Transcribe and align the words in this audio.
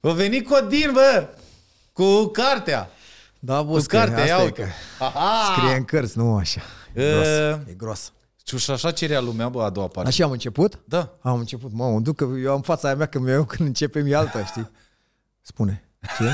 A 0.00 0.10
venit 0.12 0.46
Codin, 0.48 0.90
bă! 0.92 1.28
Cu 1.92 2.24
cartea. 2.24 2.90
Da, 3.38 3.62
bă, 3.62 3.72
Cu 3.72 3.78
scrie, 3.80 3.98
cartea, 3.98 4.24
ia 4.26 4.32
asta 4.34 4.42
e 4.42 4.44
uite. 4.44 4.72
că 4.98 5.04
Aha! 5.04 5.52
scrie 5.56 5.76
în 5.76 5.84
cărți, 5.84 6.18
nu 6.18 6.36
așa. 6.36 6.60
E 6.94 7.12
gros, 7.12 7.26
E- 7.26 7.64
e 7.70 7.72
gros. 7.76 8.12
Și 8.56 8.70
așa 8.70 8.90
cerea 8.90 9.20
lumea, 9.20 9.48
bă, 9.48 9.62
a 9.62 9.70
doua 9.70 9.88
parte. 9.88 10.08
Așa 10.08 10.24
am 10.24 10.30
început? 10.30 10.78
Da. 10.84 11.16
Am 11.20 11.38
început, 11.38 11.72
mă, 11.72 11.88
mă 11.90 12.00
duc, 12.00 12.16
că 12.16 12.28
eu 12.42 12.52
am 12.52 12.60
fața 12.62 12.86
aia 12.88 12.96
mea 12.96 13.06
când 13.06 13.28
eu 13.28 13.44
când 13.44 13.68
începem 13.68 14.06
e 14.06 14.14
alta, 14.14 14.44
știi? 14.44 14.70
Spune. 15.40 15.84
Ce? 16.18 16.30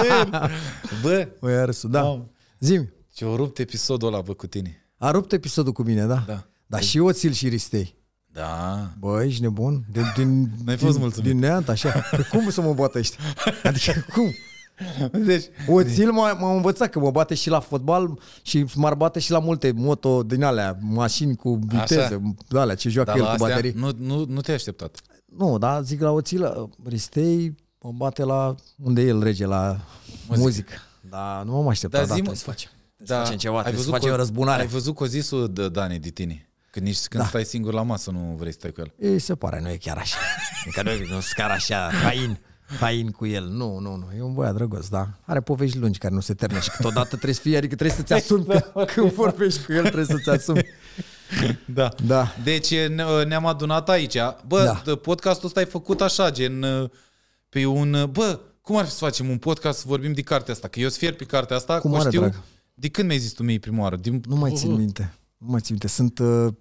Bă, 1.02 1.28
O 1.40 1.48
ia 1.48 1.64
râsul, 1.64 1.90
da. 1.90 2.02
Mamă. 2.02 2.30
Zimi. 2.58 2.92
ce-o 3.12 3.36
rupt 3.36 3.58
episodul 3.58 4.08
ăla, 4.08 4.20
bă, 4.20 4.32
cu 4.34 4.46
tine. 4.46 4.86
A 4.98 5.10
rupt 5.10 5.32
episodul 5.32 5.72
cu 5.72 5.82
mine, 5.82 6.04
da? 6.04 6.22
Da. 6.26 6.44
Dar 6.66 6.82
și 6.82 6.98
oțil 6.98 7.32
și 7.32 7.48
ristei. 7.48 7.95
Da. 8.36 8.90
Bă, 8.98 9.22
ești 9.24 9.42
nebun? 9.42 9.84
De, 9.92 10.00
din, 10.16 10.50
N-ai 10.64 10.76
fost 10.76 10.92
din, 10.92 11.00
mulțumit. 11.00 11.30
din 11.30 11.38
neant, 11.38 11.68
așa. 11.68 11.90
Pe 12.10 12.26
cum 12.30 12.50
să 12.50 12.60
mă 12.60 12.72
bată 12.74 12.98
ăștia? 12.98 13.18
Adică 13.62 13.92
cum? 14.12 14.30
Deci, 15.24 15.44
Oțil 15.68 16.10
m-a, 16.12 16.32
m-a 16.32 16.54
învățat 16.54 16.90
că 16.90 16.98
mă 16.98 17.10
bate 17.10 17.34
și 17.34 17.48
la 17.48 17.60
fotbal 17.60 18.18
și 18.42 18.64
m-ar 18.74 18.94
bate 18.94 19.18
și 19.18 19.30
la 19.30 19.38
multe 19.38 19.72
moto 19.74 20.22
din 20.22 20.42
alea, 20.42 20.78
mașini 20.80 21.36
cu 21.36 21.54
viteză, 21.66 22.00
Așa. 22.00 22.20
de 22.48 22.58
alea, 22.58 22.74
ce 22.74 22.88
joacă 22.88 23.10
dar 23.10 23.18
el 23.18 23.22
la 23.24 23.28
cu 23.28 23.34
astea 23.42 23.48
baterii. 23.56 23.72
nu, 23.80 23.90
nu, 23.98 24.24
nu 24.28 24.40
te-ai 24.40 24.56
așteptat. 24.56 25.00
Nu, 25.38 25.58
dar 25.58 25.82
zic 25.82 26.00
la 26.00 26.10
Oțil, 26.10 26.70
Ristei 26.84 27.54
mă 27.80 27.90
bate 27.96 28.24
la 28.24 28.54
unde 28.82 29.00
e 29.02 29.06
el 29.06 29.22
rege, 29.22 29.46
la 29.46 29.80
muzică. 30.26 30.42
muzică. 30.44 30.72
Dar 31.10 31.42
nu 31.44 31.52
m-am 31.52 31.68
așteptat, 31.68 32.00
Dar 32.00 32.08
da, 32.08 32.14
zi- 32.14 32.20
trebuie 32.20 32.38
să 32.38 32.44
facem. 32.50 32.70
Trebuie 32.96 33.16
să 33.18 33.22
facem 33.24 33.38
ceva, 33.38 33.56
ai 33.56 33.62
trebuie 33.62 33.82
să 33.84 33.88
văzut 33.90 34.00
facem 34.02 34.16
că- 34.16 34.22
răzbunare. 34.22 34.60
Ai 34.62 34.68
văzut 34.68 34.96
că 34.96 35.02
o 35.02 35.06
zisul 35.06 35.52
de 35.52 35.68
Dani 35.68 35.98
de 35.98 36.08
tine. 36.08 36.50
Când, 36.76 36.88
nici, 36.88 37.06
când 37.06 37.22
Da. 37.22 37.28
stai 37.28 37.44
singur 37.44 37.72
la 37.72 37.82
masă 37.82 38.10
nu 38.10 38.34
vrei 38.38 38.52
să 38.52 38.58
stai 38.58 38.70
cu 38.72 38.80
el. 38.80 39.10
Ei, 39.10 39.18
se 39.18 39.34
pare, 39.34 39.60
nu 39.60 39.68
e 39.70 39.76
chiar 39.76 39.96
așa. 39.96 40.16
Adică 40.64 40.82
nu, 40.82 40.90
e- 40.90 40.98
nu 41.00 41.20
sunt 41.20 41.32
chiar 41.36 41.50
așa, 41.50 41.90
hain, 42.02 42.38
hain 42.80 43.10
cu 43.10 43.26
el. 43.26 43.44
Nu, 43.48 43.78
nu, 43.78 43.96
nu. 43.96 44.08
E 44.18 44.22
un 44.22 44.34
băiat 44.34 44.54
drăguț, 44.54 44.86
da. 44.88 45.08
Are 45.22 45.40
povești 45.40 45.78
lungi 45.78 45.98
care 45.98 46.14
nu 46.14 46.20
se 46.20 46.34
termină 46.34 46.60
și 46.60 46.70
câteodată 46.70 47.08
trebuie 47.08 47.34
să 47.34 47.40
fie, 47.40 47.56
adică 47.56 47.74
trebuie 47.74 47.96
să-ți 47.96 48.12
asumi 48.12 48.44
că 48.44 48.84
când 48.94 49.12
vorbești 49.12 49.64
cu 49.64 49.72
el 49.72 49.82
trebuie 49.82 50.04
să-ți 50.04 50.28
asumi. 50.30 50.64
Da. 51.66 51.88
Da. 52.06 52.34
Deci 52.44 52.70
ne- 52.88 53.22
ne-am 53.26 53.46
adunat 53.46 53.88
aici. 53.88 54.16
Bă, 54.46 54.80
Da. 54.84 54.94
podcastul 54.96 55.46
ăsta 55.46 55.60
e 55.60 55.64
făcut 55.64 56.00
așa, 56.00 56.30
gen 56.30 56.62
uh, 56.62 56.90
pe 57.48 57.64
un... 57.66 57.92
uh, 57.92 58.04
Bă, 58.08 58.40
cum 58.60 58.76
ar 58.76 58.84
fi 58.84 58.90
să 58.90 58.96
facem 58.98 59.28
un 59.28 59.38
podcast 59.38 59.78
să 59.78 59.84
vorbim 59.88 60.12
de 60.12 60.22
cartea 60.22 60.54
asta? 60.54 60.68
Că 60.68 60.78
eu 60.80 60.88
sunt 60.88 60.98
fier 60.98 61.14
pe 61.14 61.24
cartea 61.24 61.56
asta, 61.56 61.74
Cu 61.74 61.80
că 61.80 61.86
o 61.86 61.90
mare 61.96 62.08
știu. 62.08 62.20
drag. 62.20 62.34
De 62.74 62.88
când 62.88 63.06
mi-ai 63.06 63.18
zis 63.20 63.32
tu 63.32 63.42
mie 63.42 63.58
prima 63.58 63.82
oară? 63.82 63.96
Din... 63.96 64.22
Nu 64.28 64.36
mai 64.36 64.52
țin 64.54 64.72
minte. 64.74 65.14
Nu 65.38 65.46
mai 65.50 65.60
țin 65.60 65.76
minte. 65.80 65.88
Sunt 65.88 66.18
uh, 66.18 66.52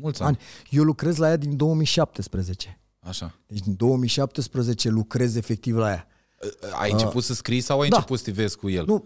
Mulți 0.00 0.22
ani. 0.22 0.36
ani. 0.36 0.46
Eu 0.70 0.82
lucrez 0.82 1.16
la 1.16 1.28
ea 1.28 1.36
din 1.36 1.56
2017. 1.56 2.80
Așa. 3.00 3.34
Deci 3.46 3.60
din 3.60 3.74
2017 3.76 4.88
lucrez 4.88 5.36
efectiv 5.36 5.76
la 5.76 5.90
ea. 5.90 6.06
Ai 6.80 6.92
început 6.92 7.22
să 7.24 7.34
scrii 7.34 7.60
sau 7.60 7.80
ai 7.80 7.88
da. 7.88 7.96
început 7.96 8.18
să 8.18 8.24
te 8.24 8.30
vezi 8.30 8.56
cu 8.56 8.68
el? 8.68 8.84
Nu, 8.86 9.04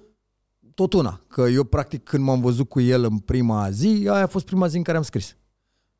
tot 0.75 0.93
una. 0.93 1.20
Că 1.29 1.41
eu 1.41 1.65
practic 1.65 2.05
când 2.05 2.25
m-am 2.25 2.41
văzut 2.41 2.69
cu 2.69 2.81
el 2.81 3.05
în 3.05 3.19
prima 3.19 3.70
zi, 3.70 3.87
aia 3.87 4.23
a 4.23 4.27
fost 4.27 4.45
prima 4.45 4.67
zi 4.67 4.77
în 4.77 4.83
care 4.83 4.97
am 4.97 5.03
scris. 5.03 5.37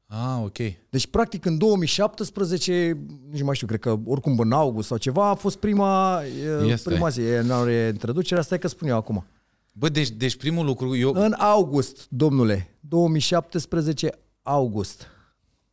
Ah, 0.07 0.41
ok. 0.45 0.57
Deci, 0.91 1.07
practic, 1.07 1.45
în 1.45 1.59
2017, 1.59 2.99
nici 3.31 3.39
nu 3.39 3.45
mai 3.45 3.55
știu, 3.55 3.67
cred 3.67 3.81
că 3.81 3.99
oricum 4.05 4.39
în 4.39 4.53
august 4.53 4.89
sau 4.89 4.97
ceva, 4.97 5.29
a 5.29 5.35
fost 5.35 5.57
prima, 5.57 6.23
e, 6.63 6.67
Este. 6.67 6.91
prima 6.91 7.09
zi. 7.09 7.21
E, 7.21 7.41
nu 7.41 7.55
are 7.55 7.91
introducerea, 7.93 8.43
asta 8.43 8.55
e 8.55 8.59
că 8.59 8.69
spun 8.69 8.89
eu 8.89 8.97
acum. 8.97 9.27
Bă, 9.73 9.89
deci, 9.89 10.11
deci 10.11 10.37
primul 10.37 10.65
lucru, 10.65 10.97
eu... 10.97 11.13
În 11.15 11.33
august, 11.39 12.07
domnule, 12.09 12.77
2017, 12.81 14.19
august. 14.43 15.07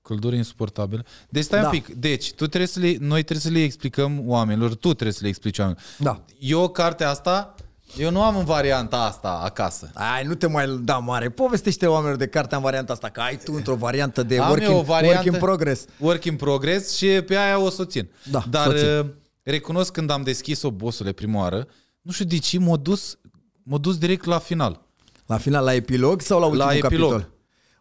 Căldură 0.02 0.36
insuportabilă. 0.36 1.06
Deci 1.30 1.44
stai 1.44 1.60
Da. 1.60 1.66
un 1.66 1.72
pic. 1.72 1.88
Deci, 1.88 2.28
tu 2.34 2.48
trebuie 2.48 2.68
să 2.68 2.80
le, 2.80 2.96
noi 3.00 3.24
trebuie 3.24 3.40
să 3.52 3.58
le 3.58 3.64
explicăm 3.64 4.22
oamenilor, 4.26 4.70
tu 4.76 4.88
trebuie 4.94 5.12
să 5.14 5.20
le 5.22 5.28
explici 5.28 5.58
oamenilor. 5.60 5.86
Da. 5.98 6.24
Eu, 6.40 6.68
cartea 6.70 7.10
asta, 7.10 7.56
eu 7.98 8.12
nu 8.12 8.24
am 8.24 8.38
în 8.38 8.46
varianta 8.46 8.98
asta 9.04 9.30
acasă. 9.44 9.92
Ai, 9.94 10.24
nu 10.26 10.36
te 10.36 10.48
mai 10.48 10.80
da 10.84 10.98
mare. 10.98 11.30
Povestește 11.30 11.86
oamenilor 11.88 12.18
de 12.18 12.28
carte 12.28 12.56
în 12.56 12.62
varianta 12.62 12.94
asta, 12.94 13.10
că 13.10 13.20
ai 13.20 13.38
tu 13.38 13.54
într-o 13.54 13.76
variantă 13.76 14.24
de 14.24 14.40
Am 14.40 14.50
work, 14.50 14.64
eu 14.64 14.72
in, 14.72 14.76
o 14.78 14.82
variantă, 14.82 15.18
work 15.20 15.34
in 15.34 15.40
progress. 15.40 15.86
Work 16.00 16.24
in 16.24 16.36
progress 16.36 16.96
și 16.96 17.08
pe 17.08 17.36
aia 17.38 17.60
o 17.60 17.70
să 17.70 17.82
o 17.82 17.86
țin. 17.86 18.10
Da, 18.32 18.44
Dar 18.50 18.64
să 18.66 18.70
o 18.70 18.78
țin. 18.78 19.10
uh, 19.10 19.16
recunosc 19.44 19.92
când 19.92 20.10
am 20.10 20.22
deschis-o, 20.24 20.72
bosule, 20.72 21.12
prima 21.12 21.40
oară, 21.40 21.68
nu 22.02 22.12
știu 22.12 22.26
de 22.26 22.38
ce 22.38 22.60
m-a 22.60 22.76
dus, 22.78 23.18
m-a 23.64 23.78
dus 23.78 23.98
direct 23.98 24.26
la 24.26 24.40
final. 24.40 24.82
La 25.26 25.38
final, 25.38 25.64
la 25.64 25.74
epilog 25.74 26.22
sau 26.22 26.40
la 26.40 26.46
ultimul 26.46 26.72
epilog. 26.74 27.12
capitol? 27.12 27.38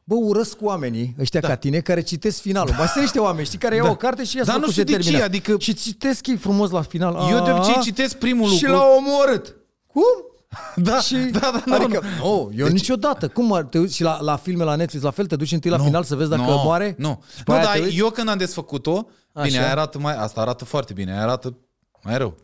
Bă, 0.08 0.14
urăsc 0.14 0.56
oamenii 0.60 1.14
ăștia 1.20 1.41
da. 1.41 1.48
ca 1.48 1.54
tine 1.56 1.80
care 1.80 2.00
citesc 2.00 2.41
finalul. 2.41 2.74
Mai 2.78 2.86
sunt 2.86 3.02
niște 3.02 3.19
oameni, 3.19 3.46
știi, 3.46 3.58
care 3.58 3.74
iau 3.74 3.84
Da. 3.84 3.91
o 3.91 3.96
carte 3.96 4.24
și 4.24 4.36
ia 4.36 4.42
Dar 4.44 4.52
să 4.54 4.58
nu 4.58 4.64
cum 4.64 4.72
știu 4.72 4.84
se 4.84 4.91
de 4.91 4.96
ce, 4.96 5.02
termină. 5.02 5.24
adică- 5.24 5.56
Și 5.58 5.74
citesc 5.74 6.26
ei 6.26 6.36
frumos 6.36 6.70
la 6.70 6.82
final. 6.82 7.14
Eu 7.30 7.44
de 7.44 7.50
obicei 7.50 7.74
A, 7.76 7.80
citesc 7.82 8.16
primul 8.16 8.48
Și 8.50 8.64
lucru. 8.66 8.78
l-au 8.80 8.96
omorât. 8.96 9.56
Cum? 9.86 10.02
Da, 10.76 11.00
și, 11.00 11.14
da, 11.14 11.38
da, 11.41 11.62
nu, 11.66 11.74
adică, 11.74 12.00
nu. 12.20 12.26
nu, 12.28 12.50
eu 12.56 12.64
deci, 12.64 12.72
niciodată. 12.74 13.28
Cum 13.28 13.52
ar, 13.52 13.62
te 13.62 13.78
uiți 13.78 13.94
și 13.94 14.02
la, 14.02 14.20
la 14.20 14.36
filme 14.36 14.64
la 14.64 14.74
Netflix, 14.74 15.02
la 15.04 15.10
fel, 15.10 15.26
te 15.26 15.36
duci 15.36 15.52
întâi 15.52 15.70
la 15.70 15.78
final 15.78 16.02
să 16.02 16.14
vezi 16.14 16.30
dacă 16.30 16.42
nu, 16.42 16.60
moare? 16.64 16.94
Nu, 16.98 17.22
Și 17.36 17.42
pe 17.42 17.50
nu 17.50 17.54
aia 17.56 17.64
dar 17.64 17.72
te 17.76 17.82
uiți? 17.82 17.96
eu 17.98 18.10
când 18.10 18.28
am 18.28 18.36
desfăcut-o, 18.38 18.92
bine, 19.34 19.46
Așa. 19.56 19.58
aia 19.60 19.70
arată 19.70 19.98
mai, 19.98 20.14
asta 20.16 20.40
arată 20.40 20.64
foarte 20.64 20.92
bine, 20.92 21.12
aia 21.12 21.22
arată 21.22 21.56
mai 22.02 22.19
rău. 22.19 22.36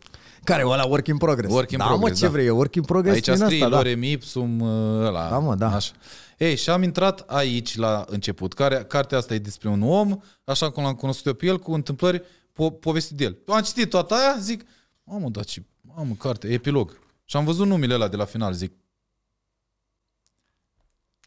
Care 0.45 0.63
e 0.63 0.67
ăla 0.67 0.85
work 0.85 1.07
in 1.07 1.17
progress? 1.17 1.53
Work 1.55 1.71
in 1.71 1.79
da, 1.79 1.85
progress, 1.85 2.11
mă, 2.11 2.17
ce 2.19 2.25
da. 2.25 2.31
vrei, 2.31 2.47
e 2.47 2.51
work 2.51 2.75
in 2.75 2.83
progress 2.83 3.15
Aici 3.15 3.25
din 3.25 3.37
scrie 3.37 3.57
asta, 3.63 3.69
da. 3.69 3.77
lorem 3.77 4.03
ipsum 4.03 4.61
uh, 4.61 5.07
ăla. 5.07 5.29
Da, 5.29 5.39
mă, 5.39 5.55
da. 5.55 5.75
Așa. 5.75 5.93
Ei, 6.39 6.57
și 6.57 6.71
am 6.71 6.83
intrat 6.83 7.21
aici 7.21 7.77
la 7.77 8.05
început. 8.09 8.53
Care, 8.55 8.85
cartea 8.85 9.19
asta 9.19 9.35
e 9.35 9.39
despre 9.39 9.69
un 9.69 9.83
om, 9.83 10.21
așa 10.45 10.71
cum 10.71 10.83
l-am 10.83 10.95
cunoscut 10.95 11.27
eu 11.27 11.33
pe 11.35 11.47
el, 11.47 11.59
cu 11.59 11.73
întâmplări 11.73 12.21
po- 12.53 12.79
povestit 12.81 13.17
de 13.17 13.25
el. 13.25 13.39
Am 13.47 13.63
citit 13.63 13.91
toată 13.91 14.15
aia, 14.15 14.37
zic, 14.41 14.65
mamă, 15.05 15.29
da, 15.29 15.43
ce, 15.43 15.63
mamă, 15.81 16.15
carte, 16.19 16.49
epilog. 16.53 16.99
Și 17.25 17.37
am 17.37 17.45
văzut 17.45 17.67
numele 17.67 17.95
ăla 17.95 18.09
de 18.09 18.17
la 18.17 18.25
final, 18.25 18.53
zic, 18.53 18.73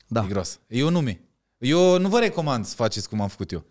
Da. 0.07 0.23
e 0.23 0.27
gros. 0.27 0.59
E 0.67 0.83
un 0.83 0.91
nume. 0.91 1.21
Eu 1.57 1.97
nu 1.97 2.07
vă 2.09 2.19
recomand 2.19 2.65
să 2.65 2.75
faceți 2.75 3.09
cum 3.09 3.21
am 3.21 3.27
făcut 3.27 3.51
eu. 3.51 3.65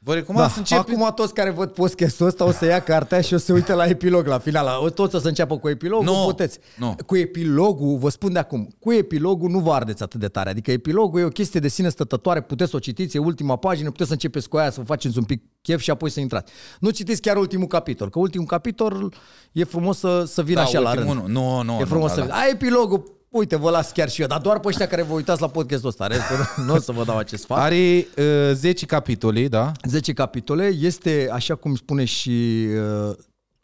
Vă 0.00 0.14
recomand 0.14 0.46
Da, 0.46 0.52
să 0.52 0.58
începeți... 0.58 0.90
acum 0.90 1.12
toți 1.14 1.34
care 1.34 1.50
văd 1.50 1.70
podcastul 1.70 2.26
ăsta 2.26 2.44
o 2.44 2.50
să 2.50 2.64
ia 2.64 2.80
cartea 2.82 3.20
și 3.20 3.34
o 3.34 3.36
să 3.36 3.44
se 3.44 3.52
uite 3.52 3.72
la 3.72 3.84
epilog 3.84 4.26
la 4.26 4.38
final. 4.38 4.66
O- 4.84 4.88
Toți 4.90 5.14
o 5.14 5.18
să 5.18 5.28
înceapă 5.28 5.58
cu 5.58 5.68
epilogul, 5.68 6.04
Nu, 6.04 6.24
puteți. 6.26 6.58
nu. 6.76 6.96
Cu 7.06 7.16
epilogul, 7.16 7.96
vă 7.98 8.08
spun 8.08 8.32
de 8.32 8.38
acum, 8.38 8.68
cu 8.78 8.92
epilogul 8.92 9.50
nu 9.50 9.58
vă 9.58 9.72
ardeți 9.72 10.02
atât 10.02 10.20
de 10.20 10.28
tare. 10.28 10.50
Adică 10.50 10.70
epilogul 10.70 11.20
e 11.20 11.24
o 11.24 11.28
chestie 11.28 11.60
de 11.60 11.68
sine 11.68 11.88
stătătoare, 11.88 12.40
puteți 12.40 12.70
să 12.70 12.76
o 12.76 12.78
citiți, 12.78 13.16
e 13.16 13.20
ultima 13.20 13.56
pagină, 13.56 13.88
puteți 13.90 14.08
să 14.08 14.12
începeți 14.14 14.48
cu 14.48 14.56
aia, 14.56 14.70
să 14.70 14.80
vă 14.80 14.86
faceți 14.86 15.18
un 15.18 15.24
pic 15.24 15.42
chef 15.62 15.80
și 15.80 15.90
apoi 15.90 16.10
să 16.10 16.20
intrați. 16.20 16.52
Nu 16.80 16.90
citiți 16.90 17.20
chiar 17.20 17.36
ultimul 17.36 17.66
capitol, 17.66 18.10
că 18.10 18.18
ultimul 18.18 18.46
capitol 18.46 19.14
e 19.52 19.64
frumos 19.64 19.98
să, 19.98 20.24
să 20.26 20.42
vină 20.42 20.58
Da, 20.60 20.64
așa 20.66 20.78
la 20.78 20.90
ultimul 20.90 21.14
rând. 21.14 21.28
nu. 21.28 21.40
Nu, 21.56 21.62
nu, 21.62 21.72
e 21.72 21.78
nu, 21.78 21.84
frumos 21.86 22.08
da, 22.08 22.14
să 22.14 22.20
da. 22.20 22.24
vină. 22.26 22.36
A, 22.38 22.48
epilogul, 22.50 23.16
uite, 23.28 23.56
vă 23.56 23.70
las 23.70 23.92
chiar 23.92 24.08
și 24.10 24.20
eu, 24.20 24.26
dar 24.26 24.40
doar 24.40 24.60
pe 24.60 24.68
ăștia 24.68 24.86
care 24.86 25.02
vă 25.02 25.12
uitați 25.14 25.40
la 25.40 25.48
podcastul 25.48 25.88
ăsta. 25.88 26.06
Restul, 26.06 26.64
nu 26.64 26.74
o 26.74 26.78
să 26.78 26.92
vă 26.92 27.04
dau 27.04 27.16
acest 27.16 27.44
fapt. 27.44 27.60
Are 27.60 28.06
uh, 28.18 28.54
10 28.54 28.86
capitole, 28.86 29.48
da? 29.48 29.72
10 29.88 30.12
capitole. 30.12 30.66
Este, 30.66 31.28
așa 31.32 31.54
cum 31.54 31.74
spune 31.74 32.04
și 32.04 32.66
uh, 33.08 33.16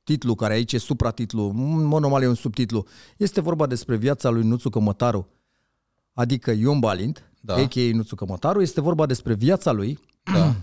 titlul, 0.04 0.34
care 0.34 0.52
aici 0.52 0.72
e 0.72 0.78
supratitlu, 0.78 1.48
în 1.56 1.84
mod 1.84 2.00
normal 2.00 2.22
e 2.22 2.28
un 2.28 2.34
subtitlu, 2.34 2.86
este 3.16 3.40
vorba 3.40 3.66
despre 3.66 3.96
viața 3.96 4.28
lui 4.30 4.42
Nuțu 4.42 4.70
Cămătaru, 4.70 5.28
adică 6.12 6.50
Ion 6.50 6.78
Balint, 6.78 7.30
Da. 7.40 7.54
da. 7.54 7.60
a.k.a. 7.62 7.80
Nuțu 7.92 8.14
Cămătaru, 8.14 8.62
este 8.62 8.80
vorba 8.80 9.06
despre 9.06 9.34
viața 9.34 9.72
lui. 9.72 9.98
Da. 10.34 10.54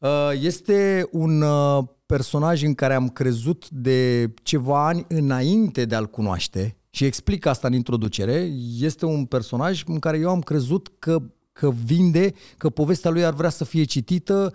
Uh, 0.00 0.30
Este 0.40 1.08
un 1.12 1.40
uh, 1.42 1.84
personaj 2.06 2.62
în 2.62 2.74
care 2.74 2.94
am 2.94 3.08
crezut 3.08 3.68
de 3.70 4.30
ceva 4.42 4.86
ani 4.86 5.04
înainte 5.08 5.84
de 5.84 5.94
a-l 5.94 6.06
cunoaște 6.06 6.76
și 6.96 7.04
explic 7.04 7.46
asta 7.46 7.66
în 7.66 7.72
introducere. 7.72 8.52
Este 8.78 9.04
un 9.04 9.24
personaj 9.24 9.82
în 9.86 9.98
care 9.98 10.18
eu 10.18 10.30
am 10.30 10.40
crezut 10.40 10.92
că, 10.98 11.22
că 11.52 11.70
vinde, 11.84 12.34
că 12.56 12.70
povestea 12.70 13.10
lui 13.10 13.24
ar 13.24 13.34
vrea 13.34 13.50
să 13.50 13.64
fie 13.64 13.84
citită, 13.84 14.52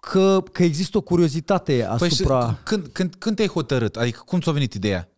că, 0.00 0.42
că 0.52 0.62
există 0.62 0.96
o 0.96 1.00
curiozitate 1.00 1.86
Păi 1.98 2.08
și 2.08 2.14
asupra... 2.14 2.58
când, 2.64 2.86
când, 2.86 3.14
când 3.14 3.36
te-ai 3.36 3.48
hotărât? 3.48 3.96
Adică 3.96 4.22
cum 4.26 4.40
ți-a 4.40 4.52
venit 4.52 4.74
ideea? 4.74 5.08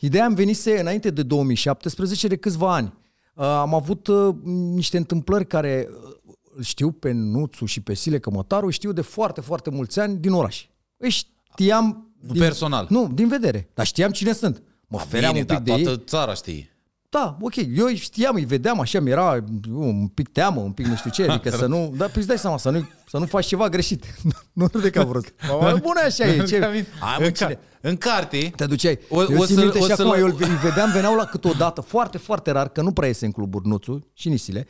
Ideea 0.00 0.24
îmi 0.24 0.34
venise 0.34 0.80
înainte 0.80 1.10
de 1.10 1.22
2017 1.22 2.28
de 2.28 2.36
câțiva 2.36 2.74
ani. 2.74 2.92
Uh, 3.34 3.44
Am 3.44 3.74
avut 3.74 4.06
uh, 4.06 4.34
niște 4.74 4.96
întâmplări 4.96 5.46
care 5.46 5.88
uh, 5.90 6.32
îl 6.56 6.62
știu 6.62 6.90
pe 6.90 7.12
Nuțu 7.12 7.64
și 7.64 7.80
pe 7.80 7.94
Sile 7.94 8.18
Cămătaru, 8.18 8.66
îi 8.66 8.72
știu 8.72 8.92
de 8.92 9.00
foarte, 9.00 9.40
foarte 9.40 9.70
mulți 9.70 10.00
ani 10.00 10.16
din 10.16 10.32
oraș. 10.32 10.66
Îi 10.96 11.10
știam... 11.10 12.10
Nu 12.20 12.32
din, 12.32 12.40
personal. 12.40 12.86
Nu, 12.90 13.10
din 13.14 13.28
vedere. 13.28 13.68
Dar 13.74 13.86
știam 13.86 14.10
cine 14.10 14.32
sunt. 14.32 14.62
Mă 14.88 14.98
feream 14.98 15.32
Bine, 15.32 15.40
un 15.48 15.56
pic 15.56 15.66
dar 15.66 15.76
de 15.76 15.82
toată 15.82 15.98
ei. 15.98 16.04
țara 16.06 16.34
știe. 16.34 16.70
Da, 17.08 17.36
ok. 17.40 17.54
Eu 17.56 17.84
îi 17.86 17.96
știam, 17.96 18.34
îi 18.34 18.44
vedeam 18.44 18.80
așa, 18.80 19.00
mi 19.00 19.10
era 19.10 19.32
uh, 19.32 19.42
un 19.74 20.08
pic 20.08 20.28
teamă, 20.28 20.60
un 20.60 20.72
pic 20.72 20.86
nu 20.86 20.96
știu 20.96 21.10
ce, 21.10 21.26
adică 21.30 21.50
să 21.56 21.66
nu... 21.66 21.92
Dar 21.96 22.06
păi 22.08 22.16
îți 22.18 22.26
dai 22.26 22.38
seama, 22.38 22.58
să 22.58 22.70
nu, 22.70 22.88
să 23.08 23.18
nu 23.18 23.26
faci 23.26 23.46
ceva 23.46 23.68
greșit. 23.68 24.04
nu 24.52 24.66
râde 24.72 24.90
ca 24.90 25.04
vrut. 25.04 25.34
Bună 25.60 26.00
așa 26.04 26.24
e. 26.26 26.42
Ce? 26.44 26.60
Hai, 27.00 27.16
mă, 27.18 27.24
în, 27.24 27.32
cine? 27.32 27.48
ca, 27.54 27.60
în 27.80 27.96
carte, 27.96 28.52
Te 28.56 28.66
duceai. 28.66 28.98
O- 29.08 29.16
O, 29.16 29.22
eu 29.32 29.38
o 29.40 29.46
țin 29.46 29.54
să- 29.56 29.60
minte 29.62 29.78
o 29.78 29.86
și 29.86 29.94
să-l- 29.94 30.06
acum, 30.06 30.18
eu 30.20 30.26
îl 30.26 30.36
îl 30.40 30.56
vedeam, 30.62 30.90
veneau 30.92 31.14
la 31.16 31.24
câteodată, 31.24 31.80
foarte, 31.80 32.18
foarte 32.18 32.50
rar, 32.50 32.68
că 32.68 32.82
nu 32.82 32.92
prea 32.92 33.08
iese 33.08 33.24
în 33.24 33.32
cluburi 33.32 33.66
Nuțu 33.68 34.10
și 34.12 34.28
Nisile, 34.28 34.66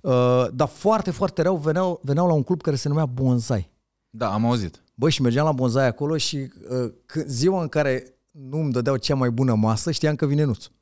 uh, 0.00 0.46
dar 0.52 0.68
foarte, 0.68 1.10
foarte 1.10 1.42
rău 1.42 1.56
veneau, 1.56 2.00
veneau 2.02 2.26
la 2.26 2.32
un 2.32 2.42
club 2.42 2.60
care 2.62 2.76
se 2.76 2.88
numea 2.88 3.06
Bonsai. 3.06 3.70
da, 4.10 4.32
am 4.32 4.44
auzit. 4.46 4.82
Bă, 4.94 5.08
și 5.08 5.22
mergeam 5.22 5.44
la 5.44 5.52
bonzai 5.52 5.86
acolo 5.86 6.16
și 6.16 6.36
uh, 6.36 6.92
când, 7.06 7.26
ziua 7.26 7.62
în 7.62 7.68
care 7.68 8.15
nu 8.38 8.58
îmi 8.58 8.72
dădeau 8.72 8.96
cea 8.96 9.14
mai 9.14 9.30
bună 9.30 9.54
masă, 9.54 9.90
știam 9.90 10.14
că 10.14 10.26
vine 10.26 10.44
nuțul. 10.44 10.72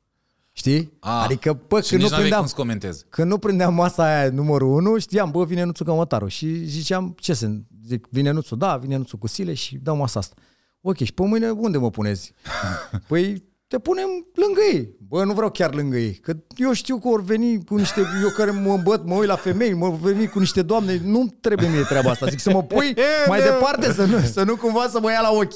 Știi? 0.51 0.93
A, 0.99 1.23
adică, 1.23 1.61
bă, 1.67 1.81
și 1.81 1.89
când 1.89 2.01
nu 2.01 2.07
nici 2.07 2.11
n-aveai 2.11 2.19
prindeam, 2.19 2.39
cum 2.39 2.49
să 2.49 2.55
comentezi. 2.55 3.05
când 3.09 3.29
nu 3.29 3.37
prindeam 3.37 3.73
masa 3.73 4.03
aia 4.03 4.29
numărul 4.29 4.67
1, 4.67 4.97
știam, 4.97 5.31
bă, 5.31 5.45
vine 5.45 5.63
nuțul 5.63 5.85
cămătarul. 5.85 6.27
Și 6.27 6.65
ziceam, 6.65 7.15
ce 7.19 7.33
sunt? 7.33 7.67
Zic, 7.85 8.07
vine 8.09 8.31
nuțul, 8.31 8.57
da, 8.57 8.77
vine 8.77 8.95
nuțul 8.97 9.19
cu 9.19 9.27
sile 9.27 9.53
și 9.53 9.77
dau 9.77 9.95
masa 9.95 10.19
asta. 10.19 10.35
Ok, 10.81 10.97
și 10.97 11.13
pe 11.13 11.21
mâine 11.23 11.49
unde 11.49 11.77
mă 11.77 11.89
punezi? 11.89 12.33
păi 13.07 13.43
te 13.67 13.79
punem 13.79 14.07
lângă 14.33 14.61
ei. 14.73 14.95
Bă, 15.07 15.23
nu 15.23 15.33
vreau 15.33 15.51
chiar 15.51 15.73
lângă 15.73 15.97
ei. 15.97 16.13
Că 16.13 16.33
eu 16.55 16.73
știu 16.73 16.97
că 16.97 17.07
vor 17.07 17.23
veni 17.23 17.65
cu 17.65 17.75
niște... 17.75 18.01
Eu 18.21 18.29
care 18.29 18.51
mă 18.51 18.73
îmbăt, 18.73 19.05
mă 19.05 19.15
uit 19.15 19.27
la 19.27 19.35
femei, 19.35 19.73
mă 19.73 19.89
veni 20.01 20.27
cu 20.27 20.39
niște 20.39 20.61
doamne. 20.61 21.01
Nu 21.03 21.27
trebuie 21.41 21.69
mie 21.69 21.81
treaba 21.81 22.09
asta. 22.09 22.25
Zic 22.25 22.39
să 22.39 22.51
mă 22.51 22.63
pui 22.63 22.95
mai 23.27 23.41
departe, 23.41 23.93
să 23.93 24.05
nu, 24.05 24.19
să 24.19 24.43
nu 24.43 24.55
cumva 24.55 24.87
să 24.87 24.99
mă 24.99 25.11
ia 25.11 25.21
la 25.21 25.31
ochi. 25.31 25.53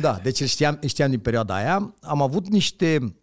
Da, 0.00 0.18
deci 0.22 0.40
îl 0.40 0.46
știam, 0.46 0.78
îl 0.80 0.88
știam 0.88 1.10
din 1.10 1.18
perioada 1.18 1.54
aia. 1.54 1.94
Am 2.00 2.22
avut 2.22 2.48
niște 2.48 3.14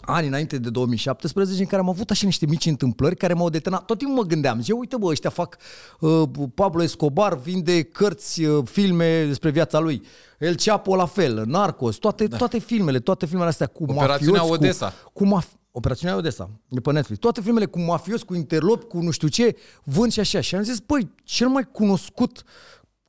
ani 0.00 0.26
înainte 0.26 0.58
de 0.58 0.70
2017 0.70 1.60
în 1.62 1.66
care 1.68 1.82
am 1.82 1.88
avut 1.88 2.10
așa 2.10 2.26
niște 2.26 2.46
mici 2.46 2.66
întâmplări 2.66 3.16
care 3.16 3.34
m-au 3.34 3.50
detenat. 3.50 3.84
Tot 3.84 3.98
timpul 3.98 4.16
mă 4.16 4.22
gândeam, 4.22 4.60
zic, 4.60 4.78
uite 4.78 4.96
bă, 4.96 5.06
ăștia 5.06 5.30
fac, 5.30 5.56
uh, 6.00 6.22
Pablo 6.54 6.82
Escobar 6.82 7.36
vinde 7.38 7.82
cărți, 7.82 8.44
uh, 8.44 8.66
filme 8.70 9.24
despre 9.26 9.50
viața 9.50 9.78
lui. 9.78 10.02
El 10.38 10.54
Chapo 10.56 10.96
la 10.96 11.06
fel, 11.06 11.44
Narcos, 11.46 11.96
toate, 11.96 12.26
da. 12.26 12.36
toate 12.36 12.58
filmele, 12.58 12.98
toate 12.98 13.26
filmele 13.26 13.48
astea 13.48 13.66
cu 13.66 13.82
Operațiunea 13.88 14.40
mafioți, 14.40 14.62
Odessa. 14.62 14.92
Cu, 15.12 15.24
cu 15.24 15.38
maf- 15.40 15.56
Operațiunea 15.70 16.16
Odessa, 16.16 16.50
de 16.68 16.80
pe 16.80 16.92
Netflix. 16.92 17.20
Toate 17.20 17.40
filmele 17.40 17.66
cu 17.66 17.80
mafios, 17.80 18.22
cu 18.22 18.34
interlopi, 18.34 18.84
cu 18.84 18.98
nu 19.00 19.10
știu 19.10 19.28
ce, 19.28 19.56
vând 19.84 20.12
și 20.12 20.20
așa. 20.20 20.40
Și 20.40 20.54
am 20.54 20.62
zis, 20.62 20.78
băi, 20.78 21.10
cel 21.22 21.48
mai 21.48 21.68
cunoscut 21.72 22.42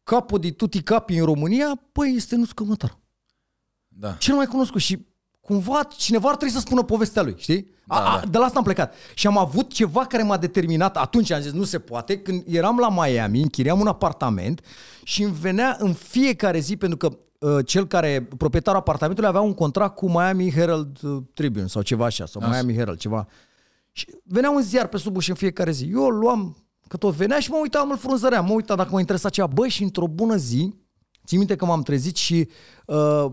capo 0.04 0.38
di 0.38 0.52
tutti 0.52 0.82
capi 0.82 1.18
în 1.18 1.26
România, 1.26 1.82
băi, 1.92 2.14
este 2.16 2.36
Nuț 2.36 2.52
Cămătar 2.52 2.98
Da. 3.88 4.12
cel 4.14 4.36
mai 4.36 4.46
cunoscut 4.46 4.82
și 4.82 5.08
cumva 5.50 5.84
cineva 5.98 6.30
ar 6.30 6.36
trebui 6.36 6.54
să 6.54 6.60
spună 6.60 6.84
povestea 6.84 7.22
lui, 7.22 7.36
știi? 7.38 7.72
Da, 7.86 7.96
a, 7.96 8.16
a, 8.16 8.20
da. 8.20 8.26
de 8.28 8.38
la 8.38 8.46
asta 8.46 8.58
am 8.58 8.64
plecat. 8.64 8.94
Și 9.14 9.28
am 9.28 9.38
avut 9.38 9.74
ceva 9.74 10.06
care 10.06 10.24
m-a 10.24 10.38
determinat, 10.38 10.98
atunci 10.98 11.32
am 11.32 11.42
zis 11.42 11.52
nu 11.52 11.64
se 11.64 11.80
poate, 11.80 12.20
când 12.20 12.44
eram 12.48 12.78
la 12.78 12.90
Miami, 12.90 13.42
închiriam 13.42 13.80
un 13.80 13.88
apartament 13.88 14.62
și 15.04 15.24
îmi 15.24 15.34
venea 15.34 15.78
în 15.80 15.94
fiecare 15.94 16.60
zi, 16.60 16.78
pentru 16.78 16.98
că 16.98 17.18
uh, 17.40 17.66
cel 17.66 17.88
care, 17.88 18.28
proprietarul 18.38 18.80
apartamentului 18.80 19.30
avea 19.30 19.42
un 19.42 19.54
contract 19.54 19.96
cu 19.96 20.10
Miami 20.10 20.52
Herald 20.52 21.02
uh, 21.02 21.18
Tribune 21.34 21.68
sau 21.68 21.82
ceva 21.82 22.06
așa, 22.06 22.26
sau 22.26 22.42
Așa. 22.42 22.52
Miami 22.52 22.74
Herald, 22.74 22.98
ceva. 22.98 23.28
Și 23.92 24.08
venea 24.24 24.50
un 24.50 24.62
ziar 24.62 24.88
pe 24.88 24.98
sub 24.98 25.16
ușă 25.16 25.32
în 25.32 25.38
fiecare 25.38 25.72
zi. 25.72 25.90
Eu 25.92 26.06
îl 26.06 26.18
luam, 26.18 26.58
că 26.88 26.98
tot 26.98 27.14
venea 27.14 27.40
și 27.40 27.52
mă 27.52 27.58
uitam, 27.62 27.90
îl 27.90 27.98
frunzăream, 27.98 28.46
mă 28.46 28.54
uitam 28.54 28.78
dacă 28.78 28.90
mă 28.92 29.00
interesa 29.00 29.30
ceva. 29.30 29.48
Băi, 29.48 29.70
și 29.70 29.84
într-o 29.84 30.08
bună 30.08 30.36
zi, 30.36 30.74
țin 31.26 31.38
minte 31.38 31.56
că 31.56 31.66
m-am 31.66 31.82
trezit 31.82 32.16
și 32.16 32.50
uh, 32.86 33.26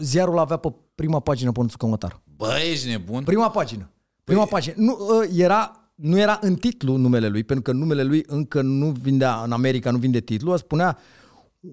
ziarul 0.00 0.38
avea 0.38 0.56
pe 0.56 0.74
prima 0.96 1.20
pagină 1.20 1.52
pe 1.52 1.60
Nuțu 1.60 1.76
Cămătar. 1.76 2.20
Bă, 2.36 2.58
ești 2.70 2.88
nebun? 2.88 3.24
Prima 3.24 3.50
pagină. 3.50 3.90
Prima 4.24 4.46
Păi- 4.46 4.50
pagină. 4.50 4.74
Nu, 4.78 4.96
uh, 5.00 5.28
era, 5.36 5.90
nu 5.94 6.18
era 6.18 6.38
în 6.40 6.54
titlu 6.54 6.96
numele 6.96 7.28
lui, 7.28 7.44
pentru 7.44 7.72
că 7.72 7.78
numele 7.78 8.02
lui 8.02 8.24
încă 8.26 8.62
nu 8.62 8.90
vindea, 8.90 9.42
în 9.44 9.52
America 9.52 9.90
nu 9.90 9.98
vinde 9.98 10.20
titlu, 10.20 10.56
spunea 10.56 10.98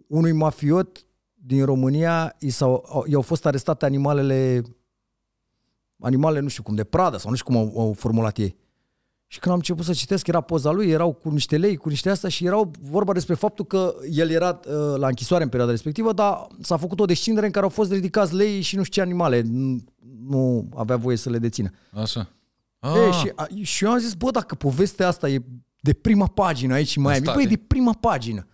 unui 0.07 0.31
mafiot 0.31 1.05
din 1.33 1.65
România 1.65 2.35
i, 2.39 2.49
s-au, 2.49 2.85
au- 2.89 3.05
i-au 3.07 3.21
fost 3.21 3.45
arestate 3.45 3.85
animalele 3.85 4.61
animalele, 5.99 6.39
nu 6.39 6.47
știu 6.47 6.63
cum, 6.63 6.75
de 6.75 6.83
pradă 6.83 7.17
sau 7.17 7.29
nu 7.29 7.35
știu 7.35 7.51
cum 7.53 7.57
au, 7.61 7.79
au 7.79 7.93
formulat 7.93 8.37
ei. 8.37 8.55
Și 9.33 9.39
când 9.39 9.53
am 9.53 9.59
început 9.59 9.85
să 9.85 9.93
citesc, 9.93 10.27
era 10.27 10.41
poza 10.41 10.71
lui, 10.71 10.89
erau 10.89 11.13
cu 11.13 11.29
niște 11.29 11.57
lei, 11.57 11.75
cu 11.75 11.89
niște 11.89 12.09
astea 12.09 12.29
și 12.29 12.45
erau 12.45 12.71
vorba 12.81 13.13
despre 13.13 13.33
faptul 13.33 13.65
că 13.65 13.95
el 14.09 14.29
era 14.29 14.59
uh, 14.67 14.97
la 14.97 15.07
închisoare 15.07 15.43
în 15.43 15.49
perioada 15.49 15.73
respectivă, 15.73 16.13
dar 16.13 16.47
s-a 16.61 16.77
făcut 16.77 16.99
o 16.99 17.05
descindere 17.05 17.45
în 17.45 17.51
care 17.51 17.65
au 17.65 17.71
fost 17.71 17.91
ridicați 17.91 18.35
lei 18.35 18.61
și 18.61 18.75
nu 18.75 18.83
știu 18.83 19.03
ce 19.03 19.09
animale 19.09 19.41
nu, 19.45 19.83
nu 20.27 20.69
avea 20.75 20.95
voie 20.95 21.17
să 21.17 21.29
le 21.29 21.37
dețină. 21.37 21.69
Așa. 21.91 22.29
Ah. 22.79 22.91
Ah, 22.91 23.07
E, 23.07 23.11
și, 23.11 23.31
a, 23.35 23.47
și 23.61 23.83
eu 23.83 23.91
am 23.91 23.97
zis, 23.97 24.13
bă, 24.13 24.31
dacă 24.31 24.55
povestea 24.55 25.07
asta 25.07 25.29
e 25.29 25.43
de 25.79 25.93
prima 25.93 26.27
pagină 26.27 26.73
aici 26.73 26.95
în 26.95 27.01
Miami, 27.01 27.17
Asta 27.17 27.33
bă, 27.33 27.41
e 27.41 27.43
e. 27.43 27.47
de 27.47 27.57
prima 27.67 27.93
pagină. 27.93 28.47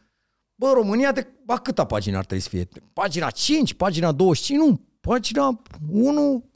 Bă, 0.56 0.72
România, 0.74 1.12
de 1.12 1.28
a 1.46 1.58
câta 1.58 1.86
pagină 1.86 2.18
ar 2.18 2.26
trebui 2.26 2.44
să 2.44 2.50
fie? 2.50 2.68
Pagina 2.94 3.30
5, 3.30 3.74
pagina 3.74 4.12
25, 4.12 4.68
nu, 4.68 4.82
pagina 5.00 5.62
1 5.90 6.49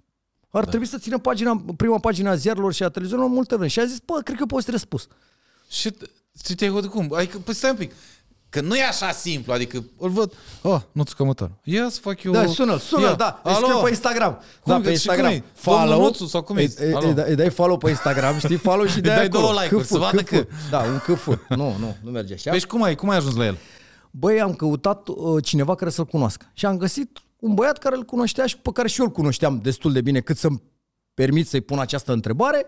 ar 0.56 0.64
da. 0.64 0.70
trebui 0.70 0.88
să 0.88 0.98
țină 0.98 1.18
pagina, 1.18 1.64
prima 1.78 2.00
pagina 2.00 2.32
a 2.32 2.36
ziarilor 2.36 2.74
și 2.74 2.84
a 2.84 2.90
televiziorilor 2.90 3.32
multe 3.32 3.56
vreme. 3.56 3.70
Și 3.70 3.80
a 3.80 3.86
zis, 3.86 3.98
bă, 4.06 4.22
cred 4.24 4.38
că 4.38 4.46
poți 4.46 4.72
răspuns. 4.72 5.08
Și, 5.70 5.92
și 6.46 6.56
te-ai 6.56 6.70
hotărât 6.70 6.92
cum? 6.92 7.14
Adică, 7.16 7.38
păi 7.38 7.54
stai 7.54 7.70
un 7.70 7.76
pic. 7.76 7.94
Că 8.50 8.62
nu 8.62 8.76
e 8.76 8.84
așa 8.84 9.12
simplu, 9.12 9.54
adică 9.54 9.84
îl 9.98 10.10
văd, 10.10 10.34
oh, 10.62 10.82
nu-ți 10.92 11.16
cămătar. 11.16 11.52
Ia 11.64 11.88
să 11.90 12.00
fac 12.00 12.24
eu... 12.24 12.32
Da, 12.32 12.46
sună-l, 12.46 12.78
sună 12.80 13.06
Ia, 13.06 13.14
da. 13.14 13.42
Îi 13.44 13.52
alo? 13.52 13.66
scriu 13.68 13.82
pe 13.82 13.90
Instagram. 13.90 14.34
Cum, 14.62 14.74
da, 14.74 14.78
pe 14.78 14.84
și 14.86 14.92
Instagram. 14.92 15.26
cum 15.26 15.36
e? 15.36 15.44
Domnul 15.66 15.98
Nuțu 16.02 16.26
sau 16.26 16.42
cum 16.44 16.58
e? 16.58 16.62
Îi, 16.62 16.74
îi, 16.78 16.94
Alo? 16.94 17.08
îi, 17.08 17.14
dai- 17.14 17.30
îi 17.30 17.36
dai 17.36 17.50
follow 17.50 17.78
pe 17.78 17.90
Instagram, 17.90 18.38
știi, 18.38 18.56
follow 18.58 18.86
și 18.86 18.96
Îi 18.96 19.02
dai 19.02 19.16
dai 19.16 19.26
acolo. 19.26 19.42
două 19.42 19.54
like-uri, 19.54 19.82
Câfut, 19.82 19.88
să 19.88 19.98
vadă 19.98 20.24
câfut. 20.24 20.48
că- 20.48 20.54
Da, 20.70 20.80
un 20.80 21.00
câfut. 21.04 21.40
Nu, 21.50 21.76
nu, 21.80 21.96
nu 22.04 22.12
merge 22.12 22.34
așa. 22.34 22.50
Păi 22.50 22.60
și 22.60 22.68
cum 22.68 22.84
ai, 22.84 22.96
cum 22.96 23.10
ai 23.10 23.18
ajuns 23.18 23.36
la 23.36 23.46
el? 23.46 23.58
Băi, 24.12 24.42
am 24.42 24.54
căutat 24.54 25.08
uh, 25.08 25.44
cineva 25.44 25.76
care 25.76 25.90
să-l 25.92 26.06
cunoască. 26.06 26.46
Și 26.54 26.66
am 26.66 26.78
găsit 26.78 27.20
un 27.44 27.54
băiat 27.54 27.78
care 27.78 27.96
îl 27.96 28.04
cunoștea 28.04 28.46
și 28.46 28.58
pe 28.58 28.70
care 28.74 28.88
și 28.88 29.00
eu 29.00 29.06
îl 29.06 29.12
cunoșteam 29.12 29.60
destul 29.60 29.92
de 29.94 30.02
bine 30.02 30.20
cât 30.20 30.38
să-mi 30.38 30.62
permit 31.14 31.48
să-i 31.48 31.62
pun 31.62 31.80
această 31.80 32.12
întrebare. 32.12 32.66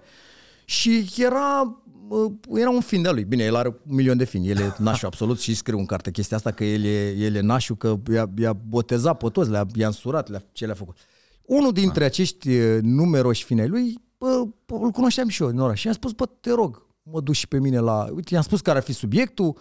Și 0.65 1.13
era, 1.17 1.81
uh, 2.07 2.31
era 2.53 2.69
un 2.69 2.81
fin 2.81 3.01
de 3.01 3.09
lui. 3.09 3.23
Bine, 3.23 3.43
el 3.43 3.55
are 3.55 3.67
un 3.67 3.95
milion 3.95 4.17
de 4.17 4.23
fini. 4.23 4.49
El 4.49 4.57
e 4.57 4.75
nașul 4.77 5.07
absolut 5.07 5.39
și 5.39 5.55
scriu 5.55 5.77
în 5.77 5.85
carte 5.85 6.11
chestia 6.11 6.37
asta 6.37 6.51
că 6.51 6.63
el 6.63 6.83
e, 6.83 7.09
el 7.09 7.35
e 7.35 7.39
nașul, 7.39 7.75
că 7.75 7.99
i-a, 8.11 8.29
i-a 8.37 8.53
botezat 8.53 9.17
pe 9.17 9.29
toți, 9.29 9.49
le-a, 9.49 9.65
i-a 9.75 9.87
însurat, 9.87 10.29
le-a, 10.29 10.43
ce 10.51 10.65
le-a 10.65 10.75
făcut. 10.75 10.97
Unul 11.41 11.71
dintre 11.71 12.03
acești 12.03 12.49
uh, 12.49 12.79
numeroși 12.81 13.43
fini 13.43 13.61
ai 13.61 13.67
lui, 13.67 13.97
bă, 14.17 14.43
îl 14.65 14.91
cunoșteam 14.91 15.27
și 15.27 15.41
eu 15.41 15.47
în 15.47 15.59
oraș. 15.59 15.79
Și 15.79 15.85
i-am 15.85 15.95
spus, 15.95 16.11
bă, 16.11 16.25
te 16.25 16.51
rog, 16.51 16.87
mă 17.03 17.21
duci 17.21 17.35
și 17.35 17.47
pe 17.47 17.59
mine 17.59 17.79
la... 17.79 18.07
Uite, 18.13 18.33
i-am 18.33 18.43
spus 18.43 18.61
care 18.61 18.77
ar 18.77 18.83
fi 18.83 18.93
subiectul, 18.93 19.57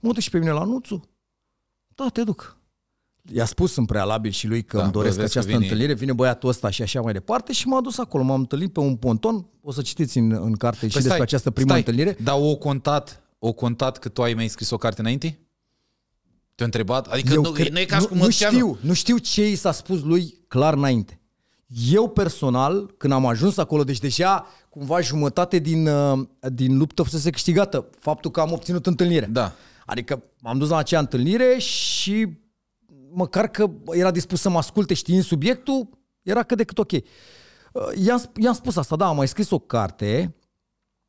mă 0.00 0.12
duci 0.12 0.22
și 0.22 0.30
pe 0.30 0.38
mine 0.38 0.50
la 0.50 0.64
Nuțu. 0.64 1.08
Da, 1.94 2.08
te 2.08 2.22
duc. 2.22 2.62
I-a 3.32 3.44
spus 3.44 3.76
în 3.76 3.84
prealabil 3.84 4.30
și 4.30 4.46
lui 4.46 4.62
că 4.62 4.76
Da, 4.76 4.82
îmi 4.82 4.92
doresc 4.92 5.14
bă, 5.14 5.20
vezi 5.20 5.32
că 5.32 5.38
această 5.38 5.56
vine- 5.56 5.70
întâlnire, 5.70 5.94
vine 5.98 6.12
băiatul 6.12 6.48
ăsta 6.48 6.70
și 6.70 6.82
așa 6.82 7.00
mai 7.00 7.12
departe 7.12 7.52
și 7.52 7.66
m-a 7.66 7.80
dus 7.80 7.98
acolo. 7.98 8.22
M-am 8.24 8.40
întâlnit 8.40 8.72
pe 8.72 8.80
un 8.80 8.96
ponton, 8.96 9.46
o 9.62 9.72
să 9.72 9.82
citiți 9.82 10.18
în, 10.18 10.32
în 10.32 10.52
carte 10.52 10.86
și 10.86 10.92
Păi 10.92 11.02
despre 11.02 11.22
această 11.22 11.50
primă 11.50 11.68
stai, 11.68 11.78
întâlnire. 11.78 12.16
Dar 12.22 12.36
o 12.38 12.54
contat, 12.56 13.22
o 13.38 13.52
contat 13.52 13.98
că 13.98 14.08
tu 14.08 14.22
ai 14.22 14.34
mai 14.34 14.48
scris 14.48 14.70
o 14.70 14.76
carte 14.76 15.00
înainte? 15.00 15.38
Te-a 16.54 16.64
întrebat? 16.66 17.06
Adică 17.06 17.34
nu, 17.34 17.50
cred- 17.50 17.72
nu 17.72 17.78
e 17.78 17.84
ca 17.84 17.94
și 17.96 18.00
nu, 18.02 18.08
cum 18.08 18.16
nu 18.16 18.22
mă 18.22 18.28
ziceam 18.28 18.54
eu. 18.56 18.58
știu, 18.74 18.88
nu 18.88 18.92
știu 18.94 19.16
ce 19.18 19.50
i 19.50 19.54
s-a 19.54 19.72
spus 19.72 20.02
lui 20.02 20.34
clar 20.48 20.74
înainte. 20.74 21.18
Eu 21.90 22.08
personal, 22.08 22.94
când 22.96 23.12
am 23.12 23.26
ajuns 23.26 23.56
acolo, 23.56 23.84
deci 23.84 23.98
deja 23.98 24.46
cumva 24.68 25.00
jumătate 25.00 25.58
din, 25.58 25.86
uh, 25.86 26.18
din 26.52 26.76
luptă 26.78 27.02
fusese 27.02 27.30
câștigată, 27.30 27.86
faptul 27.98 28.30
că 28.30 28.40
am 28.40 28.52
obținut 28.52 28.86
întâlnire. 28.86 29.26
Da. 29.32 29.52
Adică 29.86 30.22
m-am 30.40 30.58
dus 30.58 30.68
la 30.68 30.76
acea 30.76 30.98
întâlnire 30.98 31.58
și 31.58 32.28
măcar 33.14 33.48
că 33.48 33.70
era 33.90 34.10
dispus 34.10 34.40
să 34.40 34.48
mă 34.48 34.58
asculte 34.58 34.94
știind 34.94 35.22
subiectul, 35.22 35.88
era 36.22 36.42
cât 36.42 36.56
de 36.56 36.64
cât 36.64 36.78
ok. 36.78 36.92
Uh, 36.92 37.02
I-am, 38.04 38.20
sp- 38.20 38.40
i-am 38.40 38.54
spus 38.54 38.76
asta, 38.76 38.96
da, 38.96 39.06
am 39.06 39.16
mai 39.16 39.28
scris 39.28 39.50
o 39.50 39.58
carte, 39.58 40.34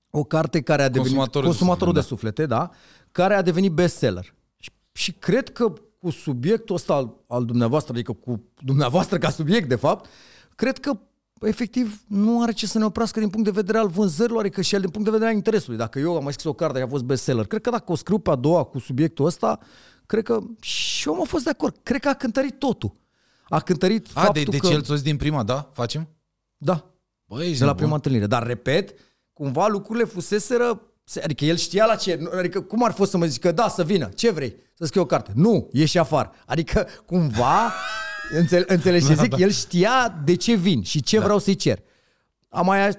o 0.10 0.24
carte 0.24 0.62
care 0.62 0.82
a 0.82 0.90
devenit 0.90 1.08
Consumatorul 1.08 1.50
de 1.50 1.56
consumatorul 1.56 1.94
de, 1.94 2.02
suflete, 2.02 2.42
suflete, 2.42 2.56
da, 2.56 2.70
care 3.12 3.34
a 3.34 3.42
devenit 3.42 3.72
bestseller. 3.72 4.36
Și, 4.58 4.70
și 4.92 5.14
cred 5.14 5.50
că 5.50 5.74
cu 6.00 6.10
subiectul 6.10 6.76
ăsta 6.76 6.94
al, 6.94 7.16
al 7.28 7.46
dumneavoastră, 7.46 7.94
adică 7.94 8.14
cu 8.14 8.44
dumneavoastră 8.64 9.18
ca 9.18 9.30
subiect, 9.30 9.70
de 9.70 9.76
fapt, 9.76 10.10
cred 10.56 10.80
că 10.80 11.00
efectiv 11.42 12.04
nu 12.08 12.42
are 12.42 12.52
ce 12.52 12.68
să 12.68 12.78
ne 12.78 12.86
oprească 12.86 13.20
din 13.20 13.30
punct 13.30 13.46
de 13.46 13.52
vedere 13.52 13.78
al 13.78 13.88
vânzărilor, 13.88 14.40
adică 14.40 14.62
și 14.62 14.76
el 14.76 14.82
din 14.82 14.90
punct 14.90 15.06
de 15.06 15.12
vedere 15.12 15.30
al 15.30 15.36
interesului. 15.36 15.78
Dacă 15.78 16.00
eu 16.00 16.16
am 16.16 16.24
mai 16.24 16.34
scris 16.34 16.48
o 16.48 16.54
carte 16.54 16.74
care 16.74 16.86
a 16.86 16.90
fost 16.90 17.04
bestseller, 17.04 17.46
cred 17.46 17.62
că 17.62 17.70
dacă 17.70 17.92
o 17.92 17.96
scriu 17.96 18.20
pe 18.20 18.30
a 18.30 18.36
doua 18.36 18.64
cu 18.64 18.80
subiectul 18.80 19.26
ăsta, 19.26 19.60
cred 20.06 20.24
că 20.24 20.40
și 20.62 21.08
eu 21.08 21.16
am 21.16 21.26
fost 21.26 21.44
de 21.44 21.50
acord. 21.50 21.76
Cred 21.84 22.02
că 22.02 22.10
a 22.10 22.14
cântărit 22.14 22.60
totul. 22.60 22.96
A 23.50 23.60
cântărit 23.60 24.08
A, 24.14 24.22
faptul 24.22 24.44
de, 24.44 24.50
de 24.50 24.58
că... 24.58 24.68
ce 24.68 24.74
el 24.74 24.82
ți-o 24.84 24.94
zis 24.96 25.04
din 25.04 25.18
prima, 25.18 25.44
da? 25.44 25.70
Facem? 25.74 26.08
Da, 26.58 26.86
Bă, 27.26 27.44
ești 27.44 27.58
de 27.58 27.60
la 27.60 27.66
nebun. 27.66 27.76
prima 27.82 27.96
întâlnire. 27.96 28.26
Dar, 28.28 28.48
repet, 28.48 28.94
cumva 29.34 29.68
lucrurile 29.68 30.06
fuseseră... 30.06 30.82
Adică 31.24 31.46
el 31.46 31.56
știa 31.56 31.86
la 31.86 31.96
ce... 31.96 32.20
Adică 32.38 32.62
cum 32.62 32.84
ar 32.84 32.92
fost 32.92 33.12
să 33.12 33.18
mă 33.18 33.26
zică, 33.26 33.52
da, 33.52 33.70
să 33.70 33.84
vină, 33.84 34.06
ce 34.16 34.32
vrei? 34.32 34.56
Să 34.74 34.86
scriu 34.86 35.02
o 35.02 35.06
carte. 35.06 35.32
Nu, 35.36 35.70
ieși 35.72 35.98
afară. 35.98 36.32
Adică, 36.46 36.88
cumva, 37.06 37.74
înțele, 38.32 38.64
înțelegi 38.68 39.06
ce 39.08 39.14
zic? 39.24 39.38
El 39.38 39.50
știa 39.50 40.22
de 40.24 40.36
ce 40.36 40.54
vin 40.56 40.84
și 40.84 41.02
ce 41.02 41.20
vreau 41.20 41.38
să-i 41.40 41.56
cer. 41.56 41.80
Am 42.50 42.66
mai 42.66 42.92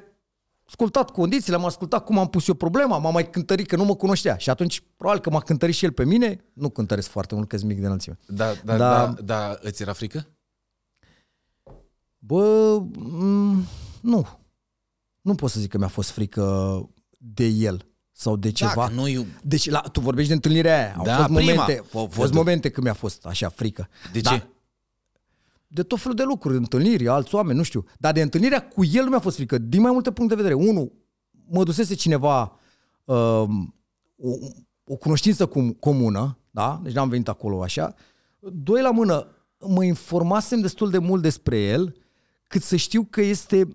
ascultat 0.69 1.11
condițiile, 1.11 1.57
am 1.57 1.65
ascultat 1.65 2.05
cum 2.05 2.19
am 2.19 2.29
pus 2.29 2.49
eu 2.49 2.55
problema, 2.55 2.99
m-am 2.99 3.13
mai 3.13 3.31
cântărit 3.31 3.67
că 3.67 3.77
nu 3.77 3.85
mă 3.85 3.97
cunoștea. 3.97 4.37
Și 4.37 4.51
atunci, 4.51 4.83
probabil 4.97 5.23
că 5.23 5.31
m-a 5.31 5.41
cântărit 5.41 5.75
și 5.75 5.85
el 5.85 5.93
pe 5.93 6.05
mine. 6.05 6.45
Nu 6.53 6.69
cântăresc 6.71 7.09
foarte 7.09 7.35
mult, 7.35 7.49
că 7.49 7.57
sunt 7.57 7.69
mic 7.71 7.81
de 7.81 7.87
înălțime. 7.87 8.19
Da, 8.27 8.53
da, 8.65 8.77
Da. 8.77 8.89
da, 9.07 9.15
da, 9.23 9.59
îți 9.61 9.83
era 9.83 9.93
frică? 9.93 10.27
Bă, 12.19 12.79
m- 12.99 13.65
nu. 14.01 14.27
Nu 15.21 15.35
pot 15.35 15.51
să 15.51 15.61
zic 15.61 15.71
că 15.71 15.79
mi-a 15.79 15.89
fost 15.89 16.11
frică 16.11 16.81
de 17.19 17.45
el 17.47 17.87
sau 18.13 18.37
de 18.37 18.53
ceva. 18.53 18.73
Dacă 18.75 18.93
nu 18.93 19.09
iu- 19.09 19.27
Deci 19.43 19.71
la, 19.71 19.81
tu 19.81 20.01
vorbești 20.01 20.29
de 20.29 20.35
întâlnirea 20.35 20.77
aia. 20.79 20.95
Au 20.97 21.05
Da, 21.05 21.17
fost 21.17 21.27
prima. 21.35 21.41
momente, 21.53 21.83
au 21.95 22.07
fost 22.07 22.17
Văd. 22.17 22.33
momente 22.35 22.69
când 22.71 22.87
mi-a 22.87 22.95
fost 22.95 23.25
așa 23.27 23.49
frică. 23.49 23.89
De 24.13 24.21
Da, 24.21 24.31
ce? 24.31 24.47
De 25.67 25.83
tot 25.83 26.01
felul 26.01 26.17
de 26.17 26.23
lucruri, 26.23 26.57
întâlniri, 26.57 27.09
alți 27.09 27.35
oameni, 27.35 27.57
nu 27.57 27.63
știu. 27.63 27.85
Dar 27.99 28.13
de 28.13 28.23
întâlnirea 28.23 28.69
cu 28.69 28.85
el 28.85 29.05
nu 29.05 29.11
mi-a 29.11 29.19
fost 29.19 29.37
frică, 29.37 29.59
din 29.59 29.81
mai 29.81 29.93
multe 29.93 30.13
puncte 30.13 30.35
de 30.35 30.43
vedere. 30.43 30.63
Unu, 30.69 30.93
mă 31.49 31.63
dusese 31.63 31.95
cineva 31.95 32.59
um, 33.05 33.75
o, 34.17 34.31
o 34.85 34.97
cunoștință 34.97 35.47
cum, 35.47 35.71
comună, 35.71 36.39
da? 36.51 36.81
Deci 36.83 36.93
n-am 36.93 37.09
venit 37.09 37.29
acolo 37.29 37.63
așa. 37.63 37.95
Doi 38.39 38.83
la 38.83 38.91
mână, 38.91 39.27
mă 39.61 39.85
informasem 39.85 40.61
destul 40.61 40.91
de 40.91 40.99
mult 40.99 41.23
despre 41.23 41.59
el, 41.59 41.97
cât 42.49 42.63
să 42.63 42.77
știu 42.77 43.05
că 43.11 43.21
este, 43.21 43.69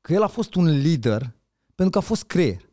că 0.00 0.12
el 0.12 0.22
a 0.22 0.26
fost 0.26 0.54
un 0.54 0.78
lider, 0.78 1.36
pentru 1.74 1.90
că 1.90 1.98
a 1.98 2.08
fost 2.08 2.22
creier. 2.24 2.70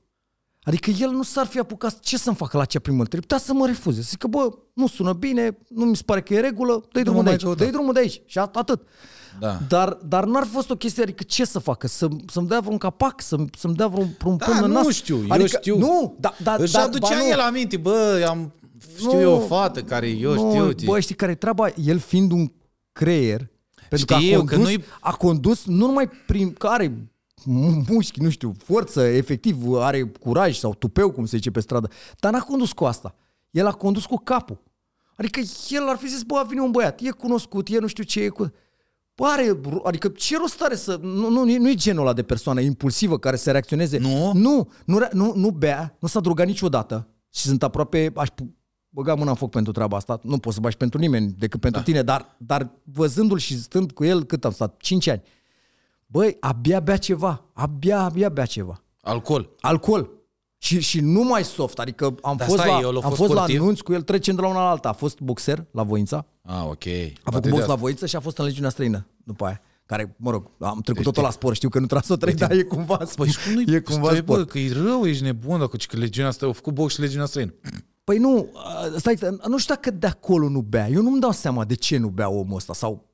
Adică 0.64 0.90
el 0.90 1.10
nu 1.10 1.24
s-ar 1.24 1.46
fi 1.46 1.60
apucat, 1.60 2.00
ce 2.00 2.18
să-mi 2.18 2.36
facă 2.36 2.58
la 2.58 2.64
acea 2.64 2.80
primă 2.80 3.00
întâlnire? 3.02 3.28
Putea 3.28 3.46
să 3.46 3.54
mă 3.54 3.66
refuze. 3.66 4.02
Să 4.02 4.08
zică, 4.10 4.28
bă, 4.28 4.50
nu 4.74 4.88
sună 4.88 5.14
bine, 5.14 5.58
nu 5.68 5.86
mi 5.86 5.96
se 5.96 6.02
pare 6.06 6.22
că 6.22 6.34
e 6.34 6.40
regulă, 6.40 6.84
dă-i 6.92 7.04
drumul 7.04 7.20
de 7.24 7.30
mai 7.30 7.32
aici, 7.32 7.42
căuta. 7.44 7.64
dă 7.66 7.70
drumul 7.72 7.94
de 7.94 8.00
aici. 8.00 8.22
Și 8.26 8.40
at- 8.40 8.52
atât. 8.54 8.82
Da. 9.40 9.60
Dar, 9.68 9.94
dar 10.06 10.26
n-ar 10.26 10.44
fi 10.44 10.50
fost 10.50 10.70
o 10.70 10.76
chestie, 10.76 11.04
adică 11.04 11.24
ce 11.24 11.46
să 11.46 11.60
facă? 11.60 11.88
Să, 11.88 12.08
să-mi 12.28 12.48
dea 12.48 12.60
vreun 12.60 12.78
capac? 12.78 13.22
Să, 13.22 13.36
să-mi 13.58 13.76
dea 13.76 13.88
vreun, 13.88 14.16
vreun 14.20 14.38
Da, 14.38 14.46
pumn 14.46 14.64
în 14.64 14.72
nu 14.72 14.82
nas? 14.84 14.88
știu, 14.94 15.18
eu 15.18 15.26
adică, 15.30 15.48
știu. 15.48 15.78
Nu, 15.78 16.16
da, 16.20 16.34
da, 16.44 16.56
Își 16.60 16.72
da, 16.74 16.82
aducea 16.82 17.10
ba 17.10 17.16
nu. 17.24 17.28
el 17.30 17.40
aminte, 17.40 17.78
bă, 17.78 18.26
am, 18.30 18.54
știu 18.98 19.12
Nu. 19.14 19.20
eu 19.20 19.34
o 19.34 19.40
fată 19.40 19.82
care 19.84 20.08
eu 20.08 20.34
nu, 20.34 20.50
știu. 20.52 20.72
ce- 20.72 20.86
Bă, 20.86 21.00
știi 21.00 21.16
care 21.16 21.32
e 21.32 21.36
treaba? 21.36 21.68
El 21.84 22.00
fiind 22.00 22.32
un 22.32 22.52
creier, 22.92 23.50
pentru 23.90 24.06
că, 24.08 24.14
a 24.14 24.20
Știu, 24.20 24.44
că 24.44 24.56
condus, 24.56 24.68
nu-i- 24.70 24.84
a 25.00 25.12
condus 25.12 25.66
nu 25.66 25.86
numai 25.86 26.10
prin 26.28 26.54
că 26.54 26.68
are 26.68 26.88
mu- 26.88 27.12
mușchi, 27.46 28.22
nu 28.22 28.30
știu, 28.30 28.54
forță, 28.64 29.02
efectiv, 29.02 29.74
are 29.74 30.04
curaj 30.04 30.58
sau 30.58 30.74
tupeu, 30.74 31.12
cum 31.12 31.26
se 31.26 31.38
zice 31.38 31.52
pe 31.52 31.60
stradă, 31.60 31.90
dar 32.20 32.32
n-a 32.32 32.40
condus 32.40 32.72
cu 32.72 32.86
asta. 32.86 33.16
El 33.52 33.68
a 33.68 33.72
condus 33.72 34.06
cu 34.06 34.16
capul. 34.16 34.62
Adică 35.18 35.40
el 35.70 35.88
ar 35.88 35.98
fi 35.98 36.08
zis, 36.08 36.22
bă, 36.22 36.46
vine 36.48 36.62
un 36.62 36.72
băiat, 36.72 37.00
e 37.02 37.10
cunoscut, 37.10 37.68
e 37.68 37.80
nu 37.80 37.88
știu 37.88 38.04
ce 38.04 38.22
e 38.22 38.28
cu... 38.28 38.52
Bă, 39.16 39.26
are, 39.26 39.60
adică 39.84 40.08
ce 40.08 40.38
rost 40.38 40.62
are 40.62 40.76
să... 40.76 41.00
Nu, 41.02 41.30
nu, 41.30 41.44
nu 41.44 41.70
e 41.70 41.74
genul 41.74 42.02
ăla 42.02 42.14
de 42.14 42.24
persoană 42.24 42.60
impulsivă 42.60 43.20
care 43.20 43.36
să 43.36 43.52
reacționeze. 43.52 43.98
Nu? 43.98 44.32
Nu, 44.34 44.72
nu, 44.86 44.98
re- 44.98 45.10
nu, 45.14 45.34
nu 45.36 45.50
bea, 45.50 45.98
nu 46.00 46.08
s-a 46.08 46.20
drogat 46.20 46.46
niciodată 46.46 47.08
și 47.34 47.42
sunt 47.42 47.64
aproape, 47.64 48.12
aș 48.16 48.28
pu- 48.36 48.56
băga 48.90 49.14
mâna 49.16 49.30
în 49.30 49.36
foc 49.36 49.50
pentru 49.50 49.72
treaba 49.72 49.98
asta, 49.98 50.20
nu 50.24 50.38
poți 50.38 50.56
să 50.56 50.62
bași 50.62 50.78
pentru 50.78 51.00
nimeni 51.00 51.36
decât 51.38 51.60
pentru 51.60 51.80
da. 51.80 51.86
tine, 51.86 52.02
dar, 52.02 52.36
dar 52.38 52.72
văzându-l 52.84 53.38
și 53.38 53.62
stând 53.62 53.92
cu 53.92 54.04
el, 54.04 54.24
cât 54.24 54.46
am 54.46 54.52
stat? 54.52 54.78
5 54.78 55.08
ani. 55.08 55.22
Băi, 56.12 56.38
abia 56.40 56.80
bea 56.80 56.98
ceva, 56.98 57.46
abia, 57.54 58.00
abia 58.00 58.30
bea 58.30 58.46
ceva. 58.46 58.84
Alcool. 59.02 59.50
Alcool. 59.60 60.10
Și, 60.58 60.80
și 60.82 61.00
nu 61.00 61.24
mai 61.24 61.44
soft, 61.44 61.80
adică 61.80 62.16
am 62.22 62.36
Dar 62.38 62.48
fost, 62.48 62.60
stai, 62.60 62.72
la, 62.72 62.80
el 62.80 62.86
a 62.86 62.88
am 62.96 63.02
fost 63.02 63.16
fost 63.16 63.30
la 63.34 63.36
sportiv? 63.36 63.62
anunț 63.62 63.80
cu 63.80 63.94
el, 63.94 64.02
trecem 64.02 64.36
de 64.36 64.42
la 64.42 64.48
una 64.48 64.64
la 64.64 64.70
alta. 64.70 64.90
A 64.90 64.94
fost 64.94 65.20
boxer 65.20 65.66
la 65.72 65.84
Voința, 65.84 66.26
Ah, 66.42 66.64
ok. 66.66 66.84
a 67.24 67.32
făcut 67.32 67.50
box 67.50 67.66
la 67.66 67.76
Voință 67.76 68.06
și 68.06 68.16
a 68.16 68.20
fost 68.20 68.38
în 68.38 68.46
legiunea 68.46 68.70
străină 68.70 69.08
după 69.24 69.46
aia. 69.46 69.62
Care, 69.86 70.16
mă 70.18 70.32
rog, 70.32 70.50
am 70.60 70.80
trecut 70.82 71.04
totul 71.04 71.24
la 71.24 71.30
sport, 71.32 71.56
știu 71.56 71.70
că 71.70 71.80
nu 71.80 71.86
trebuie 71.86 72.08
să 72.08 72.14
o 72.14 72.16
trec, 72.16 72.36
dar 72.36 72.52
e 72.52 72.64
cumva, 72.64 72.98
Păi 73.16 73.28
și 73.30 73.38
cum 73.44 73.54
nu-i 73.54 73.76
e 73.76 73.80
cumva 73.80 74.08
stai, 74.10 74.22
bă, 74.22 74.34
sport. 74.34 74.50
că 74.50 74.60
e 74.60 74.74
rău, 74.74 75.06
ești 75.06 75.24
nebun, 75.24 75.60
dacă 75.60 75.78
că 75.88 75.98
legiunea 75.98 76.30
asta, 76.30 76.46
au 76.46 76.52
făcut 76.52 76.74
box 76.74 76.94
și 76.94 77.00
legiunea 77.00 77.26
străină. 77.26 77.54
Păi 78.04 78.18
nu, 78.18 78.48
stai, 78.98 79.18
nu 79.48 79.58
știu 79.58 79.74
dacă 79.76 79.92
de 79.92 80.08
acolo 80.08 80.50
nu 80.50 80.62
bea. 80.62 80.90
Eu 80.90 81.02
nu-mi 81.02 81.20
dau 81.20 81.32
seama 81.32 81.66
de 81.66 81.76
ce 81.76 81.98
nu 81.98 82.08
bea 82.08 82.30
omul 82.30 82.56
ăsta 82.56 82.74
sau 82.74 83.09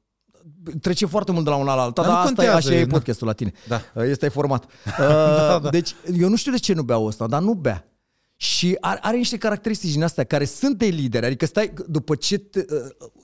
trece 0.82 1.06
foarte 1.06 1.32
mult 1.32 1.44
de 1.44 1.50
la 1.50 1.56
una 1.56 1.76
la 1.76 1.82
alta, 1.82 2.02
Dar 2.02 2.12
dar, 2.12 2.20
nu 2.22 2.28
asta 2.30 2.44
e, 2.44 2.46
contează, 2.46 2.68
așa 2.70 2.78
e 2.80 2.84
nu. 2.84 2.92
podcastul 2.92 3.28
la 3.28 3.34
tine. 3.34 3.52
Da. 3.68 4.04
Este 4.04 4.28
format. 4.28 4.66
da, 4.98 5.60
da. 5.60 5.70
Deci, 5.70 5.96
eu 6.18 6.30
nu 6.30 6.36
știu 6.36 6.52
de 6.52 6.58
ce 6.58 6.74
nu 6.74 6.84
bea 6.84 6.98
ăsta, 6.98 7.28
dar 7.28 7.42
nu 7.42 7.54
bea. 7.54 7.90
Și 8.36 8.78
are, 8.80 9.00
are 9.02 9.18
niște 9.18 9.38
caracteristici 9.38 9.92
din 9.92 10.04
astea 10.04 10.24
care 10.24 10.46
sunt 10.46 10.78
de 10.78 10.86
lideri. 10.86 11.26
Adică 11.26 11.46
stai, 11.46 11.74
după 11.88 12.16
ce... 12.16 12.38
Te, 12.38 12.66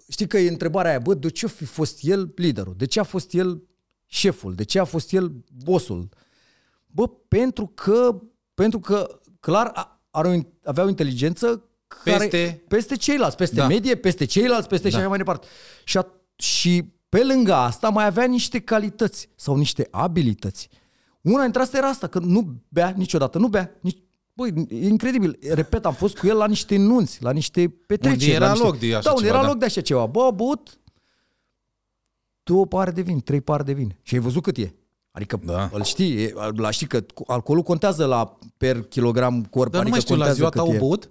știi 0.09 0.27
că 0.27 0.37
e 0.37 0.49
întrebarea 0.49 0.89
aia, 0.91 0.99
bă, 0.99 1.13
de 1.13 1.29
ce 1.29 1.45
a 1.45 1.49
fi 1.49 1.65
fost 1.65 1.99
el 2.01 2.31
liderul? 2.35 2.73
De 2.77 2.85
ce 2.85 2.99
a 2.99 3.03
fost 3.03 3.33
el 3.33 3.63
șeful? 4.05 4.53
De 4.55 4.63
ce 4.63 4.79
a 4.79 4.83
fost 4.83 5.11
el 5.13 5.31
bossul? 5.63 6.09
Bă, 6.87 7.07
pentru 7.27 7.71
că, 7.75 8.21
pentru 8.53 8.79
că 8.79 9.19
clar 9.39 9.71
a- 9.73 10.01
are 10.11 10.27
o, 10.27 10.31
in- 10.33 10.47
avea 10.63 10.83
o 10.83 10.87
inteligență 10.87 11.63
care, 11.87 12.17
Peste- 12.17 12.63
peste 12.67 12.95
ceilalți, 12.95 13.35
peste 13.35 13.55
Da. 13.55 13.61
da. 13.61 13.67
medie, 13.67 13.95
peste 13.95 14.25
ceilalți, 14.25 14.67
peste 14.67 14.83
da. 14.83 14.89
și 14.89 14.99
așa 14.99 15.07
mai 15.09 15.17
departe. 15.17 15.47
Și, 15.83 15.97
a, 15.97 16.07
și 16.35 16.91
pe 17.11 17.23
lângă 17.23 17.53
asta 17.53 17.89
mai 17.89 18.05
avea 18.05 18.25
niște 18.25 18.59
calități 18.59 19.29
sau 19.35 19.55
niște 19.55 19.87
abilități. 19.91 20.69
Una 21.21 21.43
dintre 21.43 21.61
astea 21.61 21.79
era 21.79 21.87
asta, 21.87 22.07
că 22.07 22.19
nu 22.19 22.55
bea 22.67 22.93
niciodată, 22.97 23.37
nu 23.37 23.47
bea. 23.47 23.71
Nici, 23.81 23.97
băi, 24.33 24.65
e 24.69 24.87
incredibil. 24.87 25.39
Repet, 25.53 25.85
am 25.85 25.93
fost 25.93 26.17
cu 26.17 26.27
el 26.27 26.37
la 26.37 26.47
niște 26.47 26.77
nunți, 26.77 27.23
la 27.23 27.31
niște 27.31 27.67
petreceri. 27.87 28.21
Unde 28.23 28.33
era 28.35 28.45
la 28.45 28.51
niște... 28.51 28.65
loc 28.65 28.77
de 28.79 28.95
așa 28.95 29.01
Da, 29.01 29.09
unde 29.11 29.23
ceva, 29.23 29.33
era 29.35 29.43
da. 29.45 29.49
loc 29.51 29.59
de 29.59 29.65
așa 29.65 29.81
ceva. 29.81 30.05
Bă, 30.05 30.23
a 30.23 30.31
băut 30.31 30.79
două 32.43 32.65
pare 32.65 32.91
de 32.91 33.01
vin, 33.01 33.19
trei 33.19 33.41
pare 33.41 33.63
de 33.63 33.73
vin. 33.73 33.95
Și 34.01 34.13
ai 34.15 34.19
văzut 34.21 34.43
cât 34.43 34.57
e. 34.57 34.75
Adică 35.11 35.39
Da. 35.45 35.69
îl 35.73 35.83
știi, 35.83 36.23
e- 36.23 36.33
la 36.55 36.69
știi 36.71 36.87
că 36.87 37.05
alcoolul 37.27 37.63
contează 37.63 38.05
la 38.05 38.37
per 38.57 38.81
kilogram 38.83 39.43
corp. 39.43 39.71
Dar 39.71 39.83
nu 39.83 39.91
adică 39.91 39.91
mai 39.91 39.99
știu, 39.99 40.15
la 40.15 40.25
contează 40.25 40.37
ziua 40.37 40.49
ta 40.49 40.59
cât 40.61 40.69
au 40.69 40.75
e. 40.75 40.77
băut? 40.77 41.09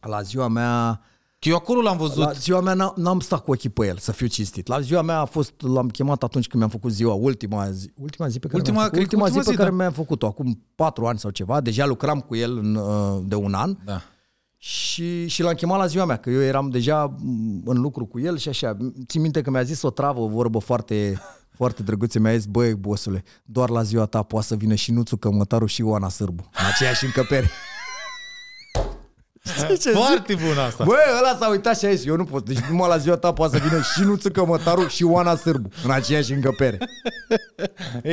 La 0.00 0.22
ziua 0.22 0.48
mea... 0.48 1.00
Că 1.40 1.48
eu 1.48 1.54
acolo 1.56 1.80
l-am 1.80 1.96
văzut. 1.96 2.16
La 2.16 2.32
ziua 2.32 2.60
mea 2.60 2.74
n- 2.74 2.94
n-am 2.96 3.20
stat 3.20 3.44
cu 3.44 3.50
ochii 3.50 3.68
pe 3.70 3.86
el, 3.86 3.96
să 3.98 4.12
fiu 4.12 4.26
cinstit. 4.26 4.66
La 4.66 4.80
ziua 4.80 5.02
mea 5.02 5.18
a 5.18 5.24
fost, 5.24 5.52
l-am 5.58 5.88
chemat 5.88 6.22
atunci 6.22 6.46
când 6.46 6.62
mi-am 6.62 6.72
făcut 6.72 6.92
ziua, 6.92 7.14
ultima 7.14 7.70
zi, 7.70 7.90
ultima 7.96 8.28
zi 8.28 8.38
pe 8.38 8.46
care 8.46 8.58
Ultima- 8.58 8.72
mi-am 8.76 8.84
făcut, 8.84 8.98
cred 8.98 9.08
că 9.08 9.14
ultima, 9.16 9.22
ultima 9.24 9.40
zi 9.42 9.46
pe 9.46 9.50
zi, 9.50 9.56
care 9.56 9.70
da. 9.70 9.76
mi-am 9.76 9.92
făcut-o, 9.92 10.26
acum 10.26 10.62
patru 10.74 11.06
ani 11.06 11.18
sau 11.18 11.30
ceva. 11.30 11.60
Deja 11.60 11.86
lucram 11.86 12.20
cu 12.20 12.36
el 12.36 12.58
în, 12.58 12.74
uh, 12.74 13.18
de 13.24 13.34
un 13.34 13.54
an 13.54 13.76
Da. 13.84 14.00
și, 14.56 15.26
și 15.26 15.42
l-am 15.42 15.54
chemat 15.54 15.78
la 15.78 15.86
ziua 15.86 16.04
mea, 16.04 16.16
că 16.16 16.30
eu 16.30 16.40
eram 16.42 16.68
deja 16.70 17.14
m, 17.18 17.62
în 17.64 17.80
lucru 17.80 18.06
cu 18.06 18.20
el 18.20 18.38
și 18.38 18.48
așa. 18.48 18.76
Țin 19.06 19.20
minte 19.20 19.42
că 19.42 19.50
mi-a 19.50 19.62
zis 19.62 19.82
o 19.82 19.90
travă, 19.90 20.20
o 20.20 20.28
vorbă 20.28 20.58
foarte, 20.58 21.20
foarte 21.58 21.82
drăguță. 21.82 22.18
Mi-a 22.18 22.36
zis, 22.36 22.46
băi, 22.46 22.74
bosule, 22.74 23.24
doar 23.44 23.70
la 23.70 23.82
ziua 23.82 24.06
ta 24.06 24.22
poate 24.22 24.46
să 24.46 24.54
vină 24.54 24.74
și 24.74 24.92
Nuțu 24.92 25.16
Cămătaru 25.16 25.66
și 25.66 25.82
Oana 25.82 26.08
Sârbu. 26.08 26.42
În 26.58 26.64
aceeași 26.74 27.04
încăpere. 27.04 27.50
Știi 29.44 29.66
ce 29.78 29.90
zic? 29.90 29.92
Foarte 29.92 30.34
bun 30.34 30.58
asta. 30.66 30.84
Bă, 30.84 30.96
ăla 31.18 31.36
s-a 31.38 31.48
uitat 31.50 31.78
și 31.78 31.84
a 31.84 31.94
zis, 31.94 32.06
eu 32.06 32.16
nu 32.16 32.24
pot. 32.24 32.44
Deci 32.44 32.58
numai 32.58 32.88
la 32.88 32.96
ziua 32.96 33.16
ta 33.16 33.32
poate 33.32 33.56
să 33.58 33.62
vină 33.68 33.82
și 33.82 34.00
Nuță 34.02 34.28
Cămătaru 34.28 34.86
și 34.86 35.02
Oana 35.04 35.36
Sârbu 35.36 35.68
în 35.84 35.90
aceeași 35.90 36.32
încăpere. 36.32 36.78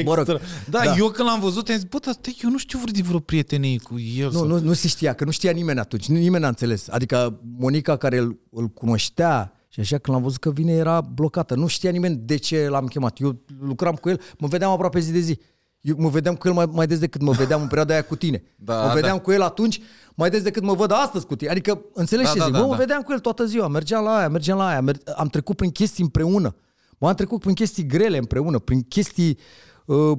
Mă 0.06 0.16
rog, 0.16 0.26
Da, 0.26 0.34
da. 0.70 0.84
da, 0.84 0.96
eu 0.96 1.10
când 1.10 1.28
l-am 1.28 1.40
văzut, 1.40 1.70
am 1.70 1.76
zis, 1.76 1.84
bă, 1.84 1.98
dar 2.06 2.14
stai, 2.14 2.38
eu 2.44 2.50
nu 2.50 2.58
știu 2.58 2.80
de 2.92 3.02
vreo 3.04 3.20
prietenie 3.20 3.78
cu 3.84 4.00
el. 4.18 4.26
Nu, 4.26 4.32
sau... 4.32 4.46
nu, 4.46 4.60
nu 4.60 4.74
se 4.74 4.88
știa, 4.88 5.14
că 5.14 5.24
nu 5.24 5.32
știa 5.32 5.52
nimeni 5.52 5.80
atunci, 5.80 6.08
nimeni 6.08 6.42
n-a 6.44 6.48
înțeles. 6.48 6.88
Adică 6.90 7.40
Monica 7.58 7.98
care 7.98 8.18
îl, 8.18 8.40
îl 8.52 8.68
cunoștea 8.68 9.52
și 9.68 9.80
așa 9.80 9.98
când 9.98 10.16
l-am 10.16 10.26
văzut 10.26 10.40
că 10.40 10.52
vine 10.52 10.72
era 10.72 11.02
blocată. 11.02 11.56
Nu 11.56 11.68
știa 11.68 11.92
nimeni 11.92 12.16
de 12.16 12.36
ce 12.36 12.68
l-am 12.70 12.86
chemat. 12.86 13.20
Eu 13.20 13.42
lucram 13.62 13.94
cu 13.96 14.10
el, 14.10 14.22
mă 14.38 14.48
vedeam 14.48 14.72
aproape 14.72 15.00
zi 15.00 15.12
de 15.12 15.20
zi. 15.20 15.40
Eu 15.88 15.96
mă 15.98 16.10
vedeam 16.10 16.36
cu 16.36 16.48
el 16.48 16.54
mai, 16.54 16.66
mai 16.72 16.88
des 16.88 17.00
decât 17.00 17.22
mă 17.22 17.32
vedeam 17.32 17.62
în 17.62 17.68
perioada 17.68 17.94
aia 17.94 18.04
cu 18.04 18.16
tine. 18.16 18.44
Da, 18.56 18.86
mă 18.86 18.94
vedeam 18.94 19.16
da. 19.16 19.22
cu 19.22 19.32
el 19.32 19.42
atunci 19.42 19.82
mai 20.16 20.30
des 20.30 20.42
decât 20.42 20.64
mă 20.64 20.74
văd 20.74 20.92
astăzi 20.92 21.26
cu 21.26 21.36
tine. 21.36 21.50
Adică, 21.50 21.82
înțelegi 21.94 22.28
Da, 22.28 22.34
ce 22.34 22.40
da, 22.40 22.46
zic? 22.46 22.54
da, 22.54 22.60
mă, 22.60 22.66
mă 22.66 22.72
da. 22.72 22.78
vedeam 22.78 23.02
cu 23.02 23.12
el 23.12 23.20
toată 23.20 23.46
ziua, 23.46 23.68
mergeam 23.68 24.04
la 24.04 24.18
aia, 24.18 24.30
mergeam 24.30 24.58
la 24.58 24.68
aia. 24.68 24.82
Mer- 24.82 25.14
am 25.16 25.28
trecut 25.28 25.56
prin 25.56 25.72
chestii 25.72 26.04
împreună. 26.04 26.56
Mă, 26.98 27.08
am 27.08 27.16
trecut 27.16 27.40
prin 27.40 27.54
chestii 27.54 27.86
grele 27.86 28.18
împreună, 28.18 28.60
prin 28.60 28.82
chestii 28.82 29.38
uh, 29.86 30.18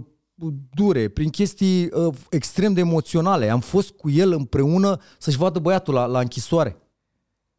dure, 0.75 1.09
prin 1.09 1.29
chestii 1.29 1.91
uh, 1.93 2.15
extrem 2.31 2.73
de 2.73 2.81
emoționale. 2.81 3.49
Am 3.51 3.61
fost 3.61 3.91
cu 3.91 4.11
el 4.11 4.33
împreună 4.33 5.01
să-și 5.19 5.37
vadă 5.37 5.59
băiatul 5.59 5.95
la, 5.95 6.07
la 6.07 6.19
închisoare. 6.19 6.77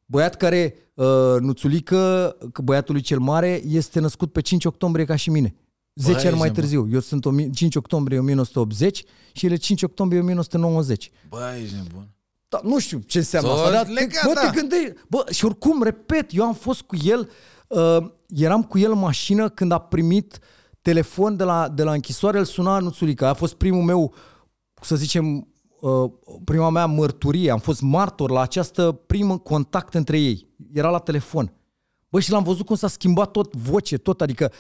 Băiat 0.05 0.35
care, 0.35 0.75
uh, 0.93 1.05
Nuțulică, 1.39 2.35
că 2.51 2.61
băiatul 2.61 2.93
lui 2.93 3.03
cel 3.03 3.19
mare, 3.19 3.61
este 3.65 3.99
născut 3.99 4.31
pe 4.31 4.41
5 4.41 4.65
octombrie 4.65 5.05
ca 5.05 5.15
și 5.15 5.29
mine. 5.29 5.55
10 6.03 6.17
ani 6.17 6.25
ești 6.25 6.37
mai 6.37 6.47
nebun. 6.47 6.53
târziu. 6.61 6.87
Eu 6.91 6.99
sunt 6.99 7.25
o 7.25 7.29
mi- 7.29 7.51
5 7.51 7.75
octombrie 7.75 8.19
1980 8.19 9.03
și 9.33 9.45
el 9.45 9.51
e 9.51 9.55
5 9.55 9.83
octombrie 9.83 10.19
1990. 10.21 11.11
Bă, 11.29 11.39
ești 11.63 11.75
nebun. 11.75 12.07
Da, 12.49 12.59
nu 12.63 12.79
știu 12.79 12.99
ce 12.99 13.17
înseamnă 13.17 13.49
S-o 13.49 13.55
asta, 13.55 13.71
dar 13.71 13.87
legat, 13.87 14.25
bă, 14.25 14.31
da. 14.33 14.49
te 14.49 14.59
gândești. 14.59 14.93
Bă, 15.07 15.23
și 15.31 15.45
oricum, 15.45 15.83
repet, 15.83 16.33
eu 16.35 16.43
am 16.45 16.53
fost 16.53 16.81
cu 16.81 16.95
el, 17.03 17.29
uh, 17.67 17.97
eram 18.27 18.63
cu 18.63 18.77
el 18.77 18.91
în 18.91 18.99
mașină 18.99 19.49
când 19.49 19.71
a 19.71 19.77
primit 19.77 20.39
telefon 20.81 21.35
de 21.35 21.43
la, 21.43 21.67
de 21.69 21.83
la 21.83 21.91
închisoare, 21.91 22.37
îl 22.37 22.45
suna 22.45 22.79
Nuțulica. 22.79 23.29
A 23.29 23.33
fost 23.33 23.53
primul 23.53 23.83
meu, 23.83 24.13
să 24.81 24.95
zicem, 24.95 25.47
uh, 25.79 26.11
prima 26.43 26.69
mea 26.69 26.85
mărturie. 26.85 27.51
Am 27.51 27.59
fost 27.59 27.81
martor 27.81 28.31
la 28.31 28.41
această 28.41 28.91
primă 28.91 29.37
contact 29.37 29.93
între 29.93 30.19
ei. 30.19 30.47
Era 30.73 30.89
la 30.89 30.99
telefon. 30.99 31.53
Bă, 32.09 32.19
și 32.19 32.31
l-am 32.31 32.43
văzut 32.43 32.65
cum 32.65 32.75
s-a 32.75 32.87
schimbat 32.87 33.31
tot 33.31 33.55
voce, 33.55 33.97
tot, 33.97 34.21
adică 34.21 34.51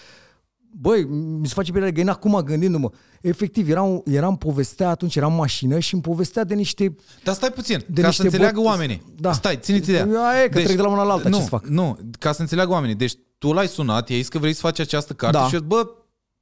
Băi, 0.71 1.03
mi 1.39 1.47
se 1.47 1.53
face 1.53 1.71
bine 1.71 1.85
gândin 1.85 2.07
acum 2.09 2.41
gândindu-mă. 2.41 2.89
Efectiv, 3.21 3.69
eram, 3.69 4.01
eram 4.05 4.37
povestea 4.37 4.89
atunci, 4.89 5.15
eram 5.15 5.31
în 5.31 5.37
mașină 5.37 5.79
și 5.79 5.93
îmi 5.93 6.03
povestea 6.03 6.43
de 6.43 6.53
niște 6.53 6.95
Dar 7.23 7.35
stai 7.35 7.51
puțin, 7.51 7.83
De 7.87 8.01
ca 8.01 8.07
niște 8.07 8.21
să 8.21 8.27
înțeleagă 8.27 8.61
bot- 8.61 8.65
oamenii. 8.65 9.01
Da. 9.19 9.33
Stai, 9.33 9.57
țineți 9.57 9.89
ideea. 9.89 10.07
Aia 10.29 10.43
e, 10.43 10.49
că 10.49 10.61
trec 10.61 10.75
de 10.75 10.81
la 10.81 10.89
una 10.89 11.03
la 11.03 11.13
alta, 11.13 11.29
nu, 11.29 11.35
ce 11.35 11.41
să 11.41 11.47
fac? 11.49 11.65
Nu, 11.67 11.97
ca 12.19 12.31
să 12.31 12.41
înțeleagă 12.41 12.71
oamenii. 12.71 12.95
Deci 12.95 13.13
tu 13.37 13.51
l-ai 13.53 13.67
sunat, 13.67 14.09
i-ai 14.09 14.19
zis 14.19 14.27
că 14.29 14.37
vrei 14.37 14.53
să 14.53 14.59
faci 14.59 14.79
această 14.79 15.13
carte 15.13 15.37
Da. 15.37 15.47
și 15.47 15.53
eu 15.53 15.59
zic, 15.59 15.67
bă, 15.69 15.87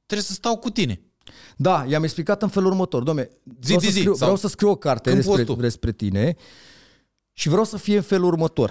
trebuie 0.06 0.26
să 0.26 0.32
stau 0.32 0.56
cu 0.56 0.70
tine. 0.70 1.00
Da, 1.56 1.84
i-am 1.88 2.02
explicat 2.02 2.42
în 2.42 2.48
felul 2.48 2.70
următor. 2.70 3.02
Domne, 3.02 3.28
vreau, 3.60 3.78
zi, 3.80 3.86
să 3.86 3.90
zi, 3.92 3.98
scriu, 3.98 4.10
sau 4.14 4.18
vreau 4.18 4.36
să 4.36 4.48
scriu 4.48 4.68
o 4.70 4.76
carte 4.76 5.10
când 5.10 5.22
despre, 5.22 5.42
poți 5.42 5.54
tu. 5.54 5.60
despre 5.60 5.92
tine 5.92 6.36
și 7.32 7.48
vreau 7.48 7.64
să 7.64 7.76
fie 7.76 7.96
în 7.96 8.02
felul 8.02 8.26
următor. 8.26 8.70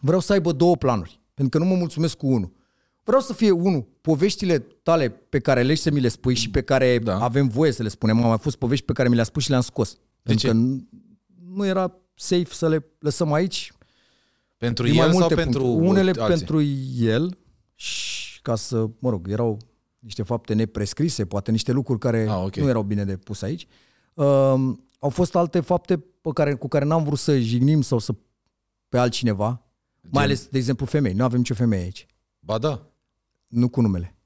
Vreau 0.00 0.20
să 0.20 0.32
aibă 0.32 0.52
două 0.52 0.76
planuri, 0.76 1.20
pentru 1.34 1.58
că 1.58 1.64
nu 1.64 1.70
mă 1.70 1.76
mulțumesc 1.78 2.16
cu 2.16 2.26
unul. 2.26 2.52
Vreau 3.04 3.20
să 3.20 3.32
fie 3.32 3.50
unul, 3.50 3.86
poveștile 4.00 4.58
tale 4.58 5.08
pe 5.10 5.38
care 5.38 5.60
alegi 5.60 5.80
să 5.80 5.90
mi 5.90 6.00
le 6.00 6.08
spui 6.08 6.34
și 6.34 6.50
pe 6.50 6.62
care 6.62 6.98
Da. 6.98 7.16
da. 7.18 7.24
avem 7.24 7.48
voie 7.48 7.70
să 7.72 7.82
le 7.82 7.88
spunem. 7.88 8.22
Au 8.22 8.28
mai 8.28 8.38
fost 8.38 8.56
povești 8.56 8.84
pe 8.84 8.92
care 8.92 9.08
mi 9.08 9.14
le-a 9.14 9.24
spus 9.24 9.42
și 9.42 9.50
le-am 9.50 9.60
scos. 9.62 9.98
pentru 10.22 10.46
ce? 10.46 10.52
că 10.52 10.58
nu, 10.58 10.88
nu 11.54 11.66
era 11.66 11.94
safe 12.14 12.46
să 12.54 12.68
le 12.68 12.84
lăsăm 12.98 13.32
aici 13.32 13.72
Pentru 14.58 14.84
din 14.84 14.92
el 14.94 14.98
mai 15.00 15.08
sau 15.10 15.18
multe 15.18 15.34
pentru 15.34 15.62
puncte. 15.62 15.88
Unele 15.88 16.10
alții? 16.10 16.24
pentru 16.36 16.60
el 17.00 17.38
și 17.74 18.40
ca 18.42 18.54
să, 18.56 18.88
mă 18.98 19.10
rog, 19.10 19.28
erau 19.30 19.58
niște 19.98 20.22
fapte 20.22 20.54
neprescrise, 20.54 21.24
poate 21.26 21.50
niște 21.50 21.72
lucruri 21.72 21.98
care 21.98 22.26
Ah, 22.28 22.42
ok. 22.44 22.56
nu 22.56 22.68
erau 22.68 22.82
bine 22.82 23.04
de 23.04 23.16
pus 23.16 23.42
aici. 23.42 23.66
Um, 24.14 24.86
au 24.98 25.08
fost 25.08 25.34
alte 25.34 25.60
fapte 25.60 25.96
pe 26.20 26.30
care, 26.34 26.54
cu 26.54 26.68
care 26.68 26.84
n-am 26.84 27.04
vrut 27.04 27.18
să 27.18 27.38
jignim 27.38 27.80
sau 27.82 27.98
să 27.98 28.14
pe 28.88 28.98
altcineva, 28.98 29.62
mai 30.10 30.24
ales, 30.24 30.46
de 30.46 30.58
exemplu, 30.58 30.86
femei. 30.86 31.12
Nu 31.12 31.24
avem 31.24 31.38
nicio 31.38 31.54
femeie 31.54 31.82
aici. 31.82 32.06
Ba 32.38 32.58
da. 32.58 32.86
Nu 33.52 33.68
cu 33.68 33.80
numele. 33.80 34.16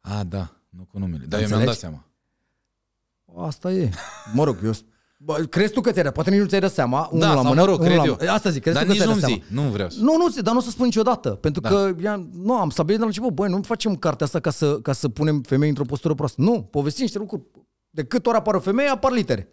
A, 0.00 0.24
da. 0.24 0.50
Nu 0.68 0.84
cu 0.92 0.98
numele. 0.98 1.24
Dar 1.28 1.40
eu 1.40 1.46
mi-am 1.46 1.58
Înțelegi? 1.60 1.64
dat 1.66 1.76
seama. 1.90 3.46
Asta 3.46 3.72
e. 3.72 3.90
Mă 4.32 4.44
rog, 4.44 4.56
eu... 4.64 4.72
Bă, 5.20 5.34
crezi 5.34 5.72
tu 5.72 5.80
că 5.80 5.90
ți-ai 5.92 6.04
dat? 6.04 6.12
Poate 6.12 6.30
nici 6.30 6.40
nu 6.40 6.46
ți-ai 6.46 6.60
dat 6.60 6.72
seama. 6.72 7.08
Unul 7.10 7.20
Da, 7.26 7.34
la 7.34 7.40
sau 7.40 7.42
mână, 7.48 7.60
mă 7.60 7.66
rog, 7.66 7.74
unul 7.78 7.86
cred 7.86 7.98
la 7.98 8.04
eu. 8.04 8.16
mână. 8.18 8.30
Asta 8.30 8.50
zic, 8.50 8.62
crezi 8.62 8.76
Dar 8.76 8.86
tu 8.86 8.92
că 8.92 8.96
nici 8.98 9.02
ți-ai 9.06 9.14
nu-mi 9.14 9.20
dat 9.20 9.30
seama. 9.30 9.44
zi. 9.48 9.54
Nu 9.66 9.70
vreau 9.72 9.88
să. 9.88 9.98
Nu, 10.00 10.16
nu, 10.16 10.42
dar 10.42 10.52
nu 10.52 10.58
o 10.58 10.62
să 10.62 10.70
spun 10.70 10.84
niciodată. 10.84 11.30
Pentru 11.30 11.60
Da. 11.60 11.68
că 11.68 11.92
ea, 12.02 12.28
nu, 12.32 12.54
am 12.56 12.70
stabilit 12.70 12.96
de 12.96 13.02
la 13.02 13.08
început, 13.08 13.30
băi, 13.34 13.48
nu 13.50 13.62
facem 13.62 13.96
cartea 13.96 14.26
asta 14.26 14.40
ca 14.40 14.50
să, 14.50 14.80
ca 14.80 14.92
să 14.92 15.08
punem 15.08 15.40
femei 15.40 15.68
într-o 15.68 15.84
postură 15.84 16.14
proastă. 16.14 16.40
Nu, 16.42 16.62
povestim 16.62 17.02
niște 17.02 17.18
lucruri. 17.18 17.42
De 17.90 18.04
cât 18.04 18.26
ori 18.26 18.36
apare 18.36 18.56
o 18.56 18.60
femeie, 18.60 18.88
apar 18.88 19.12
litere. 19.12 19.48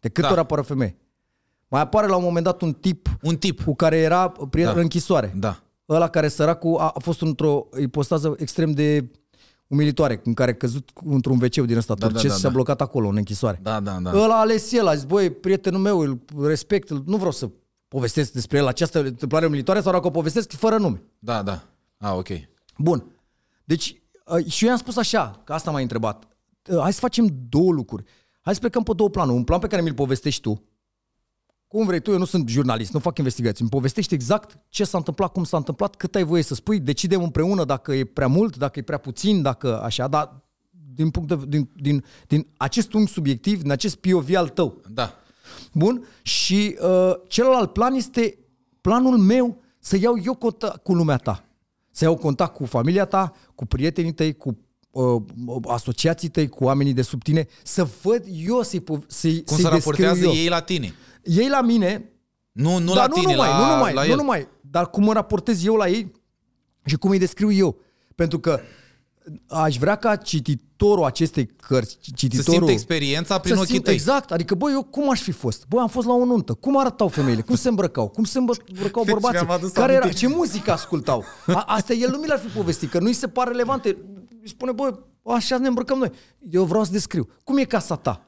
De 0.00 0.08
cât 0.08 0.24
Da. 0.24 0.30
ori 0.30 0.40
apare 0.40 0.60
o 0.60 0.64
femeie. 0.64 0.96
Mai 1.68 1.80
apare 1.80 2.06
la 2.06 2.16
un 2.16 2.22
moment 2.22 2.44
dat 2.44 2.62
un 2.62 2.72
tip 2.72 3.08
Un 3.22 3.36
tip. 3.36 3.62
cu 3.64 3.74
care 3.74 3.96
era 3.96 4.28
prieten 4.28 4.72
Da. 4.72 4.78
în 4.78 4.82
închisoare. 4.82 5.34
Da. 5.36 5.62
Ăla 5.88 6.08
care 6.08 6.28
săracul 6.28 6.76
a, 6.78 6.88
a 6.94 6.98
fost 6.98 7.20
într-o 7.20 7.66
ipostază 7.80 8.34
extrem 8.38 8.70
de 8.70 9.10
umilitoare, 9.66 10.20
în 10.24 10.34
care 10.34 10.50
a 10.50 10.54
căzut 10.54 10.90
într-un 11.04 11.38
wc 11.42 11.66
din 11.66 11.76
ăsta 11.76 11.94
Da, 11.94 12.00
da, 12.00 12.06
turcesc 12.06 12.28
da, 12.28 12.34
și 12.34 12.40
s-a 12.40 12.48
da. 12.48 12.54
blocat 12.54 12.80
acolo, 12.80 13.08
în 13.08 13.16
închisoare. 13.16 13.58
Da, 13.62 13.80
da, 13.80 13.98
da. 14.02 14.10
Ăla 14.14 14.34
a 14.36 14.40
ales 14.40 14.72
el, 14.72 14.86
a 14.86 14.94
zis, 14.94 15.04
băi, 15.04 15.30
prietenul 15.30 15.80
meu, 15.80 15.98
îl 15.98 16.20
respect, 16.42 16.90
îl- 16.90 17.02
nu 17.06 17.16
vreau 17.16 17.30
să 17.32 17.50
povestesc 17.88 18.32
despre 18.32 18.58
el 18.58 18.66
această 18.66 19.00
întâmplare 19.04 19.46
umilitoare 19.46 19.80
sau 19.80 19.92
dacă 19.92 20.06
o 20.06 20.10
povestesc 20.10 20.52
fără 20.52 20.76
nume. 20.76 21.02
Da, 21.18 21.42
da. 21.42 21.62
A, 21.98 22.14
ok. 22.14 22.28
Bun. 22.78 23.04
Deci, 23.64 24.02
uh, 24.26 24.46
și 24.46 24.64
eu 24.64 24.70
i-am 24.70 24.78
spus 24.78 24.96
așa, 24.96 25.40
că 25.44 25.52
asta 25.52 25.70
m-ai 25.70 25.82
întrebat. 25.82 26.24
Uh, 26.70 26.78
Hai 26.80 26.92
să 26.92 26.98
facem 27.00 27.26
două 27.48 27.72
lucruri. 27.72 28.04
Hai 28.40 28.54
să 28.54 28.60
plecăm 28.60 28.82
pe 28.82 28.92
două 28.96 29.08
planuri. 29.10 29.36
Un 29.36 29.44
plan 29.44 29.58
pe 29.58 29.66
care 29.66 29.82
mi-l 29.82 29.94
povestești 29.94 30.40
tu. 30.40 30.62
Cum 31.74 31.86
vrei 31.86 32.00
tu, 32.00 32.10
eu 32.10 32.18
nu 32.18 32.24
sunt 32.24 32.48
jurnalist, 32.48 32.92
nu 32.92 32.98
fac 32.98 33.18
investigații. 33.18 33.60
Îmi 33.60 33.70
povestești 33.70 34.14
exact 34.14 34.58
ce 34.68 34.84
s-a 34.84 34.98
întâmplat, 34.98 35.32
cum 35.32 35.44
s-a 35.44 35.56
întâmplat, 35.56 35.94
cât 35.94 36.14
ai 36.14 36.22
voie 36.24 36.42
să 36.42 36.54
spui, 36.54 36.80
decidem 36.80 37.22
împreună 37.22 37.64
dacă 37.64 37.94
e 37.94 38.04
prea 38.04 38.26
mult, 38.26 38.56
dacă 38.56 38.78
e 38.78 38.82
prea 38.82 38.98
puțin, 38.98 39.42
dacă 39.42 39.82
așa, 39.82 40.08
dar 40.08 40.42
din, 40.94 41.10
punct 41.10 41.28
de, 41.28 41.38
din, 41.48 41.70
din, 41.76 42.04
din 42.26 42.46
acest 42.56 42.92
unghi 42.92 43.12
subiectiv, 43.12 43.62
din 43.62 43.70
acest 43.70 43.94
POV 43.96 44.34
al 44.34 44.48
tău. 44.48 44.80
Da. 44.92 45.14
Bun? 45.72 46.06
Și 46.22 46.76
uh, 46.82 47.12
celălalt 47.28 47.72
plan 47.72 47.94
este 47.94 48.38
planul 48.80 49.18
meu 49.18 49.62
să 49.78 49.96
iau 49.96 50.14
eu 50.24 50.34
contact 50.34 50.82
cu 50.82 50.94
lumea 50.94 51.16
ta. 51.16 51.44
Să 51.90 52.04
iau 52.04 52.16
contact 52.16 52.54
cu 52.54 52.64
familia 52.64 53.04
ta, 53.04 53.32
cu 53.54 53.66
prietenii 53.66 54.12
tăi, 54.12 54.36
cu 54.36 54.58
uh, 54.90 55.22
asociații 55.68 56.28
tăi, 56.28 56.48
cu 56.48 56.64
oamenii 56.64 56.92
de 56.92 57.02
sub 57.02 57.22
tine, 57.22 57.46
să 57.62 57.88
văd 58.02 58.24
eu 58.46 58.62
să-i, 58.62 58.80
pov- 58.80 59.06
să-i, 59.06 59.42
Cum 59.44 59.56
să-i 59.56 59.64
se 59.64 59.70
raportează 59.70 60.14
descriu 60.14 60.36
eu. 60.38 60.42
ei 60.42 60.48
la 60.48 60.60
tine? 60.60 60.94
Ei 61.24 61.48
la 61.48 61.60
mine, 61.60 62.12
Nu, 62.52 62.78
nu 62.78 62.94
dar 62.94 63.08
la 63.08 63.14
tine, 63.14 63.34
nu 63.34 63.42
numai, 63.42 63.48
la, 63.48 63.58
nu 63.66 63.72
numai, 63.74 63.92
la 63.94 64.02
nu 64.04 64.10
el. 64.10 64.16
numai, 64.16 64.48
dar 64.60 64.90
cum 64.90 65.04
mă 65.04 65.12
raportez 65.12 65.64
eu 65.64 65.74
la 65.74 65.88
ei 65.88 66.12
și 66.84 66.96
cum 66.96 67.10
îi 67.10 67.18
descriu 67.18 67.52
eu. 67.52 67.76
Pentru 68.14 68.38
că 68.38 68.60
aș 69.48 69.76
vrea 69.78 69.96
ca 69.96 70.16
cititorul 70.16 71.04
acestei 71.04 71.46
cărți, 71.46 71.98
Să 72.02 72.10
cititorul... 72.14 72.52
simte 72.52 72.72
experiența 72.72 73.38
prin 73.38 73.54
Să 73.54 73.60
ochii 73.60 73.74
simt- 73.74 73.84
tăi. 73.84 73.94
Exact, 73.94 74.32
adică 74.32 74.54
băi, 74.54 74.72
eu 74.72 74.82
cum 74.82 75.10
aș 75.10 75.20
fi 75.20 75.30
fost? 75.30 75.64
Băi, 75.68 75.80
am 75.80 75.88
fost 75.88 76.06
la 76.06 76.12
o 76.12 76.24
nuntă. 76.24 76.52
Cum 76.54 76.78
arătau 76.78 77.08
femeile? 77.08 77.40
Cum 77.40 77.54
se 77.54 77.68
îmbrăcau? 77.68 78.08
Cum 78.08 78.24
se 78.24 78.38
îmbră- 78.38 78.64
îmbrăcau 78.68 79.02
Deci 79.04 79.12
bărbații? 79.12 79.44
mi-am 79.44 79.56
adus 79.56 79.70
Care 79.70 79.92
era? 79.92 80.02
aminte. 80.02 80.18
Ce 80.20 80.28
muzică 80.28 80.72
ascultau? 80.72 81.24
A, 81.46 81.64
astea 81.66 81.94
el 81.96 82.10
nu 82.10 82.16
mi 82.18 82.26
le-ar 82.26 82.38
fi 82.38 82.46
povestit, 82.56 82.90
că 82.90 82.98
nu-i 82.98 83.12
se 83.12 83.28
pare 83.28 83.50
relevante. 83.50 83.88
Îi 84.42 84.48
spune, 84.48 84.72
băi, 84.72 84.98
așa 85.22 85.58
ne 85.58 85.66
îmbrăcăm 85.68 85.98
noi. 85.98 86.10
Eu 86.50 86.64
vreau 86.64 86.84
să 86.84 86.92
descriu. 86.92 87.28
Cum 87.44 87.56
e 87.58 87.64
casa 87.64 87.96
ta? 87.96 88.23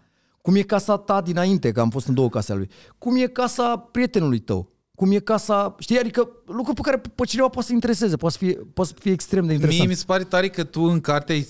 Cum 0.46 0.54
e 0.54 0.62
casa 0.62 0.96
ta 0.96 1.20
dinainte, 1.20 1.72
că 1.72 1.80
am 1.80 1.90
fost 1.90 2.06
în 2.06 2.14
două 2.14 2.28
case 2.28 2.52
ale 2.52 2.60
lui? 2.60 2.70
Cum 2.98 3.16
e 3.16 3.26
casa 3.26 3.76
prietenului 3.76 4.38
tău? 4.38 4.72
Cum 4.94 5.12
e 5.12 5.18
casa, 5.18 5.74
știi, 5.78 5.98
adică 5.98 6.28
lucruri 6.46 6.74
pe 6.74 6.80
care 6.90 7.02
pe 7.14 7.24
cineva 7.24 7.48
poate 7.48 7.66
să 7.68 7.74
intereseze, 7.74 8.16
poate 8.16 8.36
să 8.38 8.44
fie, 8.44 8.54
poate 8.74 8.90
să 8.94 9.00
fie 9.00 9.12
extrem 9.12 9.46
de 9.46 9.52
interesant. 9.52 9.82
Mie 9.82 9.92
mi 9.92 9.98
se 9.98 10.04
pare 10.06 10.24
tare 10.24 10.48
că 10.48 10.64
tu 10.64 10.82
în 10.82 11.00
carte 11.00 11.32
ai, 11.32 11.48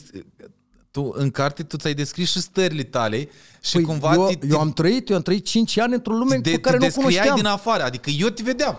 tu 0.90 1.12
în 1.14 1.30
carte 1.30 1.62
tu 1.62 1.76
ți-ai 1.76 1.94
descris 1.94 2.30
și 2.30 2.40
stările 2.40 2.82
tale 2.82 3.28
și 3.62 3.72
Păi, 3.72 3.82
cumva 3.82 4.12
eu, 4.14 4.26
te, 4.26 4.46
eu 4.46 4.59
am 4.59 4.72
trăit, 4.72 5.09
eu 5.09 5.16
am 5.16 5.22
trăit 5.22 5.44
5 5.44 5.78
ani 5.78 5.94
într-o 5.94 6.14
lume 6.14 6.37
de, 6.37 6.50
pe 6.50 6.59
care 6.59 6.76
te 6.76 6.85
nu 6.85 6.87
o 6.87 6.87
descriai 6.87 7.11
cunoșteam. 7.11 7.37
din 7.37 7.46
afară, 7.46 7.82
adică 7.82 8.11
eu 8.11 8.28
te 8.28 8.42
vedeam. 8.42 8.78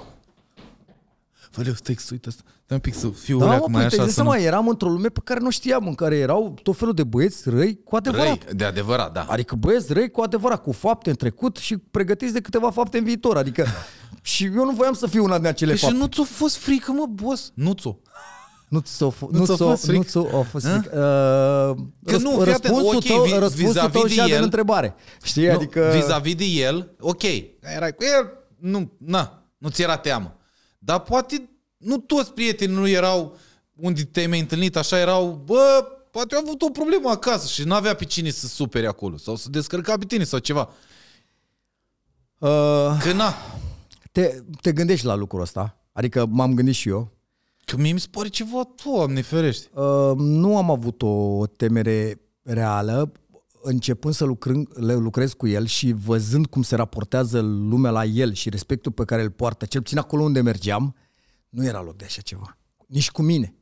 Văleu, 1.57 1.73
stai 1.73 1.95
să 1.99 2.07
uite 2.11 2.27
asta. 2.29 2.41
Dă 2.67 2.73
un 2.73 2.79
pic 2.79 2.93
să 2.93 3.07
fiu 3.07 3.37
Da, 3.37 3.45
da, 3.45 3.49
mă, 3.51 3.57
acum 3.57 3.71
păi, 3.73 3.81
așa 3.81 3.89
te 3.89 3.95
dai 3.95 4.09
să 4.09 4.23
nu... 4.23 4.29
seama, 4.29 4.45
eram 4.45 4.67
într-o 4.67 4.89
lume 4.89 5.07
pe 5.07 5.19
care 5.23 5.39
nu 5.39 5.49
știam, 5.49 5.87
în 5.87 5.95
care 5.95 6.17
erau 6.17 6.53
tot 6.63 6.77
felul 6.77 6.93
de 6.93 7.03
băieți 7.03 7.49
răi 7.49 7.79
cu 7.83 7.95
adevărat. 7.95 8.25
Răi, 8.43 8.53
de 8.55 8.63
adevărat, 8.63 9.11
da. 9.13 9.25
Adică 9.29 9.55
băieți 9.55 9.93
răi 9.93 10.09
cu 10.11 10.21
adevărat, 10.21 10.61
cu 10.61 10.71
fapte 10.71 11.09
în 11.09 11.15
trecut 11.15 11.57
și 11.57 11.77
pregătiți 11.77 12.33
de 12.33 12.39
câteva 12.41 12.69
fapte 12.71 12.97
în 12.97 13.03
viitor. 13.03 13.37
Adică 13.37 13.65
și 14.21 14.43
eu 14.45 14.65
nu 14.65 14.71
voiam 14.71 14.93
să 14.93 15.07
fiu 15.07 15.23
una 15.23 15.37
din 15.37 15.47
acele 15.47 15.69
Păi 15.69 15.79
și 15.79 15.85
fapte. 15.85 15.99
nu 15.99 16.05
ți-a 16.07 16.23
fost 16.23 16.55
frică, 16.57 16.91
mă, 16.91 17.05
boss? 17.09 17.51
Nu 17.53 17.73
ți-o. 17.73 17.95
Nu 18.69 18.79
ți-o, 18.79 19.11
f- 19.11 19.19
Nu 19.31 19.37
nu 19.37 19.45
ți-a 19.45 19.55
ți-o, 19.55 19.67
fost 19.67 19.83
frică? 19.83 19.97
nu 19.97 20.03
ți-o 20.03 20.39
a 20.39 20.41
fost 20.41 20.65
Hă? 20.67 20.71
frică. 20.79 20.95
Uh, 21.77 22.11
Că 22.11 22.17
nu, 22.17 22.29
fii 22.29 22.39
atent, 22.53 22.73
răspunsul 22.73 22.95
ok, 22.95 23.03
tău, 23.05 23.23
vi- 23.23 23.31
răspunsul 23.37 23.67
vis-a-vis 23.71 23.91
tău 23.91 24.03
de 24.03 24.07
și 24.13 24.19
el- 24.19 24.37
în 24.37 24.43
întrebare. 24.43 24.95
Știi? 25.23 25.45
Nu, 25.47 25.53
adică... 25.53 25.91
Vis-a-vis 25.93 26.35
de 26.35 26.43
el, 26.45 26.91
ok, 26.99 27.23
erai 27.59 27.93
cu 27.95 28.03
el, 28.19 28.31
nu, 28.71 28.91
na, 28.97 29.43
nu 29.57 29.69
ți 29.69 29.81
era 29.81 29.97
teamă. 29.97 30.36
Dar 30.87 30.99
poate 30.99 31.49
nu 31.77 31.97
toți 31.97 32.31
prietenii 32.31 32.75
nu 32.75 32.87
erau 32.87 33.37
unde 33.75 34.03
te-ai 34.03 34.27
mai 34.27 34.39
întâlnit, 34.39 34.75
așa 34.75 34.99
erau, 34.99 35.41
bă, 35.45 35.85
poate 36.11 36.35
au 36.35 36.41
avut 36.45 36.61
o 36.61 36.69
problemă 36.69 37.09
acasă 37.09 37.47
și 37.47 37.63
n-avea 37.63 37.93
pe 37.93 38.05
cine 38.05 38.29
să 38.29 38.47
supere 38.47 38.87
acolo 38.87 39.17
sau 39.17 39.35
să 39.35 39.49
descărca 39.49 39.97
pe 39.97 40.05
tine 40.05 40.23
sau 40.23 40.39
ceva. 40.39 40.69
Uh, 42.37 42.97
Că 43.01 43.11
na, 43.15 43.33
te, 44.11 44.41
te 44.61 44.71
gândești 44.71 45.05
la 45.05 45.15
lucrul 45.15 45.41
ăsta. 45.41 45.77
Adică 45.91 46.25
m-am 46.25 46.53
gândit 46.53 46.75
și 46.75 46.89
eu. 46.89 47.11
că 47.65 47.77
mie 47.77 47.93
mi 47.93 47.99
se 47.99 48.07
pare 48.11 48.27
ceva, 48.27 48.69
doamne 48.83 49.21
ferește. 49.21 49.67
Uh, 49.73 50.11
nu 50.15 50.57
am 50.57 50.71
avut 50.71 51.01
o 51.01 51.45
temere 51.47 52.21
reală 52.41 53.11
începând 53.67 54.13
să 54.13 54.25
lucrând, 54.25 54.67
le 54.73 54.95
lucrez 54.95 55.33
cu 55.33 55.47
el 55.47 55.65
și 55.65 55.91
văzând 55.91 56.45
cum 56.45 56.61
se 56.61 56.75
raportează 56.75 57.39
lumea 57.41 57.91
la 57.91 58.05
el 58.05 58.33
și 58.33 58.49
respectul 58.49 58.91
pe 58.91 59.05
care 59.05 59.21
îl 59.21 59.29
poartă, 59.29 59.65
cel 59.65 59.81
puțin 59.81 59.97
acolo 59.97 60.23
unde 60.23 60.41
mergeam, 60.41 60.95
nu 61.49 61.65
era 61.65 61.81
loc 61.81 61.95
de 61.95 62.05
așa 62.05 62.21
ceva. 62.21 62.57
Nici 62.87 63.11
cu 63.11 63.21
mine. 63.21 63.55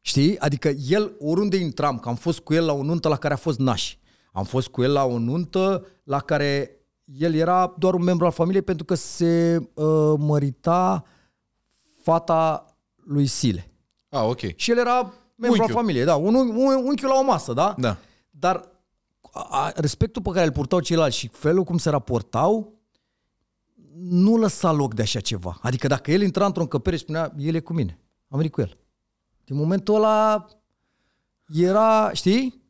Știi? 0.00 0.38
Adică 0.38 0.68
el, 0.68 1.12
oriunde 1.18 1.56
intram, 1.56 1.98
că 1.98 2.08
am 2.08 2.14
fost 2.14 2.38
cu 2.38 2.54
el 2.54 2.64
la 2.64 2.72
o 2.72 2.82
nuntă 2.82 3.08
la 3.08 3.16
care 3.16 3.34
a 3.34 3.36
fost 3.36 3.58
naș. 3.58 3.96
Am 4.32 4.44
fost 4.44 4.68
cu 4.68 4.82
el 4.82 4.92
la 4.92 5.04
o 5.04 5.18
nuntă 5.18 5.86
la 6.04 6.20
care 6.20 6.70
el 7.04 7.34
era 7.34 7.74
doar 7.78 7.94
un 7.94 8.02
membru 8.02 8.24
al 8.24 8.32
familiei 8.32 8.62
pentru 8.62 8.84
că 8.84 8.94
se 8.94 9.56
uh, 9.74 10.14
mărita 10.18 11.04
fata 12.02 12.64
lui 13.04 13.26
Sile. 13.26 13.70
A, 14.08 14.24
ok. 14.24 14.40
Și 14.56 14.70
el 14.70 14.78
era 14.78 14.94
membru 15.34 15.62
al 15.62 15.68
Unchiul. 15.68 15.72
familiei, 15.72 16.04
da, 16.04 16.16
un, 16.16 16.34
un, 16.34 16.48
un 16.48 16.74
unchiul 16.84 17.08
la 17.08 17.18
o 17.18 17.22
masă, 17.22 17.52
da? 17.52 17.74
Da. 17.78 17.96
Dar 18.30 18.68
a, 19.38 19.64
a, 19.64 19.72
respectul 19.74 20.22
pe 20.22 20.30
care 20.30 20.44
îl 20.46 20.52
purtau 20.52 20.80
ceilalți 20.80 21.16
și 21.16 21.28
felul 21.28 21.64
cum 21.64 21.78
se 21.78 21.90
raportau, 21.90 22.72
nu 23.98 24.36
lăsa 24.36 24.72
loc 24.72 24.94
de 24.94 25.02
așa 25.02 25.20
ceva. 25.20 25.58
Adică 25.62 25.86
dacă 25.86 26.10
el 26.10 26.22
intra 26.22 26.46
într-o 26.46 26.62
încăpere 26.62 26.96
și 26.96 27.02
spunea, 27.02 27.32
el 27.38 27.54
e 27.54 27.60
cu 27.60 27.72
mine, 27.72 27.98
am 28.28 28.36
venit 28.36 28.52
cu 28.52 28.60
el. 28.60 28.76
Din 29.44 29.56
momentul 29.56 29.94
ăla 29.94 30.46
era, 31.54 32.10
știi? 32.12 32.62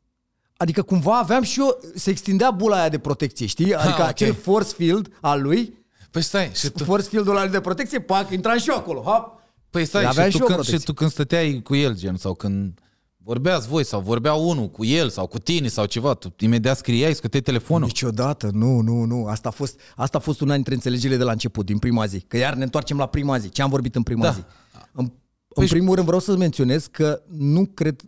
Adică 0.56 0.82
cumva 0.82 1.18
aveam 1.18 1.42
și 1.42 1.60
eu, 1.60 1.78
se 1.94 2.10
extindea 2.10 2.50
bula 2.50 2.78
aia 2.78 2.88
de 2.88 2.98
protecție, 2.98 3.46
știi? 3.46 3.74
Adică 3.74 4.02
ok. 4.02 4.08
acel 4.08 4.34
force 4.34 4.74
field 4.74 5.18
al 5.20 5.42
lui, 5.42 5.86
Păi 6.10 6.22
stai, 6.22 6.50
și 6.54 6.70
tu, 6.70 6.84
force 6.84 7.08
field-ul 7.08 7.36
ăla 7.36 7.46
de 7.46 7.60
protecție, 7.60 8.00
pac, 8.00 8.30
intram 8.30 8.58
și 8.58 8.68
eu 8.68 8.76
acolo, 8.76 9.00
hop. 9.00 9.40
păi 9.70 9.84
stai, 9.84 10.04
Aveam 10.04 10.30
și 10.30 10.32
și 10.32 10.38
tu, 10.38 10.42
eu 10.42 10.48
când, 10.48 10.58
și 10.64 10.70
protecție. 10.70 10.92
tu 10.92 10.98
când 10.98 11.10
stăteai 11.10 11.60
cu 11.64 11.74
el, 11.74 11.96
gen, 11.96 12.16
sau 12.16 12.34
când 12.34 12.80
vorbeați 13.28 13.68
voi, 13.68 13.84
sau 13.84 14.00
vorbea 14.00 14.34
unul 14.34 14.68
cu 14.70 14.84
el, 14.84 15.08
sau 15.08 15.26
cu 15.26 15.38
tine, 15.38 15.68
sau 15.68 15.84
ceva, 15.84 16.14
tu 16.14 16.34
imediat 16.38 16.76
scriai, 16.76 17.14
scoteai 17.14 17.42
telefonul. 17.42 17.86
Niciodată, 17.86 18.50
nu, 18.52 18.80
nu, 18.80 19.04
nu. 19.04 19.26
Asta 19.26 19.48
a 19.48 19.52
fost, 19.52 19.80
asta 19.96 20.18
a 20.18 20.20
fost 20.20 20.40
una 20.40 20.54
dintre 20.54 20.74
înțelegerile 20.74 21.18
de 21.18 21.24
la 21.24 21.30
început, 21.32 21.66
din 21.66 21.78
prima 21.78 22.06
zi. 22.06 22.20
Că 22.20 22.36
iar 22.36 22.54
ne 22.54 22.62
întoarcem 22.62 22.96
la 22.96 23.06
prima 23.06 23.38
zi. 23.38 23.48
Ce 23.48 23.62
am 23.62 23.70
vorbit 23.70 23.94
în 23.94 24.02
prima 24.02 24.22
Da. 24.22 24.30
zi? 24.30 24.40
În, 24.92 25.10
în 25.48 25.64
Păi- 25.64 25.68
primul 25.68 25.94
rând 25.94 26.06
vreau 26.06 26.20
să 26.20 26.36
menționez 26.36 26.86
că 26.86 27.22
nu 27.28 27.64
cred, 27.66 28.00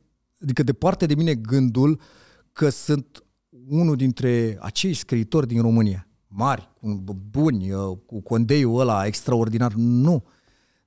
adică 0.43 0.63
departe 0.63 1.07
de 1.07 1.15
mine 1.15 1.35
gândul 1.35 2.01
că 2.53 2.69
sunt 2.69 3.25
unul 3.69 3.97
dintre 3.97 4.59
acei 4.61 4.95
scriitori 4.95 5.47
din 5.47 5.63
România, 5.63 6.09
mari, 6.27 6.69
cu- 6.81 7.05
buni, 7.31 7.73
uh, 7.73 7.97
cu 8.07 8.21
condeiul 8.21 8.81
ăla 8.81 9.07
extraordinar, 9.07 9.73
nu. 9.77 10.25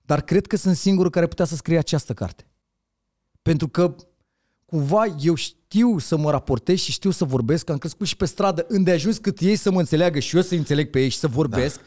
Dar 0.02 0.22
cred 0.22 0.48
că 0.48 0.56
sunt 0.58 0.76
singurul 0.76 1.12
care 1.12 1.28
putea 1.28 1.46
să 1.46 1.56
scrie 1.56 1.78
această 1.78 2.14
carte. 2.14 2.48
Pentru 3.42 3.68
că 3.68 3.96
cumva 4.74 5.06
eu 5.20 5.34
știu 5.36 5.98
să 6.00 6.18
mă 6.18 6.32
raportez 6.32 6.78
și 6.80 6.92
știu 6.92 7.12
să 7.12 7.26
vorbesc, 7.26 7.70
am 7.70 7.78
crescut 7.78 8.08
și 8.08 8.16
pe 8.16 8.26
stradă, 8.26 8.66
unde 8.70 8.92
ajuns 8.92 9.18
cât 9.18 9.40
ei 9.40 9.56
să 9.56 9.72
mă 9.72 9.80
înțeleagă 9.80 10.20
și 10.20 10.36
eu 10.36 10.42
să 10.42 10.56
înțeleg 10.56 10.90
pe 10.90 11.02
ei 11.02 11.10
și 11.10 11.18
să 11.18 11.28
vorbesc. 11.28 11.80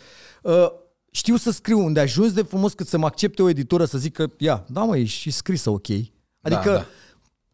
Da. 0.42 0.72
Știu 1.10 1.36
să 1.36 1.50
scriu 1.50 1.78
unde 1.84 2.00
ajuns 2.00 2.32
de 2.32 2.42
frumos 2.42 2.72
cât 2.72 2.86
să 2.86 2.98
mă 2.98 3.06
accepte 3.06 3.42
o 3.42 3.48
editură 3.48 3.84
să 3.84 3.98
zică, 3.98 4.32
ia, 4.38 4.64
da 4.68 4.82
mă, 4.84 4.96
e 4.96 5.04
și 5.04 5.30
scrisă 5.30 5.70
ok. 5.70 5.88
Adică, 6.40 6.70
Da, 6.70 6.72
da. 6.72 6.86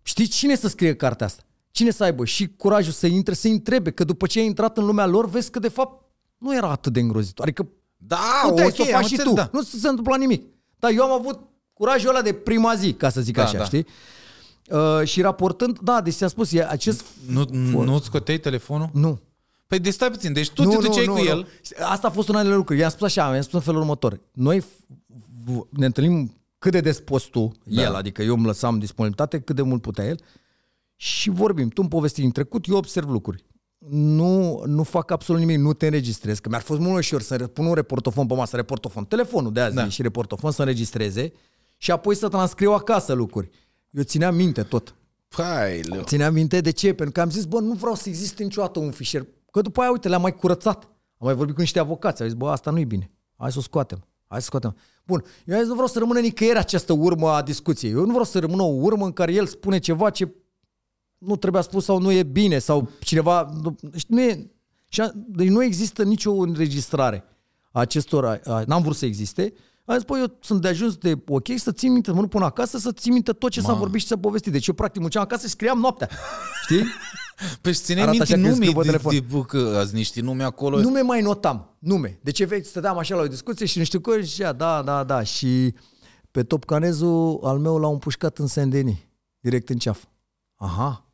știi 0.02 0.26
cine 0.26 0.54
să 0.56 0.68
scrie 0.68 0.94
cartea 0.94 1.26
asta? 1.26 1.42
Cine 1.70 1.90
să 1.90 2.04
aibă 2.04 2.24
și 2.24 2.48
curajul 2.56 2.92
să 2.92 3.06
intre, 3.06 3.34
să 3.34 3.48
întrebe, 3.48 3.90
că 3.90 4.04
după 4.04 4.26
ce 4.26 4.38
ai 4.38 4.44
intrat 4.44 4.78
în 4.78 4.84
lumea 4.84 5.06
lor, 5.06 5.28
vezi 5.28 5.50
că 5.50 5.58
de 5.58 5.68
fapt 5.68 6.04
nu 6.38 6.54
era 6.56 6.70
atât 6.70 6.92
de 6.92 7.00
îngrozitor. 7.00 7.44
Adică 7.44 7.68
Da, 7.96 8.16
puteai 8.48 8.66
ok, 8.66 8.74
să 8.74 8.82
o 8.82 8.84
am 8.84 8.90
faci 9.00 9.04
și 9.06 9.12
înțeles, 9.12 9.32
tu. 9.32 9.34
da. 9.38 9.48
Nu 9.52 9.62
se 9.62 9.88
întâmpla 9.88 10.16
nimic. 10.16 10.42
Dar 10.78 10.90
eu 10.90 11.02
am 11.02 11.10
avut 11.12 11.40
curajul 11.72 12.08
ăla 12.08 12.22
de 12.22 12.32
prima 12.32 12.74
zi, 12.74 12.92
ca 12.92 13.08
să 13.08 13.20
zic 13.20 13.34
Da, 13.34 13.42
așa, 13.42 13.58
da. 13.58 13.64
știi? 13.64 13.86
Uh, 14.72 15.00
și 15.04 15.20
raportând, 15.20 15.78
da, 15.78 16.00
deci 16.00 16.14
ți-am 16.14 16.28
spus, 16.28 16.52
e 16.52 16.66
acest... 16.68 17.04
Nu, 17.26 17.44
nu-ți 17.84 18.04
scoteai 18.04 18.38
telefonul? 18.38 18.88
Nu. 18.92 19.20
Păi 19.66 19.78
de 19.78 19.90
stai 19.90 20.10
puțin, 20.10 20.32
deci 20.32 20.50
tu 20.50 20.64
te 20.64 20.76
duceai 20.76 21.04
cu 21.06 21.18
el. 21.18 21.46
Asta 21.82 22.06
a 22.06 22.10
fost 22.10 22.28
una 22.28 22.38
dintre 22.38 22.56
lucruri. 22.56 22.80
I-am 22.80 22.90
spus 22.90 23.02
așa, 23.16 23.32
i-am 23.32 23.42
spus 23.42 23.54
în 23.54 23.60
felul 23.60 23.80
următor. 23.80 24.20
Noi 24.32 24.60
f- 24.60 24.86
v- 25.44 25.66
ne 25.78 25.86
întâlnim 25.86 26.34
cât 26.58 26.72
de 26.72 26.80
des 26.80 27.00
poți 27.00 27.30
tu, 27.30 27.52
Da. 27.64 27.82
el, 27.82 27.94
adică 27.94 28.22
eu 28.22 28.34
îmi 28.34 28.46
lăsam 28.46 28.78
disponibilitate 28.78 29.40
cât 29.40 29.56
de 29.56 29.62
mult 29.62 29.82
putea 29.82 30.04
el 30.06 30.20
și 30.96 31.30
vorbim. 31.30 31.68
Tu 31.68 31.80
îmi 31.80 31.90
povesti 31.90 32.20
din 32.20 32.30
trecut, 32.30 32.66
eu 32.66 32.76
observ 32.76 33.10
lucruri. 33.10 33.44
Nu, 33.88 34.62
nu 34.66 34.82
fac 34.82 35.10
absolut 35.10 35.40
nimic, 35.40 35.58
nu 35.58 35.72
te 35.72 35.84
înregistrez, 35.86 36.38
că 36.38 36.48
mi-ar 36.48 36.60
fost 36.62 36.78
mult 36.78 36.90
mai 36.90 36.98
ușor 37.00 37.22
să 37.22 37.36
pun 37.46 37.66
un 37.66 37.74
reportofon 37.74 38.26
pe 38.26 38.34
masă, 38.34 38.56
reportofon, 38.56 39.04
telefonul 39.04 39.52
de 39.52 39.60
azi 39.60 39.74
Da. 39.74 39.82
da. 39.82 39.88
și 39.88 40.02
reportofon 40.02 40.50
să 40.50 40.60
înregistreze 40.62 41.32
și 41.76 41.90
apoi 41.90 42.14
să 42.16 42.28
transcriu 42.28 42.72
acasă 42.72 43.12
lucruri. 43.12 43.50
Eu 43.92 44.02
țineam 44.02 44.34
minte 44.34 44.62
tot. 44.62 44.94
Hai, 45.28 45.80
leu. 45.82 46.02
Țineam 46.02 46.32
minte 46.32 46.60
de 46.60 46.70
ce? 46.70 46.92
Pentru 46.92 47.12
că 47.14 47.20
am 47.20 47.30
zis, 47.30 47.44
bă, 47.44 47.60
nu 47.60 47.72
vreau 47.74 47.94
să 47.94 48.08
existe 48.08 48.42
niciodată 48.42 48.78
un 48.78 48.90
fișier. 48.90 49.26
Că 49.50 49.60
după 49.60 49.80
aia, 49.80 49.90
uite, 49.90 50.08
le-am 50.08 50.20
mai 50.22 50.36
curățat. 50.36 50.82
Am 50.84 51.26
mai 51.26 51.34
vorbit 51.34 51.54
cu 51.54 51.60
niște 51.60 51.78
avocați. 51.78 52.22
Au 52.22 52.28
zis, 52.28 52.36
bă, 52.36 52.50
asta 52.50 52.70
nu 52.70 52.78
e 52.78 52.84
bine. 52.84 53.10
Hai 53.36 53.52
să 53.52 53.58
o 53.58 53.62
scoatem. 53.62 54.04
Hai 54.26 54.40
să 54.40 54.46
scoatem. 54.46 54.76
Bun, 55.06 55.24
eu 55.44 55.54
am 55.54 55.60
zis, 55.60 55.68
nu 55.68 55.74
vreau 55.74 55.88
să 55.88 55.98
rămână 55.98 56.20
nicăieri 56.20 56.58
această 56.58 56.92
urmă 56.92 57.28
a 57.30 57.42
discuției. 57.42 57.92
Eu 57.92 58.00
nu 58.00 58.08
vreau 58.10 58.24
să 58.24 58.38
rămână 58.38 58.62
o 58.62 58.66
urmă 58.80 59.04
în 59.04 59.12
care 59.12 59.32
el 59.32 59.46
spune 59.46 59.78
ceva 59.78 60.10
ce 60.10 60.34
nu 61.18 61.36
trebuia 61.36 61.62
spus 61.62 61.84
sau 61.84 61.98
nu 62.00 62.12
e 62.12 62.22
bine 62.22 62.58
sau 62.58 62.90
cineva... 63.00 63.50
Nu, 63.62 63.76
nu 64.08 64.20
e, 64.20 64.50
și 64.88 65.00
a- 65.00 65.12
deci 65.14 65.48
nu 65.48 65.62
există 65.62 66.02
nicio 66.02 66.32
înregistrare 66.32 67.24
a 67.72 67.80
acestor... 67.80 68.24
a- 68.26 68.40
a- 68.44 68.62
N-am 68.66 68.82
vrut 68.82 68.96
să 68.96 69.04
existe. 69.06 69.52
Am 69.84 69.94
zis, 69.94 70.04
bă, 70.04 70.18
eu 70.18 70.36
sunt 70.40 70.60
de 70.60 70.68
ajuns 70.68 70.96
de 70.96 71.22
ok 71.28 71.46
să 71.56 71.72
țin 71.72 71.92
minte, 71.92 72.12
mă 72.12 72.20
nu 72.20 72.28
pun 72.28 72.42
acasă, 72.42 72.78
să 72.78 72.92
țin 72.92 73.12
minte 73.12 73.32
tot 73.32 73.50
ce 73.50 73.60
s-a 73.60 73.72
vorbit 73.72 74.00
și 74.00 74.06
s-a 74.06 74.16
povestit. 74.18 74.52
Deci 74.52 74.66
eu 74.66 74.74
practic 74.74 75.02
muceam 75.02 75.22
acasă 75.22 75.46
și 75.46 75.52
scriam 75.52 75.78
noaptea. 75.78 76.08
Știi? 76.62 76.84
Păi 77.60 77.72
și 77.72 77.80
țineai 77.80 78.02
Arată 78.06 78.16
minte 78.18 78.32
așa 78.32 78.42
când 78.42 78.54
nume 78.54 78.64
scriu 78.64 78.78
pe 78.80 78.86
de, 78.86 78.90
telefon. 78.90 79.12
de, 79.12 79.36
bă, 79.36 79.44
că 79.44 79.78
ați 79.82 79.94
niște 79.94 80.20
nume 80.20 80.42
acolo. 80.42 80.80
Nume 80.80 81.00
mai 81.00 81.20
notam, 81.20 81.76
nume. 81.78 82.18
Deci 82.22 82.40
efect 82.40 82.66
stăteam 82.66 82.98
așa 82.98 83.14
la 83.14 83.22
o 83.22 83.26
discuție 83.26 83.66
și 83.66 83.78
nu 83.78 83.84
știu 83.84 84.00
cum 84.00 84.20
și 84.20 84.26
zicea, 84.26 84.52
da, 84.52 84.82
da, 84.82 85.04
da. 85.04 85.22
Și 85.22 85.74
pe 86.30 86.42
topcanezul 86.42 87.40
al 87.42 87.58
meu 87.58 87.78
l-au 87.78 87.92
împușcat 87.92 88.38
în 88.38 88.46
Sendeni, 88.46 89.08
direct 89.40 89.68
în 89.68 89.76
ceafă. 89.78 90.06
Aha. 90.56 91.06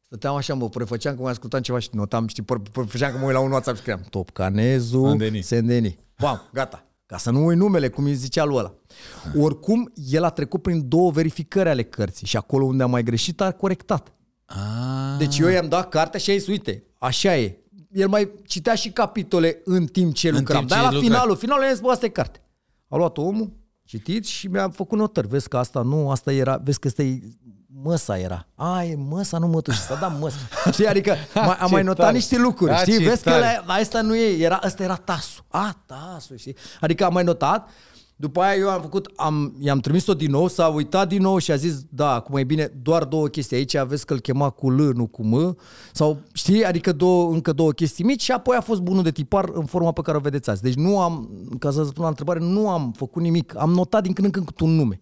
Stăteam 0.00 0.34
așa, 0.36 0.54
mă 0.54 0.68
prefăceam 0.68 1.16
că 1.16 1.22
mai 1.22 1.30
ascultam 1.30 1.60
ceva 1.60 1.78
și 1.78 1.88
notam, 1.92 2.26
știi, 2.26 2.42
pre- 2.42 2.62
prefăceam 2.72 3.12
că 3.12 3.18
mă 3.18 3.24
uit 3.24 3.34
la 3.34 3.40
un 3.40 3.50
WhatsApp 3.50 3.76
și 3.76 3.82
scriam 3.82 4.04
Topcanezul, 4.10 5.08
Sendeni. 5.08 5.42
Sendeni. 5.42 5.98
Bam, 6.18 6.48
gata. 6.52 6.86
Ca 7.12 7.18
să 7.18 7.30
nu 7.30 7.44
uit 7.46 7.58
numele, 7.58 7.88
cum 7.88 8.04
îi 8.04 8.14
zicea 8.14 8.44
lui 8.44 8.56
ăla. 8.56 8.74
Oricum, 9.36 9.92
el 10.10 10.24
a 10.24 10.30
trecut 10.30 10.62
prin 10.62 10.88
două 10.88 11.10
verificări 11.10 11.68
ale 11.68 11.82
cărții 11.82 12.26
și 12.26 12.36
acolo 12.36 12.64
unde 12.64 12.82
a 12.82 12.86
mai 12.86 13.02
greșit 13.02 13.40
a 13.40 13.52
corectat. 13.52 14.12
Ah, 14.44 14.56
Deci 15.18 15.38
eu 15.38 15.48
i-am 15.48 15.68
dat 15.68 15.88
cartea 15.88 16.20
și 16.20 16.30
a 16.30 16.36
zis, 16.36 16.46
uite, 16.46 16.84
așa 16.98 17.36
e. 17.36 17.58
El 17.90 18.08
mai 18.08 18.32
citea 18.46 18.74
și 18.74 18.90
capitole 18.90 19.60
în 19.64 19.86
timp 19.86 20.14
ce 20.14 20.30
lucram. 20.30 20.58
timp 20.58 20.68
ce 20.70 20.74
Dar 20.74 20.84
la 20.84 20.90
lucra. 20.90 21.08
finalul, 21.08 21.36
finalul 21.36 21.62
i-am 21.62 21.72
zis, 21.72 21.82
bă, 21.82 21.90
asta 21.90 22.06
e 22.06 22.08
carte. 22.08 22.42
A 22.88 22.96
luat 22.96 23.18
omul, 23.18 23.52
citit 23.84 24.24
și 24.24 24.46
mi-a 24.46 24.68
făcut 24.68 24.98
notări. 24.98 25.28
Vezi 25.28 25.48
că 25.48 25.56
asta 25.56 25.82
nu, 25.82 26.10
asta 26.10 26.32
era, 26.32 26.60
vezi 26.64 26.78
că 26.78 26.86
asta 26.88 27.02
e 27.02 27.20
măsa 27.82 28.18
era. 28.18 28.46
A, 28.54 28.84
e 28.84 28.96
măsa, 28.96 29.38
nu 29.38 29.46
mătuși, 29.46 29.80
s-a 29.80 29.94
dat 29.94 30.18
măsa. 30.20 30.36
Știi, 30.72 30.86
adică 30.86 31.14
mai, 31.34 31.56
am 31.60 31.66
Ce 31.66 31.72
mai 31.72 31.82
notat 31.82 32.04
tare. 32.04 32.16
niște 32.16 32.38
lucruri, 32.38 32.70
A, 32.72 32.76
știi? 32.76 32.98
ce 32.98 33.04
Vezi 33.08 33.22
că 33.22 33.30
tare. 33.30 33.62
la, 33.66 33.72
asta 33.72 34.00
nu 34.00 34.16
e, 34.16 34.42
era, 34.42 34.56
asta 34.56 34.82
era 34.82 34.94
tasul. 34.94 35.44
A, 35.48 35.82
tasul, 35.86 36.36
știi? 36.36 36.56
Adică 36.80 37.04
am 37.04 37.12
mai 37.12 37.24
notat, 37.24 37.68
după 38.16 38.40
aia 38.40 38.56
eu 38.58 38.68
am 38.70 38.80
făcut, 38.80 39.12
am, 39.16 39.56
i-am 39.58 39.78
trimis-o 39.78 40.14
din 40.14 40.30
nou, 40.30 40.48
s-a 40.48 40.66
uitat 40.68 41.08
din 41.08 41.22
nou 41.22 41.38
și 41.38 41.52
a 41.52 41.56
zis, 41.56 41.74
da, 41.90 42.10
acum 42.14 42.36
e 42.36 42.44
bine, 42.44 42.72
doar 42.82 43.04
două 43.04 43.26
chestii 43.26 43.56
aici, 43.56 43.74
aveți 43.74 44.06
că 44.06 44.12
îl 44.12 44.20
chema 44.20 44.50
cu 44.50 44.70
L, 44.70 44.92
nu 44.94 45.06
cu 45.06 45.22
M, 45.24 45.56
sau 45.92 46.18
știi, 46.32 46.64
adică 46.64 46.92
două, 46.92 47.32
încă 47.32 47.52
două 47.52 47.70
chestii 47.72 48.04
mici 48.04 48.22
și 48.22 48.32
apoi 48.32 48.56
a 48.56 48.60
fost 48.60 48.80
bunul 48.80 49.02
de 49.02 49.10
tipar 49.10 49.48
în 49.52 49.64
forma 49.64 49.92
pe 49.92 50.00
care 50.02 50.16
o 50.16 50.20
vedeți 50.20 50.50
azi. 50.50 50.62
Deci 50.62 50.74
nu 50.74 51.00
am, 51.00 51.30
ca 51.58 51.70
să 51.70 51.76
răspund 51.78 52.00
la 52.02 52.08
întrebare, 52.08 52.38
nu 52.40 52.68
am 52.68 52.92
făcut 52.96 53.22
nimic, 53.22 53.54
am 53.56 53.70
notat 53.72 54.02
din 54.02 54.12
când 54.12 54.26
în 54.26 54.32
când 54.32 54.46
cât 54.46 54.60
un 54.60 54.74
nume. 54.74 55.00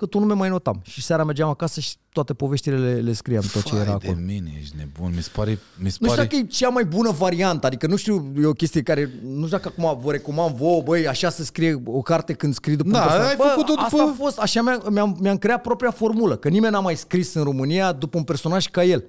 Cât 0.00 0.14
un 0.14 0.20
nume 0.20 0.34
mai 0.34 0.48
notam. 0.48 0.80
Și 0.82 1.02
seara 1.02 1.24
mergeam 1.24 1.48
acasă 1.48 1.80
și 1.80 1.94
toate 2.12 2.34
poveștile 2.34 2.76
le, 2.78 3.00
le 3.00 3.12
scriam, 3.12 3.42
tot 3.52 3.62
ce 3.62 3.68
Fai 3.74 3.80
era 3.80 3.96
de 3.96 4.06
acolo. 4.08 4.24
mine, 4.26 4.52
ești 4.60 4.74
nebun. 4.76 5.12
Mi 5.14 5.22
se 5.22 5.30
pare... 5.34 5.50
Mi 5.50 5.90
se 5.90 5.96
Nu 6.00 6.06
știu 6.06 6.06
pare... 6.06 6.22
dacă 6.22 6.36
e 6.36 6.42
cea 6.46 6.68
mai 6.68 6.84
bună 6.84 7.10
variantă, 7.10 7.66
adică 7.66 7.86
nu 7.86 7.96
știu, 7.96 8.32
e 8.40 8.46
o 8.46 8.52
chestie 8.52 8.82
care, 8.82 9.10
nu 9.22 9.44
știu 9.46 9.56
dacă 9.58 9.72
acum 9.76 10.00
vă 10.02 10.10
recomand 10.12 10.56
vouă, 10.56 10.82
băi, 10.82 11.08
așa 11.08 11.30
să 11.30 11.44
scrie 11.44 11.82
o 11.84 12.02
carte 12.02 12.32
când 12.32 12.54
scrii 12.54 12.76
după 12.76 12.90
Da, 12.90 12.98
un 12.98 13.02
personaj. 13.04 13.30
ai 13.30 13.36
Bă, 13.36 13.42
făcut-o 13.48 13.72
după- 13.72 13.80
Asta 13.84 14.02
a 14.02 14.14
fost, 14.16 14.38
așa 14.38 14.62
mi-am, 14.62 14.86
mi-am, 14.90 15.16
mi-am 15.20 15.36
creat 15.38 15.60
propria 15.62 15.90
formulă, 15.90 16.36
că 16.36 16.48
nimeni 16.48 16.72
n-a 16.72 16.80
mai 16.80 16.96
scris 16.96 17.34
în 17.34 17.42
România 17.42 17.92
după 17.92 18.16
un 18.18 18.24
personaj 18.24 18.66
ca 18.66 18.84
el. 18.84 19.04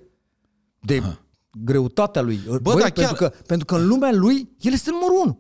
De 0.80 0.98
Aha. 0.98 1.20
greutatea 1.64 2.22
lui. 2.22 2.40
Bă, 2.48 2.58
Băi, 2.62 2.76
da, 2.76 2.82
pentru, 2.82 3.02
chiar- 3.02 3.14
că, 3.30 3.34
pentru 3.46 3.66
că 3.66 3.76
în 3.76 3.88
lumea 3.88 4.12
lui, 4.14 4.50
el 4.60 4.74
este 4.74 4.90
numărul 4.92 5.22
unu. 5.24 5.40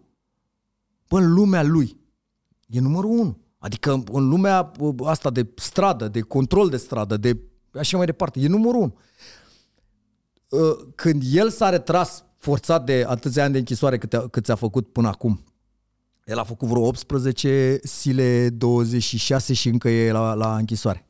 Bă, 1.10 1.18
în 1.20 1.34
lumea 1.34 1.64
lui, 1.64 1.98
e 2.68 2.80
numărul 2.80 3.10
unu. 3.20 3.38
Adică 3.63 4.04
în 4.12 4.28
lumea 4.30 4.71
bă, 4.78 5.10
asta 5.10 5.30
de 5.30 5.47
stradă, 5.56 6.08
de 6.08 6.21
control 6.21 6.69
de 6.69 6.78
stradă, 6.78 7.17
de 7.17 7.38
așa 7.74 7.97
mai 7.97 8.06
departe, 8.06 8.39
e 8.39 8.47
numărul 8.47 8.82
unu. 8.82 8.97
Uh, 10.50 10.88
când 10.95 11.24
el 11.32 11.50
s-a 11.50 11.69
retras 11.69 12.24
forțat 12.38 12.86
de 12.86 13.06
atâția 13.08 13.43
ani 13.43 13.52
de 13.52 13.58
închisoare 13.58 13.97
cât, 13.97 14.13
a, 14.13 14.28
cât 14.28 14.43
ți-a 14.43 14.56
făcut 14.56 14.91
până 14.91 15.08
acum, 15.08 15.43
el 16.26 16.38
a 16.38 16.43
făcut 16.43 16.67
vreo 16.67 16.82
18 16.82 17.80
zile 17.84 18.50
26 18.50 19.54
și 19.54 19.67
încă 19.69 19.89
e 19.89 20.12
la, 20.12 20.34
la 20.34 20.56
închisoare. 20.56 21.08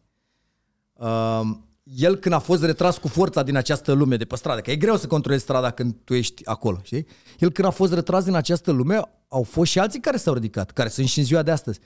Uh, 0.94 1.42
el 1.84 2.16
când 2.16 2.36
a 2.36 2.40
fost 2.40 2.64
retras 2.64 2.98
cu 2.98 3.08
forța 3.08 3.44
din 3.44 3.56
această 3.56 3.92
lume 3.92 4.16
de 4.16 4.26
pe 4.26 4.36
stradă, 4.36 4.62
că 4.62 4.72
e 4.72 4.76
greu 4.76 4.98
să 4.98 5.08
controlezi 5.08 5.44
strada 5.44 5.72
când 5.72 5.96
tu 6.04 6.14
ești 6.14 6.46
acolo, 6.46 6.80
știi? 6.84 7.08
El 7.40 7.52
când 7.52 7.68
a 7.68 7.72
fost 7.72 7.94
retras 7.94 8.24
din 8.24 8.36
această 8.36 8.72
lume, 8.72 9.02
au 9.28 9.44
fost 9.44 9.72
și 9.72 9.80
alții 9.80 10.00
care 10.00 10.18
s-au 10.18 10.34
ridicat, 10.34 10.72
care 10.72 10.90
sunt 10.90 11.08
și 11.08 11.20
în 11.20 11.26
ziua 11.26 11.44
de 11.44 11.52
astăzi. 11.52 11.80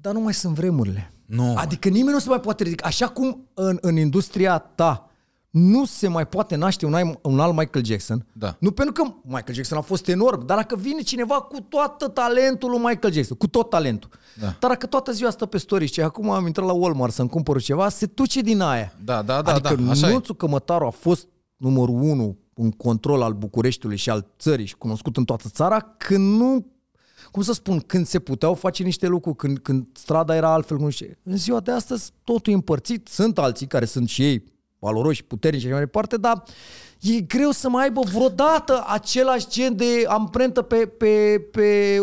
Dar 0.00 0.12
nu 0.12 0.20
mai 0.20 0.34
sunt 0.34 0.54
vremurile. 0.54 1.12
Nu. 1.26 1.54
Adică 1.56 1.88
nimeni 1.88 2.12
nu 2.12 2.18
se 2.18 2.28
mai 2.28 2.40
poate 2.40 2.62
ridica. 2.62 2.86
Așa 2.86 3.08
cum 3.08 3.48
în, 3.54 3.78
în 3.80 3.96
industria 3.96 4.58
ta 4.58 5.04
nu 5.50 5.84
se 5.84 6.08
mai 6.08 6.26
poate 6.26 6.56
naște 6.56 6.86
un, 6.86 6.94
ai- 6.94 7.18
un 7.22 7.40
alt 7.40 7.56
Michael 7.56 7.84
Jackson. 7.84 8.26
Da. 8.32 8.56
Nu 8.60 8.70
pentru 8.70 8.92
că 8.92 9.12
Michael 9.22 9.54
Jackson 9.54 9.78
a 9.78 9.80
fost 9.80 10.08
enorm, 10.08 10.46
dar 10.46 10.56
dacă 10.56 10.76
vine 10.76 11.00
cineva 11.02 11.34
cu 11.40 11.60
toată 11.60 12.08
talentul 12.08 12.70
lui 12.70 12.78
Michael 12.78 13.12
Jackson, 13.12 13.36
cu 13.36 13.46
tot 13.48 13.70
talentul, 13.70 14.10
Da. 14.40 14.46
dar 14.46 14.70
dacă 14.70 14.86
toată 14.86 15.12
ziua 15.12 15.30
stă 15.30 15.46
pe 15.46 15.58
story 15.58 15.86
și 15.92 16.00
acum 16.00 16.30
am 16.30 16.46
intrat 16.46 16.66
la 16.66 16.72
Walmart 16.72 17.12
să-mi 17.12 17.28
cumpăr 17.28 17.60
ceva, 17.62 17.88
se 17.88 18.06
duce 18.06 18.40
din 18.40 18.60
aia. 18.60 18.92
Da, 19.04 19.22
da, 19.22 19.42
da, 19.42 19.52
adică 19.52 19.74
da, 19.74 19.90
așa 19.90 20.08
e. 20.08 20.12
Nuțu 20.12 20.34
Cămătaru 20.34 20.86
a 20.86 20.90
fost 20.90 21.26
numărul 21.56 22.00
unu 22.02 22.38
în 22.54 22.70
control 22.70 23.22
al 23.22 23.32
Bucureștiului 23.32 23.96
și 23.96 24.10
al 24.10 24.26
țării 24.38 24.66
și 24.66 24.76
cunoscut 24.76 25.16
în 25.16 25.24
toată 25.24 25.48
țara 25.48 25.80
când 25.96 26.38
nu 26.40 26.66
cum 27.30 27.42
să 27.42 27.52
spun, 27.52 27.80
când 27.80 28.06
se 28.06 28.18
puteau 28.18 28.54
face 28.54 28.82
niște 28.82 29.06
lucruri, 29.06 29.36
când, 29.36 29.58
când 29.58 29.86
strada 29.92 30.36
era 30.36 30.52
altfel, 30.52 30.76
nu 30.76 30.90
știu. 30.90 31.10
În 31.22 31.36
ziua 31.36 31.60
de 31.60 31.70
astăzi 31.70 32.10
totul 32.24 32.52
e 32.52 32.56
împărțit, 32.56 33.08
sunt 33.08 33.38
alții 33.38 33.66
care 33.66 33.84
sunt 33.84 34.08
și 34.08 34.22
ei 34.22 34.44
valoroși, 34.78 35.24
puternici 35.24 35.60
și 35.60 35.66
așa 35.66 35.74
mai 35.76 35.84
departe, 35.84 36.16
dar 36.16 36.42
e 37.00 37.20
greu 37.20 37.50
să 37.50 37.68
mai 37.68 37.82
aibă 37.82 38.00
vreodată 38.00 38.84
același 38.86 39.48
gen 39.48 39.76
de 39.76 40.04
amprentă 40.08 40.62
pe, 40.62 40.86
pe, 40.86 41.42
pe, 41.52 41.98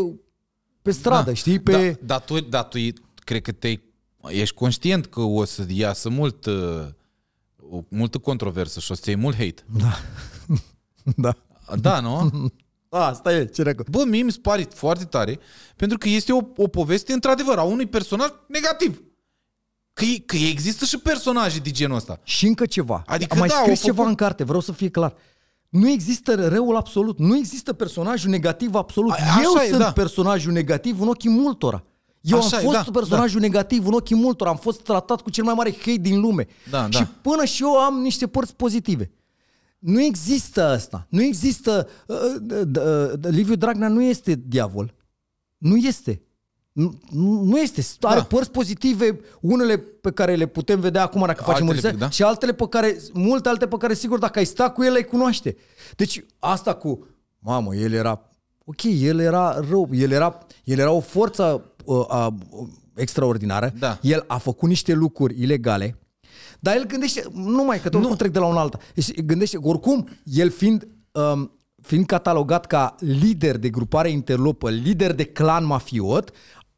pe 0.82 0.92
stradă, 0.92 1.30
da, 1.30 1.34
știi? 1.34 1.60
Pe... 1.60 1.92
Da, 1.92 2.06
dar 2.06 2.22
tu, 2.22 2.40
da, 2.40 2.64
tu 2.64 2.78
e- 2.78 2.94
cred 3.16 3.42
că 3.42 3.52
te 3.52 3.80
ești 4.28 4.56
conștient 4.56 5.06
că 5.06 5.22
o 5.22 5.46
să 5.46 5.66
iasă 5.68 6.10
mult, 6.10 6.46
uh, 6.46 6.86
o 7.70 7.84
multă 7.88 8.18
controversă 8.18 8.80
și 8.80 8.92
o 8.92 8.96
să 8.96 9.04
iei 9.06 9.16
mult 9.16 9.36
hate. 9.36 9.64
Da. 9.78 10.00
da. 11.26 11.36
Da, 11.82 12.00
nu? 12.00 12.30
Asta 12.90 13.34
e, 13.34 13.46
ce 13.46 13.62
record. 13.64 13.90
Bă, 13.90 14.04
mie 14.08 14.22
mi 14.24 14.32
se 14.32 14.40
pare 14.42 14.68
foarte 14.74 15.04
tare, 15.06 15.40
pentru 15.76 15.98
că 15.98 16.10
este 16.10 16.34
o, 16.34 16.40
o 16.56 16.68
poveste, 16.68 17.14
într-adevăr, 17.14 17.58
a 17.58 17.64
unui 17.64 17.86
personaj 17.86 18.28
negativ. 18.48 19.02
Că, 19.94 20.06
e- 20.06 20.20
că 20.26 20.36
există 20.36 20.86
și 20.86 20.98
personaje 20.98 21.60
de 21.60 21.72
genul 21.72 21.96
ăsta. 21.96 22.20
Și 22.24 22.48
încă 22.48 22.66
ceva. 22.66 23.04
Adică 23.06 23.34
Am 23.34 23.40
mai 23.40 23.48
da, 23.48 23.54
scris 23.54 23.70
au 23.70 23.76
făcut- 23.76 23.96
ceva 23.96 24.08
în 24.10 24.16
carte, 24.16 24.44
vreau 24.44 24.60
să 24.62 24.72
fie 24.72 24.90
clar. 24.90 25.14
Nu 25.70 25.90
există 25.90 26.48
răul 26.48 26.76
absolut, 26.76 27.20
nu 27.20 27.38
există 27.38 27.74
personajul 27.74 28.30
negativ 28.30 28.76
absolut. 28.76 29.12
A- 29.12 29.16
așa 29.16 29.42
Eu 29.44 29.54
e, 29.64 29.68
sunt 29.68 29.80
da. 29.80 29.92
personajul 29.92 30.52
negativ 30.52 31.02
în 31.02 31.08
ochii 31.08 31.30
multora. 31.30 31.84
Eu 32.22 32.38
Așa 32.38 32.58
am 32.58 32.62
e, 32.62 32.66
fost 32.66 32.86
da, 32.86 32.92
personajul 32.92 33.40
negativ 33.40 33.88
în 33.88 33.94
ochii 33.94 34.16
multora, 34.16 34.50
am 34.50 34.56
fost 34.58 34.82
tratat 34.82 35.22
cu 35.22 35.30
cel 35.30 35.44
mai 35.44 35.54
mare 35.54 35.72
hate 35.78 35.92
din 35.98 36.20
lume. 36.20 36.48
Da, 36.70 36.84
și 36.90 37.00
da. 37.00 37.08
până 37.22 37.46
și 37.46 37.62
eu 37.64 37.78
am 37.78 38.00
niște 38.02 38.28
părți 38.28 38.56
pozitive. 38.56 39.12
Nu 39.78 40.02
există 40.02 40.64
asta. 40.64 41.08
Nu 41.10 41.22
există... 41.22 41.88
Uh, 42.08 42.18
uh, 42.50 42.62
uh, 42.76 43.12
Liviu 43.22 43.56
Dragnea 43.56 43.88
nu 43.88 44.04
este 44.04 44.42
diavol. 44.46 44.94
Nu 45.58 45.76
este. 45.78 46.22
Nu, 46.72 47.00
nu 47.10 47.42
nu 47.42 47.58
este. 47.58 47.84
Are 48.02 48.20
Da. 48.20 48.26
părți 48.26 48.52
pozitive, 48.52 49.20
unele 49.42 49.78
pe 49.78 50.12
care 50.12 50.36
le 50.36 50.46
putem 50.46 50.80
vedea 50.80 51.02
acum 51.02 51.26
dacă 51.26 51.44
facem 51.44 51.52
Altele, 51.54 51.68
un 51.70 51.74
research, 51.74 52.00
da. 52.00 52.10
și 52.10 52.24
altele 52.24 52.54
pe 52.54 52.68
care, 52.70 52.98
multe 53.14 53.50
alte 53.50 53.68
pe 53.68 53.78
care 53.78 53.94
sigur 53.94 54.20
dacă 54.20 54.40
ai 54.40 54.46
sta 54.46 54.70
cu 54.70 54.84
el 54.84 54.92
le 54.92 55.04
cunoaște. 55.04 55.56
Deci 55.96 56.26
asta 56.40 56.74
cu, 56.74 57.08
mamă, 57.40 57.76
el 57.76 57.92
era, 57.94 58.30
ok, 58.66 58.84
el 58.84 59.20
era 59.20 59.60
rău, 59.70 59.90
el 59.92 60.12
era, 60.12 60.38
el 60.64 60.80
era 60.80 60.92
o 60.92 61.00
forță 61.00 61.74
uh, 61.86 62.06
uh, 62.10 62.28
extraordinară, 62.96 63.74
Da. 63.80 64.00
el 64.02 64.24
a 64.28 64.38
făcut 64.38 64.70
niște 64.70 64.94
lucruri 64.94 65.42
ilegale, 65.42 65.98
dar 66.60 66.76
el 66.76 66.86
gândește, 66.86 67.24
numai 67.34 67.80
că 67.80 67.90
tot 67.90 68.02
nu 68.02 68.16
trec 68.16 68.32
de 68.32 68.40
la 68.40 68.46
un 68.46 68.58
alta, 68.58 68.78
Deci 68.94 69.22
gândește, 69.22 69.58
oricum, 69.62 70.08
el 70.24 70.50
fiind, 70.50 70.88
um, 71.12 71.52
fiind 71.82 72.06
catalogat 72.06 72.66
ca 72.66 72.96
lider 73.00 73.58
de 73.58 73.70
grupare 73.70 74.10
interlopă, 74.10 74.70
lider 74.70 75.14
de 75.14 75.24
clan 75.24 75.66
mafiot, 75.66 76.32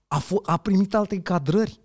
a, 0.08 0.22
f- 0.24 0.44
a 0.46 0.58
primit 0.58 0.96
alte 0.96 1.16
încadrări. 1.16 1.80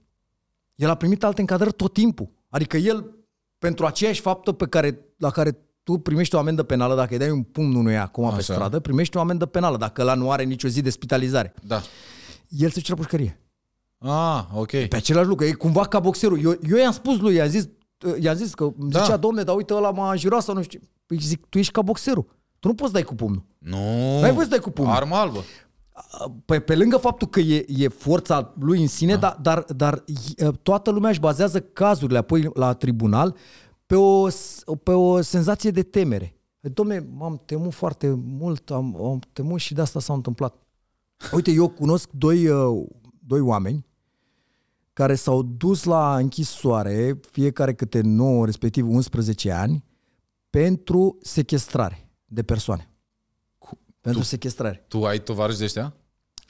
El 0.74 0.90
a 0.90 0.94
primit 0.94 1.24
alte 1.24 1.40
încadrări 1.40 1.72
tot 1.72 1.92
timpul. 1.92 2.28
Adică 2.48 2.76
el, 2.76 3.14
pentru 3.58 3.86
aceeași 3.86 4.20
faptă 4.20 4.52
pe 4.52 4.66
care, 4.66 4.98
la 5.16 5.30
care 5.30 5.58
tu 5.82 5.98
primești 5.98 6.34
o 6.34 6.38
amendă 6.38 6.62
penală, 6.62 6.94
dacă 6.94 7.12
îi 7.12 7.18
dai 7.18 7.30
un 7.30 7.42
pumn 7.42 7.74
unuia 7.74 8.02
acum 8.02 8.28
pe 8.28 8.34
Așa. 8.34 8.52
stradă, 8.52 8.80
primești 8.80 9.16
o 9.16 9.20
amendă 9.20 9.46
penală, 9.46 9.76
dacă 9.76 10.00
ăla 10.00 10.14
nu 10.14 10.30
are 10.30 10.42
nicio 10.42 10.68
zi 10.68 10.80
de 10.82 10.90
spitalizare. 10.90 11.54
Da. 11.66 11.82
El 12.48 12.68
se 12.68 12.74
duce 12.74 12.90
la 12.90 12.96
pușcărie. 12.96 13.38
Ah, 13.98 14.44
ok. 14.54 14.70
Pe 14.70 14.96
același 14.96 15.26
lucru, 15.28 15.44
e 15.44 15.52
cumva 15.52 15.86
ca 15.86 16.00
boxerul. 16.00 16.40
Eu, 16.42 16.58
eu 16.68 16.76
i-am 16.76 16.92
spus 16.92 17.18
lui, 17.18 17.34
i-am 17.34 17.48
zis, 17.48 17.68
i-am 18.20 18.34
zis 18.36 18.54
că 18.54 18.70
Da. 18.76 19.02
zicea, 19.02 19.16
domne, 19.16 19.42
dar 19.42 19.56
uite, 19.56 19.74
ăla 19.74 19.90
m-a 19.90 20.10
înjurat 20.10 20.42
sau 20.42 20.54
nu 20.54 20.62
știu. 20.62 20.78
ce." 20.78 20.86
Păi 21.06 21.18
zic, 21.20 21.46
tu 21.46 21.58
ești 21.58 21.72
ca 21.72 21.82
boxerul. 21.82 22.26
Tu 22.58 22.68
nu 22.68 22.74
poți 22.74 22.92
dai 22.92 23.02
cu 23.02 23.14
pumnul. 23.14 23.44
Nu. 23.58 24.20
N-ai 24.20 24.32
voie 24.32 24.44
să 24.44 24.50
dai 24.50 24.58
cu 24.58 24.70
pumnul. 24.70 24.94
Armă 24.94 25.14
albă. 25.14 25.38
Pe, 26.44 26.60
pe 26.60 26.76
lângă 26.76 26.96
faptul 26.96 27.28
că 27.28 27.40
e, 27.40 27.64
e 27.68 27.88
forța 27.88 28.52
lui 28.60 28.80
în 28.80 28.86
sine, 28.88 29.16
da. 29.16 29.38
dar, 29.42 29.60
dar, 29.60 29.74
dar 29.76 30.04
e, 30.36 30.50
toată 30.50 30.90
lumea 30.90 31.10
își 31.10 31.20
bazează 31.20 31.60
cazurile 31.60 32.18
apoi 32.18 32.50
la 32.54 32.72
tribunal 32.72 33.36
pe 33.86 33.94
o, 33.94 34.28
s- 34.28 34.62
pe 34.82 34.90
o 34.90 35.20
senzație 35.20 35.70
de 35.70 35.82
temere. 35.82 36.36
Domne, 36.60 37.06
m-am 37.16 37.42
temut 37.44 37.72
foarte 37.72 38.18
mult, 38.24 38.70
am, 38.70 38.96
am 39.04 39.20
temut 39.32 39.58
și 39.60 39.74
de 39.74 39.80
asta 39.80 40.00
s-a 40.00 40.12
întâmplat. 40.12 40.54
Uite, 41.32 41.50
eu 41.50 41.68
cunosc 41.68 42.10
doi, 42.12 42.48
uh, 42.48 42.86
doi 43.26 43.40
oameni 43.40 43.86
care 44.94 45.14
s-au 45.14 45.42
dus 45.42 45.84
la 45.84 46.16
închisoare, 46.16 47.20
fiecare 47.30 47.74
câte 47.74 48.00
9, 48.00 48.44
respectiv 48.44 48.88
11 48.88 49.50
ani, 49.52 49.84
pentru 50.50 51.18
sequestrare 51.22 52.08
de 52.24 52.42
persoane. 52.42 52.88
Pentru 54.00 54.22
sequestrare. 54.22 54.84
Tu 54.88 55.04
ai 55.04 55.18
tovarăși 55.22 55.58
de 55.58 55.64
ăștia? 55.64 55.94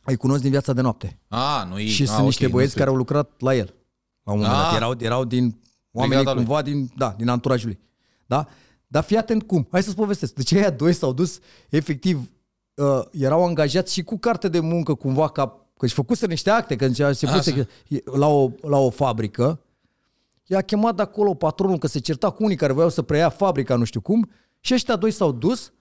Îi 0.04 0.16
cunosc 0.16 0.42
din 0.42 0.50
viața 0.50 0.72
de 0.72 0.80
noapte. 0.80 1.18
Ah, 1.28 1.64
nu 1.68 1.78
e. 1.78 1.86
Și 1.86 2.02
ah, 2.02 2.08
sunt 2.08 2.18
ok, 2.20 2.24
niște 2.26 2.44
nu 2.46 2.50
băieți 2.50 2.70
sunt. 2.72 2.82
care 2.82 2.94
au 2.94 3.00
lucrat 3.02 3.40
la 3.40 3.54
el. 3.54 3.74
La 4.22 4.32
un 4.32 4.38
moment 4.38 4.56
Ah. 4.58 4.64
dat. 4.64 4.76
Erau, 4.76 4.94
erau 4.98 5.24
din 5.24 5.60
oamenii 5.92 6.16
Brigada 6.24 6.36
lui. 6.36 6.44
cumva 6.44 6.62
din, 6.62 6.90
da, 6.96 7.14
din 7.18 7.28
anturajul 7.28 7.66
lui. 7.68 7.78
Da? 8.26 8.46
Dar 8.86 9.02
fii 9.02 9.16
atent 9.16 9.42
cum. 9.42 9.66
Hai 9.70 9.82
să-ți 9.82 9.94
povestesc. 9.96 10.34
Deci 10.34 10.52
aia 10.52 10.70
doi 10.70 10.92
s-au 10.92 11.12
dus, 11.12 11.38
efectiv, 11.68 12.30
uh, 12.74 13.00
erau 13.10 13.44
angajați 13.44 13.92
și 13.92 14.02
cu 14.02 14.18
carte 14.18 14.48
de 14.48 14.60
muncă 14.60 14.94
cumva 14.94 15.28
ca 15.28 15.63
că 15.78 15.84
își 15.84 15.94
făcuse 15.94 16.26
niște 16.26 16.50
acte, 16.50 16.76
că 16.76 16.86
zicea, 16.86 17.12
se 17.12 17.26
puse 17.26 17.68
la 18.04 18.26
o, 18.28 18.50
la 18.62 18.78
o 18.78 18.90
fabrică, 18.90 19.60
i-a 20.46 20.60
chemat 20.60 20.94
de 20.96 21.02
acolo 21.02 21.34
patronul 21.34 21.78
că 21.78 21.86
se 21.86 21.98
certa 21.98 22.30
cu 22.30 22.44
unii 22.44 22.56
care 22.56 22.72
voiau 22.72 22.90
să 22.90 23.02
preia 23.02 23.28
fabrica, 23.28 23.76
nu 23.76 23.84
știu 23.84 24.00
cum, 24.00 24.30
și 24.60 24.74
ăștia 24.74 24.96
doi 24.96 25.10
s-au 25.10 25.32
dus, 25.32 25.72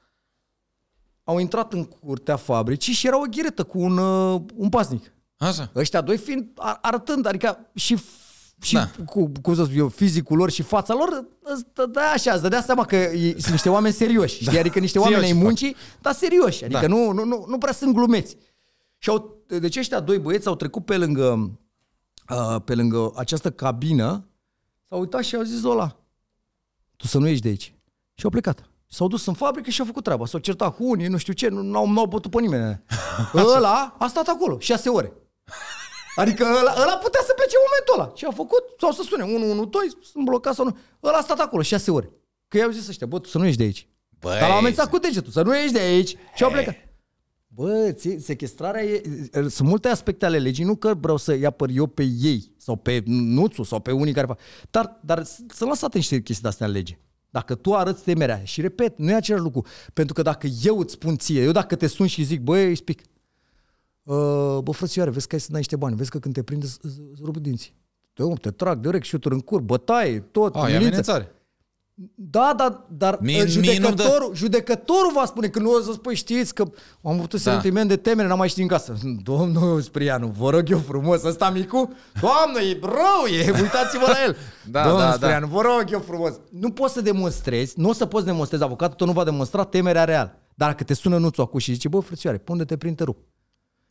au 1.23 1.37
intrat 1.39 1.73
în 1.73 1.83
curtea 1.83 2.35
fabricii 2.35 2.93
și 2.93 3.07
era 3.07 3.17
o 3.21 3.25
ghiretă 3.29 3.63
cu 3.63 3.79
un, 3.79 3.97
uh, 3.97 4.41
un 4.55 4.69
pasnic. 4.69 5.13
Așa. 5.37 5.71
Ăștia 5.75 6.01
doi 6.01 6.17
fiind 6.17 6.47
ar- 6.55 6.79
arătând, 6.81 7.25
adică 7.25 7.57
și, 7.73 7.97
și 8.61 8.73
Da. 8.73 8.89
cu, 9.05 9.31
cum 9.41 9.55
să 9.55 9.63
spun 9.63 9.77
eu, 9.77 9.87
fizicul 9.87 10.37
lor 10.37 10.51
și 10.51 10.61
fața 10.61 10.93
lor, 10.93 11.25
îți 11.43 11.63
dădea 11.73 12.11
așa, 12.11 12.31
îți 12.33 12.41
dădea 12.41 12.61
seama 12.61 12.85
că 12.85 12.95
e, 12.95 13.31
sunt 13.31 13.51
niște 13.51 13.69
oameni 13.69 13.93
serioși, 13.93 14.43
știi? 14.43 14.59
Adică 14.59 14.79
niște 14.79 14.97
Știu 14.99 15.01
oameni 15.11 15.21
ce 15.21 15.27
ai 15.27 15.33
fac. 15.37 15.43
muncii, 15.43 15.75
dar 16.01 16.13
serioși, 16.13 16.63
adică 16.63 16.79
Da. 16.79 16.87
nu, 16.87 17.11
nu, 17.11 17.23
nu, 17.25 17.45
nu 17.47 17.57
prea 17.57 17.73
sunt 17.73 17.93
glumeți. 17.93 18.37
Și 19.03 19.09
au, 19.09 19.43
deci 19.47 19.77
ăștia 19.77 19.99
doi 19.99 20.19
băieți 20.19 20.47
au 20.47 20.55
trecut 20.55 20.85
pe 20.85 20.97
lângă, 20.97 21.59
uh, 22.29 22.61
pe 22.65 22.75
lângă 22.75 23.11
această 23.15 23.51
cabină, 23.51 24.27
s-au 24.89 24.99
uitat 24.99 25.23
și 25.23 25.35
au 25.35 25.41
zis 25.41 25.63
ăla, 25.63 25.97
tu 26.95 27.07
să 27.07 27.17
nu 27.17 27.27
ieși 27.27 27.41
de 27.41 27.47
aici. 27.47 27.75
Și 28.13 28.25
au 28.25 28.29
plecat. 28.29 28.69
S-au 28.87 29.07
dus 29.07 29.25
în 29.25 29.33
fabrică 29.33 29.69
și 29.69 29.79
au 29.79 29.85
făcut 29.85 30.03
treaba. 30.03 30.25
S-au 30.25 30.39
certat 30.39 30.75
cu 30.75 30.89
unii, 30.89 31.07
nu 31.07 31.17
știu 31.17 31.33
ce, 31.33 31.47
nu 31.47 31.61
n-au, 31.61 31.91
n-au 31.91 32.05
bătut 32.05 32.31
pe 32.31 32.41
nimeni. 32.41 32.83
ăla 33.55 33.95
a 33.99 34.07
stat 34.07 34.27
acolo, 34.27 34.59
șase 34.59 34.89
ore. 34.89 35.13
Adică 36.15 36.43
ăla, 36.43 36.73
ăla 36.81 36.97
putea 36.97 37.21
să 37.25 37.33
plece 37.35 37.55
în 37.55 37.63
momentul 37.67 37.93
ăla. 37.99 38.11
Și 38.15 38.25
a 38.25 38.31
făcut, 38.31 38.63
sau 38.79 38.91
să 38.91 39.01
sune, 39.01 39.23
112, 39.23 40.11
sunt 40.11 40.25
blocat 40.25 40.53
sau 40.53 40.65
nu. 40.65 40.77
Ăla 41.03 41.17
a 41.17 41.21
stat 41.21 41.39
acolo 41.39 41.61
șase 41.61 41.91
ore. 41.91 42.11
Că 42.47 42.57
i-au 42.57 42.71
zis 42.71 42.87
ăștia, 42.87 43.07
bă, 43.07 43.19
tu 43.19 43.29
să 43.29 43.37
nu 43.37 43.45
ieși 43.45 43.57
de 43.57 43.63
aici. 43.63 43.87
Băi, 44.19 44.39
Dar 44.39 44.49
l-au 44.49 44.57
amenințat 44.57 44.89
cu 44.89 44.97
degetul, 44.97 45.31
să 45.31 45.41
nu 45.41 45.55
ieși 45.55 45.71
de 45.73 45.79
aici. 45.79 46.15
Și 46.35 46.43
au 46.43 46.49
plecat. 46.49 46.75
Bă, 47.55 47.91
ție, 47.91 48.19
sequestrarea 48.19 48.83
e, 48.83 49.01
sunt 49.49 49.67
multe 49.69 49.87
aspecte 49.87 50.25
ale 50.25 50.37
legii, 50.39 50.63
nu 50.65 50.75
că 50.75 50.93
vreau 50.99 51.17
să-i 51.17 51.45
apăr 51.45 51.69
eu 51.73 51.87
pe 51.87 52.03
ei 52.21 52.51
sau 52.57 52.75
pe 52.75 53.03
nuțul 53.05 53.63
sau 53.63 53.79
pe 53.79 53.91
unii 53.91 54.13
care 54.13 54.25
fac. 54.27 54.39
Dar, 54.71 54.99
dar 55.05 55.23
sunt 55.23 55.69
lăsate 55.69 55.97
niște 55.97 56.15
chestii 56.21 56.41
de-astea 56.41 56.65
în 56.65 56.71
lege. 56.71 56.97
Dacă 57.29 57.55
tu 57.55 57.73
arăți 57.73 58.03
temerea 58.03 58.43
și 58.43 58.61
repet, 58.61 58.97
nu 58.97 59.09
e 59.09 59.13
același 59.15 59.43
lucru. 59.43 59.65
Pentru 59.93 60.13
că 60.13 60.21
dacă 60.21 60.47
eu 60.63 60.79
îți 60.79 60.93
spun 60.93 61.17
ție, 61.17 61.41
eu 61.43 61.51
dacă 61.51 61.75
te 61.75 61.87
sun 61.87 62.07
și 62.07 62.23
zic, 62.23 62.41
băi, 62.41 62.67
îi 62.67 62.75
spic, 62.75 62.99
"Uh, 64.03 64.57
bă, 64.63 64.71
frățioare, 64.71 65.09
vezi 65.09 65.27
că 65.27 65.35
ai 65.35 65.41
să 65.41 65.47
dai 65.49 65.59
niște 65.59 65.75
bani, 65.75 65.95
vezi 65.95 66.09
că 66.09 66.19
când 66.19 66.33
te 66.33 66.43
prinde 66.43 66.65
îți- 66.65 66.79
îți 66.81 66.99
îți 67.11 67.21
rup 67.23 67.37
dinții. 67.37 67.73
Te, 68.13 68.23
te 68.41 68.51
trag 68.51 68.79
direct 68.79 69.05
șuturi 69.05 69.33
în 69.33 69.39
cur, 69.39 69.61
bătaie, 69.61 70.19
tot, 70.19 70.55
A, 70.55 70.59
e 70.59 70.61
milință. 70.61 70.85
amenințare. 70.85 71.31
Da, 72.15 72.53
da, 72.57 72.85
dar 72.89 73.17
Mie- 73.21 73.43
mie, 73.43 73.59
mie 73.59 73.79
nu-mi 73.79 73.85
judecătorul, 73.95 74.35
judecătorul 74.35 75.11
va 75.13 75.25
spune 75.25 75.47
că 75.47 75.59
nu 75.59 75.71
o 75.71 75.79
să 75.79 75.91
spui, 75.91 76.15
știți 76.15 76.53
că 76.53 76.61
am 77.01 77.11
avut 77.11 77.33
un 77.33 77.39
Da. 77.43 77.51
sentiment 77.51 77.87
de 77.89 77.95
temere, 77.97 78.27
n-am 78.27 78.37
mai 78.37 78.49
știut 78.49 78.69
în 78.71 78.77
casă. 78.77 78.93
Domnul 79.23 79.81
Sprianu, 79.81 80.27
vă 80.37 80.49
rog 80.49 80.69
eu 80.69 80.77
frumos, 80.77 81.23
ăsta 81.23 81.49
micu, 81.49 81.93
doamnă, 82.21 82.59
e 82.61 82.79
rău, 82.81 83.37
e, 83.39 83.51
uitați-vă 83.61 84.05
la 84.07 84.23
el. 84.25 84.35
Da, 84.71 84.81
Domnul 84.83 84.99
da, 85.01 85.07
da. 85.07 85.13
Sprianu, 85.13 85.47
vă 85.47 85.61
rog 85.61 85.83
eu 85.91 85.99
frumos. 85.99 86.33
Nu 86.51 86.71
poți 86.71 86.93
să 86.93 87.01
demonstrezi, 87.01 87.79
nu 87.79 87.89
o 87.89 87.93
să 87.93 88.05
poți 88.05 88.25
demonstrezi, 88.25 88.63
avocatul 88.63 88.95
tău 88.95 89.07
nu 89.07 89.13
va 89.13 89.23
demonstra 89.23 89.63
temerea 89.63 90.03
reală. 90.03 90.39
Dar 90.55 90.69
dacă 90.69 90.83
te 90.83 90.93
sună 90.93 91.17
nuțul 91.17 91.43
acum 91.43 91.59
și 91.59 91.73
zice, 91.73 91.87
bă, 91.87 91.99
frățioare, 91.99 92.37
pune-te 92.37 92.77
prin 92.77 92.95
te 92.95 93.03
rup. 93.03 93.17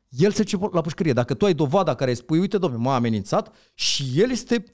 El 0.08 0.30
se 0.32 0.42
duce 0.42 0.58
la 0.72 0.80
pușcărie. 0.80 1.12
Dacă 1.12 1.34
tu 1.34 1.44
ai 1.44 1.54
dovada 1.54 1.94
care 1.94 2.10
îi 2.10 2.16
spui, 2.16 2.38
uite, 2.38 2.58
domnule, 2.58 2.82
m-a 2.82 2.94
amenințat 2.94 3.52
și 3.74 4.04
el 4.16 4.30
este 4.30 4.64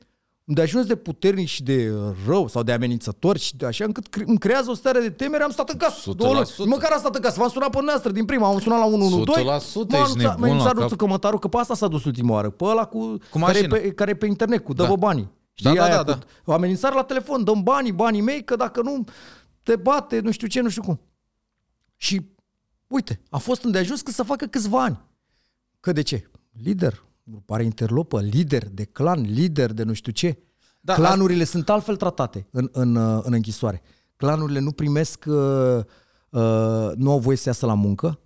de 0.51 0.61
ajuns 0.63 0.87
de 0.87 0.97
puternic 0.97 1.47
și 1.49 1.63
de 1.63 1.93
rău 2.27 2.49
sau 2.49 2.63
de 2.63 2.73
amenințător 2.73 3.37
și 3.39 3.57
de 3.57 3.67
așa 3.67 3.85
încât 3.85 4.07
cre- 4.07 4.25
îmi 4.27 4.39
creează 4.39 4.71
o 4.71 4.75
stare 4.75 5.01
de 5.01 5.11
temere, 5.11 5.43
am 5.43 5.51
stat 5.51 5.69
în 5.71 5.77
casă. 5.79 6.11
100%. 6.11 6.17
Două 6.17 6.33
luni. 6.35 6.71
Măcar 6.71 6.91
am 6.93 6.99
stat 6.99 7.15
în 7.15 7.21
casă. 7.21 7.37
V-am 7.39 7.49
sunat 7.49 7.71
pe 7.71 7.79
noastră 7.83 8.11
din 8.11 8.25
prima, 8.25 8.49
am 8.49 8.59
sunat 8.59 8.79
la 8.79 8.85
112. 8.85 9.79
100% 9.79 9.89
M-a 9.89 9.99
ești 9.99 10.11
anunțat- 10.11 10.17
nebun 10.17 10.41
M-a 10.41 10.47
anunțat 10.47 10.75
la 10.75 10.83
Ruțu 10.83 10.89
cap. 10.89 10.99
Cămătaru 10.99 11.39
că 11.39 11.49
pe 11.49 11.57
asta 11.57 11.75
s-a 11.75 11.89
dus 11.89 12.05
ultima 12.05 12.33
oară. 12.33 12.51
Pe 12.51 12.65
ăla 12.65 12.85
cu, 12.85 12.99
Cu 12.99 13.39
care, 13.39 13.59
e 13.59 13.61
mașină. 13.61 13.69
pe, 13.69 13.91
care 13.93 14.11
e 14.11 14.15
pe 14.15 14.27
internet, 14.27 14.65
cu 14.65 14.73
dă 14.73 14.83
Da. 14.87 14.95
banii. 14.95 15.29
Da, 15.63 15.73
da, 15.75 15.83
aia 15.85 16.03
da, 16.03 16.13
cu- 16.13 16.19
da. 16.19 16.27
O 16.45 16.53
amenințare 16.53 16.95
la 16.95 17.03
telefon, 17.03 17.45
dăm 17.45 17.63
banii, 17.63 17.93
banii 17.93 18.21
mei, 18.21 18.45
că 18.45 18.57
dacă 18.57 18.83
nu 18.83 19.05
te 19.63 19.77
bate, 19.77 20.21
nu 20.21 20.31
știu 20.31 20.47
ce, 20.47 20.61
nu 20.61 20.69
știu 20.69 20.83
cum. 20.83 21.01
Și 21.97 22.21
uite, 22.87 23.21
a 23.31 23.39
fost 23.39 23.65
îndeajuns 23.65 24.01
că 24.01 24.11
să 24.11 24.23
facă 24.23 24.47
câțiva 24.47 24.83
ani. 24.83 25.01
Că 25.81 25.93
de 25.93 26.03
ce? 26.03 26.31
Lider, 26.63 27.03
grupare 27.31 27.64
interlopă, 27.64 28.21
lider 28.21 28.69
de 28.69 28.85
clan, 28.85 29.21
lider 29.21 29.73
de 29.73 29.83
nu 29.83 29.93
știu 29.93 30.12
ce. 30.12 30.38
Da, 30.81 30.95
Da, 30.97 31.03
Clanurile 31.03 31.45
sunt 31.45 31.69
altfel 31.69 31.97
tratate 31.97 32.47
în, 32.51 32.69
în, 32.73 32.95
uh, 32.97 33.21
în 33.23 33.33
închisoare. 33.33 33.83
Clanurile 34.17 34.59
nu 34.59 34.71
primesc, 34.73 35.25
uh, 35.29 35.35
uh, 36.31 36.91
nu 36.97 37.11
au 37.11 37.19
voie 37.19 37.37
să 37.37 37.49
iasă 37.49 37.67
la 37.67 37.75
muncă. 37.75 38.19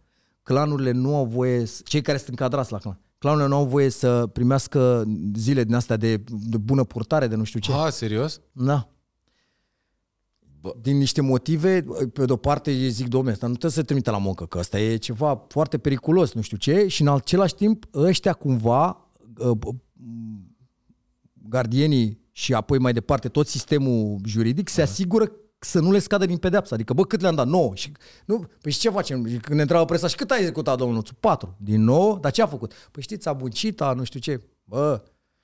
Clanurile 0.43 0.91
nu 0.91 1.17
au 1.17 1.25
voie, 1.25 1.65
să- 1.65 1.81
cei 1.85 2.01
care 2.03 2.17
sunt 2.17 2.29
încadrați 2.29 2.73
la 2.73 2.79
clan, 2.79 3.01
clanurile 3.19 3.49
nu 3.49 3.57
au 3.57 3.65
voie 3.67 3.89
să 3.89 4.27
primească 4.27 5.05
zile 5.35 5.65
din 5.65 5.75
astea 5.75 5.97
de, 5.97 6.17
de 6.31 6.57
bună 6.57 6.85
purtare, 6.85 7.27
de 7.27 7.35
nu 7.37 7.45
știu 7.45 7.61
ce. 7.61 7.73
Ah, 7.73 7.91
serios? 7.93 8.41
Da. 8.53 8.89
Bă. 10.63 10.75
Din 10.81 10.97
niște 10.97 11.21
motive, 11.21 11.85
pe 12.13 12.25
de-o 12.25 12.37
parte 12.37 12.71
îi 12.71 12.91
zic, 12.91 13.09
domnule, 13.09 13.33
ăsta 13.33 13.47
nu 13.47 13.53
trebuie 13.53 13.73
să 13.73 13.81
te 13.81 13.87
trimite 13.87 14.11
la 14.11 14.19
muncă, 14.19 14.47
că 14.47 14.59
ăsta 14.59 14.79
e 14.79 14.97
ceva 14.97 15.45
foarte 15.49 15.79
periculos, 15.79 16.33
nu 16.33 16.41
știu 16.41 16.57
ce, 16.57 16.87
și 16.87 17.03
în 17.03 17.09
același 17.09 17.55
timp 17.55 17.85
ăștia 17.95 18.33
cumva, 18.33 19.11
uh, 19.39 19.59
gardienii 21.49 22.21
și 22.33 22.55
apoi 22.55 22.79
mai 22.79 22.93
departe 22.93 23.29
tot 23.29 23.47
sistemul 23.47 24.19
juridic 24.25 24.69
se 24.69 24.83
asigură 24.83 25.33
să 25.59 25.81
nu 25.81 25.91
le 25.91 25.99
scadă 25.99 26.27
din 26.27 26.37
pedeapsă. 26.37 26.75
Adică, 26.75 26.93
bă, 26.93 27.05
cât 27.05 27.21
le-am 27.21 27.35
dat? 27.35 27.47
9. 27.47 27.75
Și, 27.75 27.93
nu, 28.27 28.45
păi 28.61 28.73
și 28.73 28.79
ce 28.79 28.91
facem? 28.91 29.23
Când 29.23 29.57
ne 29.57 29.61
întreabă 29.61 29.85
presa, 29.85 30.07
și 30.07 30.17
cât 30.17 30.31
ai 30.31 30.39
executat, 30.39 30.79
domnul 30.79 30.97
Nuțu? 30.97 31.15
4. 31.15 31.57
Din 31.61 31.83
9? 31.85 32.19
Dar 32.21 32.33
ce 32.33 32.43
a 32.43 32.47
făcut? 32.47 32.73
Păi 32.91 33.03
știți, 33.03 33.29
a 33.29 33.33
buncit, 33.33 33.81
a 33.81 33.93
nu 33.93 34.05
știu 34.05 34.21
ce. 34.21 34.41
Bă, 34.65 35.03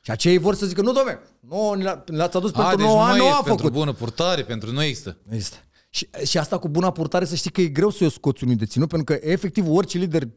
și 0.08 0.14
acei 0.14 0.38
vor 0.38 0.54
să 0.54 0.66
zică, 0.66 0.82
nu, 0.82 0.92
domne, 0.92 1.18
nu, 1.40 1.74
le-ați 2.06 2.36
adus 2.36 2.50
A, 2.54 2.58
pentru 2.60 2.76
deci 2.76 2.86
9 2.86 2.96
nu 2.96 3.02
ani, 3.02 3.10
mai 3.10 3.18
nu 3.18 3.24
a 3.24 3.28
este 3.28 3.42
pentru 3.44 3.66
făcut. 3.66 3.78
bună 3.78 3.92
purtare, 3.92 4.42
pentru 4.42 4.72
nu 4.72 4.82
există. 4.82 5.16
Este. 5.30 5.56
Și, 5.90 6.08
și 6.24 6.38
asta 6.38 6.58
cu 6.58 6.68
buna 6.68 6.90
purtare, 6.90 7.24
să 7.24 7.34
știi 7.34 7.50
că 7.50 7.60
e 7.60 7.66
greu 7.68 7.90
să 7.90 8.04
o 8.04 8.08
scoți 8.08 8.44
unui 8.44 8.56
deținut, 8.56 8.88
pentru 8.88 9.14
că 9.14 9.26
efectiv 9.28 9.68
orice 9.70 9.98
lider 9.98 10.28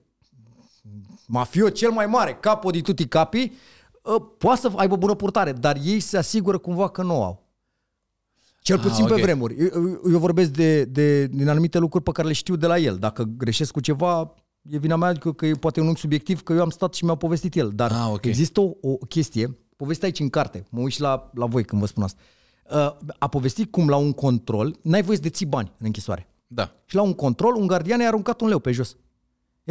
mafio 1.28 1.70
cel 1.70 1.92
mai 1.92 2.06
mare, 2.06 2.38
capo 2.40 2.70
di 2.70 2.82
tutti 2.82 3.08
capi, 3.08 3.52
ă, 4.06 4.20
poate 4.20 4.60
să 4.60 4.72
aibă 4.76 4.96
bună 4.96 5.14
purtare, 5.16 5.52
dar 5.52 5.78
ei 5.84 6.00
se 6.00 6.18
asigură 6.18 6.58
cumva 6.58 6.90
că 6.90 7.04
nu 7.04 7.24
au. 7.24 7.50
Cel 8.62 8.78
Ah, 8.78 8.82
puțin 8.84 9.04
ok. 9.04 9.14
pe 9.16 9.22
vremuri. 9.22 9.56
Eu, 9.58 10.02
eu 10.12 10.20
vorbesc 10.20 10.50
de, 10.50 10.84
de, 10.84 11.28
din 11.28 11.50
anumite 11.50 11.78
lucruri 11.78 12.04
pe 12.04 12.12
care 12.12 12.28
le 12.28 12.34
știu 12.34 12.56
de 12.56 12.68
la 12.68 12.78
el. 12.78 12.98
Dacă 12.98 13.24
greșesc 13.38 13.72
cu 13.72 13.80
ceva, 13.80 14.34
e 14.70 14.78
vina 14.78 14.96
mea, 14.96 15.08
adică 15.10 15.34
că 15.34 15.46
e 15.46 15.54
poate 15.54 15.80
un 15.80 15.86
unghi 15.88 16.00
subiectiv, 16.00 16.42
că 16.44 16.54
eu 16.54 16.62
am 16.62 16.70
stat 16.70 16.94
și 16.94 17.04
mi-a 17.06 17.16
povestit 17.16 17.56
el. 17.56 17.72
Dar 17.74 17.92
Ah, 17.92 18.10
ok. 18.12 18.26
există 18.26 18.60
o, 18.60 18.72
o 18.82 18.96
chestie, 18.96 19.58
povestea 19.82 20.08
aici 20.08 20.20
în 20.20 20.30
carte, 20.30 20.66
mă 20.70 20.80
uit 20.80 20.94
și 20.94 21.02
la, 21.02 21.32
la 21.34 21.46
voi 21.46 21.64
când 21.64 21.82
vă 21.82 21.88
spun 21.88 22.04
asta. 22.04 22.20
Uh, 22.72 23.12
A 23.20 23.28
povestit 23.28 23.72
cum 23.72 23.90
la 23.90 23.96
un 23.96 24.12
control, 24.14 24.78
n-ai 24.82 25.02
voie 25.02 25.16
să 25.18 25.22
deții 25.24 25.46
bani 25.46 25.72
în 25.80 25.86
închisoare. 25.86 26.28
Da. 26.48 26.72
Și 26.86 26.96
la 26.96 27.02
un 27.02 27.14
control, 27.14 27.56
un 27.56 27.68
gardian 27.68 28.00
i-a 28.00 28.08
aruncat 28.08 28.42
un 28.42 28.48
leu 28.48 28.60
pe 28.60 28.72
jos. 28.72 28.96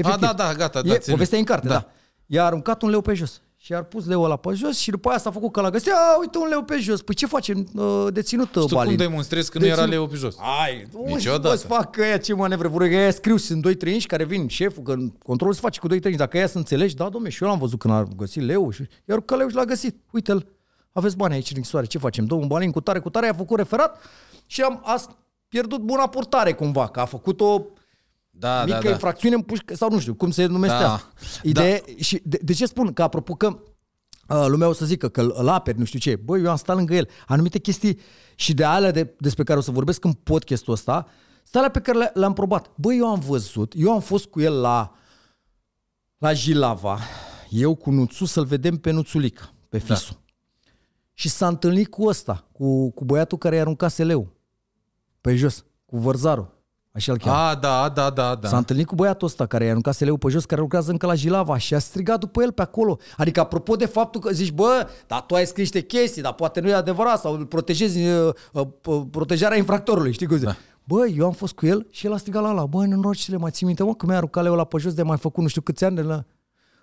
A, 0.03 0.17
da, 0.17 0.33
da, 0.33 0.55
gata, 0.55 0.83
da, 0.83 0.95
E, 0.95 0.99
țin 0.99 1.13
povestea 1.13 1.39
e 1.39 1.41
în 1.41 1.47
minte. 1.49 1.53
carte, 1.53 1.67
da. 1.69 1.73
Da. 1.75 1.81
da. 1.81 1.93
I-a 2.27 2.45
aruncat 2.45 2.83
un 2.83 2.91
leu 2.91 3.01
pe 3.01 3.15
jos. 3.15 3.41
Și 3.63 3.73
a 3.73 3.83
pus 3.83 4.07
leul 4.07 4.25
ăla 4.25 4.37
pe 4.37 4.53
jos 4.55 4.79
și 4.79 4.91
după 4.91 5.09
aia 5.09 5.19
s-a 5.19 5.31
făcut 5.31 5.53
că 5.53 5.61
l-a 5.61 5.71
găsit. 5.71 5.93
A, 5.93 6.17
uite 6.21 6.39
un 6.39 6.49
leu 6.49 6.63
pe 6.63 6.77
jos. 6.79 7.03
Păi 7.03 7.15
ce 7.15 7.27
facem? 7.27 7.67
Uh, 7.75 8.07
Deținut 8.13 8.47
Și 8.47 8.53
tu 8.53 8.61
cum 8.67 8.77
Balin. 8.77 8.97
demonstrezi 8.97 9.51
că 9.51 9.59
nu 9.59 9.65
era 9.65 9.75
Deținut- 9.75 9.91
leu 9.93 10.07
pe 10.07 10.17
jos? 10.17 10.37
Ai, 10.63 10.87
Niciodată. 11.07 11.49
Bă, 11.49 11.55
să 11.55 11.67
fac 11.67 11.97
ăia 11.97 12.19
ce 12.19 12.35
manevre 12.35 12.69
vor. 12.69 12.81
Că 12.89 12.95
ăia 12.95 13.11
scriu, 13.11 13.37
sunt 13.37 13.63
2 13.63 13.75
3 13.75 14.01
care 14.01 14.25
vin, 14.25 14.49
șeful, 14.49 14.83
că 14.83 14.95
controlul 15.23 15.55
se 15.55 15.61
face 15.61 15.81
cu 15.81 15.87
2 15.87 16.01
3 16.01 16.17
Dacă 16.17 16.37
ăia 16.37 16.47
să 16.47 16.57
înțelegi, 16.59 16.95
da, 16.95 17.09
domne, 17.09 17.29
și 17.29 17.43
eu 17.43 17.49
l-am 17.49 17.59
văzut 17.59 17.79
când 17.79 17.95
a 17.95 18.03
găsit 18.17 18.43
leu. 18.43 18.71
Și, 18.71 18.83
iar 19.05 19.21
că 19.21 19.37
leu 19.37 19.49
și 19.49 19.55
l-a 19.55 19.65
găsit. 19.65 19.97
Uite-l, 20.13 20.47
aveți 20.93 21.17
bani 21.17 21.35
aici 21.35 21.51
în 21.51 21.55
închisoare, 21.57 21.87
ce 21.87 21.99
facem? 21.99 22.25
Domnul 22.25 22.49
Balin 22.49 22.71
cu 22.71 22.81
tare, 22.81 22.99
cu 22.99 23.11
tare, 23.11 23.29
a 23.29 23.33
făcut 23.35 23.59
referat 23.59 24.01
și 24.47 24.61
am 24.63 24.81
a 24.85 25.01
pierdut 25.49 25.81
buna 25.81 26.07
purtare 26.09 26.53
cumva, 26.53 26.89
că 26.89 27.01
a 27.01 27.05
făcut 27.05 27.41
o 27.41 27.63
Da, 28.41 28.65
mică 28.65 28.77
da, 28.77 28.83
da. 28.83 28.91
infracțiune 28.91 29.35
în 29.35 29.43
pușcă, 29.43 29.75
sau 29.77 29.91
nu 29.91 29.99
știu, 29.99 30.15
cum 30.15 30.31
se 30.31 30.47
numește 30.47 30.77
Da. 30.77 30.93
asta. 30.93 31.13
Ideea, 31.43 31.81
și 31.99 32.21
de, 32.25 32.39
de, 32.43 32.53
ce 32.53 32.67
spun? 32.67 32.93
Că 32.93 33.03
apropo 33.03 33.35
că 33.35 33.47
uh, 34.29 34.45
lumea 34.47 34.69
o 34.69 34.73
să 34.73 34.85
zică 34.85 35.09
că 35.09 35.21
îl, 35.21 35.35
îl 35.37 35.49
aperi, 35.49 35.79
nu 35.79 35.85
știu 35.85 35.99
ce. 35.99 36.17
Băi, 36.17 36.43
eu 36.43 36.51
am 36.51 36.57
stat 36.57 36.77
lângă 36.77 36.95
el. 36.95 37.09
Anumite 37.27 37.59
chestii 37.59 37.99
și 38.35 38.55
de 38.55 38.65
alea 38.65 38.91
de, 38.91 39.15
despre 39.19 39.45
care 39.45 39.59
o 39.59 39.63
să 39.63 39.71
vorbesc 39.71 40.05
în 40.05 40.13
podcastul 40.13 40.73
ăsta, 40.73 41.07
sunt 41.43 41.55
alea 41.55 41.71
pe 41.71 41.81
care 41.81 41.99
le, 41.99 42.11
le-am 42.15 42.33
probat. 42.33 42.71
Băi, 42.75 42.99
eu 42.99 43.07
am 43.07 43.21
văzut, 43.21 43.73
eu 43.77 43.93
am 43.93 44.01
fost 44.01 44.27
cu 44.27 44.41
el 44.41 44.61
la, 44.61 44.95
la 46.19 46.33
Jilava, 46.33 46.99
eu 47.49 47.75
cu 47.75 47.91
Nuțu, 47.91 48.25
să-l 48.25 48.45
vedem 48.45 48.77
pe 48.77 48.91
Nuțulica, 48.91 49.53
pe 49.69 49.79
fisul. 49.79 50.15
Da. 50.15 50.33
Și 51.15 51.29
s-a 51.29 51.49
întâlnit 51.49 51.89
cu 51.89 52.07
ăsta, 52.07 52.49
cu, 52.53 52.91
cu 52.91 53.05
băiatul 53.05 53.39
care 53.39 53.55
i-a 53.55 53.61
aruncat 53.61 53.97
leu 53.97 54.37
pe 55.21 55.37
jos, 55.37 55.65
cu 55.87 55.99
vărzarul. 56.93 57.17
Așa-l 57.17 57.19
cheamă. 57.19 57.37
A, 57.37 57.55
da, 57.55 57.89
da, 57.89 58.11
da, 58.11 58.35
da. 58.35 58.49
S-a 58.49 58.57
întâlnit 58.57 58.87
cu 58.87 58.95
băiatul 58.95 59.27
ăsta 59.27 59.47
care 59.47 59.65
i-a 59.65 59.71
aruncat 59.71 60.01
leu 60.01 60.17
pe 60.17 60.29
jos, 60.29 60.45
care 60.45 60.61
lucrează 60.61 60.91
încă 60.91 61.07
la 61.07 61.15
Jilava 61.15 61.59
și 61.59 61.75
a 61.75 61.79
strigat 61.79 62.21
după 62.21 62.43
el 62.43 62.53
pe 62.53 62.63
acolo. 62.63 62.99
Adică 63.17 63.41
apropo 63.41 63.77
de 63.77 63.87
faptul 63.87 64.21
că 64.21 64.33
zici, 64.33 64.53
bă, 64.53 64.89
dar 65.07 65.21
tu 65.21 65.35
ai 65.35 65.47
scris 65.47 65.73
niște 65.73 65.81
chestii, 65.81 66.23
dar 66.23 66.33
poate 66.33 66.61
nu 66.61 66.69
e 66.69 66.75
adevărat 66.75 67.21
sau 67.21 67.35
îl 67.35 67.47
protejezi 67.47 68.07
uh, 68.07 68.33
uh, 68.53 68.67
uh, 68.85 69.03
protejarea 69.11 69.57
infractorului, 69.57 70.13
știi 70.13 70.27
cum 70.27 70.37
zic? 70.37 70.47
Da. 70.47 70.57
Bă, 70.85 71.07
eu 71.07 71.27
am 71.27 71.33
fost 71.33 71.55
cu 71.55 71.67
el 71.67 71.87
și 71.91 72.07
el 72.07 72.13
a 72.13 72.17
strigat 72.17 72.43
la 72.43 72.49
ala, 72.49 72.67
bă, 72.67 72.87
nenorocile, 72.87 73.37
mai 73.37 73.51
ții 73.51 73.67
minte, 73.67 73.83
mă, 73.83 73.95
că 73.95 74.07
mi-a 74.07 74.17
aruncat 74.17 74.43
leu 74.43 74.55
la 74.55 74.65
pe 74.65 74.79
jos 74.79 74.95
de 74.95 75.03
mai 75.03 75.17
făcut 75.17 75.43
nu 75.43 75.49
știu 75.49 75.61
câți 75.61 75.85
ani 75.85 75.97
de 75.97 76.03
la... 76.03 76.25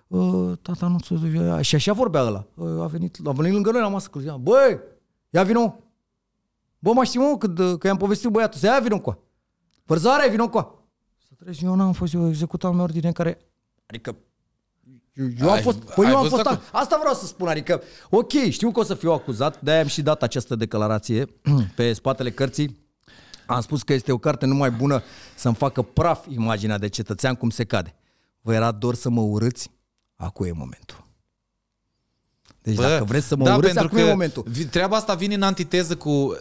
Uh, 0.06 0.52
tata, 0.62 0.86
nu 0.86 0.98
ți 0.98 1.14
Și 1.60 1.74
așa 1.74 1.92
vorbea 1.92 2.22
ăla. 2.22 2.44
Uh, 2.54 2.82
a, 2.82 2.86
venit, 2.86 3.18
a 3.24 3.30
venit 3.30 3.52
lângă 3.52 3.70
noi 3.70 3.80
la 3.80 3.88
masă, 3.88 4.08
că 4.12 4.18
zicea, 4.18 4.36
băi, 4.36 4.78
ia 5.30 5.42
vină 5.42 5.78
Bă, 6.78 6.92
mai 6.92 7.06
știi, 7.06 7.20
mă, 7.20 7.36
când, 7.38 7.78
că 7.78 7.86
i-am 7.86 7.96
povestit 7.96 8.30
băiatul, 8.30 8.60
să 8.60 8.66
ia 8.66 8.78
vină 8.82 8.98
cu 8.98 9.27
Vărzare, 9.88 10.28
vină 10.30 10.48
cu 10.48 10.88
Să 11.28 11.34
treci, 11.44 11.60
eu 11.60 11.74
n-am 11.74 11.92
fost, 11.92 12.14
eu 12.14 12.28
executam 12.28 12.78
o 12.78 12.82
ordine 12.82 13.06
în 13.06 13.12
care... 13.12 13.38
Adică 13.86 14.16
eu, 15.12 15.26
eu 15.40 15.46
am 15.48 15.54
Ai- 15.54 15.62
fost, 15.62 15.78
păi 15.78 16.04
ai 16.04 16.10
eu 16.10 16.16
am 16.16 16.22
văzut 16.22 16.36
fost, 16.36 16.46
acolo? 16.48 16.68
asta 16.72 16.96
vreau 17.00 17.14
să 17.14 17.26
spun, 17.26 17.48
adică, 17.48 17.82
ok, 18.10 18.30
știu 18.50 18.70
că 18.72 18.80
o 18.80 18.82
să 18.82 18.94
fiu 18.94 19.12
acuzat, 19.12 19.60
de-aia 19.60 19.80
am 19.80 19.86
și 19.86 20.02
dat 20.02 20.22
această 20.22 20.54
declarație 20.56 21.26
pe 21.76 21.92
spatele 21.92 22.30
cărții. 22.30 22.86
Am 23.46 23.60
spus 23.60 23.82
că 23.82 23.92
este 23.92 24.12
o 24.12 24.18
carte 24.18 24.46
numai 24.46 24.70
bună 24.70 25.02
să-mi 25.36 25.54
facă 25.54 25.82
praf 25.82 26.26
imaginea 26.28 26.78
de 26.78 26.88
cetățean 26.88 27.34
cum 27.34 27.50
se 27.50 27.64
cade. 27.64 27.94
Vă 28.40 28.54
era 28.54 28.70
dor 28.72 28.94
să 28.94 29.08
mă 29.10 29.20
urâți? 29.20 29.70
Acum 30.16 30.46
e 30.46 30.52
momentul. 30.52 31.06
Deci 32.62 32.74
Bă, 32.76 32.82
dacă 32.82 33.04
vreți 33.04 33.26
să 33.26 33.36
mă 33.36 33.44
da, 33.44 33.56
urâți, 33.56 33.66
pentru 33.74 33.84
acum 33.86 33.98
că 33.98 34.04
e 34.04 34.10
momentul. 34.10 34.44
vi- 34.48 34.64
Treaba 34.66 34.96
asta 34.96 35.14
vine 35.14 35.34
în 35.34 35.42
antiteză 35.42 35.96
cu 35.96 36.08
uh, 36.10 36.36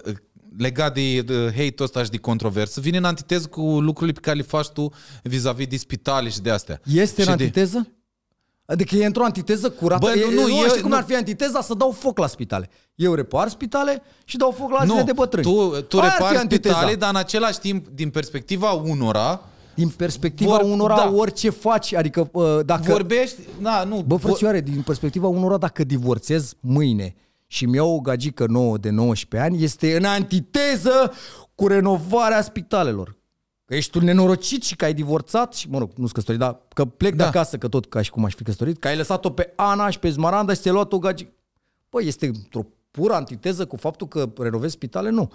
legat 0.57 0.93
de, 0.93 1.21
de 1.21 1.33
hate-ul 1.45 1.73
ăsta 1.83 2.03
și 2.03 2.09
de 2.09 2.17
controversă, 2.17 2.79
vine 2.81 2.97
în 2.97 3.03
antiteză 3.03 3.47
cu 3.47 3.61
lucrurile 3.61 4.13
pe 4.13 4.19
care 4.25 4.37
le 4.37 4.43
faci 4.43 4.67
tu 4.67 4.91
vis-a-vis 5.23 5.67
de 5.67 5.77
spitale 5.77 6.29
și 6.29 6.39
de 6.41 6.49
astea. 6.49 6.81
Este 6.93 7.21
și 7.21 7.29
în 7.29 7.35
de- 7.37 7.43
antiteză? 7.43 7.87
Adică 8.65 8.95
e 8.95 9.05
într-o 9.05 9.23
antiteză 9.23 9.69
curată? 9.69 10.05
Bă, 10.05 10.13
nu, 10.15 10.31
e, 10.31 10.35
nu, 10.35 10.41
nu, 10.41 10.63
e- 10.63 10.67
știi 10.67 10.81
cum 10.81 10.89
nu. 10.89 10.95
ar 10.95 11.03
fi 11.03 11.15
antiteza? 11.15 11.61
Să 11.61 11.73
dau 11.73 11.91
foc 11.91 12.17
la 12.17 12.27
spitale. 12.27 12.69
Eu 12.95 13.13
repar 13.13 13.49
spitale 13.49 14.01
și 14.25 14.37
dau 14.37 14.51
foc 14.51 14.69
la 14.71 14.83
zile 14.85 14.97
Nu, 14.97 15.03
de 15.03 15.11
bătrâni. 15.11 15.45
tu, 15.45 15.81
tu 15.81 15.99
Aia 15.99 16.05
ar 16.05 16.11
fi 16.11 16.17
repari 16.21 16.37
antiteza. 16.37 16.73
spitale, 16.75 16.95
dar 16.95 17.09
în 17.09 17.15
același 17.15 17.59
timp, 17.59 17.87
din 17.87 18.09
perspectiva 18.09 18.71
unora, 18.71 19.41
Din 19.75 19.89
perspectiva 19.89 20.57
Vor- 20.57 20.61
unora, 20.71 20.95
da. 20.95 21.11
orice 21.15 21.49
faci, 21.49 21.93
adică 21.93 22.29
uh, 22.31 22.59
dacă... 22.65 22.91
vorbești... 22.91 23.35
Na, 23.59 23.83
nu, 23.83 24.01
Bă, 24.07 24.15
vo- 24.17 24.19
frățioare, 24.21 24.61
din 24.61 24.81
perspectiva 24.81 25.27
unora, 25.27 25.57
dacă 25.57 25.83
divorțez 25.83 26.53
mâine 26.59 27.15
și 27.47 27.65
mi-au 27.65 27.89
o 27.95 27.99
gagică 27.99 28.45
nouă 28.47 28.77
de 28.77 28.89
19 28.89 29.49
ani, 29.49 29.63
este 29.63 29.95
în 29.95 30.03
antiteză 30.03 31.11
cu 31.55 31.67
renovarea 31.67 32.41
spitalelor. 32.41 33.15
Că 33.65 33.75
ești 33.75 33.97
un 33.97 34.03
nenorocit 34.03 34.63
și 34.63 34.75
că 34.75 34.85
ai 34.85 34.93
divorțat 34.93 35.53
și, 35.53 35.69
mă 35.69 35.77
rog, 35.77 35.91
nu-s 35.95 36.11
căsătorit, 36.11 36.39
dar 36.39 36.59
că 36.73 36.85
plec 36.85 37.15
da. 37.15 37.23
Da. 37.23 37.29
de 37.29 37.37
acasă, 37.37 37.57
că 37.57 37.67
tot 37.67 37.85
ca 37.89 38.01
și 38.01 38.09
cum 38.11 38.25
aș 38.25 38.33
fi 38.33 38.43
căsătorit, 38.43 38.79
că 38.79 38.87
ai 38.87 38.95
lăsat-o 38.97 39.29
pe 39.29 39.53
Ana 39.55 39.89
și 39.89 39.99
pe 39.99 40.09
Smaranda 40.11 40.53
și 40.53 40.59
ți-ai 40.59 40.73
luat 40.73 40.93
o 40.93 40.99
gagică. 40.99 41.31
Păi, 41.89 42.07
este 42.07 42.25
într-o 42.25 42.65
pură 42.91 43.13
antiteză 43.13 43.65
cu 43.65 43.75
faptul 43.75 44.07
că 44.07 44.29
renovezi 44.37 44.73
spitale? 44.73 45.09
Nu. 45.09 45.31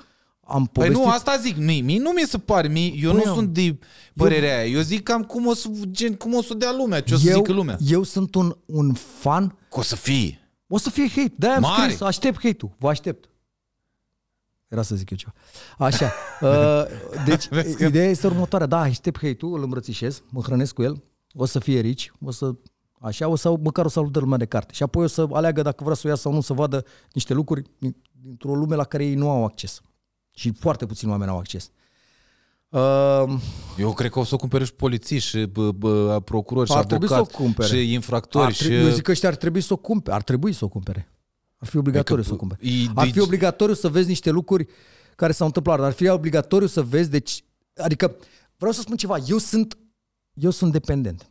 Am 0.47 0.65
Păi 0.67 0.71
povestit... 0.73 1.05
nu, 1.05 1.11
asta 1.11 1.37
zic, 1.37 1.57
mie, 1.57 1.81
mie 1.81 1.99
nu 1.99 2.11
mi 2.11 2.23
se 2.29 2.39
pare, 2.39 2.69
mie, 2.69 2.93
eu 2.97 3.11
Băi, 3.13 3.21
nu 3.21 3.29
eu- 3.29 3.35
sunt 3.35 3.49
de 3.49 3.79
părerea 4.17 4.59
aia. 4.59 4.67
Eu 4.67 4.81
zic 4.81 5.03
cam 5.03 5.23
cum 5.23 5.47
o 5.47 5.55
să, 5.55 5.69
gen, 5.91 6.15
cum 6.15 6.35
o 6.35 6.43
să 6.43 6.55
dea 6.55 6.73
lumea, 6.77 7.01
ce 7.03 7.15
o 7.15 7.17
să 7.17 7.29
eu, 7.29 7.37
zică 7.37 7.53
lumea. 7.53 7.79
eu 7.87 8.03
sunt 8.03 8.35
un, 8.35 8.57
un 8.67 8.93
fan 8.93 9.49
Că 9.71 9.79
o 9.79 9.83
să 9.83 9.97
fie. 9.97 10.42
O 10.75 10.79
să 10.79 10.91
fie 10.91 11.09
hate. 11.09 11.33
De-aia 11.37 11.55
am 11.57 11.61
Mare. 11.63 11.83
scris, 11.83 12.01
aștept 12.01 12.43
hate-ul. 12.43 12.73
Vă 12.79 12.89
aștept. 12.89 13.29
Era 14.69 14.83
să 14.83 14.95
zic 14.95 15.11
eu 15.11 15.17
ceva. 15.17 15.33
Așa. 15.79 16.13
Uh, 16.41 16.85
deci, 17.25 17.49
Vezi 17.49 17.77
că- 17.77 17.85
ideea 17.85 18.09
este 18.09 18.27
următoarea. 18.27 18.67
Da, 18.67 18.81
aștept 18.81 19.21
hate-ul, 19.27 19.57
îl 19.57 19.63
îmbrățișez, 19.63 20.23
mă 20.31 20.41
hrănesc 20.41 20.75
cu 20.75 20.83
el, 20.83 21.03
o 21.35 21.45
să 21.45 21.59
fie 21.59 21.81
rici, 21.81 22.13
o 22.25 22.31
să 22.31 22.55
Așa, 23.01 23.29
o 23.29 23.37
să, 23.37 23.55
măcar 23.63 23.85
o 23.85 23.89
să 23.89 23.99
audă 23.99 24.19
lumea 24.19 24.39
de 24.39 24.45
carte. 24.45 24.73
Și 24.73 24.83
apoi 24.83 25.05
o 25.05 25.07
să 25.07 25.27
aleagă 25.33 25.63
dacă 25.63 25.85
vrea 25.85 25.97
să 25.97 26.03
o 26.07 26.09
ia 26.11 26.15
sau 26.17 26.33
nu, 26.33 26.41
să 26.41 26.53
vadă 26.53 26.85
niște 27.13 27.35
lucruri 27.35 27.63
din- 27.79 27.97
dintr-o 28.21 28.55
lume 28.55 28.75
la 28.75 28.85
care 28.85 29.05
ei 29.05 29.15
nu 29.15 29.31
au 29.31 29.45
acces. 29.45 29.81
Și 30.31 30.53
foarte 30.53 30.87
puțini 30.87 31.11
oameni 31.11 31.31
au 31.31 31.39
acces. 31.39 31.71
Uh, 32.73 33.35
Eu 33.79 33.93
cred 33.93 34.11
că 34.11 34.19
o 34.19 34.25
să 34.25 34.35
o 34.35 34.37
cumpere 34.39 34.65
și 34.65 34.75
polițiști, 34.75 35.29
și 35.29 35.45
bă, 35.47 35.73
bă, 35.73 36.21
procurori, 36.25 36.71
și 36.71 36.77
Ar 36.77 36.85
trebui 36.85 37.07
să 37.07 37.13
o 37.13 37.17
avocați, 37.17 37.37
cumpere. 37.39 37.69
și 37.69 37.93
infractori. 37.93 38.45
ar 38.45 38.53
trebui, 38.53 38.77
și... 38.77 38.83
Eu 38.85 38.91
zic 38.91 39.03
că 39.03 39.11
ăștia 39.11 39.29
ar 39.29 39.37
trebui 39.37 39.61
să 39.61 39.73
o 39.73 39.77
cumpere. 39.77 40.15
Ar 40.17 40.23
trebui 40.23 40.53
să 40.53 40.65
o 40.65 40.69
cumpere. 40.69 41.09
Ar 41.57 41.69
fi 41.69 41.77
obligatoriu 41.77 42.23
Adică, 42.23 42.37
să 42.37 42.43
o 42.43 42.47
cumpere. 42.47 42.71
e- 42.71 42.91
Ar 42.95 43.05
deci- 43.05 43.13
fi 43.15 43.21
obligatoriu 43.21 43.75
să 43.75 43.89
vezi 43.89 44.09
niște 44.09 44.31
lucruri 44.31 44.67
care 45.17 45.33
s-au 45.33 45.47
întâmplat. 45.47 45.81
Ar 45.81 45.93
fi 45.93 46.09
obligatoriu 46.09 46.67
să 46.67 46.83
vezi, 46.83 47.11
deci, 47.11 47.45
adică, 47.77 48.17
vreau 48.57 48.73
să 48.73 48.81
spun 48.81 48.97
ceva, 48.97 49.17
eu 49.29 49.39
sunt, 49.39 49.79
eu 50.35 50.51
sunt 50.51 50.73
dependent. 50.73 51.31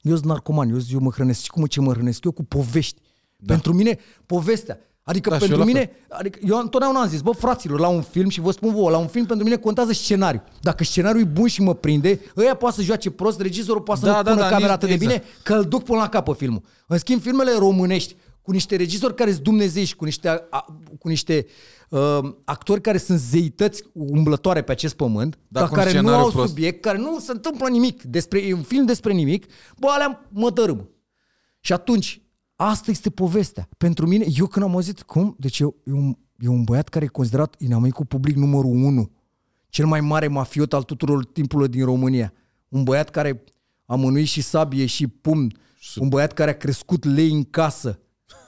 Eu 0.00 0.14
sunt 0.14 0.26
narcoman, 0.26 0.68
eu, 0.70 0.78
eu 0.90 1.00
mă 1.00 1.10
hrănesc. 1.10 1.40
Și 1.42 1.50
cum 1.50 1.64
ce 1.66 1.80
mă 1.80 1.92
hrănesc? 1.92 2.24
Eu 2.24 2.30
cu 2.32 2.44
povești. 2.44 3.00
Da. 3.36 3.52
Pentru 3.54 3.72
mine, 3.72 3.98
povestea. 4.26 4.78
Adică 5.04 5.28
Da, 5.28 5.34
și 5.38 5.40
pentru 5.40 5.58
eu 5.60 5.66
la 5.66 5.72
mine, 5.72 5.90
adică 6.08 6.38
eu 6.46 6.58
întotdeauna 6.58 7.00
am 7.00 7.08
zis, 7.08 7.20
bă, 7.20 7.30
fraților, 7.30 7.80
la 7.80 7.88
un 7.88 8.02
film 8.02 8.28
și 8.28 8.40
vă 8.40 8.50
spun 8.50 8.72
vouă, 8.74 8.90
la 8.90 8.96
un 8.98 9.06
film 9.06 9.24
pentru 9.26 9.44
mine 9.44 9.56
contează 9.56 9.92
scenariu. 9.92 10.42
Dacă 10.60 10.84
scenariul 10.84 11.22
e 11.22 11.24
bun 11.32 11.46
și 11.46 11.62
mă 11.62 11.74
prinde, 11.74 12.20
ăia 12.36 12.54
poate 12.54 12.76
să 12.76 12.82
joace 12.82 13.10
prost, 13.10 13.40
regizorul 13.40 13.82
poate 13.82 14.00
să 14.00 14.06
Da, 14.06 14.16
nu 14.16 14.22
da, 14.22 14.30
pună 14.30 14.42
da, 14.42 14.48
camera 14.48 14.66
nici- 14.66 14.74
atât 14.74 14.88
de 14.88 14.94
exact. 14.94 15.12
bine, 15.14 15.24
că 15.42 15.54
îl 15.54 15.64
duc 15.64 15.82
până 15.82 15.98
la 15.98 16.08
capăt 16.08 16.36
filmul. 16.36 16.62
În 16.86 16.98
schimb, 16.98 17.20
filmele 17.20 17.50
românești, 17.58 18.16
cu 18.42 18.50
niște 18.50 18.76
regizori 18.76 19.14
care 19.14 19.30
sunt 19.32 19.42
dumnezeiști, 19.42 19.96
cu 19.96 20.04
niște, 20.04 20.28
a, 20.28 20.64
cu 20.98 21.08
niște 21.08 21.46
uh, 21.88 22.18
actori 22.44 22.80
care 22.80 22.98
sunt 22.98 23.18
zeități 23.18 23.82
umblătoare 23.92 24.62
pe 24.62 24.72
acest 24.72 24.94
pământ, 24.94 25.38
Da, 25.48 25.60
dar 25.60 25.68
cu 25.68 25.74
un 25.74 25.80
care 25.80 25.92
nu 25.92 25.98
scenariu 25.98 26.24
au 26.24 26.30
prost. 26.30 26.48
subiect, 26.48 26.82
care 26.82 26.98
nu 26.98 27.18
se 27.18 27.32
întâmplă 27.32 27.68
nimic, 27.68 28.02
despre 28.02 28.38
e 28.38 28.54
un 28.54 28.62
film 28.62 28.84
despre 28.84 29.12
nimic, 29.12 29.46
bă, 29.78 29.86
alea 29.90 30.26
mă 30.28 30.50
dărâmă. 30.50 30.88
Și 31.60 31.72
atunci, 31.72 32.21
Asta 32.64 32.90
este 32.90 33.10
povestea. 33.10 33.68
Pentru 33.78 34.06
mine, 34.06 34.24
eu 34.36 34.46
când 34.46 34.64
am 34.64 34.72
auzit, 34.72 35.02
cum? 35.02 35.36
Deci 35.38 35.58
eu, 35.58 35.76
e, 35.84 35.92
un, 35.92 36.16
e 36.38 36.48
un 36.48 36.62
băiat 36.62 36.88
care 36.88 37.04
e 37.04 37.08
considerat 37.08 37.54
inamicul 37.58 38.04
public 38.06 38.36
numărul 38.36 38.70
1, 38.70 39.10
cel 39.68 39.86
mai 39.86 40.00
mare 40.00 40.28
mafiot 40.28 40.72
al 40.72 40.82
tuturor 40.82 41.24
timpurilor 41.24 41.70
din 41.70 41.84
România. 41.84 42.32
Un 42.68 42.82
băiat 42.82 43.10
care 43.10 43.44
a 43.86 43.94
mânuit 43.94 44.26
și 44.26 44.40
sabie 44.40 44.86
și 44.86 45.06
pumn, 45.06 45.52
un 45.96 46.08
băiat 46.08 46.32
care 46.32 46.50
a 46.50 46.56
crescut 46.56 47.04
lei 47.04 47.30
în 47.30 47.44
casă 47.44 48.00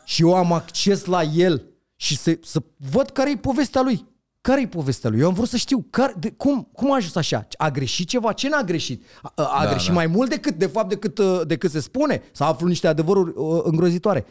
și 0.05 0.23
eu 0.23 0.35
am 0.35 0.53
acces 0.53 1.05
la 1.05 1.23
el 1.23 1.67
și 1.97 2.17
să, 2.17 2.39
să 2.43 2.62
văd 2.91 3.11
care 3.11 3.31
e 3.31 3.37
povestea 3.37 3.83
lui. 3.83 4.07
Care 4.45 4.61
e 4.61 4.66
povestea 4.66 5.11
lui? 5.11 5.20
Eu 5.20 5.26
am 5.28 5.34
vrut 5.34 5.49
să 5.49 5.57
știu 5.57 5.86
care, 5.90 6.14
de, 6.18 6.30
cum, 6.30 6.68
cum 6.72 6.92
a 6.92 6.95
ajuns 6.95 7.14
așa. 7.14 7.47
A 7.57 7.70
greșit 7.70 8.09
ceva? 8.09 8.32
Ce 8.32 8.49
n-a 8.49 8.62
greșit? 8.62 9.05
A, 9.22 9.32
a 9.42 9.64
Da, 9.64 9.70
greșit 9.70 9.88
da. 9.88 9.95
mai 9.95 10.07
mult 10.07 10.28
decât, 10.28 10.55
de 10.55 10.66
fapt, 10.66 10.88
decât, 10.88 11.18
uh, 11.18 11.40
decât 11.47 11.70
se 11.70 11.80
spune? 11.80 12.22
Să 12.32 12.45
aflu 12.45 12.66
niște 12.66 12.86
adevăruri 12.86 13.32
uh, 13.36 13.61
îngrozitoare. 13.62 14.24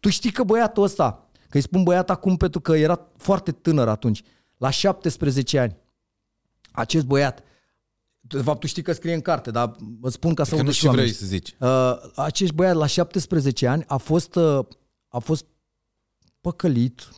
Tu 0.00 0.08
știi 0.08 0.30
că 0.30 0.42
băiatul 0.42 0.82
ăsta, 0.82 1.28
că 1.48 1.56
îi 1.56 1.62
spun 1.62 1.82
băiat 1.82 2.10
acum 2.10 2.36
pentru 2.36 2.60
că 2.60 2.72
era 2.76 3.06
foarte 3.16 3.52
tânăr 3.52 3.88
atunci, 3.88 4.22
la 4.56 4.70
17 4.70 5.58
ani, 5.58 5.76
acest 6.72 7.04
băiat, 7.04 7.42
de 8.20 8.42
fapt 8.42 8.60
tu 8.60 8.66
știi 8.66 8.82
că 8.82 8.92
scrie 8.92 9.14
în 9.14 9.20
carte, 9.20 9.50
dar 9.50 9.76
îți 10.00 10.14
spun 10.14 10.34
ca 10.34 10.44
să 10.44 10.50
Că 10.50 10.54
nu 10.56 10.60
audă 10.60 10.72
și 10.72 10.78
știu 10.78 10.90
vrei 10.90 11.02
oamenii. 11.02 11.20
să 11.20 11.26
zici. 11.26 11.54
Uh, 11.58 12.24
acest 12.24 12.52
băiat 12.52 12.74
la 12.74 12.86
17 12.86 13.66
ani 13.66 13.84
a 13.86 13.96
fost, 13.96 14.34
uh, 14.34 14.58
a 15.08 15.18
fost 15.18 15.44
păcălit, 16.40 17.00
uh, 17.00 17.16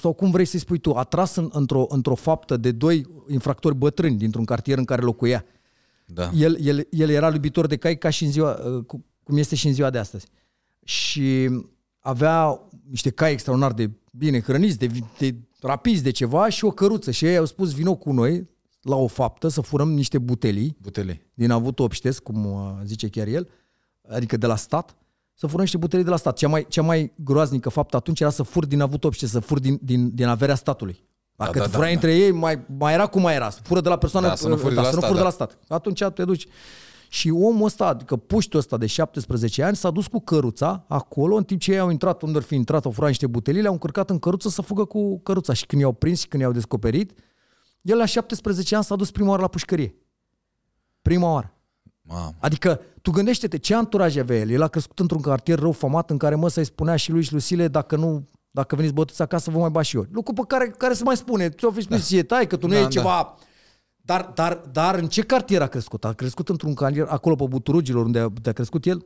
sau 0.00 0.12
cum 0.12 0.30
vrei 0.30 0.44
să-i 0.44 0.60
spui 0.60 0.78
tu, 0.78 0.92
atras 0.92 1.36
în, 1.36 1.48
într-o, 1.52 1.86
într-o 1.88 2.14
faptă 2.14 2.56
de 2.56 2.70
doi 2.72 3.06
infractori 3.28 3.74
bătrâni 3.74 4.16
dintr-un 4.16 4.44
cartier 4.44 4.78
în 4.78 4.84
care 4.84 5.02
locuia. 5.02 5.44
Da. 6.06 6.30
El, 6.34 6.58
el, 6.60 6.86
el 6.90 7.10
era 7.10 7.32
iubitor 7.32 7.66
de 7.66 7.76
cai 7.76 7.98
ca 7.98 8.10
și 8.10 8.24
în 8.24 8.30
ziua, 8.30 8.60
uh, 8.64 8.84
cu- 8.84 9.04
cum 9.22 9.36
este 9.36 9.54
și 9.54 9.66
în 9.66 9.72
ziua 9.72 9.90
de 9.90 9.98
astăzi. 9.98 10.26
Și 10.84 11.48
avea 11.98 12.60
niște 12.90 13.10
cai 13.10 13.32
extraordinar 13.32 13.72
de 13.72 13.90
bine 14.12 14.40
hrăniți, 14.40 14.78
de, 14.78 14.86
vi- 14.86 15.04
de 15.18 15.34
rapizi, 15.60 16.02
de 16.02 16.10
ceva 16.10 16.48
și 16.48 16.64
o 16.64 16.70
căruță. 16.70 17.10
Și 17.10 17.24
ei 17.24 17.36
au 17.36 17.44
spus, 17.44 17.72
vino 17.74 17.94
cu 17.96 18.12
noi 18.12 18.48
la 18.82 18.96
o 18.96 19.06
faptă 19.06 19.48
să 19.48 19.60
furăm 19.60 19.92
niște 19.92 20.18
butelii 20.18 20.76
Butele. 20.82 21.20
din 21.34 21.50
avut 21.50 21.78
obștesc, 21.78 22.22
cum 22.22 22.44
uh, 22.44 22.72
zice 22.84 23.08
chiar 23.08 23.26
el, 23.26 23.48
adică 24.08 24.36
de 24.36 24.46
la 24.46 24.56
stat, 24.56 24.96
să 25.40 25.46
furăm 25.46 25.60
niște 25.60 25.76
butelii 25.76 26.04
de 26.04 26.10
la 26.10 26.16
stat. 26.16 26.36
Cea 26.36 26.48
mai, 26.48 26.66
cea 26.68 26.82
mai 26.82 27.12
groaznică 27.16 27.68
faptă 27.68 27.96
atunci 27.96 28.20
era 28.20 28.30
să 28.30 28.42
fur 28.42 28.66
din 28.66 28.80
avut 28.80 29.04
obștesc, 29.04 29.32
să 29.32 29.40
fur 29.40 29.58
din, 29.58 29.78
din, 29.82 30.14
din 30.14 30.26
averea 30.26 30.54
statului. 30.54 31.04
Dacă 31.36 31.52
Da, 31.52 31.58
da, 31.58 31.64
da, 31.64 31.70
furai 31.70 31.88
da, 31.88 31.94
între 31.94 32.16
ei, 32.16 32.30
mai, 32.30 32.64
mai 32.78 32.92
era 32.92 33.06
cum 33.06 33.22
mai 33.22 33.34
era. 33.34 33.50
Să 33.50 33.60
fură 33.62 33.80
de 33.80 33.88
la 33.88 33.98
persoană, 33.98 34.26
Da, 34.26 34.34
să 34.34 34.48
nu 34.48 34.56
furi 34.56 34.68
de 34.68 34.74
da, 34.74 34.80
la 34.80 34.88
să 34.88 34.94
nu 34.94 35.00
stat, 35.00 35.10
furi 35.10 35.22
de 35.22 35.24
la 35.24 35.36
da. 35.36 35.44
stat. 35.44 35.58
Atunci 35.68 36.04
te 36.14 36.24
duci. 36.24 36.46
Și 37.08 37.30
omul 37.30 37.64
ăsta, 37.64 37.86
adică 37.86 38.16
puștul 38.16 38.58
ăsta 38.58 38.76
de 38.76 38.86
17 38.86 39.62
ani, 39.62 39.76
s-a 39.76 39.90
dus 39.90 40.06
cu 40.06 40.20
căruța 40.20 40.84
acolo, 40.88 41.36
în 41.36 41.44
timp 41.44 41.60
ce 41.60 41.72
ei 41.72 41.78
au 41.78 41.90
intrat, 41.90 42.22
unde 42.22 42.38
ar 42.38 42.44
fi 42.44 42.54
intrat, 42.54 42.84
au 42.84 42.90
furat 42.90 43.08
niște 43.08 43.26
butelii, 43.26 43.60
le-au 43.60 43.72
încărcat 43.72 44.10
în 44.10 44.18
căruță 44.18 44.48
să 44.48 44.62
fugă 44.62 44.84
cu 44.84 45.20
căruța. 45.20 45.52
Și 45.52 45.66
când 45.66 45.82
i-au 45.82 45.92
prins 45.92 46.20
și 46.20 46.28
când 46.28 46.42
i-au 46.42 46.52
descoperit, 46.52 47.18
el 47.82 47.96
la 47.96 48.04
17 48.04 48.74
ani 48.74 48.84
s-a 48.84 48.96
dus 48.96 49.10
prima 49.10 49.28
oară 49.28 49.42
la 49.42 49.48
pușcărie. 49.48 49.94
Prima 51.02 51.32
oară. 51.32 51.57
Mamă. 52.08 52.34
Adică, 52.38 52.80
tu 53.02 53.10
gândește-te 53.10 53.58
ce 53.58 53.74
anturaj 53.74 54.16
avea 54.16 54.36
el. 54.36 54.50
El 54.50 54.62
a 54.62 54.68
crescut 54.68 54.98
într-un 54.98 55.20
cartier 55.20 55.58
rău 55.58 55.72
famat 55.72 56.10
în 56.10 56.18
care 56.18 56.34
mă 56.34 56.48
să-i 56.48 56.64
spunea 56.64 56.96
și 56.96 57.10
lui 57.10 57.22
și 57.22 57.32
Lucile, 57.32 57.68
dacă 57.68 57.96
nu, 57.96 58.28
dacă 58.50 58.76
veniți 58.76 58.94
bătuți 58.94 59.22
acasă, 59.22 59.50
vă 59.50 59.58
mai 59.58 59.70
bat 59.70 59.84
și 59.84 59.96
eu. 59.96 60.06
Lucru 60.10 60.32
pe 60.32 60.42
care, 60.46 60.74
care 60.76 60.94
se 60.94 61.02
mai 61.02 61.16
spune. 61.16 61.48
Ți-o 61.48 61.70
fi 61.70 61.80
spus 61.80 62.14
da. 62.14 62.22
tai, 62.22 62.46
că 62.46 62.56
tu 62.56 62.66
nu 62.66 62.72
Da, 62.72 62.78
e 62.78 62.82
da. 62.82 62.88
ceva... 62.88 63.34
Dar, 64.00 64.30
dar, 64.34 64.54
dar 64.72 64.94
în 64.94 65.08
ce 65.08 65.22
cartier 65.22 65.62
a 65.62 65.66
crescut? 65.66 66.04
A 66.04 66.12
crescut 66.12 66.48
într-un 66.48 66.74
cartier, 66.74 67.06
acolo 67.08 67.34
pe 67.34 67.44
Buturugilor, 67.48 68.04
unde 68.04 68.18
a, 68.18 68.26
unde 68.26 68.50
a 68.50 68.52
crescut 68.52 68.84
el, 68.84 68.96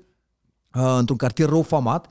uh, 0.75 0.95
într-un 0.99 1.17
cartier 1.17 1.49
rău 1.49 1.63
famat 1.63 2.07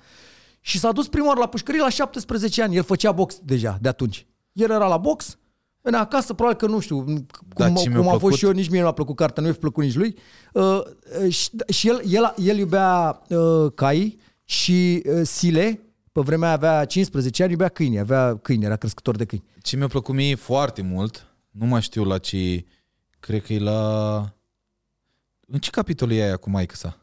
și 0.60 0.80
s-a 0.80 0.92
dus 0.92 1.08
prima 1.08 1.28
oară 1.28 1.40
la 1.40 1.48
pușcărie 1.48 1.82
la 1.82 1.90
17 1.90 2.62
ani. 2.62 2.76
El 2.76 2.84
făcea 2.84 3.12
box 3.12 3.40
deja 3.44 3.78
de 3.82 3.88
atunci. 3.88 4.28
El 4.52 4.70
era 4.70 4.88
la 4.88 4.98
box, 4.98 5.38
venea 5.82 6.00
acasă, 6.00 6.34
probabil 6.34 6.58
că 6.60 6.66
nu 6.68 6.80
știu, 6.80 7.04
cum, 7.04 7.28
Dar 7.56 7.74
ce 7.74 7.90
mi-a 7.90 7.98
cum 7.98 8.08
a 8.08 8.10
fost 8.10 8.20
plăcut- 8.20 8.38
și 8.38 8.46
eu, 8.46 8.52
nici 8.52 8.70
mie 8.70 8.78
nu 8.78 8.84
mi-a 8.84 8.94
plăcut 8.94 9.16
cartea, 9.16 9.42
nu 9.44 9.50
i-a 9.50 9.56
plăcut 9.60 9.84
nici 9.84 9.96
lui. 9.96 10.16
Uh, 10.54 10.64
uh, 11.24 11.34
și, 11.34 11.50
și 11.70 11.88
el, 11.88 12.02
el, 12.06 12.34
el 12.38 12.58
iubea 12.58 13.22
uh, 13.30 13.72
cai 13.76 14.20
și 14.44 15.04
uh, 15.06 15.22
sile, 15.24 15.80
pe 16.12 16.22
vremea 16.22 16.48
aia 16.48 16.58
avea 16.58 16.86
15 16.86 17.44
ani, 17.44 17.52
iubea 17.52 17.70
câini, 17.70 18.00
avea 18.00 18.38
câini, 18.38 18.66
era 18.66 18.76
crescător 18.76 19.16
de 19.16 19.26
câini. 19.26 19.46
Ce 19.62 19.76
mi-a 19.78 19.88
plăcut 19.88 20.16
mie 20.16 20.36
foarte 20.36 20.82
mult, 20.82 21.28
nu 21.52 21.66
mai 21.66 21.82
știu 21.82 22.04
la 22.04 22.18
ce, 22.18 22.66
cred 23.20 23.44
că 23.44 23.54
e 23.54 23.60
la... 23.60 24.20
În 25.48 25.60
ce 25.60 25.70
capitol 25.70 26.12
e 26.12 26.24
aia 26.24 26.38
cu 26.38 26.50
maică 26.50 26.76
sa? 26.76 27.01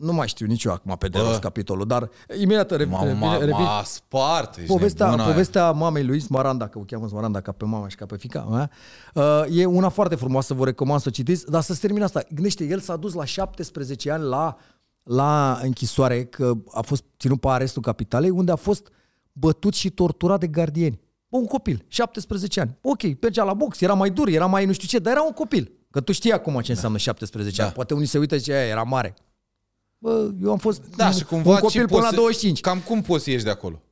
Nu 0.00 0.12
mai 0.12 0.28
știu 0.28 0.46
nici 0.46 0.64
eu 0.64 0.72
acum 0.72 0.96
pe 0.96 1.08
de 1.08 1.18
Bă. 1.18 1.24
rost 1.24 1.38
capitolul, 1.40 1.86
dar 1.86 2.10
imediat 2.40 2.70
rev- 2.70 2.90
M-a, 2.90 3.02
revin, 3.02 3.18
m-a, 3.18 3.36
revin. 3.38 3.54
m-a 3.54 3.82
spart. 3.84 4.56
ești 4.56 4.68
Povestea, 4.68 5.04
nebună 5.06 5.22
aia. 5.22 5.32
povestea 5.32 5.70
mamei 5.70 6.04
lui 6.04 6.20
Smaranda, 6.20 6.68
că 6.68 6.78
o 6.78 6.82
cheamă 6.82 7.08
Smaranda 7.08 7.40
ca 7.40 7.52
pe 7.52 7.64
mama 7.64 7.88
și 7.88 7.96
ca 7.96 8.06
pe 8.06 8.16
fica 8.16 8.40
mea, 8.50 8.70
uh, 9.14 9.58
e 9.58 9.64
una 9.64 9.88
foarte 9.88 10.14
frumoasă, 10.14 10.54
vă 10.54 10.64
recomand 10.64 11.00
să 11.00 11.08
o 11.08 11.10
citiți, 11.10 11.50
dar 11.50 11.62
să-ți 11.62 11.80
termin 11.80 12.02
asta. 12.02 12.22
Gândește, 12.34 12.64
el 12.64 12.78
s-a 12.80 12.96
dus 12.96 13.12
la 13.14 13.24
17 13.24 14.10
ani 14.10 14.22
la, 14.22 14.56
la 15.02 15.58
închisoare, 15.62 16.24
că 16.24 16.52
a 16.72 16.80
fost 16.80 17.04
ținut 17.18 17.40
pe 17.40 17.48
arestul 17.48 17.82
capitalei, 17.82 18.30
unde 18.30 18.52
a 18.52 18.56
fost 18.56 18.88
bătut 19.32 19.74
și 19.74 19.90
torturat 19.90 20.40
de 20.40 20.46
gardieni. 20.46 21.00
Bă, 21.28 21.36
un 21.36 21.46
copil, 21.46 21.84
17 21.88 22.60
ani. 22.60 22.78
Ok, 22.82 23.02
mergea 23.20 23.42
la 23.44 23.54
box, 23.54 23.80
era 23.80 23.94
mai 23.94 24.10
dur, 24.10 24.28
era 24.28 24.46
mai 24.46 24.64
nu 24.66 24.72
știu 24.72 24.88
ce, 24.88 24.98
dar 24.98 25.12
era 25.12 25.22
un 25.22 25.32
copil. 25.32 25.72
Că 25.90 26.00
tu 26.00 26.12
știi 26.12 26.32
acum 26.32 26.60
ce 26.60 26.72
înseamnă 26.72 26.98
17 26.98 27.56
Da. 27.56 27.64
ani. 27.64 27.72
Poate 27.74 27.94
unii 27.94 28.06
se 28.06 28.18
uită 28.18 28.34
și 28.34 28.40
zice, 28.42 28.52
"Aia 28.56 28.66
era 28.66 28.82
mare. 28.82 29.14
Bă, 30.02 30.30
eu 30.42 30.50
am 30.50 30.58
fost 30.58 30.96
Da, 30.96 31.06
un, 31.06 31.12
și 31.12 31.24
cumva 31.24 31.50
un 31.50 31.56
ce 31.56 31.60
copil 31.62 31.80
până 31.80 31.88
poți 31.90 32.02
la 32.02 32.08
să- 32.08 32.14
25. 32.14 32.60
Cam 32.60 32.80
cum 32.80 33.02
poți 33.02 33.24
să 33.24 33.30
ieși 33.30 33.44
de 33.44 33.50
acolo? 33.50 33.82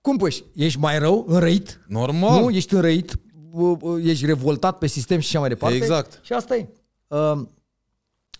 Cum 0.00 0.16
poți? 0.16 0.44
Ești 0.54 0.78
mai 0.78 0.98
rău, 0.98 1.24
înrăit? 1.28 1.80
Normal. 1.88 2.40
Nu, 2.42 2.50
ești 2.50 2.74
înrăit, 2.74 3.18
uh, 3.50 3.76
uh, 3.80 4.04
ești 4.04 4.26
revoltat 4.26 4.78
pe 4.78 4.86
sistem 4.86 5.18
și 5.18 5.26
așa 5.28 5.38
mai 5.38 5.48
departe. 5.48 5.76
Exact. 5.76 6.20
Și 6.22 6.32
asta 6.32 6.56
e. 6.56 6.68
Uh, 7.06 7.42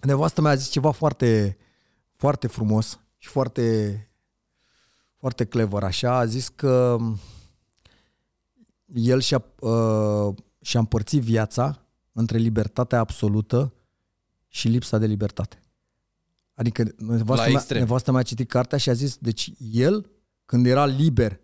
nevastă 0.01 0.41
mea 0.41 0.51
a 0.51 0.55
zis 0.55 0.69
ceva 0.69 0.91
foarte, 0.91 1.57
foarte 2.17 2.47
frumos 2.47 2.99
și 3.17 3.29
foarte, 3.29 3.97
foarte 5.17 5.45
clever, 5.45 5.83
așa. 5.83 6.17
A 6.17 6.25
zis 6.25 6.49
că 6.49 6.97
el 8.95 9.21
și-a, 9.21 9.45
uh, 9.61 10.35
și-a 10.61 10.81
împărțit 10.81 11.23
viața 11.23 11.87
între 12.13 12.39
libertatea 12.39 12.99
absolută 12.99 13.73
și 14.49 14.69
lipsa 14.69 14.99
de 14.99 15.07
libertate. 15.07 15.62
Adică 16.55 16.85
nevastă 16.97 17.33
La 17.43 17.49
mea, 17.49 17.51
extrem. 17.57 17.79
nevastă 17.81 18.11
mea 18.11 18.21
a 18.21 18.23
citit 18.23 18.49
cartea 18.49 18.79
și 18.79 18.89
a 18.89 18.93
zis, 18.93 19.17
deci 19.17 19.53
el, 19.73 20.11
când 20.45 20.67
era 20.67 20.87
liber, 20.87 21.41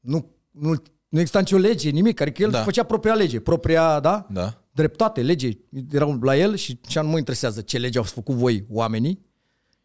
nu, 0.00 0.36
nu, 0.50 0.68
nu 1.08 1.18
exista 1.18 1.38
nicio 1.38 1.56
lege, 1.56 1.90
nimic, 1.90 2.20
adică 2.20 2.42
el 2.42 2.50
Da. 2.50 2.62
făcea 2.62 2.82
propria 2.82 3.14
lege, 3.14 3.40
propria, 3.40 4.00
da? 4.00 4.26
Da. 4.30 4.64
dreptate, 4.72 5.22
lege, 5.22 5.50
erau 5.90 6.18
la 6.22 6.36
el 6.36 6.54
și 6.56 6.80
ce 6.80 7.00
nu 7.00 7.08
mă 7.08 7.18
interesează 7.18 7.60
ce 7.60 7.78
lege 7.78 7.98
au 7.98 8.04
făcut 8.04 8.34
voi 8.34 8.66
oamenii. 8.70 9.28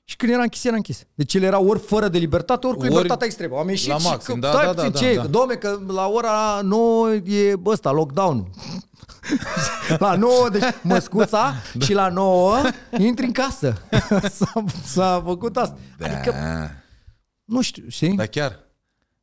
Și 0.07 0.15
când 0.15 0.31
era 0.31 0.41
închis, 0.41 0.63
era 0.63 0.75
închis. 0.75 1.03
Deci 1.15 1.33
el 1.33 1.43
era 1.43 1.59
ori 1.59 1.79
fără 1.79 2.07
de 2.07 2.17
libertate, 2.17 2.67
ori 2.67 2.75
cu 2.75 2.81
Ori 2.83 2.91
libertatea 2.91 3.25
extremă. 3.27 3.57
Am 3.57 3.69
ieșit 3.69 3.87
la 3.87 3.97
și 3.97 4.07
maxim, 4.07 4.33
că, 4.33 4.39
da, 4.39 4.51
stai 4.51 4.65
da, 4.65 4.71
puțin, 4.71 4.91
da, 4.91 4.99
ce? 4.99 5.15
da, 5.15 5.21
da. 5.21 5.27
Domne, 5.27 5.55
că 5.55 5.79
la 5.87 6.07
ora 6.07 6.59
9 6.63 7.13
e 7.13 7.53
ăsta, 7.65 7.91
lockdown 7.91 8.49
La 9.97 10.15
9, 10.15 10.49
deci 10.49 10.63
măscuța 10.81 11.53
și 11.85 11.93
la 11.93 12.09
9 12.09 12.55
intri 12.97 13.25
în 13.25 13.31
casă. 13.31 13.81
s-a, 14.37 14.63
s-a 14.85 15.21
făcut 15.25 15.57
asta. 15.57 15.77
Da. 15.97 16.05
Adică, 16.05 16.33
nu 17.45 17.61
știu, 17.61 17.83
știi? 17.87 18.15
Dar 18.15 18.27
chiar, 18.27 18.59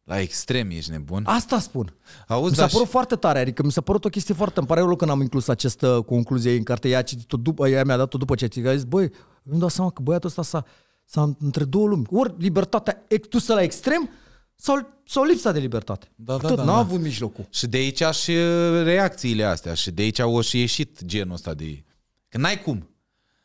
la 0.04 0.20
extrem 0.20 0.70
ești 0.70 0.90
nebun. 0.90 1.22
Asta 1.26 1.58
spun. 1.58 1.94
Auzi, 2.28 2.50
Mi 2.50 2.54
s-a 2.56 2.60
dar 2.60 2.70
părut 2.70 2.86
și- 2.86 2.92
foarte 2.92 3.16
tare, 3.16 3.38
adică 3.38 3.62
mi 3.62 3.72
s-a 3.72 3.80
părut 3.80 4.04
o 4.04 4.08
chestie 4.08 4.34
foarte... 4.34 4.58
Îmi 4.58 4.68
pare 4.68 4.80
rău 4.80 4.96
că 4.96 5.04
n-am 5.04 5.20
inclus 5.20 5.48
această 5.48 6.02
concluzie 6.06 6.56
în 6.56 6.62
carte. 6.62 6.88
Ea 6.88 6.98
a 6.98 7.02
citit-o 7.02 7.36
după, 7.36 7.68
ea 7.68 7.84
mi-a 7.84 7.96
dat-o 7.96 8.18
după 8.18 8.34
ce 8.34 8.44
a 8.44 8.48
citit. 8.48 8.68
A 8.68 8.74
zis, 8.74 8.84
băi, 8.84 9.10
îmi 9.50 9.58
dau 9.58 9.68
seama 9.68 9.90
că 9.90 10.02
băiatul 10.02 10.28
ăsta 10.28 10.42
s-a, 10.42 10.64
s-a 11.04 11.36
între 11.40 11.64
două 11.64 11.86
lumi. 11.86 12.06
Ori 12.10 12.34
libertatea 12.38 13.06
dusă 13.30 13.54
la 13.54 13.62
extrem 13.62 14.10
sau, 14.56 15.02
sau 15.04 15.24
lipsa 15.24 15.52
de 15.52 15.58
libertate. 15.58 16.10
Da, 16.14 16.36
da, 16.36 16.46
Atât, 16.46 16.56
da, 16.56 16.64
n-a 16.64 16.72
da. 16.72 16.78
avut 16.78 17.00
mijlocul. 17.00 17.46
Și 17.50 17.66
de 17.66 17.76
aici 17.76 18.02
și 18.12 18.30
uh, 18.30 18.82
reacțiile 18.82 19.44
astea 19.44 19.74
și 19.74 19.90
de 19.90 20.02
aici 20.02 20.18
au 20.18 20.40
și 20.40 20.58
ieșit 20.58 21.04
genul 21.04 21.34
ăsta 21.34 21.54
de... 21.54 21.84
Că 22.28 22.38
n-ai 22.38 22.60
cum. 22.60 22.86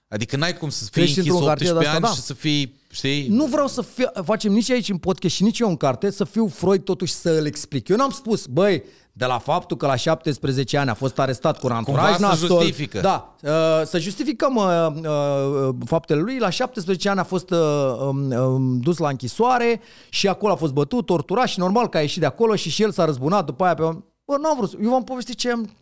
Adică 0.08 0.36
n-ai 0.36 0.58
cum 0.58 0.70
să 0.70 0.84
fii 0.84 0.92
Crești 0.92 1.18
închis 1.18 1.32
într-un 1.34 1.48
cartier 1.48 1.72
18 1.72 1.90
de 1.90 1.96
ani 1.96 2.06
asta, 2.06 2.16
și 2.16 2.28
da. 2.28 2.34
să 2.34 2.34
fii, 2.34 2.80
știi... 2.92 3.28
Nu 3.28 3.46
vreau 3.46 3.68
să 3.68 3.82
fie, 3.82 4.10
facem 4.24 4.52
nici 4.52 4.70
aici 4.70 4.90
în 4.90 4.98
podcast 4.98 5.36
și 5.36 5.44
nici 5.44 5.60
eu 5.60 5.70
în 5.70 5.78
carte 5.78 6.12
să 6.12 6.24
fiu 6.24 6.48
Freud 6.48 6.84
totuși 6.84 7.14
să 7.14 7.30
îl 7.30 7.46
explic. 7.46 7.88
Eu 7.88 7.96
n-am 7.96 8.10
spus, 8.10 8.46
băi, 8.46 8.84
de 9.18 9.26
la 9.26 9.38
faptul 9.38 9.78
că 9.78 9.86
la 9.86 9.96
17 9.96 10.78
ani 10.78 10.90
a 10.90 10.94
fost 10.94 11.20
arestat 11.20 11.60
cu 11.60 11.66
un 11.68 11.72
anturaj 11.72 12.16
Cumva 12.16 12.18
să 12.36 12.42
nasol, 12.42 12.48
justifică. 12.58 13.00
Da, 13.00 13.36
uh, 13.44 13.52
să 13.86 14.00
justificăm 14.00 14.56
uh, 14.56 14.88
uh, 15.10 15.76
faptele 15.86 16.20
lui. 16.22 16.40
La 16.40 16.50
17 16.50 17.10
ani 17.10 17.20
a 17.20 17.24
fost 17.24 17.50
uh, 17.50 17.58
um, 18.00 18.32
um, 18.32 18.80
dus 18.80 18.98
la 18.98 19.10
închisoare 19.10 19.82
și 20.10 20.28
acolo 20.28 20.54
a 20.54 20.56
fost 20.56 20.74
bătut, 20.74 21.06
torturat 21.06 21.48
și 21.48 21.60
normal 21.60 21.90
că 21.90 21.98
a 21.98 22.02
ieșit 22.02 22.20
de 22.20 22.26
acolo 22.26 22.56
și 22.56 22.70
și 22.70 22.84
el 22.84 22.92
s-a 22.92 23.06
răzbunat 23.06 23.46
după 23.46 23.64
aia 23.64 23.74
pe... 23.74 23.84
Bă, 24.26 24.36
n-am 24.42 24.56
vrut, 24.58 24.70
să- 24.70 24.78
eu 24.82 24.90
v-am 24.90 25.04
povestit 25.04 25.36
ce 25.38 25.52
am, 25.52 25.76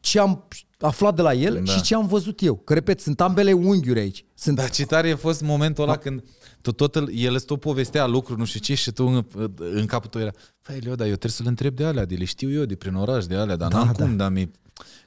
ce 0.00 0.18
am 0.20 0.48
aflat 0.80 1.14
de 1.14 1.22
la 1.22 1.32
el 1.32 1.54
Da. 1.54 1.60
da. 1.60 1.72
și 1.72 1.82
ce 1.82 1.94
am 1.94 2.06
văzut 2.06 2.42
eu. 2.42 2.56
Că, 2.56 2.74
repet, 2.74 3.00
sunt 3.00 3.20
ambele 3.20 3.52
unghiuri 3.52 4.00
aici. 4.00 4.24
Sunt 4.34 4.56
Dar 4.56 4.70
ce 4.70 4.86
tare 4.86 5.10
a 5.10 5.16
fost 5.16 5.42
momentul 5.42 5.84
ăla 5.84 5.96
când 5.96 6.22
tu 6.60 6.72
tot 6.72 6.94
îl, 6.94 7.10
el 7.14 7.34
îți 7.34 7.44
tot 7.46 7.60
povestea 7.60 8.06
lucruri, 8.06 8.38
nu 8.38 8.44
știu 8.44 8.60
ce, 8.60 8.74
și 8.74 8.90
tu 8.90 9.06
în, 9.06 9.24
în 9.58 9.86
capul 9.86 10.08
tău 10.10 10.20
era, 10.20 10.30
Fai, 10.62 10.78
Leo, 10.78 10.94
dar 10.94 11.06
eu 11.06 11.12
trebuie 11.12 11.30
să-l 11.30 11.46
întreb 11.46 11.74
de 11.74 11.84
alea, 11.84 12.04
de 12.04 12.14
le 12.14 12.24
știu 12.24 12.50
eu, 12.52 12.64
de 12.64 12.74
prin 12.74 12.94
oraș, 12.94 13.24
de 13.26 13.34
alea, 13.36 13.56
dar 13.56 13.68
Da, 13.68 13.76
n-am 13.76 13.86
da. 13.96 14.04
cum, 14.04 14.16
dar 14.16 14.30
mi 14.30 14.50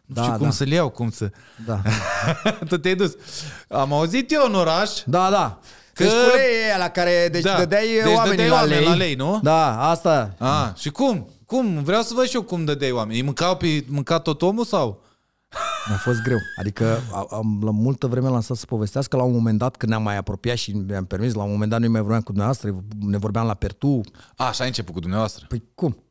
nu 0.05 0.13
Da, 0.15 0.21
știu 0.21 0.35
cum 0.35 0.45
da. 0.45 0.51
să 0.51 0.63
le 0.63 0.73
iau, 0.73 0.89
cum 0.89 1.09
să... 1.09 1.29
Da. 1.65 1.81
tu 2.69 2.77
te-ai 2.77 2.95
dus. 2.95 3.15
Am 3.69 3.93
auzit 3.93 4.31
eu 4.31 4.43
în 4.47 4.55
oraș, 4.55 4.89
Da, 5.05 5.29
da. 5.29 5.59
Că- 5.93 6.03
Că... 6.03 6.09
Deci 6.09 6.11
cu 6.13 6.35
lei 6.35 6.77
la 6.79 6.87
care 6.89 7.29
deci 7.31 7.43
Da. 7.43 7.51
da. 7.51 7.57
dădeai 7.57 7.87
Deci 7.87 8.03
deci 8.03 8.13
oamenii 8.15 8.29
dădeai 8.37 8.49
la, 8.49 8.55
oameni 8.55 8.75
lei. 8.79 8.85
la 8.87 8.93
lei, 8.95 9.13
nu? 9.15 9.39
Da, 9.43 9.89
asta. 9.89 10.35
A, 10.37 10.73
și 10.77 10.89
cum? 10.89 11.29
Cum? 11.45 11.83
Vreau 11.83 12.01
să 12.01 12.13
văd 12.15 12.25
și 12.27 12.35
eu 12.35 12.41
cum 12.41 12.65
dădeai 12.65 12.91
oameni. 12.91 13.17
Îi 13.19 13.23
mâncau 13.25 13.57
pe 13.57 13.85
mânca 13.87 14.19
tot 14.19 14.41
omul 14.41 14.65
sau? 14.65 15.03
Mi-a 15.87 15.97
fost 15.97 16.21
greu. 16.21 16.37
Adică 16.55 16.97
a- 17.11 17.27
am, 17.29 17.59
la 17.63 17.71
multă 17.71 18.07
vreme 18.07 18.27
l-am 18.29 18.41
stat 18.41 18.57
să 18.57 18.65
povestească 18.65 19.17
la 19.17 19.23
un 19.23 19.31
moment 19.33 19.57
dat 19.57 19.75
când 19.75 19.91
ne-am 19.91 20.03
mai 20.03 20.17
apropiat 20.17 20.57
și 20.57 20.71
mi-am 20.71 21.05
permis, 21.05 21.33
la 21.33 21.43
un 21.43 21.51
moment 21.51 21.69
dat 21.71 21.79
nu 21.79 21.89
mai 21.89 21.99
vorbeam 21.99 22.21
cu 22.21 22.27
dumneavoastră, 22.31 22.75
ne 22.99 23.17
vorbeam 23.17 23.45
la 23.45 23.53
Pertu. 23.53 24.01
A, 24.35 24.45
așa 24.47 24.63
a 24.63 24.67
început 24.67 24.93
cu 24.93 24.99
dumneavoastră. 24.99 25.45
Păi 25.49 25.63
cum? 25.75 26.03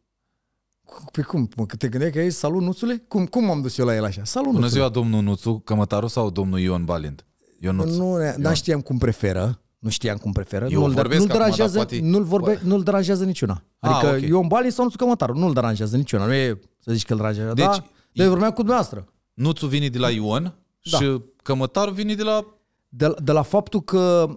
Păi 1.12 1.22
cum? 1.22 1.48
Mă, 1.56 1.66
că 1.66 1.76
te 1.76 1.88
gândeai 1.88 2.10
că 2.10 2.20
e 2.20 2.28
salut 2.30 2.62
nuțule? 2.62 3.04
Cum, 3.08 3.26
cum 3.26 3.44
m-am 3.44 3.60
dus 3.60 3.78
eu 3.78 3.86
la 3.86 3.94
el 3.94 4.04
așa? 4.04 4.24
Salut 4.24 4.48
Bună 4.48 4.58
nuțule. 4.60 4.80
ziua, 4.80 4.92
domnul 4.92 5.22
Nuțu, 5.22 5.58
Cămătaru 5.64 6.06
sau 6.06 6.30
domnul 6.30 6.58
Ion 6.58 6.84
Balint? 6.84 7.24
Ionuț. 7.60 7.94
Nuț, 7.96 8.18
ne- 8.18 8.48
n 8.48 8.52
știam 8.54 8.80
cum 8.80 8.98
preferă. 8.98 9.60
Nu 9.78 9.88
știam 9.90 10.16
cum 10.16 10.32
preferă. 10.32 10.66
Eu 10.70 10.80
nu-l, 10.80 10.90
vorbesc 10.90 11.18
nu-l 11.20 11.28
acum, 11.30 11.40
deranjează, 11.40 11.76
dar 11.76 11.86
poate- 11.86 12.02
nu-l, 12.04 12.22
vorbe, 12.22 12.60
nu-l 12.64 12.82
deranjează 12.82 13.24
niciuna. 13.24 13.62
Ah, 13.78 13.90
Adică 13.90 14.14
ok. 14.14 14.28
eu 14.30 14.40
în 14.40 14.46
Bali 14.46 14.70
sau 14.72 14.84
nu 14.84 14.90
Cămătaru, 14.96 15.38
nu-l 15.38 15.52
deranjează 15.52 15.96
niciuna. 15.96 16.26
Nu 16.26 16.32
e 16.32 16.60
să 16.78 16.92
zici 16.92 17.04
că 17.04 17.12
îl 17.12 17.18
deranjează. 17.18 17.52
Deci- 17.52 17.64
Deci, 17.66 17.76
da, 17.76 17.84
dar 18.12 18.24
eu 18.24 18.30
vorbeam 18.30 18.50
cu 18.50 18.56
dumneavoastră. 18.56 19.06
Nuțu 19.40 19.66
vine 19.66 19.88
de 19.88 19.98
la 19.98 20.10
Ion 20.10 20.54
Da. 20.90 20.98
și 20.98 21.20
Cămătaru 21.42 21.90
vine 21.90 22.14
de 22.14 22.22
la... 22.22 22.44
De, 22.88 23.14
de 23.22 23.32
la 23.32 23.42
faptul 23.42 23.82
că 23.82 24.28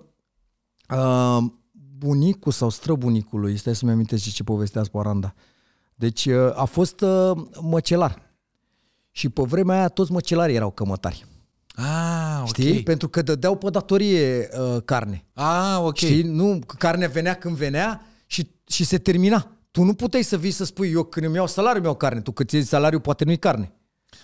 uh, 0.89 1.37
bunicul 1.97 2.51
sau 2.51 2.69
străbunicul 2.69 3.39
lui, 3.39 3.57
stai 3.57 3.75
să-mi 3.75 3.91
amintesc 3.91 4.23
și 4.23 4.33
ce 4.33 4.43
povestea 4.43 4.83
Sparanda. 4.83 5.33
Deci 5.95 6.25
uh, 6.25 6.51
a 6.55 6.63
fost 6.63 7.01
uh, 7.01 7.31
măcelar. 7.61 8.31
Și 9.11 9.29
pe 9.29 9.41
vremea 9.41 9.77
aia 9.77 9.87
toți 9.87 10.11
măcelarii 10.11 10.55
erau 10.55 10.71
cămătari. 10.71 11.25
Ah, 11.75 12.39
ok. 12.41 12.47
Știi? 12.47 12.83
Pentru 12.83 13.09
că 13.09 13.21
dădeau 13.21 13.55
pe 13.55 13.69
datorie 13.69 14.49
uh, 14.59 14.81
carne. 14.85 15.25
Ah, 15.33 15.77
ok. 15.79 15.97
Știi? 15.97 16.21
Nu, 16.21 16.59
carnea 16.77 17.07
venea 17.07 17.33
când 17.33 17.55
venea 17.55 18.05
și, 18.25 18.49
și 18.67 18.83
se 18.85 18.97
termina. 18.97 19.51
Tu 19.71 19.83
nu 19.83 19.93
puteai 19.93 20.23
să 20.23 20.37
vii 20.37 20.51
să 20.51 20.65
spui, 20.65 20.91
eu 20.91 21.03
când 21.03 21.25
îmi 21.25 21.35
iau 21.35 21.47
salariu, 21.47 21.77
îmi 21.77 21.85
iau 21.85 21.95
carne. 21.95 22.21
Tu 22.21 22.31
cât 22.31 22.49
ți 22.49 22.61
salariu, 22.61 22.99
poate 22.99 23.23
nu-i 23.23 23.37
carne. 23.37 23.73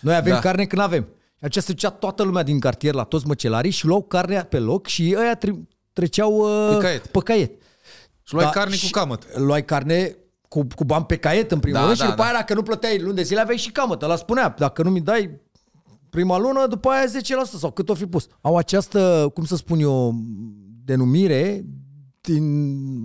Noi 0.02 0.16
avem 0.16 0.30
Da. 0.34 0.36
da. 0.36 0.40
carne 0.42 0.66
când 0.66 0.82
avem. 0.82 1.04
Și 1.38 1.46
aceea 1.46 1.64
se 1.64 1.72
ducea 1.72 1.90
toată 1.90 2.24
lumea 2.24 2.44
din 2.44 2.60
cartier 2.60 2.94
la 2.94 3.04
toți 3.04 3.28
măcelarii 3.28 3.72
și 3.72 3.86
luau 3.86 4.02
carnea 4.02 4.44
pe 4.46 4.60
loc 4.60 4.88
și 4.88 5.16
ăia 5.20 5.36
tre- 5.36 5.68
treceau 5.94 6.34
uh, 6.34 6.76
Pe 6.78 6.82
caiet. 6.84 7.08
Pe 7.08 7.20
caiet. 7.20 7.52
Și 8.24 8.34
luai 8.34 8.46
Da, 8.46 8.52
carne 8.52 8.76
și 8.76 8.92
cu 8.92 9.00
camăt. 9.00 9.38
Luai 9.38 9.66
carne 9.66 10.16
cu, 10.48 10.68
cu 10.76 10.84
bani 10.84 11.06
pe 11.06 11.16
caiet 11.18 11.52
în 11.52 11.60
primul 11.60 11.80
Da, 11.80 11.86
rând 11.86 11.98
da, 11.98 12.04
și 12.04 12.10
după 12.10 12.22
da. 12.22 12.28
aia 12.30 12.38
dacă 12.38 12.54
nu 12.54 12.62
plăteai 12.64 13.00
luni 13.02 13.16
de 13.16 13.24
zile 13.24 13.40
aveai 13.40 13.58
și 13.58 13.72
camătă. 13.72 14.06
Ăla 14.06 14.16
spunea, 14.16 14.54
dacă 14.58 14.84
nu 14.84 14.90
mi 14.90 15.02
dai 15.02 15.40
prima 16.10 16.38
lună, 16.38 16.68
după 16.68 16.90
aia 16.90 17.06
10% 17.06 17.58
sau 17.60 17.72
cât 17.72 17.90
o 17.90 17.94
fi 17.94 18.06
pus. 18.06 18.28
Au 18.42 18.58
această, 18.58 19.32
cum 19.34 19.46
să 19.46 19.56
spun 19.56 19.80
eu, 19.80 20.16
denumire 20.86 21.66
din, 22.22 22.44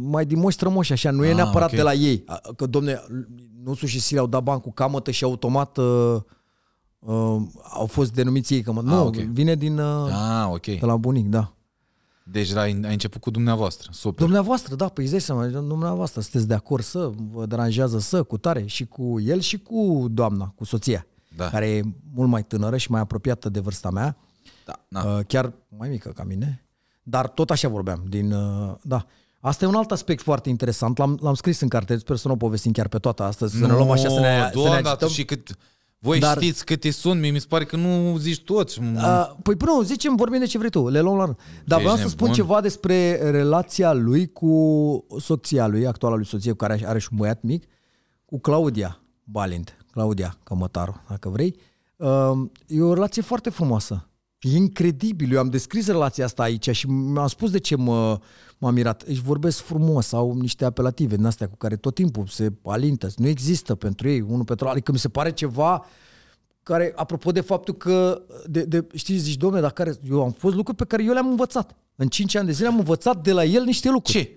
mai 0.08 0.26
din 0.26 0.38
moși 0.38 0.54
strămoși, 0.56 0.92
așa, 0.92 1.10
nu 1.10 1.24
e 1.24 1.28
Ah, 1.28 1.34
neapărat 1.34 1.68
ok. 1.70 1.76
de 1.76 1.82
la 1.82 1.92
ei. 1.92 2.22
A- 2.26 2.40
Că, 2.56 2.66
domne, 2.66 3.02
Nusu 3.64 3.86
și 3.86 4.00
Sile 4.00 4.18
au 4.20 4.26
dat 4.26 4.42
bani 4.42 4.60
cu 4.60 4.72
camătă 4.72 5.10
și 5.10 5.24
automat 5.24 5.76
uh, 5.76 6.16
uh, 7.04 7.42
au 7.62 7.86
fost 7.86 8.12
denumiți 8.12 8.54
ei 8.54 8.62
camătă. 8.62 8.86
Nu, 8.86 9.06
ok. 9.06 9.14
vine 9.14 9.54
din, 9.54 9.78
uh, 9.78 10.10
Ah, 10.12 10.46
ok. 10.52 10.66
de 10.66 10.78
la 10.86 10.96
bunic, 10.96 11.28
da. 11.28 11.52
Deci 12.26 12.50
ai, 12.54 12.80
ai 12.84 12.92
început 12.92 13.20
cu 13.20 13.30
dumneavoastră. 13.30 13.90
Super. 13.92 14.24
Dumneavoastră, 14.24 14.74
da, 14.74 14.88
păi 14.88 15.02
îți 15.04 15.12
dai 15.12 15.20
seama, 15.20 15.46
dumneavoastră 15.46 16.20
sunteți 16.20 16.46
de 16.48 16.54
acord 16.54 16.82
să, 16.84 17.10
vă 17.32 17.46
deranjează 17.46 17.98
să, 17.98 18.22
cu 18.22 18.38
tare, 18.38 18.66
și 18.66 18.86
cu 18.86 19.20
el 19.20 19.40
și 19.40 19.58
cu 19.58 20.06
doamna, 20.10 20.52
cu 20.56 20.64
soția, 20.64 21.06
Da. 21.36 21.48
care 21.48 21.68
e 21.68 21.82
mult 22.14 22.28
mai 22.30 22.42
tânără 22.44 22.76
și 22.76 22.90
mai 22.90 23.00
apropiată 23.00 23.48
de 23.48 23.60
vârsta 23.60 23.90
mea, 23.90 24.16
Da, 24.64 24.72
na. 24.88 25.02
uh, 25.16 25.24
chiar 25.26 25.52
mai 25.78 25.88
mică 25.88 26.08
ca 26.08 26.24
mine, 26.24 26.64
dar 27.02 27.28
tot 27.28 27.50
așa 27.50 27.68
vorbeam, 27.68 28.04
din, 28.08 28.32
uh, 28.32 28.74
da. 28.82 29.06
Asta 29.40 29.64
e 29.64 29.68
un 29.68 29.74
alt 29.74 29.90
aspect 29.90 30.22
foarte 30.22 30.48
interesant, 30.48 30.98
l-am, 30.98 31.18
l-am 31.22 31.34
scris 31.34 31.60
în 31.60 31.68
carte, 31.68 31.96
sper 31.98 32.16
să 32.16 32.28
nu 32.28 32.34
o 32.34 32.36
povestim 32.36 32.72
chiar 32.72 32.88
pe 32.88 32.98
toată 32.98 33.22
astăzi, 33.22 33.56
să 33.58 33.66
ne 33.66 33.72
luăm 33.72 33.90
așa, 33.90 34.08
să 34.08 34.20
ne, 34.20 34.38
să 34.38 34.44
ne 34.44 34.50
Doamne, 34.54 34.88
agităm. 34.88 35.08
și 35.08 35.24
cât... 35.24 35.56
Voi 36.04 36.18
Dar- 36.18 36.36
știți 36.36 36.64
câte 36.64 36.90
sunt, 36.90 37.20
mie 37.20 37.30
mi 37.30 37.40
se 37.40 37.46
pare 37.48 37.64
că 37.64 37.76
nu 37.76 38.16
zici 38.16 38.42
toți. 38.42 38.80
Uh, 38.80 39.30
păi 39.42 39.54
nu, 39.64 39.82
zicem, 39.82 40.16
vorbim 40.16 40.38
de 40.38 40.46
ce 40.46 40.58
vrei 40.58 40.70
tu, 40.70 40.88
le 40.88 41.00
luăm 41.00 41.16
la 41.16 41.24
rând. 41.24 41.36
Dar 41.64 41.78
Ești 41.78 41.90
vreau 41.90 41.96
să 41.96 42.08
spun 42.08 42.28
nebun? 42.28 42.42
ceva 42.42 42.60
despre 42.60 43.30
relația 43.30 43.92
lui 43.92 44.32
cu 44.32 45.06
soția 45.18 45.66
lui, 45.66 45.86
actuala 45.86 46.16
lui 46.16 46.26
soție, 46.26 46.50
cu 46.50 46.56
care 46.56 46.82
are 46.86 46.98
și 46.98 47.08
un 47.10 47.18
băiat 47.18 47.42
mic, 47.42 47.64
cu 48.24 48.40
Claudia 48.40 49.00
Balint, 49.24 49.76
Claudia 49.90 50.36
Cămătaru, 50.42 51.02
dacă 51.08 51.28
vrei. 51.28 51.56
Uh, 51.96 52.32
e 52.66 52.82
o 52.82 52.94
relație 52.94 53.22
foarte 53.22 53.50
frumoasă. 53.50 54.08
E 54.40 54.56
incredibil. 54.56 55.32
Eu 55.32 55.38
am 55.38 55.48
descris 55.48 55.86
relația 55.86 56.24
asta 56.24 56.42
aici 56.42 56.70
și 56.70 56.86
mi-am 56.86 57.26
spus 57.26 57.50
de 57.50 57.58
ce 57.58 57.76
mă, 57.76 58.18
m-am 58.64 58.74
mirat. 58.74 59.02
Își 59.02 59.20
vorbesc 59.20 59.58
frumos, 59.58 60.12
au 60.12 60.34
niște 60.34 60.64
apelative 60.64 61.16
din 61.16 61.24
astea 61.24 61.48
cu 61.48 61.56
care 61.56 61.76
tot 61.76 61.94
timpul 61.94 62.26
se 62.26 62.52
alintă. 62.64 63.08
Nu 63.16 63.26
există 63.26 63.74
pentru 63.74 64.08
ei 64.08 64.20
unul 64.20 64.44
pentru 64.44 64.66
altul. 64.66 64.70
Adică 64.70 64.92
mi 64.92 64.98
se 64.98 65.08
pare 65.08 65.32
ceva 65.32 65.84
care, 66.62 66.92
apropo 66.96 67.30
de 67.32 67.40
faptul 67.40 67.74
că, 67.74 68.22
de, 68.46 68.62
de, 68.62 68.86
știi, 68.94 69.16
zici, 69.16 69.36
domne, 69.36 69.60
dar 69.60 69.70
care, 69.70 69.94
eu 70.10 70.22
am 70.22 70.30
fost 70.30 70.54
lucruri 70.54 70.78
pe 70.78 70.84
care 70.84 71.04
eu 71.04 71.12
le-am 71.12 71.28
învățat. 71.28 71.76
În 71.96 72.08
5 72.08 72.34
ani 72.34 72.46
de 72.46 72.52
zile 72.52 72.68
am 72.68 72.78
învățat 72.78 73.22
de 73.22 73.32
la 73.32 73.44
el 73.44 73.64
niște 73.64 73.90
lucruri. 73.90 74.18
Ce? 74.18 74.30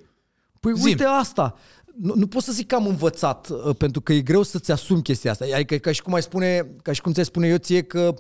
Păi 0.60 0.74
Zi-mi. 0.76 0.86
uite 0.86 1.04
asta. 1.04 1.56
Nu, 2.02 2.14
nu 2.16 2.28
pot 2.28 2.44
să 2.44 2.52
zic 2.52 2.68
că 2.68 2.76
am 2.76 2.88
învățat, 2.88 3.50
uh, 3.50 3.76
pentru 3.76 4.02
că 4.02 4.14
e 4.14 4.22
greu 4.22 4.44
să-ți 4.44 4.72
asumi 4.72 5.02
chestia 5.02 5.32
asta. 5.32 5.46
Adică 5.54 5.74
e 5.74 5.78
ca 5.78 5.92
și 5.92 6.02
cum 6.02 6.14
ai 6.14 6.22
spune, 6.22 6.76
ca 6.82 6.92
și 6.92 7.02
cum 7.02 7.12
ți-ai 7.12 7.26
spune 7.26 7.48
eu 7.48 7.58
ție 7.58 7.82
că 7.82 8.14
uh, 8.14 8.20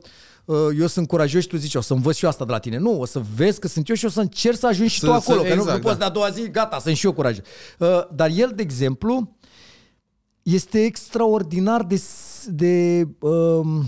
eu 0.79 0.87
sunt 0.87 1.07
curajos 1.07 1.41
și 1.41 1.47
tu 1.47 1.55
zici, 1.57 1.75
o 1.75 1.81
să 1.81 1.93
învăț 1.93 2.15
și 2.15 2.23
eu 2.23 2.29
asta 2.29 2.45
de 2.45 2.51
la 2.51 2.59
tine. 2.59 2.77
Nu, 2.77 2.99
o 2.99 3.05
să 3.05 3.21
vezi 3.35 3.59
că 3.59 3.67
sunt 3.67 3.89
eu 3.89 3.95
și 3.95 4.05
o 4.05 4.09
să 4.09 4.19
încerc 4.21 4.57
să 4.57 4.67
ajungi 4.67 4.93
și 4.93 4.99
Să- 4.99 5.05
tu 5.05 5.11
acolo. 5.13 5.37
să- 5.41 5.47
că 5.47 5.53
nu, 5.53 5.59
exact, 5.61 5.77
nu 5.77 5.83
poți 5.83 5.97
da. 5.99 6.03
de 6.03 6.05
a 6.05 6.13
doua 6.13 6.29
zi, 6.29 6.49
gata, 6.51 6.79
sunt 6.79 6.95
și 6.95 7.05
eu 7.05 7.13
curajos. 7.13 7.45
Uh, 7.79 7.87
dar 8.13 8.29
el, 8.33 8.51
de 8.55 8.61
exemplu, 8.61 9.37
este 10.43 10.83
extraordinar 10.83 11.83
de, 11.83 11.95
s- 11.95 12.45
de 12.49 13.07
um, 13.19 13.83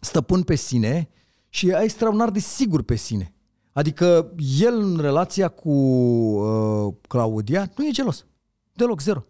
stăpân 0.00 0.42
pe 0.42 0.54
sine 0.54 1.08
și 1.48 1.68
e 1.68 1.80
extraordinar 1.82 2.30
de 2.30 2.38
sigur 2.38 2.82
pe 2.82 2.94
sine. 2.94 3.32
Adică 3.72 4.32
el 4.60 4.74
în 4.80 4.98
relația 5.00 5.48
cu 5.48 5.70
uh, 5.70 6.94
Claudia 7.08 7.70
nu 7.76 7.86
e 7.86 7.90
gelos. 7.90 8.26
Deloc, 8.72 9.00
zero. 9.00 9.24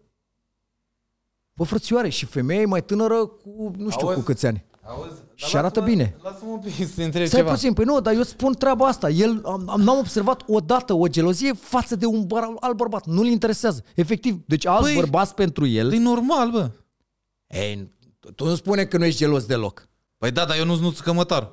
Bă, 1.55 1.65
frățioare, 1.65 2.09
și 2.09 2.25
femeia 2.27 2.61
e 2.61 2.65
mai 2.67 2.85
tânără 2.85 3.27
cu 3.27 3.71
nu 3.77 3.91
știu 3.91 4.07
Auzi? 4.07 4.19
cu 4.19 4.25
câți 4.25 4.47
ani. 4.47 4.65
Auzi? 4.89 5.21
Și 5.35 5.57
arată 5.57 5.81
bine. 5.81 6.17
Lasă-mă 6.23 6.51
un 6.51 6.59
pic 6.59 6.75
să 6.75 7.03
întreb 7.03 7.27
Stai 7.27 7.39
ceva. 7.41 7.53
puțin, 7.53 7.73
păi 7.73 7.85
nu, 7.85 8.01
dar 8.01 8.13
eu 8.13 8.21
îți 8.21 8.31
spun 8.31 8.55
treaba 8.55 8.87
asta. 8.87 9.11
El, 9.11 9.43
am, 9.45 9.69
am, 9.69 9.81
n-am 9.81 9.99
observat 9.99 10.43
odată 10.47 10.93
o 10.93 11.07
gelozie 11.07 11.53
față 11.53 11.97
de 11.97 12.07
un 12.07 12.27
băr, 12.27 12.43
alt 12.61 12.77
bărbat. 12.77 13.07
Nu-l 13.07 13.27
interesează. 13.27 13.85
Efectiv. 13.95 14.41
Deci 14.47 14.67
alți 14.67 14.85
Păi, 14.85 14.95
bărbați 14.95 15.35
pentru 15.35 15.67
el... 15.67 15.93
E 15.93 15.99
normal, 15.99 16.51
bă. 16.51 16.71
Ei, 17.47 17.93
tu 18.35 18.45
nu 18.45 18.55
spune 18.55 18.85
că 18.85 18.99
nu 18.99 19.05
ești 19.05 19.19
gelos 19.19 19.45
deloc. 19.45 19.89
Păi 20.19 20.31
da, 20.31 20.45
dar 20.45 20.57
eu 20.57 20.65
nu-ți 20.65 20.83
nuț 20.83 20.99
cămătar. 20.99 21.53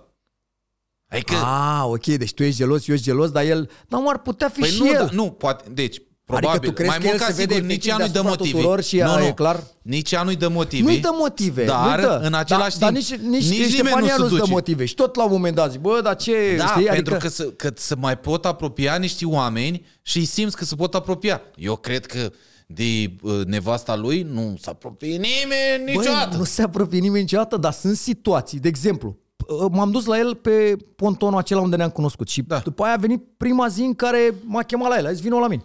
Adică... 1.07 1.35
Ah, 1.35 1.83
ok, 1.85 2.05
deci 2.05 2.33
tu 2.33 2.43
ești 2.43 2.57
gelos, 2.57 2.87
eu 2.87 2.95
ești 2.95 3.07
gelos, 3.07 3.31
dar 3.31 3.43
el... 3.43 3.69
Dar 3.87 4.01
ar 4.05 4.19
putea 4.21 4.49
fi 4.49 4.59
Păi 4.59 4.69
și 4.69 4.79
nu, 4.81 4.87
el. 4.87 5.05
da, 5.05 5.09
nu, 5.11 5.31
poate, 5.31 5.69
deci, 5.69 6.01
probabil, 6.25 6.49
Adică 6.49 6.65
tu 6.67 6.73
crezi 6.73 6.89
mai 6.89 6.97
că 6.99 7.05
mult 7.07 7.19
el 7.19 7.25
ca 7.27 7.33
se 7.33 7.41
sigur, 7.41 7.53
vede 7.53 7.65
nici 7.67 7.71
efectiv 7.85 7.89
ea 7.91 7.97
nu-i 7.97 8.05
dă 8.05 8.11
deasupra 8.11 8.35
motive. 8.37 8.57
tuturor 8.57 8.81
și 8.83 8.97
nu, 8.97 9.09
a- 9.09 9.17
nu, 9.19 9.25
e 9.25 9.31
clar? 9.31 9.63
Nici 9.81 10.11
ea 10.11 10.23
nu-i 10.23 10.35
dă 10.35 10.47
motive. 10.49 10.83
Nu-i 10.83 10.99
dă 10.99 11.09
motive. 11.13 11.65
Dar, 11.65 11.99
nu-i 11.99 12.07
dă. 12.07 12.19
în 12.23 12.33
același 12.33 12.77
da, 12.77 12.87
timp, 12.91 13.07
dar 13.07 13.17
nici, 13.19 13.29
nici, 13.29 13.41
nici 13.49 13.49
nici 13.49 13.57
nimeni 13.57 13.69
Ștefania 13.71 14.15
nu 14.17 14.21
nu-ți 14.23 14.29
se 14.31 14.35
dă 14.35 14.39
duce. 14.41 14.51
motive. 14.51 14.85
Și 14.85 14.93
tot 14.95 15.15
la 15.15 15.23
un 15.23 15.31
moment 15.31 15.55
dat 15.55 15.71
zici, 15.71 15.79
bă, 15.79 15.99
dar 16.03 16.15
ce... 16.15 16.31
Da, 16.57 16.65
știi? 16.67 16.83
pentru 16.85 17.13
adică, 17.13 17.17
că, 17.17 17.33
să, 17.33 17.43
că 17.43 17.71
să 17.75 17.95
mai 17.99 18.17
pot 18.17 18.45
apropia 18.45 18.95
niște 18.95 19.25
oameni 19.25 19.85
și 20.01 20.17
îi 20.17 20.25
simți 20.25 20.55
că 20.57 20.65
se 20.65 20.75
pot 20.75 20.95
apropia. 20.95 21.41
Eu 21.55 21.75
cred 21.75 22.05
că 22.05 22.31
de 22.67 23.11
uh, 23.21 23.41
nevasta 23.45 23.95
lui 23.95 24.27
nu 24.31 24.55
se 24.61 24.69
apropie 24.69 25.09
nimeni 25.09 25.83
niciodată. 25.85 26.27
Băi, 26.29 26.37
nu 26.37 26.43
se 26.43 26.61
apropie 26.61 26.99
nimeni 26.99 27.21
niciodată, 27.21 27.57
dar 27.57 27.71
sunt 27.73 27.95
situații. 27.97 28.59
De 28.59 28.67
exemplu, 28.67 29.17
p- 29.43 29.71
m-am 29.71 29.91
dus 29.91 30.05
la 30.05 30.17
el 30.17 30.35
pe 30.35 30.75
pontonul 30.95 31.37
acela 31.39 31.59
unde 31.61 31.75
ne-am 31.75 31.89
cunoscut 31.89 32.29
și 32.29 32.41
Da. 32.41 32.57
după 32.57 32.83
aia 32.83 32.93
a 32.93 32.97
venit 32.97 33.23
prima 33.37 33.67
zi 33.67 33.81
în 33.81 33.93
care 33.93 34.33
m-a 34.45 34.63
chemat 34.63 34.89
la 34.89 34.97
el. 34.97 35.05
A 35.05 35.11
zis, 35.11 35.21
vină 35.21 35.35
la 35.39 35.47
mine. 35.47 35.63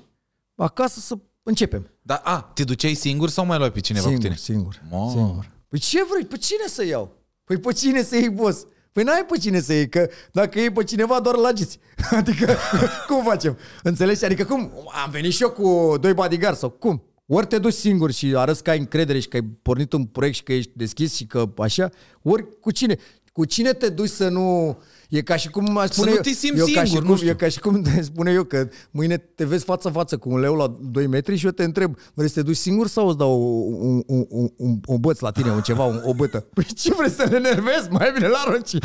Acasă 0.63 1.01
să 1.01 1.19
începem. 1.43 1.91
Dar, 2.03 2.21
a, 2.25 2.51
te 2.55 2.65
duceai 2.65 2.95
singur 2.95 3.29
sau 3.29 3.47
mai 3.47 3.59
luai 3.59 3.73
pe 3.73 3.81
cineva 3.81 4.09
singur, 4.09 4.23
cu 4.23 4.27
tine? 4.29 4.39
singur, 4.39 4.83
Mamă. 4.91 5.11
singur. 5.11 5.51
Păi 5.69 5.79
ce 5.79 6.05
vrei? 6.11 6.25
Pe 6.25 6.37
cine 6.37 6.67
să 6.67 6.85
iau? 6.85 7.17
Păi 7.45 7.57
pe 7.57 7.73
cine 7.73 8.03
să 8.03 8.17
iei, 8.17 8.31
boss? 8.31 8.67
Păi 8.93 9.03
n-ai 9.03 9.27
pe 9.29 9.39
cine 9.39 9.61
să 9.61 9.73
iei, 9.73 9.89
că 9.89 10.09
dacă 10.33 10.59
iei 10.59 10.71
pe 10.71 10.85
cineva 10.85 11.21
doar 11.21 11.37
la 11.37 11.53
giți. 11.53 11.79
Adică, 12.11 12.57
cum 13.09 13.23
facem? 13.25 13.57
Înțelegi? 13.83 14.25
Adică 14.25 14.45
cum? 14.45 14.71
Am 15.05 15.11
venit 15.11 15.33
și 15.33 15.43
eu 15.43 15.51
cu 15.51 15.97
doi 16.01 16.15
bodyguard 16.15 16.57
sau 16.57 16.71
cum? 16.71 17.03
Ori 17.27 17.47
te 17.47 17.59
duci 17.59 17.73
singur 17.73 18.11
și 18.11 18.37
arăți 18.37 18.63
că 18.63 18.71
ai 18.71 18.79
încredere 18.79 19.19
și 19.19 19.29
că 19.29 19.37
ai 19.37 19.43
pornit 19.63 19.93
un 19.93 20.05
proiect 20.05 20.37
și 20.37 20.43
că 20.43 20.53
ești 20.53 20.71
deschis 20.75 21.15
și 21.15 21.27
că 21.27 21.53
așa, 21.59 21.91
ori 22.23 22.61
cu 22.61 22.71
cine? 22.71 22.99
Cu 23.33 23.45
cine 23.45 23.73
te 23.73 23.89
duci 23.89 24.09
să 24.09 24.29
nu... 24.29 24.79
E 25.11 25.23
ca 25.23 25.37
și 25.37 25.49
cum 25.49 25.77
aș 25.77 25.89
spune 25.89 26.11
nu 26.11 26.17
eu, 26.17 26.23
te 26.23 26.31
simți 26.31 26.59
eu 26.59 26.67
ca 26.75 26.81
și 26.81 26.87
singur, 26.87 27.01
cum, 27.03 27.11
nu 27.11 27.17
știu. 27.17 27.29
E 27.29 27.35
ca 27.35 27.49
și 27.49 27.59
cum 27.61 27.83
te 27.83 28.03
spune 28.03 28.31
eu 28.33 28.45
că 28.45 28.69
mâine 28.91 29.17
te 29.17 29.45
vezi 29.45 29.65
față-față 29.65 30.17
cu 30.17 30.31
un 30.31 30.41
leu 30.41 30.55
la 30.55 30.77
2 30.81 31.07
metri 31.07 31.37
și 31.37 31.45
eu 31.45 31.51
te 31.51 31.65
întreb, 31.65 31.97
vrei 32.15 32.29
să 32.29 32.35
te 32.35 32.43
duci 32.43 32.57
singur 32.57 32.87
sau 32.89 33.09
îți 33.09 33.17
dau 33.19 33.41
un, 33.81 34.03
un, 34.07 34.25
un, 34.29 34.49
un, 34.57 34.79
un 34.87 34.97
băț 35.01 35.19
la 35.21 35.31
tine, 35.31 35.51
un 35.51 35.61
ceva, 35.61 35.85
un, 35.85 36.01
o 36.05 36.15
bătă? 36.15 36.41
Păi 36.55 36.65
ce 36.77 36.95
vrei 36.95 37.11
să 37.11 37.27
ne 37.31 37.37
enervezi? 37.37 37.89
Mai 37.91 38.11
bine 38.15 38.27
la 38.29 38.45
roci. 38.47 38.69
Zici, 38.69 38.81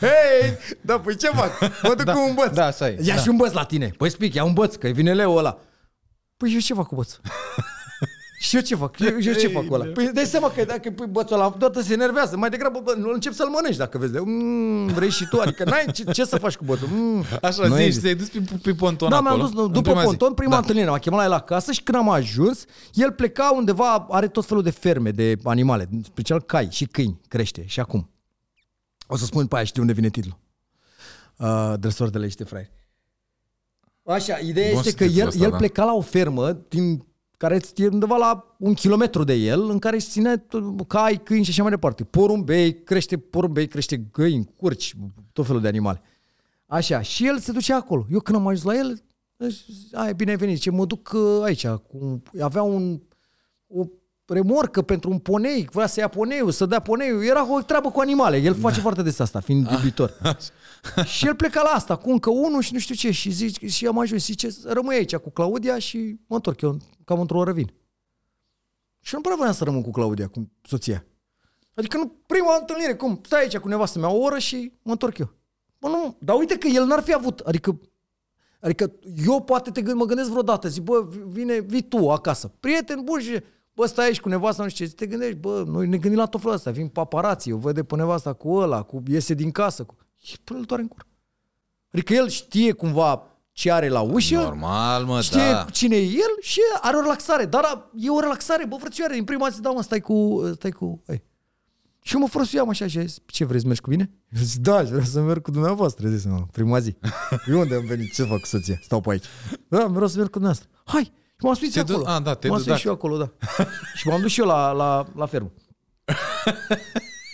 hei, 0.00 0.56
da, 0.80 1.00
păi 1.00 1.16
ce 1.16 1.26
fac? 1.28 1.60
Mă 1.82 1.94
duc 1.96 2.02
Da, 2.04 2.12
cu 2.12 2.20
un 2.28 2.34
băț. 2.34 2.52
da, 2.54 2.64
așa 2.66 2.88
e, 2.88 2.98
Ia 3.02 3.14
da. 3.14 3.20
și 3.20 3.28
un 3.28 3.36
băț 3.36 3.52
la 3.52 3.64
tine. 3.64 3.92
Păi 3.96 4.10
spic, 4.10 4.34
ia 4.34 4.44
un 4.44 4.52
băț, 4.52 4.74
că 4.74 4.88
vine 4.88 5.14
leu 5.14 5.34
ăla. 5.36 5.58
Păi 6.36 6.52
eu 6.52 6.58
ce 6.58 6.74
fac 6.74 6.86
cu 6.86 6.94
băț? 6.94 7.12
Și 8.42 8.56
eu 8.56 8.62
ce 8.62 8.74
fac? 8.74 8.98
Eu, 8.98 9.16
eu 9.20 9.32
ce 9.32 9.48
fac 9.48 9.66
cu 9.66 9.74
ăla? 9.74 9.84
Păi 9.84 10.10
dai 10.14 10.24
seama 10.24 10.50
că 10.50 10.64
dacă 10.64 10.80
îi 10.84 10.92
pui 10.94 11.06
bățul 11.06 11.36
ăla, 11.36 11.50
toată 11.50 11.80
se 11.82 11.92
enervează. 11.92 12.36
Mai 12.36 12.50
degrabă 12.50 12.80
bă, 12.84 12.94
nu 12.98 13.10
încep 13.12 13.32
să-l 13.32 13.48
mănânci 13.48 13.76
dacă 13.76 13.98
vezi. 13.98 14.12
Mm, 14.18 14.86
vrei 14.86 15.10
și 15.10 15.26
tu? 15.28 15.40
Adică 15.40 15.64
n-ai 15.64 15.84
ce, 15.92 16.04
ce 16.04 16.24
să 16.24 16.36
faci 16.38 16.56
cu 16.56 16.64
bățul? 16.64 16.88
Mm, 16.92 17.24
Așa 17.42 17.66
nu 17.66 17.74
zici, 17.74 17.84
există. 17.84 18.00
te-ai 18.02 18.14
dus 18.14 18.28
pe, 18.28 18.42
pe 18.62 18.72
ponton 18.74 19.08
Da, 19.10 19.16
acolo. 19.16 19.34
mi-am 19.36 19.50
dus 19.50 19.60
în 19.60 19.66
după 19.72 19.80
prima 19.80 20.00
zi. 20.00 20.06
ponton, 20.06 20.34
prima 20.34 20.50
Da. 20.50 20.56
întâlnire, 20.56 20.88
m-a 20.90 20.98
chemat 20.98 21.18
la 21.18 21.24
el 21.24 21.32
acasă 21.32 21.72
și 21.72 21.82
când 21.82 21.98
am 21.98 22.08
ajuns, 22.08 22.64
el 22.92 23.12
pleca 23.12 23.52
undeva, 23.56 24.06
are 24.10 24.28
tot 24.28 24.44
felul 24.46 24.62
de 24.62 24.70
ferme 24.70 25.10
de 25.10 25.36
animale, 25.44 25.88
în 25.92 26.02
special 26.02 26.40
cai 26.42 26.68
și 26.70 26.84
câini, 26.84 27.20
crește 27.28 27.64
și 27.66 27.80
acum. 27.80 28.10
O 29.06 29.16
să 29.16 29.24
spun 29.24 29.46
pe 29.46 29.56
aia 29.56 29.64
și 29.64 29.72
de 29.72 29.80
unde 29.80 29.92
vine 29.92 30.08
titlul. 30.08 30.38
Uh, 31.36 31.72
Dresor 31.78 32.08
de 32.10 32.18
lește 32.18 32.44
fraier. 32.44 32.70
Așa, 34.06 34.38
ideea 34.38 34.68
Bun 34.68 34.78
este 34.78 34.90
să 34.90 34.96
că 34.96 35.04
titlul 35.04 35.20
el, 35.22 35.26
ăsta, 35.28 35.44
el 35.44 35.50
da. 35.50 35.56
pleca 35.56 35.84
la 35.84 35.92
o 35.94 36.00
fermă 36.00 36.52
din 36.68 37.04
care 37.42 37.60
e 37.74 37.86
undeva 37.86 38.16
la 38.16 38.54
un 38.58 38.74
kilometru 38.74 39.24
de 39.24 39.32
el, 39.32 39.70
în 39.70 39.78
care 39.78 39.96
își 39.96 40.08
ține 40.08 40.36
tot- 40.36 40.86
cai, 40.86 41.20
câini 41.22 41.44
și 41.44 41.50
așa 41.50 41.62
mai 41.62 41.70
departe. 41.70 42.04
Porumbei, 42.04 42.82
crește 42.82 43.18
porumbei, 43.18 43.68
crește 43.68 43.96
găini, 43.96 44.48
curci, 44.56 44.96
tot 45.32 45.46
felul 45.46 45.60
de 45.60 45.68
animale. 45.68 46.02
Așa, 46.66 47.00
și 47.00 47.26
el 47.26 47.38
se 47.38 47.52
ducea 47.52 47.76
acolo. 47.76 48.06
Eu 48.12 48.20
când 48.20 48.38
am 48.38 48.46
ajuns 48.46 48.64
la 48.64 48.74
el, 48.74 49.02
ai 49.92 50.14
bine 50.14 50.30
ai 50.30 50.36
venit, 50.36 50.58
ce 50.60 50.70
mă 50.70 50.84
duc 50.84 51.10
uh, 51.14 51.42
aici. 51.42 51.66
Cu, 51.66 52.22
avea 52.40 52.62
un, 52.62 53.00
o 53.66 53.84
remorcă 54.26 54.82
pentru 54.82 55.10
un 55.10 55.18
ponei, 55.18 55.68
vrea 55.72 55.86
să 55.86 56.00
ia 56.00 56.08
poneiul, 56.08 56.50
să 56.50 56.66
dea 56.66 56.80
poneiul. 56.80 57.24
Era 57.24 57.54
o 57.54 57.60
treabă 57.60 57.90
cu 57.90 58.00
animale. 58.00 58.36
El 58.36 58.54
face 58.54 58.80
foarte 58.80 59.02
des 59.02 59.18
asta, 59.18 59.40
fiind 59.40 59.70
iubitor. 59.76 60.12
și 61.14 61.26
el 61.26 61.34
pleca 61.34 61.62
la 61.62 61.68
asta 61.68 61.96
cu 61.96 62.10
încă 62.10 62.30
unul 62.30 62.60
și 62.60 62.72
nu 62.72 62.78
știu 62.78 62.94
ce. 62.94 63.10
Și, 63.10 63.30
zic, 63.30 63.68
și 63.68 63.86
am 63.86 63.98
ajuns, 63.98 64.24
zice, 64.24 64.48
rămâi 64.64 64.96
aici 64.96 65.16
cu 65.16 65.30
Claudia 65.30 65.78
și 65.78 66.16
mă 66.26 66.34
întorc 66.36 66.60
eu 66.60 66.76
cam 67.04 67.20
într-o 67.20 67.38
oră 67.38 67.52
vin. 67.52 67.72
Și 69.00 69.14
nu 69.14 69.20
prea 69.20 69.34
voiam 69.36 69.52
să 69.52 69.64
rămân 69.64 69.82
cu 69.82 69.90
Claudia, 69.90 70.28
cu 70.28 70.50
soția. 70.62 71.06
Adică 71.74 71.96
nu, 71.96 72.16
prima 72.26 72.56
întâlnire, 72.60 72.94
cum, 72.94 73.20
stai 73.24 73.40
aici 73.40 73.56
cu 73.56 73.68
nevastă 73.68 73.98
mea 73.98 74.08
o 74.08 74.18
oră 74.18 74.38
și 74.38 74.72
mă 74.82 74.92
întorc 74.92 75.18
eu. 75.18 75.30
Bă, 75.78 75.88
nu, 75.88 76.16
dar 76.18 76.36
uite 76.36 76.58
că 76.58 76.66
el 76.66 76.84
n-ar 76.84 77.02
fi 77.02 77.14
avut, 77.14 77.38
adică, 77.38 77.80
adică 78.60 78.92
eu 79.26 79.42
poate 79.42 79.70
te 79.70 79.82
gând, 79.82 79.96
mă 79.96 80.04
gândesc 80.04 80.30
vreodată, 80.30 80.68
zic, 80.68 80.82
bă, 80.82 81.06
vine, 81.26 81.60
vii 81.60 81.82
tu 81.82 82.10
acasă, 82.10 82.52
prieten 82.60 83.00
bun 83.04 83.20
și, 83.20 83.40
bă, 83.72 83.86
stai 83.86 84.04
aici 84.04 84.20
cu 84.20 84.28
nevasta, 84.28 84.62
nu 84.62 84.68
știu 84.68 84.86
ce, 84.86 84.92
te 84.92 85.06
gândești, 85.06 85.36
bă, 85.36 85.64
noi 85.66 85.86
ne 85.86 85.96
gândim 85.96 86.18
la 86.18 86.26
tot 86.26 86.40
felul 86.40 86.56
ăsta, 86.56 86.70
vin 86.70 86.88
paparații, 86.88 87.50
eu 87.50 87.56
văd 87.56 87.74
de 87.74 87.84
pe 87.84 87.96
nevasta 87.96 88.32
cu 88.32 88.52
ăla, 88.52 88.82
cu 88.82 89.02
iese 89.06 89.34
din 89.34 89.50
casă, 89.50 89.84
cu... 89.84 89.96
și 90.22 90.38
până 90.44 90.58
îl 90.58 90.64
doare 90.64 90.82
în 90.82 90.88
cur. 90.88 91.06
Adică 91.92 92.14
el 92.14 92.28
știe 92.28 92.72
cumva 92.72 93.22
ce 93.52 93.72
are 93.72 93.88
la 93.88 94.00
ușă, 94.00 94.34
Normal, 94.34 95.04
mă, 95.04 95.20
știe 95.20 95.50
da. 95.50 95.66
cine 95.72 95.96
e 95.96 96.00
el 96.04 96.36
și 96.40 96.60
are 96.80 96.96
o 96.96 97.00
relaxare, 97.00 97.44
dar 97.44 97.64
a- 97.64 97.90
e 97.96 98.10
o 98.10 98.20
relaxare, 98.20 98.66
bă, 98.66 98.76
frățioare, 98.80 99.14
din 99.14 99.24
prima 99.24 99.48
zi, 99.48 99.60
da, 99.60 99.70
mă, 99.70 99.82
stai 99.82 100.00
cu, 100.00 100.42
stai 100.56 100.70
cu, 100.70 101.02
ei. 101.08 101.22
Și 102.04 102.14
eu 102.14 102.20
mă 102.20 102.28
foloseam 102.28 102.68
așa 102.68 102.86
și 102.86 102.98
a 102.98 103.00
zis, 103.00 103.18
ce 103.26 103.44
vrei 103.44 103.60
să 103.60 103.66
mergi 103.66 103.80
cu 103.82 103.90
mine? 103.90 104.10
Eu 104.36 104.42
zic, 104.42 104.60
da, 104.60 104.82
vreau 104.82 105.02
să 105.02 105.20
merg 105.20 105.42
cu 105.42 105.50
dumneavoastră, 105.50 106.08
zic, 106.08 106.30
mă, 106.30 106.46
prima 106.52 106.78
zi. 106.78 106.96
Eu 107.50 107.58
unde 107.60 107.74
am 107.74 107.84
venit? 107.86 108.12
Ce 108.14 108.22
fac 108.24 108.40
cu 108.40 108.46
soția? 108.46 108.78
Stau 108.82 109.00
pe 109.00 109.10
aici. 109.10 109.24
Da, 109.68 109.86
vreau 109.86 110.06
să 110.08 110.16
merg 110.16 110.30
cu 110.30 110.38
dumneavoastră. 110.38 110.68
Hai! 110.84 111.02
Și 111.38 111.48
m-am 111.48 111.54
suit 111.54 111.72
Te 111.72 111.82
du- 111.82 111.92
acolo. 111.94 112.08
a, 112.08 112.20
da, 112.20 112.34
te 112.34 112.48
m-am 112.48 112.56
du- 112.56 112.62
suit 112.62 112.74
da. 112.74 112.78
și 112.80 112.86
eu 112.86 112.92
acolo, 112.92 113.16
da. 113.16 113.32
și 113.96 114.08
m-am 114.08 114.20
dus 114.20 114.30
și 114.30 114.40
eu 114.40 114.46
la, 114.46 114.70
la, 114.72 115.06
la 115.16 115.26
fermă. 115.26 115.52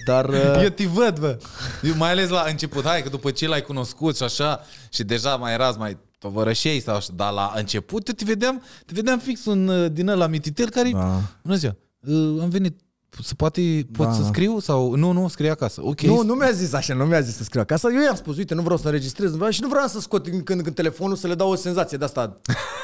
Dar... 0.09 0.29
uh, 0.29 0.63
Eu 0.63 0.69
te 0.69 0.87
văd, 0.87 1.19
bă. 1.19 1.39
Eu, 1.83 1.95
mai 1.97 2.11
ales 2.11 2.29
la 2.29 2.45
început, 2.49 2.85
hai 2.85 3.03
că 3.03 3.09
după 3.09 3.31
ce 3.31 3.49
l-ai 3.49 3.63
cunoscut 3.63 4.17
și 4.17 4.23
așa, 4.23 4.61
și 4.91 5.03
deja 5.05 5.37
mai 5.37 5.53
erați 5.53 5.79
mai 5.79 5.97
tovărășei 6.19 6.81
sau 6.81 6.97
așa, 6.97 7.09
dar 7.15 7.33
la 7.33 7.53
început 7.57 8.09
eu 8.09 8.15
te 8.15 8.25
vedeam, 8.25 8.63
te 8.87 8.93
vedeam 8.95 9.19
fix 9.19 9.45
un 9.45 9.69
uh, 9.69 9.91
din 9.93 10.09
ăla 10.09 10.27
mititel 10.27 10.69
care, 10.71 10.91
Da. 10.91 11.21
bună 11.43 11.57
ziua, 11.57 11.77
uh, 12.07 12.43
am 12.43 12.49
venit, 12.49 12.81
se 13.23 13.35
poate, 13.35 13.87
pot 13.93 14.07
Da. 14.07 14.13
să 14.13 14.23
scriu 14.27 14.59
sau, 14.61 14.95
nu, 14.95 15.13
nu, 15.13 15.29
scrie 15.29 15.51
acasă, 15.51 15.81
ok. 15.85 16.01
Nu, 16.01 16.23
nu 16.23 16.35
mi-a 16.35 16.51
zis 16.51 16.73
așa, 16.73 16.95
nu 16.95 17.05
mi-a 17.05 17.21
zis 17.21 17.37
să 17.37 17.43
scriu 17.43 17.61
acasă. 17.61 17.89
Eu 17.95 18.03
i-am 18.03 18.15
spus, 18.17 18.37
uite, 18.37 18.55
nu 18.55 18.63
vreau 18.63 18.79
să 18.79 18.87
înregistrez, 18.87 19.31
nu 19.31 19.37
vreau 19.37 19.51
și 19.51 19.61
nu 19.63 19.69
vreau 19.69 19.87
să 19.87 20.01
scot 20.01 20.23
din 20.23 20.43
când 20.43 20.59
în 20.59 20.65
când 20.65 20.77
telefonul 20.77 21.17
să 21.17 21.27
le 21.27 21.35
dau 21.35 21.51
o 21.51 21.55
senzație 21.55 21.99
de 21.99 22.05
asta, 22.05 22.37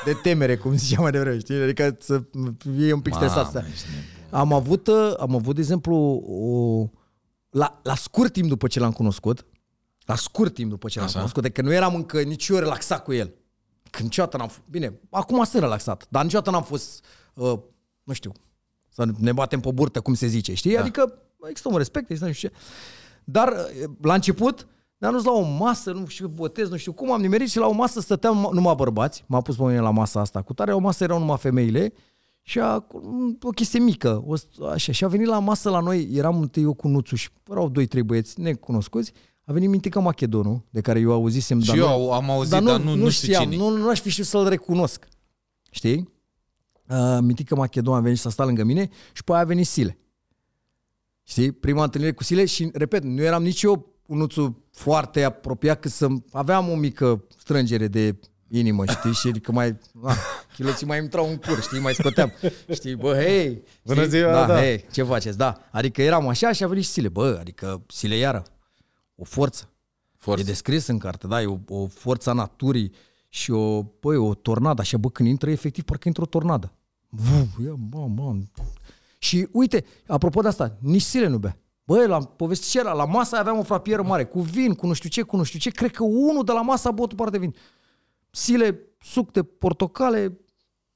de 0.04 0.12
temere, 0.22 0.56
cum 0.56 0.76
zicea 0.76 1.00
mai 1.00 1.10
devreme, 1.10 1.38
știi? 1.38 1.62
Adică 1.62 1.96
să 2.00 2.22
fie 2.76 2.92
un 2.92 3.00
pic 3.00 3.12
Mamă, 3.12 3.26
stresat. 3.28 3.64
ești 3.72 3.84
Am 4.30 4.52
avut, 4.52 4.86
uh, 4.86 5.12
am 5.18 5.34
avut, 5.34 5.54
de 5.54 5.60
exemplu, 5.60 5.94
o, 6.28 6.98
la, 7.54 7.80
la 7.82 7.94
scurt 7.94 8.32
timp 8.32 8.48
după 8.48 8.66
ce 8.66 8.80
l-am 8.80 8.92
cunoscut, 8.92 9.46
la 10.06 10.14
scurt 10.14 10.54
timp 10.54 10.70
după 10.70 10.88
ce 10.88 10.98
l-am 10.98 11.06
Așa. 11.06 11.16
cunoscut, 11.16 11.42
de 11.42 11.50
că 11.50 11.62
nu 11.62 11.72
eram 11.72 11.94
încă 11.94 12.22
nici 12.22 12.48
eu 12.48 12.56
relaxat 12.56 13.02
cu 13.02 13.12
el. 13.12 13.34
Când 13.90 14.04
niciodată 14.04 14.36
n-am 14.36 14.48
fost, 14.48 14.62
bine, 14.70 15.00
acum 15.10 15.44
sunt 15.44 15.62
relaxat, 15.62 16.06
dar 16.08 16.22
niciodată 16.22 16.50
n-am 16.50 16.62
fost, 16.62 17.04
uh, 17.34 17.58
nu 18.02 18.12
știu, 18.12 18.32
să 18.88 19.06
ne 19.18 19.32
batem 19.32 19.60
pe 19.60 19.70
burtă, 19.70 20.00
cum 20.00 20.14
se 20.14 20.26
zice, 20.26 20.54
știi? 20.54 20.74
Da. 20.74 20.80
Adică 20.80 21.18
există 21.48 21.68
un 21.68 21.76
respect, 21.76 22.04
există 22.04 22.26
nu 22.26 22.32
știu 22.32 22.48
ce. 22.48 22.54
Dar 23.24 23.48
uh, 23.48 23.90
la 24.00 24.14
început 24.14 24.66
ne-am 24.98 25.12
dus 25.12 25.24
la 25.24 25.32
o 25.32 25.40
masă, 25.40 25.92
nu 25.92 26.06
știu, 26.06 26.28
botez, 26.28 26.70
nu 26.70 26.76
știu 26.76 26.92
cum, 26.92 27.12
am 27.12 27.20
nimerit 27.20 27.50
și 27.50 27.58
la 27.58 27.66
o 27.66 27.72
masă 27.72 28.00
stăteam 28.00 28.48
numai 28.52 28.74
bărbați, 28.74 29.24
m-a 29.26 29.40
pus 29.40 29.56
pe 29.56 29.62
mine 29.62 29.80
la 29.80 29.90
masa 29.90 30.20
asta, 30.20 30.42
cu 30.42 30.54
tare 30.54 30.72
o 30.72 30.78
masă 30.78 31.04
erau 31.04 31.18
numai 31.18 31.38
femeile 31.38 31.92
și 32.46 32.58
a, 32.60 32.86
o 33.42 33.50
chestie 33.50 33.78
mică, 33.78 34.24
o, 34.26 34.34
așa, 34.72 34.92
și 34.92 35.04
a 35.04 35.08
venit 35.08 35.26
la 35.26 35.38
masă 35.38 35.70
la 35.70 35.80
noi, 35.80 36.08
eram 36.12 36.40
întâi 36.40 36.62
eu 36.62 36.74
cu 36.74 36.88
Nuțu 36.88 37.14
și 37.14 37.28
erau 37.50 37.68
doi, 37.68 37.86
trei 37.86 38.02
băieți 38.02 38.40
necunoscuți, 38.40 39.12
a 39.44 39.52
venit 39.52 39.68
Mintica 39.68 40.00
Machedonul, 40.00 40.62
de 40.70 40.80
care 40.80 41.00
eu 41.00 41.12
auzisem, 41.12 41.60
Și 41.60 41.66
dar 41.66 41.76
eu 41.76 41.88
nu, 41.88 42.12
am 42.12 42.30
auzit, 42.30 42.50
dar 42.50 42.62
nu, 42.62 42.94
nu, 42.94 43.08
știu 43.08 43.32
știam, 43.32 43.42
cine. 43.42 43.56
nu, 43.56 43.76
nu 43.76 43.88
aș 43.88 44.00
fi 44.00 44.10
știut 44.10 44.26
să-l 44.26 44.48
recunosc. 44.48 45.08
Știi? 45.70 46.12
Uh, 46.88 47.18
Mitică 47.20 47.54
Macedon 47.54 47.94
a 47.94 48.00
venit 48.00 48.18
să 48.18 48.30
sta 48.30 48.44
lângă 48.44 48.64
mine 48.64 48.90
și 49.12 49.24
pe 49.24 49.32
aia 49.32 49.40
a 49.40 49.44
venit 49.44 49.66
Sile. 49.66 49.98
Știi? 51.22 51.52
Prima 51.52 51.82
întâlnire 51.82 52.12
cu 52.12 52.22
Sile 52.22 52.44
și, 52.44 52.70
repet, 52.72 53.02
nu 53.04 53.22
eram 53.22 53.42
nici 53.42 53.62
eu 53.62 53.92
unuțul 54.06 54.62
foarte 54.70 55.22
apropiat 55.22 55.80
că 55.80 55.88
să 55.88 56.06
aveam 56.32 56.68
o 56.68 56.74
mică 56.74 57.24
strângere 57.38 57.88
de 57.88 58.18
inimă, 58.58 58.86
știi? 58.86 59.12
Și 59.12 59.30
că 59.30 59.52
mai, 59.52 59.78
na, 60.02 60.14
chiloții 60.54 60.86
mai 60.86 60.98
intrau 60.98 61.28
în 61.28 61.36
cur, 61.36 61.60
știi? 61.62 61.80
Mai 61.80 61.94
scoteam. 61.94 62.32
Știi? 62.72 62.94
Bă, 62.94 63.14
hei! 63.14 63.62
Bună 63.84 64.04
știi? 64.04 64.18
ziua, 64.18 64.32
da, 64.32 64.46
da. 64.46 64.58
Hei, 64.58 64.84
ce 64.92 65.02
faceți? 65.02 65.38
Da. 65.38 65.60
Adică 65.70 66.02
eram 66.02 66.28
așa 66.28 66.52
și 66.52 66.64
a 66.64 66.66
venit 66.66 66.84
și 66.84 66.90
Sile. 66.90 67.08
Bă, 67.08 67.36
adică 67.40 67.82
Sile 67.86 68.16
iară. 68.16 68.42
O 69.16 69.24
forță. 69.24 69.68
Forță. 70.16 70.42
E 70.42 70.44
descris 70.44 70.86
în 70.86 70.98
carte, 70.98 71.26
da, 71.26 71.42
e 71.42 71.46
o, 71.46 71.58
o 71.68 71.86
forță 71.86 72.30
a 72.30 72.32
naturii 72.32 72.92
și 73.28 73.50
o, 73.50 73.82
băi, 73.82 74.16
o 74.16 74.34
tornadă, 74.34 74.80
așa, 74.80 74.96
bă, 74.96 75.10
când 75.10 75.28
intră, 75.28 75.50
efectiv, 75.50 75.84
parcă 75.84 76.08
intră 76.08 76.22
o 76.22 76.26
tornadă. 76.26 76.72
Vuu, 77.08 77.48
ia, 77.64 77.74
bă, 77.78 78.06
bă. 78.08 78.32
Și 79.18 79.48
uite, 79.52 79.84
apropo 80.06 80.40
de 80.40 80.48
asta, 80.48 80.76
nici 80.80 81.02
Sile 81.02 81.26
nu 81.26 81.38
bea. 81.38 81.58
Băi, 81.84 82.06
la 82.06 82.18
povestit 82.18 82.68
și 82.68 82.78
era, 82.78 82.92
la 82.92 83.04
masă 83.04 83.36
aveam 83.36 83.58
o 83.58 83.62
frapieră 83.62 84.02
mare, 84.02 84.24
cu 84.24 84.40
vin, 84.40 84.74
cu 84.74 84.86
nu 84.86 84.92
știu 84.92 85.08
ce, 85.08 85.22
cu 85.22 85.36
nu 85.36 85.42
știu 85.42 85.58
ce, 85.58 85.70
cred 85.70 85.90
că 85.90 86.04
unul 86.04 86.44
de 86.44 86.52
la 86.52 86.62
masă 86.62 86.88
a 86.88 86.90
băut 86.90 87.12
o 87.12 87.14
parte 87.14 87.38
de 87.38 87.38
vin. 87.38 87.54
Sile, 88.36 88.78
suc 89.00 89.32
de 89.32 89.42
portocale, 89.42 90.38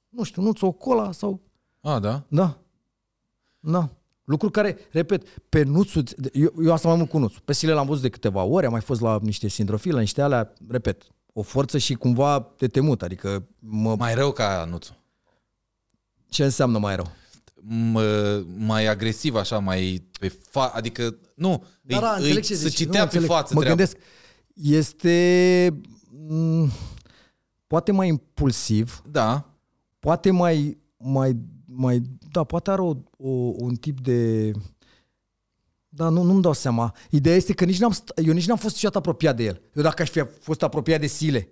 nu 0.08 0.22
știu, 0.22 0.42
nu 0.42 0.52
o 0.60 0.72
cola 0.72 1.12
sau... 1.12 1.40
A, 1.80 1.98
da? 1.98 2.24
Da. 2.28 2.58
Da. 3.60 3.90
Lucruri 4.24 4.52
care, 4.52 4.78
repet, 4.90 5.26
pe 5.48 5.62
Nuțu, 5.62 6.02
eu, 6.32 6.52
eu 6.64 6.72
asta 6.72 6.88
mai 6.88 6.96
mult 6.96 7.08
cu 7.10 7.18
Nuțu. 7.18 7.40
Pe 7.40 7.52
Sile 7.52 7.72
l-am 7.72 7.86
văzut 7.86 8.02
de 8.02 8.08
câteva 8.08 8.42
ori, 8.42 8.66
am 8.66 8.72
mai 8.72 8.80
fost 8.80 9.00
la 9.00 9.18
niște 9.22 9.48
sindrofile, 9.48 9.94
la 9.94 10.00
niște 10.00 10.22
alea, 10.22 10.52
repet, 10.68 11.02
o 11.32 11.42
forță 11.42 11.78
și 11.78 11.94
cumva 11.94 12.52
de 12.58 12.68
temut, 12.68 13.02
adică 13.02 13.46
mă, 13.58 13.94
Mai 13.96 14.14
rău 14.14 14.32
ca 14.32 14.66
Nuțu. 14.70 14.96
ce 16.28 16.44
înseamnă 16.44 16.78
mai 16.78 16.96
rău? 16.96 17.06
M- 17.60 18.44
mai 18.56 18.86
agresiv 18.86 19.34
așa, 19.34 19.58
mai 19.58 20.08
pe 20.20 20.28
fa- 20.28 20.72
adică 20.74 21.18
nu, 21.34 21.64
Da, 21.82 22.00
da, 22.00 22.08
îi, 22.10 22.14
înțeleg 22.16 22.36
îi, 22.36 22.42
ce 22.42 22.54
să 22.54 22.68
zici. 22.68 22.76
citea 22.76 22.90
Nu, 23.02 23.08
pe 23.08 23.16
înțeleg. 23.16 23.28
față 23.28 23.54
Mă 23.54 23.60
treaba. 23.60 23.76
gândesc, 23.76 23.96
este 24.54 25.80
m, 26.28 26.70
poate 27.68 27.92
mai 27.92 28.08
impulsiv, 28.08 29.02
Da, 29.10 29.54
poate 29.98 30.30
mai, 30.30 30.78
mai, 30.96 31.36
mai 31.64 32.02
da, 32.32 32.44
poate 32.44 32.70
are 32.70 32.80
o, 32.80 32.94
o, 33.16 33.28
un 33.56 33.74
tip 33.74 34.00
de... 34.00 34.50
Da, 35.88 36.08
nu, 36.08 36.22
nu-mi 36.22 36.42
dau 36.42 36.52
seama. 36.52 36.94
Ideea 37.10 37.36
este 37.36 37.52
că 37.52 37.64
nici 37.64 37.78
n-am, 37.78 37.92
st- 37.94 38.24
eu 38.24 38.32
nici 38.32 38.46
n-am 38.46 38.56
fost 38.56 38.74
niciodată 38.74 38.98
apropiat 38.98 39.36
de 39.36 39.44
el. 39.44 39.60
Eu 39.74 39.82
dacă 39.82 40.02
aș 40.02 40.10
fi 40.10 40.24
fost 40.40 40.62
apropiat 40.62 41.00
de 41.00 41.06
Sile 41.06 41.48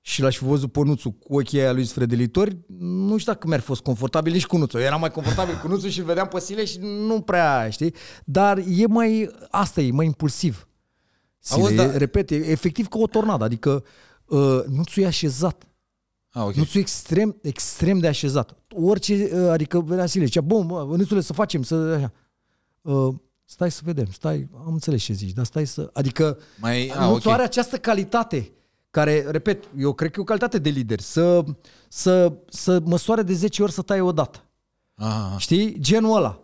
și 0.00 0.22
l-aș 0.22 0.36
fi 0.36 0.44
văzut 0.44 0.72
pe 0.72 0.80
Nuțu 0.84 1.10
cu 1.10 1.34
ochii 1.38 1.60
aia 1.60 1.72
lui 1.72 1.84
sfredelitori, 1.84 2.58
nu 2.78 3.16
știu 3.16 3.32
dacă 3.32 3.46
mi-ar 3.46 3.60
fi 3.60 3.66
fost 3.66 3.82
confortabil 3.82 4.32
nici 4.32 4.46
cu 4.46 4.56
Nuțu. 4.56 4.78
Eu 4.78 4.84
eram 4.84 5.00
mai 5.00 5.10
confortabil 5.10 5.54
cu 5.60 5.68
Nuțu 5.68 5.88
și 5.88 5.98
îl 5.98 6.04
vedeam 6.04 6.28
pe 6.28 6.40
Sile 6.40 6.64
și 6.64 6.78
nu 6.80 7.20
prea, 7.20 7.70
știi? 7.70 7.94
Dar 8.24 8.58
e 8.58 8.86
mai, 8.86 9.30
asta 9.50 9.80
e, 9.80 9.90
mai 9.90 10.06
impulsiv. 10.06 10.68
Sile, 11.38 11.60
Auzi, 11.62 11.78
Auzi, 11.78 11.90
da- 11.92 11.98
repet, 11.98 12.30
e 12.30 12.34
efectiv 12.34 12.86
ca 12.88 12.98
o 12.98 13.06
tornadă, 13.06 13.44
adică 13.44 13.84
uh, 14.30 14.64
Nuțu 14.66 15.00
e 15.00 15.06
așezat. 15.06 15.64
Ah, 16.30 16.42
ok. 16.44 16.54
Nuțu 16.54 16.78
e 16.78 16.80
extrem, 16.80 17.36
extrem 17.42 17.98
de 17.98 18.06
așezat. 18.06 18.56
Orice, 18.74 19.30
uh, 19.32 19.48
adică 19.50 19.80
venea 19.80 20.06
Sile, 20.06 20.24
zicea, 20.24 20.40
bun, 20.40 20.66
bă, 20.66 20.96
Nuțule, 20.96 21.20
să 21.20 21.32
facem, 21.32 21.62
să 21.62 21.74
așa. 21.74 22.12
Uh, 22.80 23.14
stai 23.44 23.70
să 23.70 23.80
vedem, 23.84 24.06
stai, 24.12 24.48
am 24.66 24.72
înțeles 24.72 25.02
ce 25.02 25.12
zici, 25.12 25.32
dar 25.32 25.44
stai 25.44 25.66
să... 25.66 25.90
Adică 25.92 26.38
Mai, 26.60 26.88
ah, 26.88 26.96
a, 26.96 27.08
Nuțu 27.08 27.28
ok. 27.28 27.34
are 27.34 27.42
această 27.42 27.78
calitate 27.78 28.52
care, 28.90 29.26
repet, 29.28 29.64
eu 29.78 29.92
cred 29.92 30.10
că 30.10 30.16
e 30.18 30.22
o 30.22 30.24
calitate 30.24 30.58
de 30.58 30.68
lider, 30.68 31.00
să, 31.00 31.44
să, 31.88 32.32
să 32.48 32.80
măsoare 32.84 33.22
de 33.22 33.32
10 33.32 33.62
ori 33.62 33.72
să 33.72 33.82
taie 33.82 34.00
odată. 34.00 34.44
Ah, 34.94 35.34
Știi? 35.38 35.80
Genul 35.80 36.16
ăla. 36.16 36.40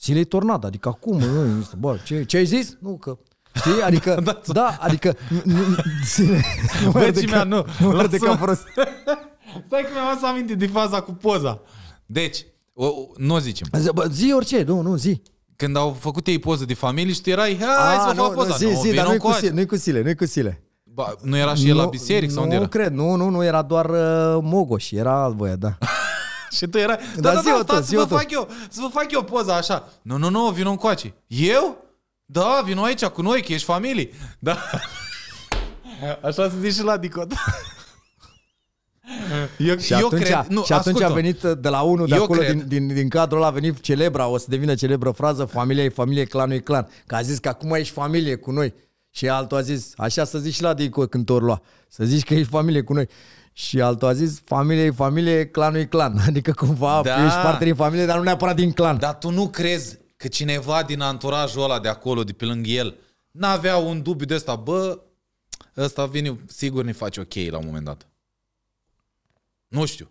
Zilei 0.00 0.24
tornado, 0.24 0.66
adică 0.66 0.88
acum, 0.88 1.18
nu, 1.18 1.58
este, 1.60 1.76
bă, 1.76 1.98
ce, 2.04 2.24
ce 2.24 2.36
ai 2.36 2.44
zis? 2.44 2.76
Nu, 2.80 2.96
că... 2.96 3.18
Știi? 3.54 3.82
Adică, 3.84 4.22
da, 4.46 4.76
adică... 4.80 5.16
Nu, 5.28 5.40
nu, 5.44 5.76
zile, 6.04 6.44
nu 6.80 6.86
mă 6.86 6.90
Băieții 6.92 7.20
arde 7.22 7.30
mea, 7.30 7.38
ca- 7.38 7.44
nu. 7.48 7.64
Nu 7.86 7.88
mă 7.92 7.98
arde 7.98 8.16
Lasă- 8.20 8.26
ca 8.32 8.36
prost. 8.36 8.62
Stai 9.66 9.82
că 9.82 9.88
mi-am 9.92 10.18
să 10.20 10.26
aminte 10.26 10.54
de 10.54 10.66
faza 10.66 11.00
cu 11.00 11.12
poza. 11.12 11.60
Deci, 12.06 12.46
o, 12.74 12.86
o, 12.86 12.92
nu 13.16 13.34
o 13.34 13.38
zicem. 13.38 13.66
Zi, 13.78 13.90
bă, 13.94 14.06
zi 14.10 14.32
orice, 14.34 14.62
nu, 14.62 14.80
nu, 14.80 14.96
zi. 14.96 15.22
Când 15.56 15.76
au 15.76 15.96
făcut 16.00 16.26
ei 16.26 16.38
poză 16.38 16.64
de 16.64 16.74
familie 16.74 17.12
și 17.12 17.20
tu 17.20 17.30
erai, 17.30 17.56
hai 17.60 17.96
să 17.96 18.08
A, 18.08 18.12
vă 18.12 18.20
fac 18.22 18.28
nu, 18.30 18.34
poza. 18.34 18.48
nu, 18.48 18.56
zi, 18.56 18.64
Nu, 18.64 18.80
zi, 18.80 18.88
vino 18.88 18.94
dar 18.96 19.06
nu-i 19.06 19.18
cu, 19.18 19.26
încoace. 19.26 19.38
sile, 19.38 19.54
nu-i 19.54 19.66
cu 19.66 19.76
sile, 19.76 20.02
nu-i 20.02 20.14
cu 20.16 20.26
sile. 20.26 20.62
Ba, 20.84 21.14
nu 21.22 21.36
era 21.36 21.54
și 21.54 21.68
el 21.68 21.76
la 21.76 21.82
Nu- 21.82 21.88
biserică 21.88 22.32
sau 22.32 22.38
nu, 22.42 22.48
unde 22.48 22.56
era? 22.60 22.68
cred, 22.68 22.92
nu, 22.92 23.14
nu, 23.14 23.28
nu, 23.28 23.44
era 23.44 23.62
doar 23.62 23.90
uh, 23.90 24.38
Mogoș, 24.42 24.90
era 24.90 25.22
alt 25.22 25.34
băiat, 25.34 25.58
da. 25.58 25.78
Și 26.56 26.66
tu 26.66 26.78
erai, 26.78 26.98
da, 27.14 27.20
Dar 27.20 27.34
da, 27.34 27.40
zi-o 27.40 27.50
da, 27.50 27.56
tu, 27.58 27.62
stați 27.62 27.88
să 27.88 27.88
zi-o 27.96 27.98
vă 28.00 28.06
tu. 28.06 28.14
fac 28.14 28.30
eu, 28.30 28.48
să 28.68 28.78
vă 28.82 28.88
fac 28.92 29.12
eu 29.12 29.22
poza 29.22 29.54
așa. 29.56 29.88
Nu, 30.02 30.16
nu, 30.16 30.28
nu, 30.30 30.48
vino 30.50 30.70
încoace. 30.70 31.14
Eu? 31.26 31.83
Da, 32.26 32.62
vino 32.64 32.82
aici 32.82 33.04
cu 33.04 33.22
noi, 33.22 33.42
că 33.42 33.52
ești 33.52 33.64
familie. 33.66 34.08
Da. 34.38 34.56
Așa 36.22 36.48
se 36.48 36.54
zice 36.60 36.72
și 36.72 36.82
la 36.82 36.96
Dicot. 36.96 37.32
Eu, 39.58 39.76
Și 39.78 39.92
eu 39.92 40.06
atunci, 40.06 40.22
cred, 40.22 40.46
nu, 40.48 40.64
și 40.64 40.72
atunci 40.72 41.00
a 41.00 41.04
ascultă. 41.04 41.12
venit 41.22 41.42
uh, 41.42 41.52
de 41.60 41.68
la 41.68 41.80
unul 41.80 42.06
de 42.06 42.14
Eu 42.14 42.22
acolo, 42.22 42.40
cred. 42.40 42.50
din, 42.62 42.66
din, 42.86 42.94
din 42.94 43.08
cadrul 43.08 43.38
ăla 43.38 43.46
a 43.46 43.50
venit 43.50 43.80
celebra, 43.80 44.26
o 44.26 44.38
să 44.38 44.46
devină 44.48 44.74
celebră 44.74 45.10
frază, 45.10 45.44
familia 45.44 45.84
e 45.84 45.88
familie, 45.88 46.24
clanul 46.24 46.54
e 46.54 46.58
clan. 46.58 46.88
Că 47.06 47.14
a 47.14 47.22
zis 47.22 47.38
că 47.38 47.48
acum 47.48 47.72
ești 47.74 47.92
familie 47.92 48.34
cu 48.36 48.50
noi. 48.50 48.74
Și 49.10 49.28
altul 49.28 49.56
a 49.56 49.60
zis, 49.60 49.92
așa 49.96 50.24
să 50.24 50.38
zici 50.38 50.54
și 50.54 50.62
la 50.62 50.74
Dico 50.74 51.06
când 51.06 51.26
te 51.26 51.32
lua, 51.32 51.62
să 51.88 52.04
zici 52.04 52.24
că 52.24 52.34
ești 52.34 52.48
familie 52.48 52.82
cu 52.82 52.92
noi. 52.92 53.08
Și 53.52 53.80
altul 53.80 54.08
a 54.08 54.12
zis, 54.12 54.40
familie 54.44 54.84
e 54.84 54.90
familie, 54.90 55.46
clanul 55.46 55.78
e 55.80 55.84
clan. 55.84 56.18
Adică 56.28 56.52
cumva 56.52 57.00
Da. 57.04 57.24
ești 57.24 57.38
parte 57.38 57.64
din 57.64 57.74
familie, 57.74 58.06
dar 58.06 58.16
nu 58.16 58.22
neapărat 58.22 58.56
din 58.56 58.72
clan. 58.72 58.98
Dar 58.98 59.14
tu 59.18 59.30
nu 59.30 59.48
crezi 59.48 59.98
că 60.16 60.28
cineva 60.28 60.82
din 60.82 61.00
anturajul 61.00 61.62
ăla 61.62 61.80
de 61.80 61.88
acolo, 61.88 62.24
de 62.24 62.32
pe 62.32 62.44
lângă 62.44 62.68
el, 62.68 62.98
n-avea 63.30 63.76
un 63.76 64.02
dubiu 64.02 64.26
de 64.26 64.34
ăsta, 64.34 64.56
bă, 64.56 65.00
ăsta 65.76 66.06
vine, 66.06 66.40
sigur 66.46 66.84
ne 66.84 66.92
face 66.92 67.20
ok 67.20 67.34
la 67.34 67.58
un 67.58 67.64
moment 67.66 67.84
dat. 67.84 68.08
Nu 69.68 69.84
știu. 69.84 70.08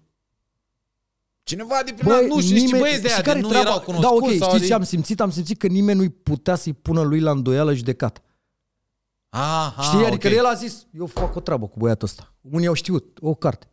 Cineva 1.43 1.81
de 1.85 1.91
pe 1.93 2.03
Băi, 2.03 2.27
nu 2.27 2.41
știu, 2.41 2.53
niște 2.53 2.65
nimeni- 2.65 2.81
băieți 2.81 3.01
de 3.01 3.07
și 3.07 3.13
aia, 3.13 3.23
care 3.23 3.35
de 3.39 3.41
nu 3.45 3.49
treaba? 3.49 3.69
erau 3.69 3.81
cunoscuți. 3.81 4.09
Da, 4.19 4.25
ok, 4.25 4.33
sau 4.37 4.47
știți 4.47 4.61
de... 4.61 4.67
ce 4.67 4.73
am 4.73 4.83
simțit? 4.83 5.19
Am 5.19 5.31
simțit 5.31 5.57
că 5.59 5.67
nimeni 5.67 5.97
nu-i 5.97 6.09
putea 6.09 6.55
să-i 6.55 6.73
pună 6.73 7.01
lui 7.01 7.19
la 7.19 7.31
îndoială 7.31 7.73
judecat. 7.73 8.21
Aha, 9.29 9.81
Știi? 9.81 10.05
Adică 10.05 10.27
ok. 10.27 10.33
el 10.33 10.45
a 10.45 10.53
zis, 10.53 10.85
eu 10.97 11.05
fac 11.05 11.35
o 11.35 11.39
treabă 11.39 11.67
cu 11.67 11.79
băiatul 11.79 12.07
ăsta. 12.07 12.33
Unii 12.41 12.67
au 12.67 12.73
știut, 12.73 13.17
o 13.21 13.33
carte. 13.35 13.67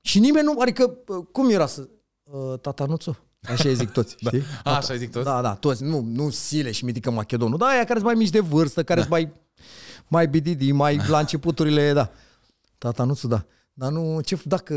Și 0.00 0.18
nimeni 0.18 0.44
nu, 0.44 0.60
adică, 0.60 0.88
cum 1.32 1.50
era 1.50 1.66
să... 1.66 1.88
Uh, 2.22 2.58
tata 2.60 2.84
Nuțu? 2.86 3.18
Așa 3.48 3.68
îi 3.68 3.74
zic 3.74 3.90
toți, 3.90 4.14
știi? 4.18 4.42
A, 4.64 4.76
așa 4.76 4.92
îi 4.92 4.98
zic 4.98 5.10
toți? 5.10 5.24
Da, 5.24 5.40
da, 5.40 5.54
toți. 5.54 5.82
Nu, 5.82 6.00
nu 6.00 6.30
Sile 6.30 6.70
și 6.70 6.84
Mitică 6.84 7.10
Macedonul. 7.10 7.58
Da, 7.58 7.66
aia 7.66 7.84
care 7.84 7.98
sunt 7.98 8.04
mai 8.04 8.14
mici 8.14 8.30
de 8.30 8.40
vârstă, 8.40 8.82
care 8.82 9.00
sunt 9.00 9.12
mai, 9.12 9.32
mai 10.08 10.28
bididi, 10.28 10.72
mai 10.72 11.00
la 11.08 11.18
începuturile, 11.18 11.92
da. 11.92 12.10
Tata 12.78 13.04
Nuțu, 13.04 13.26
da. 13.26 13.46
Dar 13.72 13.90
nu, 13.90 14.20
ce, 14.20 14.38
dacă... 14.44 14.74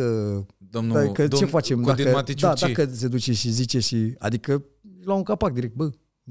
Domnul, 0.58 1.06
dacă, 1.06 1.22
ce 1.22 1.28
domn 1.28 1.48
facem? 1.48 1.82
Codin 1.82 2.04
Dacă, 2.04 2.16
Maticiu, 2.16 2.46
da, 2.48 2.54
ce? 2.54 2.68
dacă 2.68 2.90
se 2.94 3.08
duce 3.08 3.34
și 3.34 3.50
zice 3.50 3.80
și... 3.80 4.16
Adică, 4.20 4.64
la 5.04 5.14
un 5.14 5.24
capac 5.24 5.54
direct, 5.54 5.76
bă, 5.76 5.90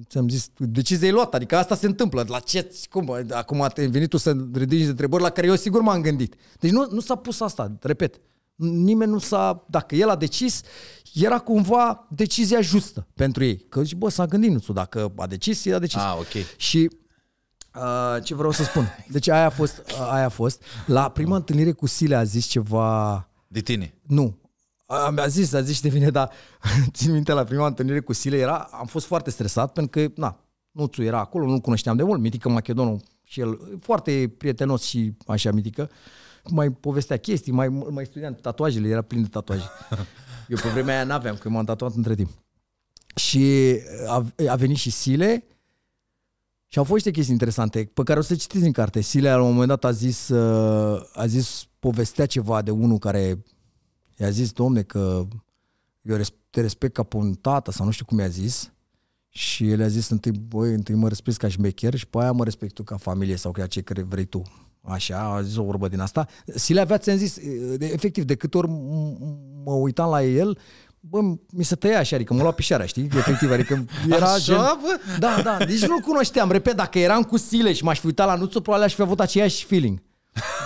ți-am 0.08 0.28
zis, 0.28 0.50
decizia 0.56 1.08
e 1.08 1.10
luată, 1.10 1.36
adică 1.36 1.56
asta 1.56 1.74
se 1.74 1.86
întâmplă. 1.86 2.24
La 2.28 2.38
ce, 2.38 2.70
cum, 2.90 3.16
acum 3.30 3.62
ai 3.62 3.86
venit 3.86 4.08
tu 4.08 4.16
să 4.16 4.36
ridici 4.52 4.82
de 4.82 4.88
întrebări 4.88 5.22
la 5.22 5.30
care 5.30 5.46
eu 5.46 5.56
sigur 5.56 5.80
m-am 5.80 6.00
gândit. 6.00 6.34
Deci 6.60 6.70
nu, 6.70 6.86
nu 6.90 7.00
s-a 7.00 7.14
pus 7.14 7.40
asta, 7.40 7.76
repet. 7.80 8.20
Nimeni 8.56 9.10
nu 9.10 9.18
s-a, 9.18 9.66
dacă 9.68 9.94
el 9.94 10.08
a 10.08 10.16
decis, 10.16 10.62
era 11.24 11.38
cumva 11.38 12.06
decizia 12.10 12.60
justă 12.60 13.06
pentru 13.14 13.44
ei. 13.44 13.56
Că 13.68 13.82
zici, 13.82 13.94
bă, 13.94 14.08
s-a 14.08 14.26
gândit 14.26 14.50
Nuțu, 14.50 14.72
dacă 14.72 15.12
a 15.16 15.26
decis, 15.26 15.64
el 15.64 15.74
a 15.74 15.78
decis. 15.78 16.00
Ah, 16.00 16.16
ok. 16.18 16.56
Și 16.56 16.90
uh, 17.74 18.22
ce 18.22 18.34
vreau 18.34 18.50
să 18.50 18.62
spun? 18.62 18.88
Deci 19.08 19.28
aia 19.28 19.46
a 19.46 19.50
fost, 19.50 19.78
uh, 19.78 20.08
aia 20.10 20.24
a 20.24 20.28
fost. 20.28 20.62
La 20.86 21.08
prima 21.08 21.36
întâlnire 21.36 21.72
cu 21.72 21.86
Sile 21.86 22.14
a 22.14 22.24
zis 22.24 22.46
ceva... 22.46 23.28
De 23.48 23.60
tine. 23.60 23.94
Nu. 24.02 24.38
A, 24.86 25.10
mi-a 25.10 25.26
zis, 25.26 25.52
a 25.52 25.60
zis 25.60 25.76
și 25.76 25.82
de 25.82 25.88
vine, 25.88 26.10
dar 26.10 26.30
țin 26.92 27.12
minte 27.12 27.32
la 27.32 27.44
prima 27.44 27.66
întâlnire 27.66 28.00
cu 28.00 28.12
Sile, 28.12 28.36
era, 28.36 28.68
am 28.72 28.86
fost 28.86 29.06
foarte 29.06 29.30
stresat 29.30 29.72
pentru 29.72 30.00
că, 30.00 30.12
na, 30.20 30.40
Nuțu 30.70 31.02
era 31.02 31.18
acolo, 31.18 31.46
nu-l 31.46 31.58
cunoșteam 31.58 31.96
de 31.96 32.02
mult, 32.02 32.20
Mitică 32.20 32.48
Macedonul 32.48 33.00
și 33.22 33.40
el, 33.40 33.78
foarte 33.80 34.34
prietenos 34.38 34.82
și 34.82 35.12
așa, 35.26 35.52
Mitică, 35.52 35.90
mai 36.50 36.70
povestea 36.70 37.16
chestii, 37.16 37.52
mai, 37.52 37.68
mai 37.68 38.04
studiam 38.04 38.34
tatuajele, 38.34 38.88
era 38.88 39.02
plin 39.02 39.22
de 39.22 39.28
tatuaje. 39.28 39.64
Eu 40.48 40.56
pe 40.62 40.68
vremea 40.68 40.94
aia 40.94 41.04
n-aveam, 41.04 41.34
că 41.34 41.42
eu 41.44 41.52
m-am 41.52 41.64
tatuat 41.64 41.94
între 41.94 42.14
timp. 42.14 42.30
Și 43.14 43.76
a, 44.06 44.26
a 44.48 44.56
venit 44.56 44.76
și 44.76 44.90
Sile 44.90 45.44
și 46.66 46.78
au 46.78 46.84
fost 46.84 46.94
niște 46.94 47.10
chestii 47.10 47.32
interesante 47.32 47.90
pe 47.94 48.02
care 48.02 48.18
o 48.18 48.22
să 48.22 48.34
citiți 48.34 48.64
în 48.64 48.72
carte. 48.72 49.00
Sile 49.00 49.30
la 49.30 49.42
un 49.42 49.50
moment 49.50 49.68
dat 49.68 49.84
a 49.84 49.90
zis, 49.90 50.28
uh, 50.28 51.08
a 51.12 51.26
zis, 51.26 51.68
povestea 51.78 52.26
ceva 52.26 52.62
de 52.62 52.70
unul 52.70 52.98
care 52.98 53.44
i-a 54.16 54.30
zis, 54.30 54.52
domne, 54.52 54.82
că 54.82 55.26
eu 56.02 56.16
res- 56.16 56.32
te 56.50 56.60
respect 56.60 56.94
ca 56.94 57.02
pe 57.02 57.16
un 57.16 57.34
tată 57.34 57.70
sau 57.70 57.84
nu 57.84 57.90
știu 57.90 58.04
cum 58.04 58.18
i-a 58.18 58.28
zis. 58.28 58.72
Și 59.28 59.70
el 59.70 59.82
a 59.82 59.88
zis 59.88 60.08
întâi, 60.08 60.32
băi, 60.32 60.72
întâi 60.72 60.94
mă 60.94 61.08
respect 61.08 61.36
ca 61.36 61.48
șmecher 61.48 61.94
și 61.94 62.06
pe 62.06 62.18
aia 62.18 62.32
mă 62.32 62.44
respect 62.44 62.74
tu 62.74 62.82
ca 62.82 62.96
familie 62.96 63.36
sau 63.36 63.52
ca 63.52 63.66
ce 63.66 63.80
care 63.80 64.02
vrei 64.02 64.24
tu. 64.24 64.42
Așa, 64.88 65.18
a 65.18 65.42
zis 65.42 65.56
o 65.56 65.62
vorbă 65.62 65.88
din 65.88 66.00
asta. 66.00 66.26
Sile 66.54 66.80
avea, 66.80 66.98
ți-am 66.98 67.16
zis, 67.16 67.38
de- 67.76 67.90
efectiv, 67.92 68.24
de 68.24 68.34
câte 68.34 68.56
ori 68.58 68.66
m- 68.68 68.70
m- 68.70 69.64
mă 69.64 69.72
uitam 69.72 70.10
la 70.10 70.22
el, 70.22 70.58
bă, 71.00 71.20
mi 71.52 71.64
se 71.64 71.74
tăia 71.74 71.98
așa, 71.98 72.16
adică 72.16 72.34
mă 72.34 72.42
lua 72.42 72.50
pișarea, 72.50 72.86
știi? 72.86 73.08
Efectiv, 73.16 73.50
adică 73.50 73.84
era 74.10 74.32
Așa, 74.32 74.38
gen... 74.38 74.56
bă? 74.56 75.00
Da, 75.18 75.40
da, 75.44 75.64
deci 75.64 75.86
nu 75.86 76.00
cunoșteam. 76.00 76.50
Repet, 76.50 76.76
dacă 76.76 76.98
eram 76.98 77.22
cu 77.22 77.36
Sile 77.36 77.72
și 77.72 77.84
m-aș 77.84 77.98
fi 78.00 78.06
uitat 78.06 78.26
la 78.26 78.34
Nuțu, 78.34 78.60
probabil 78.60 78.86
aș 78.86 78.94
fi 78.94 79.00
avut 79.02 79.20
aceeași 79.20 79.64
feeling. 79.64 80.02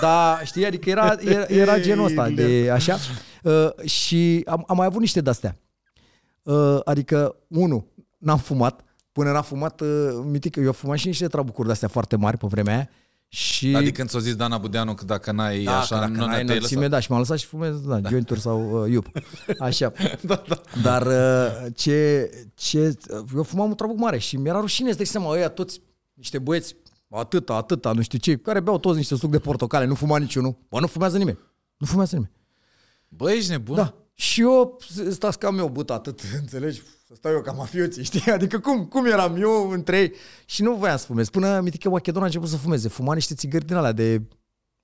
Da, 0.00 0.40
știi, 0.44 0.66
adică 0.66 0.90
era, 0.90 1.16
era, 1.20 1.44
era 1.48 1.80
genul 1.80 2.04
ăsta 2.04 2.28
de 2.28 2.70
așa. 2.72 2.96
Uh, 3.42 3.84
și 3.84 4.42
am, 4.46 4.64
am 4.68 4.76
mai 4.76 4.86
avut 4.86 5.00
niște 5.00 5.20
de-astea. 5.20 5.58
Uh, 6.42 6.78
adică, 6.84 7.36
unu, 7.48 7.86
n-am 8.18 8.38
fumat. 8.38 8.84
Până 9.12 9.32
n-am 9.32 9.42
fumat, 9.42 9.80
uh, 9.80 9.88
mitic, 10.24 10.56
eu 10.56 10.66
am 10.66 10.72
fumat 10.72 10.98
și 10.98 11.06
niște 11.06 11.26
trabucuri 11.26 11.66
de-astea 11.66 11.88
foarte 11.88 12.16
mari 12.16 12.36
pe 12.36 12.46
vremea 12.50 12.74
aia. 12.74 12.88
Și... 13.32 13.76
Adică 13.76 13.90
când 13.90 14.08
ți-a 14.08 14.18
zis 14.18 14.34
Dana 14.34 14.58
Budeanu 14.58 14.94
că 14.94 15.04
dacă 15.04 15.32
n-ai 15.32 15.62
da, 15.62 15.78
așa, 15.78 15.94
că 15.94 16.00
dacă 16.00 16.10
nu 16.10 16.16
n-ai 16.16 16.28
ne-ai 16.28 16.42
înălțime, 16.42 16.74
lăsat. 16.80 16.90
da, 16.90 17.00
și 17.00 17.10
m-am 17.10 17.18
lăsat 17.18 17.38
și 17.38 17.46
fumez, 17.46 17.80
da, 17.80 18.00
jointuri 18.08 18.40
sau 18.40 18.82
uh, 18.82 18.90
iup. 18.90 19.06
Așa. 19.58 19.92
Da, 20.20 20.42
da. 20.48 20.60
Dar 20.82 21.06
uh, 21.06 21.72
ce, 21.74 22.30
ce, 22.54 22.96
eu 23.34 23.42
fumam 23.42 23.68
un 23.68 23.74
trabuc 23.74 23.98
mare 23.98 24.18
și 24.18 24.36
mi-era 24.36 24.60
rușine, 24.60 24.88
îți 24.88 24.96
dai 24.96 25.06
seama, 25.06 25.30
ăia 25.30 25.48
toți 25.48 25.80
niște 26.14 26.38
băieți, 26.38 26.76
atâta, 27.08 27.54
atâta, 27.54 27.92
nu 27.92 28.02
știu 28.02 28.18
ce, 28.18 28.36
care 28.36 28.60
beau 28.60 28.78
toți 28.78 28.96
niște 28.96 29.16
suc 29.16 29.30
de 29.30 29.38
portocale, 29.38 29.84
nu 29.84 29.94
fuma 29.94 30.18
niciunul. 30.18 30.56
Bă, 30.68 30.80
nu 30.80 30.86
fumează 30.86 31.18
nimeni. 31.18 31.38
Nu 31.76 31.86
fumează 31.86 32.14
nimeni. 32.14 32.32
Bă, 33.08 33.32
ești 33.32 33.50
nebun? 33.50 33.76
Da. 33.76 33.94
Și 34.20 34.40
eu, 34.40 34.78
stați 35.10 35.38
cam 35.38 35.58
eu, 35.58 35.68
but 35.68 35.90
atât, 35.90 36.20
înțelegi? 36.40 36.82
Să 37.06 37.14
stau 37.14 37.32
eu 37.32 37.40
ca 37.40 37.52
mafioții, 37.52 38.04
știi? 38.10 38.30
Adică 38.32 38.58
cum, 38.58 38.84
cum 38.86 39.06
eram 39.06 39.36
eu 39.42 39.70
între 39.70 39.98
ei? 39.98 40.12
Și 40.44 40.62
nu 40.62 40.74
voiam 40.74 40.96
să 40.96 41.06
fumez. 41.06 41.28
Până 41.28 41.60
Mitică 41.60 41.88
Macedon 41.88 42.22
a 42.22 42.24
început 42.24 42.48
să 42.48 42.56
fumeze. 42.56 42.88
Fuma 42.88 43.14
niște 43.14 43.34
țigări 43.34 43.64
din 43.66 43.76
alea 43.76 43.92
de 43.92 44.22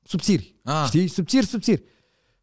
subțiri. 0.03 0.55
Ah. 0.65 0.85
Știi? 0.87 1.09
Subțiri, 1.09 1.47
subțiri. 1.47 1.83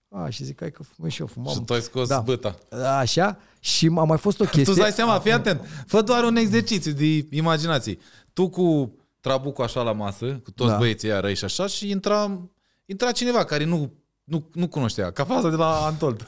A, 0.09 0.29
și 0.29 0.43
zic, 0.43 0.59
hai 0.59 0.71
că 0.71 0.83
fumez 0.83 1.11
și 1.11 1.21
eu, 1.21 1.27
fumam. 1.27 1.53
Și 1.53 1.61
tu 1.61 1.73
ai 1.73 1.81
scos 1.81 2.07
Da. 2.07 2.19
băta. 2.19 2.57
Așa. 2.99 3.37
Și 3.59 3.91
a 3.95 4.03
mai 4.03 4.17
fost 4.17 4.39
o 4.39 4.43
chestie. 4.43 4.63
Tu 4.67 4.71
îți 4.71 4.79
dai 4.79 4.91
seama, 4.91 5.19
fii 5.19 5.31
atent. 5.31 5.61
Fă 5.87 6.01
doar 6.01 6.23
un 6.23 6.35
exercițiu 6.35 6.91
de 6.91 7.27
imaginație. 7.31 7.97
Tu 8.33 8.49
cu 8.49 8.95
trabucul 9.19 9.63
așa 9.63 9.81
la 9.81 9.91
masă, 9.91 10.25
cu 10.43 10.51
toți 10.51 10.69
Da. 10.71 10.77
băieții 10.77 11.07
ăia 11.09 11.19
răi 11.19 11.35
și 11.35 11.43
așa, 11.43 11.67
și 11.67 11.89
intra, 11.89 12.39
intra 12.85 13.11
cineva 13.11 13.43
care 13.43 13.63
nu, 13.63 13.93
nu, 14.23 14.49
nu 14.53 14.67
cunoștea, 14.67 15.11
ca 15.11 15.23
faza 15.25 15.49
de 15.49 15.55
la 15.55 15.85
Antold. 15.85 16.27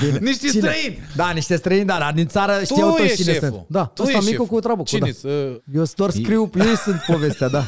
Bine. 0.00 0.18
Niște 0.28 0.48
Cine? 0.48 0.60
străini. 0.60 0.98
Da, 1.16 1.30
niște 1.30 1.56
străini, 1.56 1.84
da, 1.84 1.98
dar 1.98 2.12
din 2.12 2.26
țară 2.26 2.64
știau 2.64 2.90
tu 2.90 2.96
toți 2.96 3.02
ești 3.02 3.16
cine 3.22 3.32
șeful. 3.32 3.48
sunt. 3.48 3.64
Da, 3.68 3.84
tu 3.84 4.02
ăsta 4.02 4.16
ești 4.16 4.30
micul 4.30 4.44
șeful. 4.44 4.58
cu 4.58 4.60
trabucul, 4.60 4.84
Cine 4.86 5.06
da. 5.06 5.12
să... 5.12 5.60
Eu 5.74 5.84
doar 5.96 6.10
scriu, 6.10 6.50
ei 6.54 6.76
sunt 6.84 7.00
povestea, 7.06 7.48
da. 7.48 7.66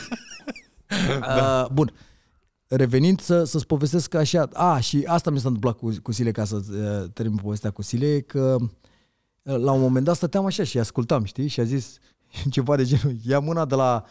Uh, 1.20 1.66
bun. 1.72 1.92
revenind 2.68 3.20
să, 3.20 3.44
să-ți 3.44 3.66
povestesc 3.66 4.14
așa, 4.14 4.48
a, 4.52 4.80
și 4.80 5.04
asta 5.06 5.30
mi 5.30 5.38
s-a 5.38 5.46
întâmplat 5.46 5.76
cu, 5.76 5.96
cu 6.02 6.12
Sile, 6.12 6.30
ca 6.30 6.44
să 6.44 6.54
uh, 6.70 7.10
termin 7.12 7.38
povestea 7.42 7.70
cu 7.70 7.82
Sile, 7.82 8.20
că 8.20 8.56
uh, 9.42 9.56
la 9.56 9.72
un 9.72 9.80
moment 9.80 10.04
dat 10.04 10.16
stăteam 10.16 10.44
așa 10.46 10.62
și 10.64 10.78
ascultam, 10.78 11.24
știi, 11.24 11.48
și 11.48 11.60
a 11.60 11.64
zis 11.64 11.98
ceva 12.50 12.76
de 12.76 12.84
genul, 12.84 13.16
ia 13.26 13.38
mâna 13.38 13.64
de 13.64 13.74
la 13.74 14.04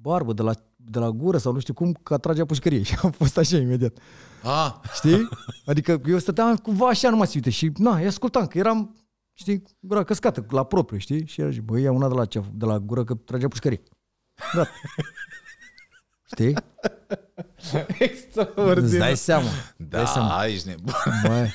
barbă, 0.00 0.32
de 0.32 0.42
la, 0.42 0.52
de 0.76 0.98
la 0.98 1.10
gură 1.10 1.38
sau 1.38 1.52
nu 1.52 1.58
știu 1.58 1.74
cum, 1.74 1.92
că 2.02 2.14
atragea 2.14 2.44
pușcărie 2.44 2.82
și 2.82 2.96
am 3.02 3.10
fost 3.10 3.38
așa 3.38 3.56
imediat. 3.56 3.96
Ah, 4.42 4.74
Știi? 4.94 5.28
Adică 5.66 6.00
eu 6.06 6.18
stăteam 6.18 6.56
cumva 6.56 6.88
așa 6.88 7.10
numai 7.10 7.30
uite 7.34 7.50
și 7.50 7.72
na, 7.76 7.96
îi 7.96 8.06
ascultam, 8.06 8.46
că 8.46 8.58
eram, 8.58 8.96
știi, 9.32 9.62
gura 9.80 10.04
căscată, 10.04 10.46
la 10.50 10.64
propriu, 10.64 10.98
știi? 10.98 11.26
Și 11.26 11.40
era 11.40 11.50
și, 11.50 11.60
băi, 11.60 11.82
ia 11.82 11.92
una 11.92 12.08
de 12.08 12.14
la, 12.14 12.24
cea, 12.24 12.44
de 12.52 12.64
la 12.64 12.78
gură 12.78 13.04
că 13.04 13.14
tragea 13.14 13.48
pușcărie. 13.48 13.82
Da. 14.54 14.66
Știi? 16.32 16.54
Îți 18.74 18.98
dai 18.98 19.16
seama. 19.16 19.48
da, 19.76 20.38
aici 20.38 20.62
nebun. 20.62 20.92
Băi. 21.26 21.52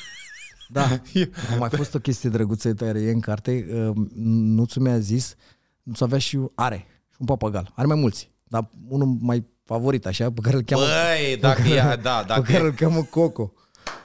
Da, 0.69 1.01
a 1.53 1.55
mai 1.57 1.69
fost 1.69 1.93
o 1.95 1.99
chestie 1.99 2.29
drăguță 2.29 2.73
care 2.73 3.01
e 3.01 3.11
în 3.11 3.19
carte. 3.19 3.65
Uh, 3.73 4.07
Nuțu 4.15 4.79
mi-a 4.79 4.99
zis, 4.99 5.35
Nuțu 5.83 6.03
avea 6.03 6.17
și 6.17 6.39
are 6.55 6.85
și 7.09 7.17
un 7.19 7.25
papagal. 7.25 7.71
Are 7.75 7.87
mai 7.87 7.95
mulți, 7.99 8.31
dar 8.43 8.69
unul 8.87 9.17
mai 9.19 9.45
favorit 9.73 10.05
așa, 10.05 10.31
pe 10.31 10.41
care 10.41 10.55
îl 10.55 10.61
cheamă, 10.61 10.81
Băi, 10.83 11.37
dacă 11.39 11.61
e, 11.67 11.75
da, 12.01 12.17
pe 12.17 12.23
dacă 12.27 12.41
care 12.41 12.63
e, 12.63 12.65
îl 12.65 12.71
cheamă 12.71 13.03
Coco. 13.09 13.53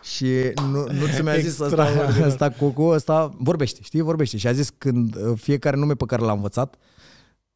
Și 0.02 0.26
nu, 0.70 0.86
nu 0.92 1.22
mi-a 1.22 1.38
zis 1.38 1.58
ăsta, 1.58 1.88
ăsta 2.26 2.50
Coco, 2.50 2.82
ăsta 2.82 3.30
vorbește, 3.38 3.80
știi, 3.82 4.00
vorbește. 4.00 4.36
Și 4.36 4.46
a 4.46 4.52
zis 4.52 4.70
când 4.78 5.14
uh, 5.16 5.32
fiecare 5.40 5.76
nume 5.76 5.94
pe 5.94 6.04
care 6.06 6.22
l-a 6.22 6.32
învățat, 6.32 6.74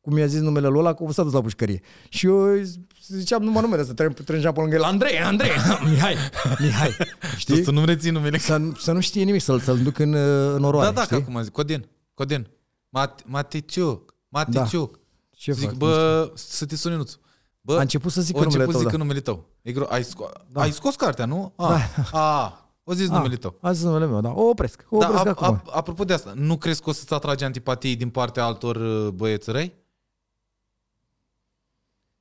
cum 0.00 0.14
mi-a 0.14 0.26
zis 0.26 0.40
numele 0.40 0.68
lui 0.68 0.78
ăla, 0.78 0.92
cum 0.94 1.10
s-a 1.12 1.22
dus 1.22 1.32
la 1.32 1.40
pușcărie. 1.40 1.80
Și 2.08 2.26
eu 2.26 2.60
ziceam 3.08 3.42
numai 3.42 3.62
numele, 3.62 3.84
să 3.84 3.92
trân- 3.92 4.24
trângeam 4.24 4.52
pe 4.52 4.60
lângă 4.60 4.74
el, 4.76 4.82
Andrei, 4.82 5.20
Andrei, 5.20 5.50
Mihai, 5.90 6.16
Mihai, 6.58 6.96
știi? 7.36 7.56
tu, 7.56 7.62
tu 7.62 7.72
nu-mi 7.72 7.86
reții 7.86 8.10
numele. 8.10 8.38
Să, 8.38 8.60
să 8.78 8.92
nu 8.92 9.00
știe 9.00 9.24
nimic, 9.24 9.40
să-l, 9.42 9.60
să-l 9.60 9.78
duc 9.78 9.98
în, 9.98 10.12
uh, 10.12 10.54
în 10.56 10.64
oroare, 10.64 10.86
Da, 10.88 10.92
da, 10.94 11.00
că 11.00 11.14
știi? 11.14 11.26
acum 11.28 11.42
zic, 11.42 11.52
Codin, 11.52 11.88
Codin, 12.14 12.48
Mat, 12.88 13.22
Maticiuc, 13.26 14.14
Maticiuc. 14.28 15.00
Ce 15.30 15.52
zic, 15.52 15.68
fac? 15.68 15.76
bă, 15.76 16.30
să 16.34 16.66
te 16.66 16.76
suni 16.76 16.96
Nuțu. 16.96 17.20
Bă, 17.64 17.76
A 17.76 17.80
început 17.80 18.12
să 18.12 18.20
zică 18.20 18.38
a 18.38 18.42
numele 18.42 18.62
început 18.62 18.80
tău, 18.80 18.90
zică 18.90 18.96
da. 18.96 19.02
numele 19.02 19.20
tău. 19.20 19.44
E 19.62 19.72
gro- 19.72 19.88
ai, 19.88 20.02
sco- 20.02 20.46
ai 20.52 20.70
scos 20.72 20.94
cartea, 20.94 21.24
nu? 21.24 21.52
A, 21.56 21.78
a, 22.12 22.56
o 22.84 22.94
zis 22.94 23.08
Ah, 23.08 23.16
numele 23.16 23.36
tău. 23.36 23.54
A 23.60 23.72
zis 23.72 23.84
numele 23.84 24.06
meu, 24.06 24.20
da. 24.20 24.28
O 24.34 24.42
opresc, 24.48 24.84
o 24.90 24.98
Da, 24.98 25.06
opresc 25.08 25.26
a, 25.26 25.30
acum. 25.30 25.44
a, 25.66 25.70
apropo 25.76 26.04
de 26.04 26.12
asta, 26.12 26.32
nu 26.36 26.56
crezi 26.56 26.82
că 26.82 26.90
o 26.90 26.92
să-ți 26.92 27.12
atrage 27.14 27.44
antipatii 27.44 27.96
din 27.96 28.10
partea 28.10 28.44
altor 28.44 28.76
uh, 28.76 29.08
băieți 29.08 29.50
răi? 29.50 29.74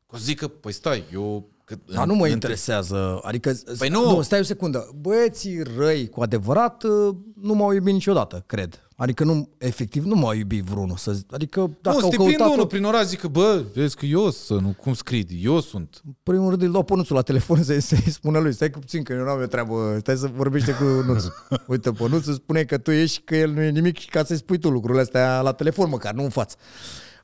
Că 0.07 0.15
o 0.15 0.17
să 0.17 0.23
zică, 0.23 0.47
păi 0.47 0.71
stai, 0.71 1.03
eu... 1.13 1.49
Că, 1.65 1.75
Dar 1.93 2.05
nu 2.05 2.15
mă 2.15 2.27
interesează, 2.27 3.19
adică, 3.23 3.53
Păi 3.77 3.89
nu. 3.89 4.11
nu, 4.15 4.21
stai 4.21 4.39
o 4.39 4.43
secundă, 4.43 4.89
băieții 4.99 5.63
răi 5.63 6.09
cu 6.09 6.21
adevărat 6.21 6.83
uh, 6.83 7.15
nu 7.41 7.53
m-au 7.53 7.71
iubit 7.71 7.93
niciodată, 7.93 8.43
cred. 8.45 8.89
Adică 9.01 9.23
nu, 9.23 9.49
efectiv, 9.57 10.03
nu 10.03 10.15
m-au 10.15 10.33
iubit 10.33 10.63
vreunul. 10.63 10.97
Să 10.97 11.11
zic. 11.11 11.33
Adică 11.33 11.59
dacă 11.81 11.97
nu, 11.97 12.03
au 12.03 12.11
să 12.11 12.17
te 12.17 12.23
prindă 12.23 12.37
căutat 12.37 12.53
unul 12.53 12.67
prin 12.67 12.83
oraș, 12.83 13.03
zică, 13.03 13.27
bă, 13.27 13.63
vezi 13.73 13.95
că 13.95 14.05
eu 14.05 14.29
sunt, 14.29 14.61
nu, 14.61 14.75
cum 14.81 14.93
scrii, 14.93 15.41
eu 15.43 15.59
sunt. 15.59 16.01
în 16.05 16.15
primul 16.23 16.49
rând 16.49 16.61
îl 16.61 16.71
dau 16.71 16.83
pe 16.83 16.95
Nuțul 16.95 17.15
la 17.15 17.21
telefon 17.21 17.63
să-i, 17.63 17.81
să-i 17.81 18.11
spună 18.11 18.39
lui, 18.39 18.53
stai 18.53 18.69
că 18.69 18.79
puțin 18.79 19.03
că 19.03 19.13
eu 19.13 19.23
n-am 19.23 19.39
eu 19.39 19.45
treabă, 19.45 19.97
stai 19.99 20.15
să 20.15 20.29
vorbește 20.35 20.71
cu 20.71 20.83
Nuțul. 20.83 21.33
Uite, 21.67 21.91
pe 21.91 22.07
Nuțul 22.09 22.33
spune 22.33 22.63
că 22.63 22.77
tu 22.77 22.91
ești, 22.91 23.21
că 23.21 23.35
el 23.35 23.51
nu 23.51 23.61
e 23.61 23.69
nimic 23.69 23.97
și 23.97 24.09
ca 24.09 24.23
să-i 24.23 24.37
spui 24.37 24.57
tu 24.57 24.69
lucrurile 24.69 25.01
astea 25.01 25.41
la 25.41 25.51
telefon 25.51 25.89
măcar, 25.89 26.13
nu 26.13 26.23
în 26.23 26.29
față. 26.29 26.55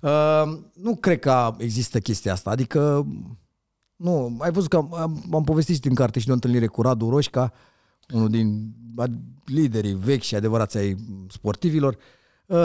Uh, 0.02 0.58
nu 0.74 0.96
cred 0.96 1.20
că 1.20 1.56
există 1.58 2.00
chestia 2.00 2.34
asta, 2.34 2.50
adică 2.50 3.08
nu, 3.96 4.38
ai 4.40 4.52
văzut 4.52 4.70
că 4.70 4.76
am, 4.76 4.94
am, 4.94 5.24
am 5.34 5.44
povestit 5.44 5.76
și 5.76 5.82
din 5.82 5.94
carte 5.94 6.20
și 6.20 6.26
de 6.26 6.32
o 6.32 6.36
întâlnire 6.36 6.68
cu 6.68 6.82
Radu 6.82 7.10
Roșca, 7.10 7.54
unul 8.14 8.30
din 8.30 8.74
liderii 9.46 9.94
vechi 9.94 10.22
și 10.22 10.36
adevărați 10.36 10.78
ai 10.78 10.96
sportivilor. 11.30 11.98
Uh, 12.46 12.58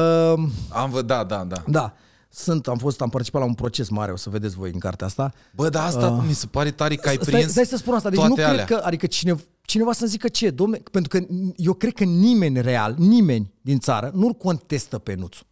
Am 0.68 0.90
văd, 0.90 1.06
da, 1.06 1.24
da, 1.24 1.44
da. 1.44 1.62
da, 1.66 1.94
sunt, 2.28 2.68
am 2.68 2.78
fost, 2.78 3.00
am 3.00 3.08
participat 3.08 3.40
la 3.40 3.46
un 3.46 3.54
proces 3.54 3.88
mare, 3.88 4.12
o 4.12 4.16
să 4.16 4.30
vedeți 4.30 4.54
voi 4.56 4.70
în 4.72 4.78
cartea 4.78 5.06
asta. 5.06 5.32
Bă, 5.54 5.68
dar 5.68 5.86
asta 5.86 6.24
mi 6.26 6.32
se 6.32 6.46
pare 6.46 6.70
tare 6.70 6.94
că 6.94 7.08
ai 7.08 7.18
Stai, 7.20 7.32
prins 7.32 7.50
stai 7.50 7.66
să 7.66 7.76
spun 7.76 7.94
asta, 7.94 8.08
deci 8.08 8.18
toate 8.18 8.30
nu 8.30 8.36
cred 8.36 8.48
alea. 8.48 8.64
că, 8.64 8.80
adică 8.84 9.06
cine, 9.06 9.36
cineva 9.62 9.92
să-mi 9.92 10.10
zică 10.10 10.28
ce, 10.28 10.50
domne, 10.50 10.82
pentru 10.90 11.18
că 11.18 11.26
eu 11.56 11.72
cred 11.72 11.92
că 11.92 12.04
nimeni 12.04 12.60
real, 12.60 12.94
nimeni 12.98 13.52
din 13.60 13.78
țară 13.78 14.10
nu-l 14.14 14.32
contestă 14.32 14.98
pe 14.98 15.14
Nuțu. 15.14 15.46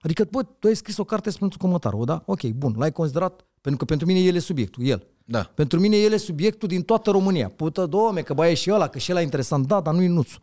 Adică, 0.00 0.26
bă, 0.30 0.42
tu 0.42 0.66
ai 0.66 0.76
scris 0.76 0.96
o 0.96 1.04
carte 1.04 1.24
despre 1.24 1.44
Nuțu 1.44 1.58
Cămătaru, 1.58 2.04
da? 2.04 2.22
Ok, 2.26 2.42
bun, 2.42 2.74
l-ai 2.76 2.92
considerat, 2.92 3.46
pentru 3.60 3.78
că 3.80 3.84
pentru 3.84 4.06
mine 4.06 4.18
el 4.18 4.34
e 4.34 4.38
subiectul, 4.38 4.84
el. 4.84 5.06
Da. 5.24 5.50
Pentru 5.54 5.80
mine 5.80 5.96
el 5.96 6.12
e 6.12 6.16
subiectul 6.16 6.68
din 6.68 6.82
toată 6.82 7.10
România. 7.10 7.48
Pută, 7.48 7.86
domne, 7.86 8.22
că 8.22 8.34
ba 8.34 8.48
e 8.48 8.54
și 8.54 8.72
ăla, 8.72 8.88
că 8.88 8.98
și 8.98 9.10
ăla 9.10 9.20
e 9.20 9.24
interesant. 9.24 9.66
Da, 9.66 9.80
dar 9.80 9.94
nu 9.94 10.02
e 10.02 10.08
Nuțu. 10.08 10.38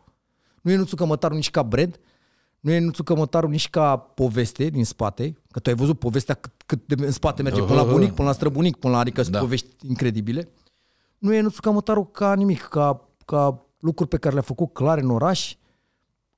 Nu 0.62 0.70
e 0.70 0.76
Nuțu 0.76 0.96
Cămătaru 0.96 1.34
nici 1.34 1.50
ca 1.50 1.62
brand, 1.62 2.00
nu 2.60 2.72
e 2.72 2.78
Nuțu 2.78 3.02
Cămătaru 3.02 3.48
nici 3.48 3.70
ca 3.70 3.96
poveste 3.96 4.68
din 4.68 4.84
spate, 4.84 5.36
că 5.50 5.58
tu 5.58 5.70
ai 5.70 5.76
văzut 5.76 5.98
povestea 5.98 6.34
cât, 6.34 6.52
cât 6.66 6.86
de 6.86 7.04
în 7.04 7.10
spate 7.12 7.42
merge, 7.42 7.60
până 7.62 7.74
la 7.74 7.84
bunic, 7.84 8.12
până 8.12 8.28
la 8.28 8.34
străbunic, 8.34 8.76
până 8.76 8.92
la, 8.92 8.98
adică 8.98 9.22
sunt 9.22 9.34
Da. 9.34 9.40
povești 9.40 9.68
incredibile. 9.88 10.48
Nu 11.18 11.34
e 11.34 11.40
Nuțu 11.40 11.60
Cămătaru 11.60 12.04
ca 12.04 12.34
nimic, 12.34 12.60
ca, 12.60 13.08
ca 13.24 13.66
lucruri 13.80 14.10
pe 14.10 14.16
care 14.16 14.34
le-a 14.34 14.42
făcut 14.42 14.72
clar 14.72 14.98
în 14.98 15.10
oraș, 15.10 15.54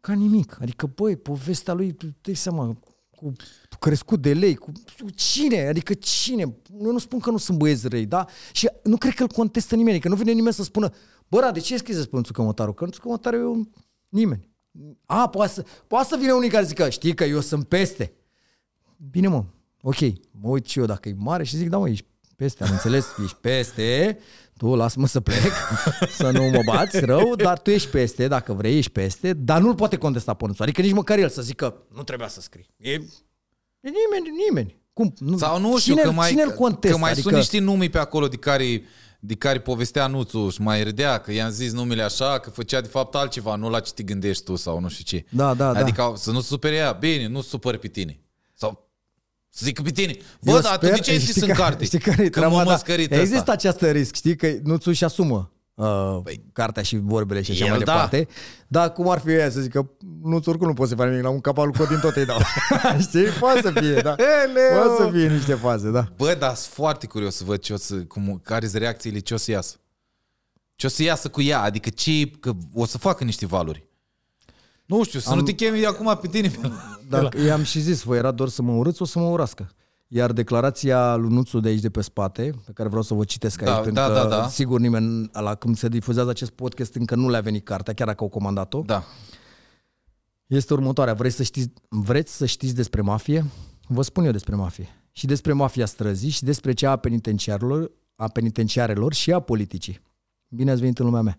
ca 0.01 0.13
nimic. 0.13 0.59
Adică, 0.61 0.91
băi, 0.95 1.17
povestea 1.17 1.75
lui, 1.75 1.93
tu 1.93 2.07
dai 2.21 2.35
seama, 2.35 2.77
cu 3.19 3.33
crescut 3.79 4.23
de 4.23 4.33
lei, 4.33 4.55
cu 4.55 4.73
cu 5.03 5.11
cine, 5.11 5.67
adică 5.67 5.95
cine? 5.95 6.41
Eu 6.83 6.93
nu 6.93 6.99
spun 6.99 7.19
că 7.19 7.31
nu 7.31 7.37
sunt 7.37 7.59
băieți 7.59 7.89
răi, 7.89 8.07
da? 8.07 8.27
Și 8.53 8.69
nu 8.83 8.97
cred 8.97 9.15
că 9.15 9.23
îl 9.23 9.29
contestă 9.29 9.75
nimeni, 9.75 10.01
că 10.01 10.09
nu 10.09 10.15
vine 10.15 10.33
nimeni 10.33 10.55
să 10.55 10.63
spună, 10.63 10.93
bă, 11.29 11.41
da, 11.41 11.53
de 11.53 11.61
ce 11.61 11.73
ai 11.73 11.79
scris 11.79 11.97
despre 11.97 12.17
Nuțu 12.17 12.33
Cămătaru? 12.33 12.73
Că 12.73 12.85
Nuțu 12.85 13.01
Cămătaru 13.01 13.37
e 13.37 13.45
un... 13.45 13.69
nimeni. 14.09 14.49
A, 15.07 15.29
poate 15.29 15.53
să, 15.53 15.65
poate 15.87 16.09
să 16.09 16.17
vină 16.17 16.33
unii 16.33 16.49
care 16.49 16.65
zică, 16.65 16.89
știi 16.89 17.15
că 17.15 17.25
eu 17.25 17.41
sunt 17.41 17.69
peste. 17.69 18.13
Bine, 19.11 19.29
mă, 19.29 19.45
ok, 19.81 20.01
mă 20.31 20.49
uit 20.49 20.67
și 20.67 20.79
eu 20.79 20.85
dacă 20.85 21.09
e 21.09 21.15
mare 21.17 21.45
și 21.45 21.57
zic, 21.57 21.69
da, 21.69 21.79
mă, 21.79 21.89
ești 21.89 22.07
peste, 22.39 22.65
am 22.65 22.71
înțeles, 22.73 23.07
ești 23.25 23.37
peste, 23.41 24.19
tu 24.57 24.75
lasă-mă 24.75 25.07
să 25.07 25.21
plec, 25.21 25.53
să 26.17 26.31
nu 26.31 26.45
mă 26.45 26.61
bați 26.65 26.99
rău, 26.99 27.35
dar 27.35 27.59
tu 27.59 27.71
ești 27.71 27.89
peste, 27.89 28.29
dacă 28.29 28.53
vrei, 28.53 28.79
ești 28.79 28.91
peste, 28.91 29.33
dar 29.33 29.61
nu-l 29.61 29.75
poate 29.75 29.97
contesta 29.97 30.35
pe 30.35 30.47
Nuțu. 30.47 30.63
Adică 30.63 30.81
nici 30.81 30.93
măcar 30.93 31.19
el 31.19 31.29
să 31.29 31.43
zică, 31.43 31.75
nu 31.95 32.03
trebuia 32.03 32.29
să 32.29 32.41
scrii. 32.41 32.67
E, 32.77 32.91
e 32.91 33.01
nimeni, 33.81 34.37
nimeni. 34.49 34.77
Cum? 34.93 35.15
Nu, 35.19 35.39
Sau 35.39 35.61
nu 35.61 35.79
știu, 35.79 35.93
cine, 35.93 36.05
că 36.05 36.11
mai, 36.11 36.29
cine 36.29 36.43
îl 36.43 36.51
contestă? 36.51 36.97
că 36.97 37.03
mai 37.03 37.11
adică, 37.11 37.29
sunt 37.29 37.41
niște 37.41 37.59
nume 37.59 37.89
pe 37.89 37.99
acolo 37.99 38.29
de 38.29 38.37
care, 38.37 38.83
de 39.21 39.35
care 39.35 39.61
povestea 39.61 40.07
Nuțu 40.07 40.49
și 40.51 40.61
mai 40.61 40.83
râdea, 40.83 41.19
că 41.19 41.33
i-am 41.33 41.51
zis 41.51 41.73
numele 41.73 42.03
așa, 42.03 42.39
că 42.39 42.51
făcea 42.51 42.81
de 42.81 42.89
fapt 42.89 43.15
altceva, 43.15 43.55
nu 43.55 43.71
la 43.71 43.81
ce 43.81 43.93
te 43.93 44.03
gândești 44.03 44.45
tu 44.45 44.57
sau 44.57 44.81
nu 44.81 44.89
știu 44.89 45.05
ce. 45.05 45.25
Da, 45.31 45.55
da, 45.55 45.73
da. 45.73 45.79
Adică 45.79 46.13
să 46.17 46.31
nu 46.31 46.41
se 46.41 46.47
supere 46.47 46.75
ea, 46.75 46.93
bine, 46.93 47.27
nu 47.27 47.41
se 47.41 47.49
supăr 47.49 47.77
pe 47.77 47.89
tine. 47.89 48.21
Sau 49.59 49.65
să 49.65 49.65
zică 49.65 49.83
pe 49.83 49.91
tine. 49.91 50.17
Bă, 50.41 50.51
Eu 50.51 50.59
dar 50.61 50.79
tu 50.79 50.87
sper- 50.87 50.95
de 50.95 50.99
ce 51.01 51.11
ai 51.11 51.19
scris 51.19 51.31
știi 51.37 51.43
în 51.43 51.49
care- 51.55 51.61
carte? 51.63 51.85
Știi 51.85 51.99
care 51.99 52.23
e 52.23 52.29
că 52.29 52.39
treaba, 52.39 52.57
mă 52.57 52.65
da. 52.65 52.71
măscărit 52.71 53.13
Există 53.13 53.37
ăsta. 53.39 53.53
această 53.53 53.91
risc, 53.91 54.15
știi, 54.15 54.37
că 54.37 54.49
nu 54.63 54.77
ți 54.77 55.05
asumă 55.05 55.53
uh, 55.75 56.19
cartea 56.53 56.83
și 56.83 56.99
vorbele 57.03 57.43
și 57.43 57.51
așa 57.51 57.65
El 57.65 57.71
mai 57.71 57.79
da. 57.79 57.85
departe. 57.93 58.29
Dar 58.69 58.93
cum 58.93 59.09
ar 59.09 59.19
fi 59.19 59.31
ea 59.31 59.51
să 59.51 59.61
zică, 59.61 59.91
nu 60.23 60.41
oricum 60.45 60.67
nu 60.67 60.73
poți 60.75 60.91
să 60.91 60.97
faci 60.97 61.09
nimic, 61.09 61.23
la 61.23 61.29
un 61.29 61.41
cap 61.41 61.59
al 61.59 61.65
lui 61.67 61.75
Codin 61.79 61.99
tot 61.99 62.17
îi 62.17 62.25
dau. 62.25 62.39
știi? 63.09 63.25
Poate 63.25 63.61
să 63.61 63.71
fie, 63.71 63.95
da. 63.95 64.15
Poate 64.15 65.03
să 65.03 65.09
fie 65.13 65.29
niște 65.29 65.55
faze, 65.55 65.91
da. 65.91 66.09
Bă, 66.17 66.37
dar 66.39 66.55
sunt 66.55 66.73
foarte 66.75 67.07
curios 67.07 67.35
să 67.37 67.45
văd 67.45 67.59
ce 67.59 67.73
o 67.73 67.77
să, 67.77 67.95
cum, 67.95 68.41
care 68.45 68.67
sunt 68.67 68.81
reacțiile, 68.83 69.19
ce 69.19 69.35
o 69.35 69.37
să 69.37 69.51
iasă. 69.51 69.77
Ce 70.77 70.87
o 70.87 70.91
să 70.91 71.03
iasă 71.03 71.29
cu 71.29 71.43
ea, 71.43 71.61
adică 71.63 71.89
ce, 71.89 72.31
că 72.41 72.53
o 72.75 72.87
să 72.87 72.99
facă 72.99 73.25
niște 73.25 73.47
valuri. 73.47 73.88
Nu 74.89 75.05
știu, 75.05 75.19
să 75.19 75.31
Am... 75.31 75.39
nu 75.39 75.43
te 75.43 75.53
chemi 75.53 75.87
acum 75.87 76.19
pe 76.21 76.29
tine. 76.29 76.53
Dacă 77.09 77.41
i-am 77.41 77.63
și 77.63 77.81
zis, 77.81 78.03
vă 78.03 78.17
era 78.17 78.31
doar 78.31 78.49
să 78.49 78.63
mă 78.63 78.73
urâți, 78.73 79.03
o 79.03 79.05
să 79.05 79.19
mă 79.19 79.27
urască. 79.27 79.71
Iar 80.07 80.33
declarația 80.33 81.17
lui 81.17 81.33
Nuțu 81.33 81.61
de 81.61 81.69
aici 81.69 81.81
de 81.81 81.91
pe 81.91 82.01
spate, 82.01 82.55
pe 82.65 82.73
care 82.73 82.89
vreau 82.89 83.03
să 83.03 83.15
vă 83.15 83.25
citesc 83.25 83.63
aici, 83.63 83.71
Da, 83.71 83.77
pentru 83.81 84.03
da, 84.03 84.07
că 84.09 84.13
da, 84.15 84.29
da. 84.29 84.49
sigur 84.49 84.81
nimeni, 84.81 85.31
la 85.33 85.55
când 85.55 85.77
se 85.77 85.89
difuzează 85.89 86.31
acest 86.31 86.51
podcast, 86.51 86.95
încă 86.95 87.15
nu 87.15 87.29
le-a 87.29 87.41
venit 87.41 87.65
cartea, 87.65 87.95
chiar 87.95 88.07
dacă 88.07 88.23
au 88.23 88.29
comandat-o. 88.29 88.83
Da. 88.87 89.05
este 90.47 90.73
următoarea. 90.73 91.15
Vreți 91.15 91.37
să 91.37 91.43
știți, 91.43 91.69
vreți 91.89 92.37
să 92.37 92.47
știți 92.47 92.75
despre 92.75 93.01
mafie? 93.01 93.45
Vă 93.87 94.03
spun 94.03 94.25
eu 94.25 94.33
despre 94.33 94.55
mafie. 94.55 94.89
Și 95.13 95.27
despre 95.27 95.53
mafia 95.53 95.87
străzii 95.87 96.31
și 96.31 96.45
despre 96.45 96.73
cea 96.73 96.91
a 96.91 96.97
penitenciarilor, 96.97 97.91
a 98.17 98.29
penitenciarelor 98.29 99.13
și 99.15 99.33
a 99.33 99.41
politicii. 99.41 100.01
Bine 100.49 100.71
ați 100.71 100.81
venit 100.81 100.99
în 100.99 101.05
lumea 101.05 101.21
mea. 101.23 101.39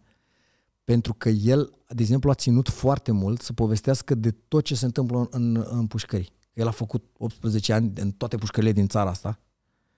Pentru 0.90 1.14
că 1.14 1.30
el, 1.30 1.74
de 1.88 2.02
exemplu, 2.02 2.30
a 2.30 2.34
ținut 2.34 2.70
foarte 2.70 3.12
mult 3.12 3.42
să 3.42 3.54
povestească 3.54 4.16
de 4.16 4.32
tot 4.32 4.64
ce 4.64 4.76
se 4.76 4.86
întâmplă 4.86 5.18
în, 5.18 5.28
în, 5.32 5.66
în 5.72 5.88
pușcării. 5.88 6.32
El 6.54 6.68
a 6.68 6.72
făcut 6.72 7.04
18 7.18 7.74
ani 7.74 7.92
în 7.96 8.12
toate 8.12 8.38
pușcările 8.38 8.72
din 8.72 8.88
țara 8.88 9.10
asta, 9.10 9.40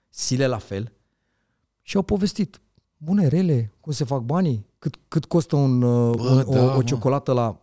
Sile 0.09 0.47
la 0.47 0.57
fel, 0.57 0.91
și 1.81 1.95
au 1.95 2.01
povestit 2.01 2.61
bune, 2.97 3.27
rele, 3.27 3.73
cum 3.79 3.91
se 3.91 4.03
fac 4.03 4.21
banii, 4.21 4.65
cât, 4.79 4.99
cât 5.07 5.25
costă 5.25 5.55
un, 5.55 5.81
uh, 5.81 6.15
Bă, 6.17 6.29
un, 6.29 6.53
da, 6.53 6.61
o, 6.61 6.71
o 6.71 6.75
mă. 6.75 6.83
ciocolată 6.83 7.31
la 7.33 7.61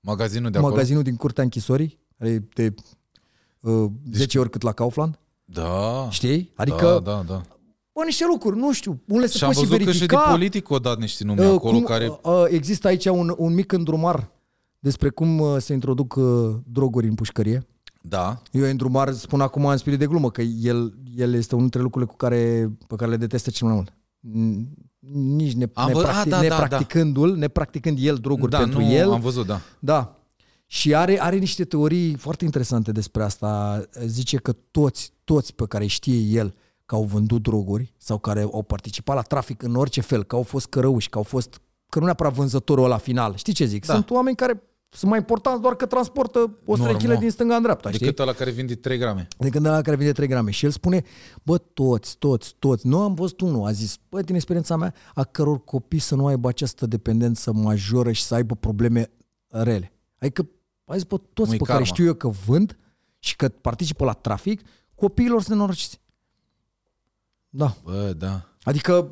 Magazinul 0.00 0.50
de 0.50 0.58
acolo. 0.58 0.72
magazinul 0.72 1.02
din 1.02 1.16
curtea 1.16 1.42
închisorii, 1.42 1.98
are 2.18 2.48
de 2.54 2.74
uh, 3.60 3.90
10 4.12 4.38
ori 4.38 4.50
cât 4.50 4.62
la 4.62 4.72
Kaufland, 4.72 5.18
Da. 5.44 6.06
știi? 6.10 6.52
Adică, 6.54 7.00
Da, 7.04 7.12
da, 7.12 7.22
da. 7.22 7.42
Bă, 7.98 8.04
niște 8.04 8.24
lucruri, 8.30 8.56
nu 8.58 8.72
știu, 8.72 9.00
unele 9.08 9.26
se 9.26 9.36
Și 9.36 9.44
am 9.44 9.50
pot 9.50 9.62
și 9.62 9.68
văzut 9.68 9.84
că 9.84 9.92
și 9.92 9.98
de 9.98 10.04
verifica. 10.06 10.30
politic 10.30 10.70
o 10.70 10.78
dat 10.78 10.98
niște 10.98 11.24
nume 11.24 11.46
Uh, 11.46 11.52
acolo 11.54 11.72
cum, 11.72 11.82
care... 11.82 12.06
uh, 12.22 12.44
există 12.48 12.86
aici 12.86 13.06
un, 13.06 13.34
un 13.36 13.54
mic 13.54 13.72
îndrumar 13.72 14.30
despre 14.78 15.08
cum 15.08 15.38
uh, 15.38 15.56
se 15.58 15.72
introduc 15.72 16.14
uh, 16.14 16.54
droguri 16.72 17.08
în 17.08 17.14
pușcărie. 17.14 17.66
Da, 18.02 18.42
Eu 18.52 18.64
îndrumar 18.64 19.12
spun 19.12 19.40
acum 19.40 19.64
în 19.66 19.76
spirit 19.76 19.98
de 19.98 20.06
glumă 20.06 20.30
că 20.30 20.42
el, 20.42 20.94
el 21.16 21.34
este 21.34 21.54
unul 21.54 21.60
dintre 21.68 21.80
lucrurile 21.82 22.10
cu 22.10 22.16
care, 22.16 22.70
pe 22.86 22.94
care 22.96 23.10
le 23.10 23.16
detestă 23.16 23.50
cel 23.50 23.66
mai 23.66 23.76
mult. 23.76 23.90
N- 23.90 24.86
Nici 25.12 25.52
ne, 25.52 25.66
Am 25.72 25.92
vă- 25.92 25.98
nepractic, 25.98 26.32
a, 26.32 26.36
da, 26.36 26.42
da, 26.42 26.48
da. 26.48 26.60
nepracticându-l, 26.62 27.36
nepracticând 27.36 27.98
el 28.00 28.16
droguri 28.16 28.50
da, 28.50 28.58
pentru 28.58 28.80
nu, 28.80 28.92
el. 28.92 29.10
am 29.12 29.20
văzut, 29.20 29.46
da. 29.46 29.60
Da. 29.78 30.16
Și 30.66 30.94
are, 30.94 31.20
are 31.22 31.36
niște 31.36 31.64
teorii 31.64 32.14
foarte 32.14 32.44
interesante 32.44 32.92
despre 32.92 33.22
asta. 33.22 33.82
Zice 34.06 34.36
că 34.36 34.52
toți, 34.70 35.12
toți 35.24 35.54
pe 35.54 35.64
care 35.66 35.82
îi 35.82 35.88
știe 35.88 36.18
el 36.18 36.54
că 36.88 36.94
au 36.94 37.02
vândut 37.04 37.42
droguri 37.42 37.94
sau 37.98 38.18
care 38.18 38.40
au 38.40 38.62
participat 38.62 39.16
la 39.16 39.22
trafic 39.22 39.62
în 39.62 39.74
orice 39.74 40.00
fel, 40.00 40.24
că 40.24 40.36
au 40.36 40.42
fost 40.42 40.66
cărăuși, 40.66 41.08
că 41.08 41.18
au 41.18 41.24
fost, 41.24 41.60
că 41.88 41.98
nu 41.98 42.04
neapărat 42.04 42.32
vânzătorul 42.32 42.88
la 42.88 42.96
final. 42.96 43.36
Știi 43.36 43.52
ce 43.52 43.64
zic? 43.64 43.86
Da. 43.86 43.92
Sunt 43.92 44.10
oameni 44.10 44.36
care 44.36 44.62
sunt 44.88 45.10
mai 45.10 45.18
importanți 45.18 45.60
doar 45.60 45.74
că 45.74 45.86
transportă 45.86 46.38
o 46.38 46.50
Normal. 46.66 46.86
strechile 46.88 47.16
din 47.16 47.30
stânga 47.30 47.56
în 47.56 47.62
dreapta, 47.62 47.88
știi? 47.88 48.00
Decât 48.00 48.18
ăla 48.18 48.32
care 48.32 48.50
vinde 48.50 48.74
3 48.74 48.98
grame. 48.98 49.28
Decât 49.38 49.62
de 49.62 49.68
la 49.68 49.80
care 49.80 49.96
vinde 49.96 50.12
3 50.12 50.28
grame. 50.28 50.50
Și 50.50 50.64
el 50.64 50.70
spune, 50.70 51.02
bă, 51.42 51.58
toți, 51.58 52.16
toți, 52.18 52.54
toți. 52.58 52.86
Nu 52.86 53.00
am 53.00 53.14
văzut 53.14 53.40
unul, 53.40 53.66
a 53.66 53.72
zis, 53.72 53.98
bă, 54.08 54.20
din 54.20 54.34
experiența 54.34 54.76
mea, 54.76 54.94
a 55.14 55.24
căror 55.24 55.64
copii 55.64 55.98
să 55.98 56.14
nu 56.14 56.26
aibă 56.26 56.48
această 56.48 56.86
dependență 56.86 57.52
majoră 57.52 58.12
și 58.12 58.22
să 58.22 58.34
aibă 58.34 58.54
probleme 58.54 59.10
rele. 59.48 59.92
Adică, 60.18 60.48
a 60.84 60.94
zis, 60.94 61.04
bă, 61.04 61.16
toți 61.32 61.48
Nu-i 61.48 61.58
pe 61.58 61.64
care 61.64 61.78
karma. 61.78 61.92
știu 61.94 62.04
eu 62.04 62.14
că 62.14 62.28
vând 62.46 62.78
și 63.18 63.36
că 63.36 63.48
participă 63.48 64.04
la 64.04 64.12
trafic, 64.12 64.60
copiilor 64.94 65.42
sunt 65.42 65.56
nenorociți. 65.56 66.00
Da. 67.48 67.76
Bă, 67.84 68.14
da. 68.16 68.42
Adică 68.62 69.10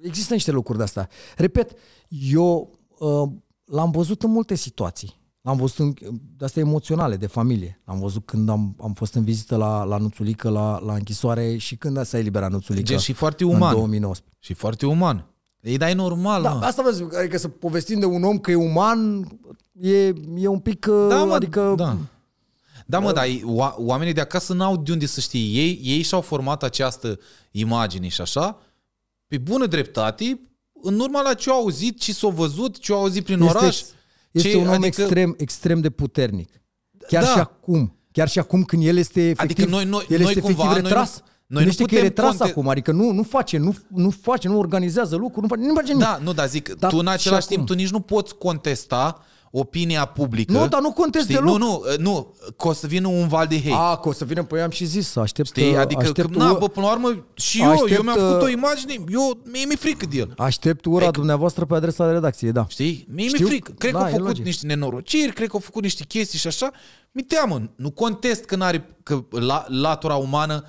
există 0.00 0.32
niște 0.34 0.50
lucruri 0.50 0.78
de 0.78 0.84
astea. 0.84 1.08
Repet, 1.36 1.70
eu 2.08 2.78
uh, 2.98 3.28
l-am 3.64 3.90
văzut 3.90 4.22
în 4.22 4.30
multe 4.30 4.54
situații. 4.54 5.16
L-am 5.40 5.56
văzut 5.56 5.78
în, 5.78 5.94
de 6.36 6.44
astea 6.44 6.62
emoționale, 6.62 7.16
de 7.16 7.26
familie. 7.26 7.80
L-am 7.84 7.98
văzut 7.98 8.26
când 8.26 8.48
am, 8.48 8.76
am 8.82 8.92
fost 8.92 9.14
în 9.14 9.24
vizită 9.24 9.56
la, 9.56 9.84
la 9.84 9.96
Nuțulică, 9.96 10.48
la, 10.48 10.80
la 10.84 10.94
închisoare 10.94 11.56
și 11.56 11.76
când 11.76 12.04
s-a 12.04 12.18
eliberat 12.18 12.50
Nuțulică. 12.50 12.84
Gen 12.84 12.98
și 12.98 13.12
foarte 13.12 13.44
În 13.44 13.50
uman. 13.50 13.72
2019. 13.72 14.36
Și 14.38 14.54
foarte 14.54 14.86
uman. 14.86 15.26
Ei, 15.60 15.76
dar 15.76 15.88
e 15.88 15.92
normal, 15.92 16.42
Da, 16.42 16.52
mă. 16.52 16.64
asta 16.64 16.82
vă 16.82 16.90
zic, 16.90 17.14
adică 17.16 17.38
să 17.38 17.48
povestim 17.48 17.98
de 17.98 18.04
un 18.06 18.22
om 18.24 18.38
că 18.38 18.50
e 18.50 18.54
uman, 18.54 19.28
e, 19.72 20.06
e 20.36 20.46
un 20.46 20.58
pic, 20.58 20.86
uh, 20.90 21.06
Da, 21.08 21.24
mă, 21.24 21.34
adică... 21.34 21.74
da. 21.76 21.96
Da, 22.90 22.98
mă, 22.98 23.12
dar 23.12 23.24
ei- 23.24 23.44
oa- 23.44 23.74
oamenii 23.76 24.12
de 24.12 24.20
acasă 24.20 24.52
n-au 24.54 24.76
de 24.76 24.92
unde 24.92 25.06
să 25.06 25.20
știe. 25.20 25.40
Ei, 25.62 25.80
ei 25.82 26.02
și-au 26.02 26.20
format 26.20 26.62
această 26.62 27.18
imagine 27.50 28.08
și 28.08 28.20
așa, 28.20 28.58
pe 29.26 29.38
bună 29.38 29.66
dreptate, 29.66 30.40
în 30.82 31.00
urma 31.00 31.22
la 31.22 31.34
ce 31.34 31.50
au 31.50 31.60
auzit, 31.60 32.00
ce 32.00 32.12
s-au 32.12 32.30
văzut, 32.30 32.78
ce 32.78 32.92
au 32.92 32.98
auzit 33.00 33.24
prin 33.24 33.40
oraș. 33.40 33.82
este 34.30 34.48
ce, 34.50 34.56
un 34.56 34.68
om 34.68 34.82
extrem, 34.82 35.34
extrem 35.38 35.80
de 35.80 35.90
puternic. 35.90 36.50
Chiar 37.08 37.22
Da. 37.22 37.28
și 37.28 37.38
acum. 37.38 37.96
Chiar 38.12 38.28
și 38.28 38.38
acum 38.38 38.64
când 38.64 38.86
el 38.86 38.96
este 38.96 39.20
efectiv, 39.28 39.40
Adică 39.64 39.64
noi- 39.76 39.84
noi- 39.84 40.06
el 40.08 40.18
noi 40.20 40.28
este 40.28 40.40
cumva, 40.40 40.62
efectiv 40.62 40.82
noi 40.82 40.90
retras. 40.90 41.16
nu- 41.18 41.24
noi 41.46 41.60
nu 41.62 41.66
nu 41.66 41.72
știe 41.72 41.84
că 41.86 41.94
e 41.94 41.98
putem 41.98 42.08
retras 42.08 42.36
conte- 42.36 42.52
acum, 42.52 42.68
adică 42.68 42.92
nu, 42.92 43.10
nu 43.10 43.22
face, 43.22 43.56
nu, 43.58 43.76
nu 43.88 44.10
face, 44.10 44.48
nu 44.48 44.58
organizează 44.58 45.16
lucruri, 45.16 45.40
nu 45.40 45.48
face, 45.48 45.60
nu 45.68 45.74
face 45.74 45.92
nimic. 45.92 46.04
Da, 46.04 46.18
nu, 46.22 46.32
dar 46.32 46.48
zic, 46.48 46.68
Dar 46.74 46.90
tu 46.90 46.96
în 46.96 47.04
și 47.06 47.10
același 47.12 47.44
acum? 47.44 47.56
timp, 47.56 47.66
tu 47.68 47.74
nici 47.74 47.90
nu 47.90 48.00
poți 48.00 48.34
contesta 48.36 49.24
opinia 49.50 50.04
publică. 50.04 50.52
Nu, 50.52 50.68
dar 50.68 50.80
nu 50.80 50.92
contest 50.92 51.24
Știi? 51.24 51.36
deloc. 51.36 51.58
Nu, 51.58 51.64
nu, 51.66 51.82
nu, 51.98 52.34
că 52.56 52.68
o 52.68 52.72
să 52.72 52.86
vină 52.86 53.08
un 53.08 53.28
val 53.28 53.46
de 53.46 53.56
hate. 53.62 53.74
A, 53.78 53.96
că 53.96 54.08
o 54.08 54.12
să 54.12 54.24
vină, 54.24 54.44
păi 54.44 54.60
am 54.60 54.70
și 54.70 54.84
zis, 54.84 55.16
aștept, 55.16 55.48
Știi? 55.48 55.76
Adică, 55.76 56.00
aștept, 56.00 56.32
că, 56.32 56.38
na, 56.38 56.50
ura- 56.50 56.58
bă, 56.58 56.68
până 56.68 56.86
la 56.86 56.92
urmă, 56.92 57.24
și 57.34 57.62
eu, 57.62 57.70
Aștept, 57.70 57.90
eu 57.90 58.02
mi-am 58.02 58.16
făcut 58.18 58.42
o 58.42 58.44
uh, 58.44 58.52
imagine, 58.52 58.92
eu, 58.92 59.40
mie 59.44 59.64
mi-e 59.66 59.76
frică 59.76 60.06
de 60.10 60.16
el. 60.16 60.34
aștept 60.36 60.84
ura 60.84 61.10
dumneavoastră 61.10 61.64
pe 61.64 61.74
adresa 61.74 62.10
redacției, 62.10 62.52
da. 62.52 62.66
Știi? 62.68 63.06
Mie 63.08 63.24
mi-e 63.24 63.28
Știu. 63.34 63.46
frică. 63.46 63.72
Cred 63.78 63.92
Da, 63.92 63.98
că 63.98 64.04
au 64.04 64.10
e 64.10 64.12
făcut 64.12 64.26
logic. 64.26 64.44
niște 64.44 64.66
nenorociri, 64.66 65.32
cred 65.32 65.46
că 65.48 65.54
au 65.54 65.60
făcut 65.60 65.82
niște 65.82 66.04
chestii 66.04 66.38
și 66.38 66.46
așa. 66.46 66.70
Mi 67.12 67.22
teamă. 67.22 67.62
Nu 67.76 67.90
contest 67.90 68.44
că, 68.44 68.56
n-are, 68.56 68.96
că 69.02 69.24
la, 69.30 69.64
latura 69.68 70.14
umană 70.14 70.64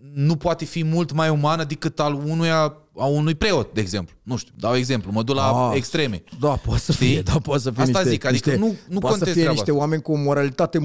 nu 0.00 0.36
poate 0.36 0.64
fi 0.64 0.84
mult 0.84 1.12
mai 1.12 1.28
umană 1.28 1.64
decât 1.64 2.00
al 2.00 2.14
unuia, 2.14 2.76
a 2.98 3.04
unui 3.06 3.34
preot, 3.34 3.74
de 3.74 3.80
exemplu. 3.80 4.16
Nu 4.22 4.36
știu, 4.36 4.54
dau 4.58 4.74
exemplu, 4.76 5.12
mă 5.12 5.22
duc 5.22 5.34
la 5.36 5.68
Ah, 5.68 5.76
extreme. 5.76 6.22
Da, 6.40 6.48
poate 6.48 6.80
să 6.80 6.92
Știi? 6.92 7.06
fie, 7.06 7.22
da, 7.22 7.38
poate 7.38 7.62
să 7.62 7.70
fie 7.70 7.82
Asta 7.82 7.98
niște, 7.98 8.10
zic, 8.12 8.24
adică 8.24 8.50
niște, 8.50 8.64
nu- 8.66 8.76
nu 8.88 8.98
poate 8.98 9.16
să 9.18 9.24
contest 9.24 9.24
fie 9.24 9.32
treaba 9.32 9.50
niște 9.52 9.70
asta. 9.70 9.80
oameni 9.82 10.02
cu 10.02 10.12
o 10.12 10.16
moralitate 10.16 10.78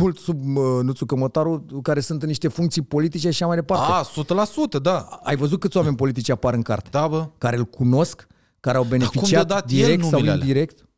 mult 0.00 0.18
sub 0.18 0.56
uh, 0.56 0.62
Nuțu 0.82 1.06
Cămătaru, 1.06 1.66
care 1.82 2.00
sunt 2.00 2.22
în 2.22 2.28
niște 2.28 2.48
funcții 2.48 2.82
politice 2.82 3.20
și 3.20 3.26
așa 3.26 3.46
mai 3.46 3.56
departe. 3.56 3.92
A, 3.92 4.02
100%, 4.02 4.78
da. 4.82 4.98
Ai 5.22 5.36
văzut 5.36 5.60
câți 5.60 5.76
oameni 5.76 5.96
politici 5.96 6.28
apar 6.28 6.54
în 6.54 6.62
carte? 6.62 6.88
Da, 6.90 7.08
bă. 7.08 7.28
Care 7.38 7.56
îl 7.56 7.64
cunosc, 7.64 8.26
care 8.60 8.76
au 8.76 8.82
cum 8.84 8.98
de-a 8.98 8.98
beneficiat 9.08 9.46
dat 9.46 9.60
el 9.70 9.76
direct 9.76 10.00
sau 10.02 10.10
numele 10.10 10.30
alea? 10.30 10.44
indirect? 10.46 10.88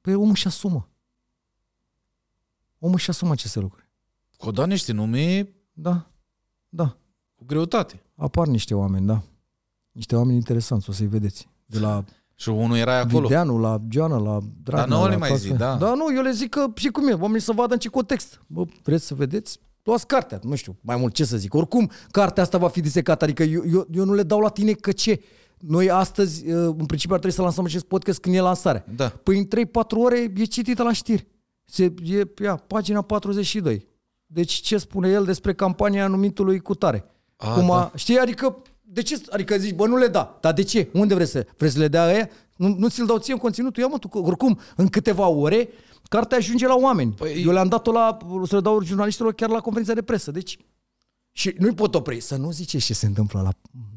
Păi 0.00 0.14
omul 0.14 0.34
și 0.34 0.46
asumă. 0.46 0.88
Omul 2.78 2.98
și 2.98 3.10
asumă 3.10 3.32
aceste 3.32 3.58
lucruri. 3.60 3.88
Că 4.38 4.46
o 4.48 4.50
dat 4.50 4.66
niște 4.68 4.92
nume 4.92 5.48
Da, 5.72 6.10
da. 6.68 6.96
Cu 7.42 7.48
greutate. 7.48 8.02
Apar 8.16 8.46
niște 8.46 8.74
oameni, 8.74 9.06
da. 9.06 9.22
Niște 9.92 10.16
oameni 10.16 10.36
interesanți, 10.36 10.90
o 10.90 10.92
să-i 10.92 11.06
vedeți. 11.06 11.48
De 11.66 11.78
la 11.78 12.04
Și 12.34 12.48
unul 12.48 12.76
era 12.76 12.98
acolo. 12.98 13.26
Videanu, 13.26 13.58
la 13.58 13.80
Geana, 13.88 14.18
la 14.18 14.38
Dragnea. 14.62 14.86
Dar 14.86 14.98
nu 14.98 15.04
la 15.04 15.10
le 15.10 15.16
mai 15.16 15.28
toți 15.28 15.40
zi, 15.40 15.48
ăia. 15.48 15.56
da. 15.56 15.74
Da, 15.76 15.94
nu, 15.94 16.14
eu 16.14 16.22
le 16.22 16.30
zic 16.30 16.48
că 16.48 16.66
și 16.74 16.88
cum 16.88 17.08
e, 17.08 17.12
oamenii 17.12 17.40
să 17.40 17.52
vadă 17.52 17.72
în 17.72 17.78
ce 17.78 17.88
context. 17.88 18.42
Bă, 18.46 18.64
vreți 18.82 19.04
să 19.06 19.14
vedeți? 19.14 19.58
Luați 19.82 20.06
cartea, 20.06 20.40
nu 20.42 20.54
știu, 20.54 20.76
mai 20.80 20.96
mult 20.96 21.14
ce 21.14 21.24
să 21.24 21.36
zic. 21.36 21.54
Oricum, 21.54 21.90
cartea 22.10 22.42
asta 22.42 22.58
va 22.58 22.68
fi 22.68 22.80
disecată, 22.80 23.24
adică 23.24 23.42
eu, 23.42 23.62
eu, 23.72 23.86
eu 23.92 24.04
nu 24.04 24.14
le 24.14 24.22
dau 24.22 24.40
la 24.40 24.48
tine 24.48 24.72
că 24.72 24.92
ce? 24.92 25.22
Noi 25.58 25.90
astăzi, 25.90 26.46
uh, 26.50 26.74
în 26.78 26.86
principiu, 26.86 27.14
ar 27.14 27.20
trebui 27.20 27.36
să 27.36 27.42
lansăm 27.42 27.64
acest 27.64 27.84
podcast 27.84 28.20
când 28.20 28.34
e 28.34 28.40
lansare. 28.40 28.84
Da. 28.96 29.08
Păi 29.08 29.38
în 29.38 29.46
3-4 29.46 29.68
ore 29.96 30.32
e 30.36 30.44
citită 30.44 30.82
la 30.82 30.92
știri. 30.92 31.26
Se, 31.64 31.94
e, 32.04 32.22
ia, 32.42 32.56
pagina 32.56 33.02
42. 33.02 33.86
Deci 34.26 34.52
ce 34.52 34.78
spune 34.78 35.08
el 35.08 35.24
despre 35.24 35.54
campania 35.54 36.06
numitului 36.06 36.58
Cutare? 36.60 37.04
A, 37.42 37.54
Cum 37.54 37.70
a, 37.70 37.78
da. 37.78 37.92
Știi, 37.94 38.18
adică, 38.18 38.62
de 38.82 39.02
ce, 39.02 39.22
adică 39.30 39.56
zici, 39.56 39.74
bă, 39.74 39.86
nu 39.86 39.96
le 39.96 40.06
da. 40.06 40.38
Dar 40.40 40.52
de 40.52 40.62
ce? 40.62 40.88
Unde 40.92 41.14
vrei 41.14 41.26
să, 41.26 41.46
vrei 41.56 41.70
să 41.70 41.78
le 41.78 41.88
dea 41.88 42.04
aia? 42.04 42.28
Nu, 42.56 42.68
nu 42.78 42.88
ți-l 42.88 43.06
dau 43.06 43.18
ție 43.18 43.32
în 43.32 43.38
conținutul? 43.38 43.82
Ia 43.82 43.88
mă, 43.88 43.98
tu, 43.98 44.08
că 44.08 44.18
oricum, 44.18 44.58
în 44.76 44.88
câteva 44.88 45.26
ore, 45.28 45.68
cartea 46.08 46.38
ajunge 46.38 46.66
la 46.66 46.74
oameni. 46.74 47.12
Păi- 47.14 47.18
Păi, 47.18 47.42
Eu 47.46 47.52
le-am 47.52 47.68
dat-o 47.68 47.92
la, 47.92 48.16
o 48.30 48.46
să 48.46 48.54
le 48.54 48.60
dau 48.60 48.82
jurnaliștilor 48.82 49.32
chiar 49.34 49.48
la 49.48 49.60
conferința 49.60 49.92
de 49.94 50.02
presă. 50.02 50.30
Deci, 50.30 50.58
și 51.32 51.54
nu-i 51.58 51.74
pot 51.74 51.94
opri. 51.94 52.20
Să 52.20 52.36
nu 52.36 52.50
ziceți 52.50 52.84
ce 52.84 52.94
se 52.94 53.06
întâmplă 53.06 53.40
la 53.40 53.50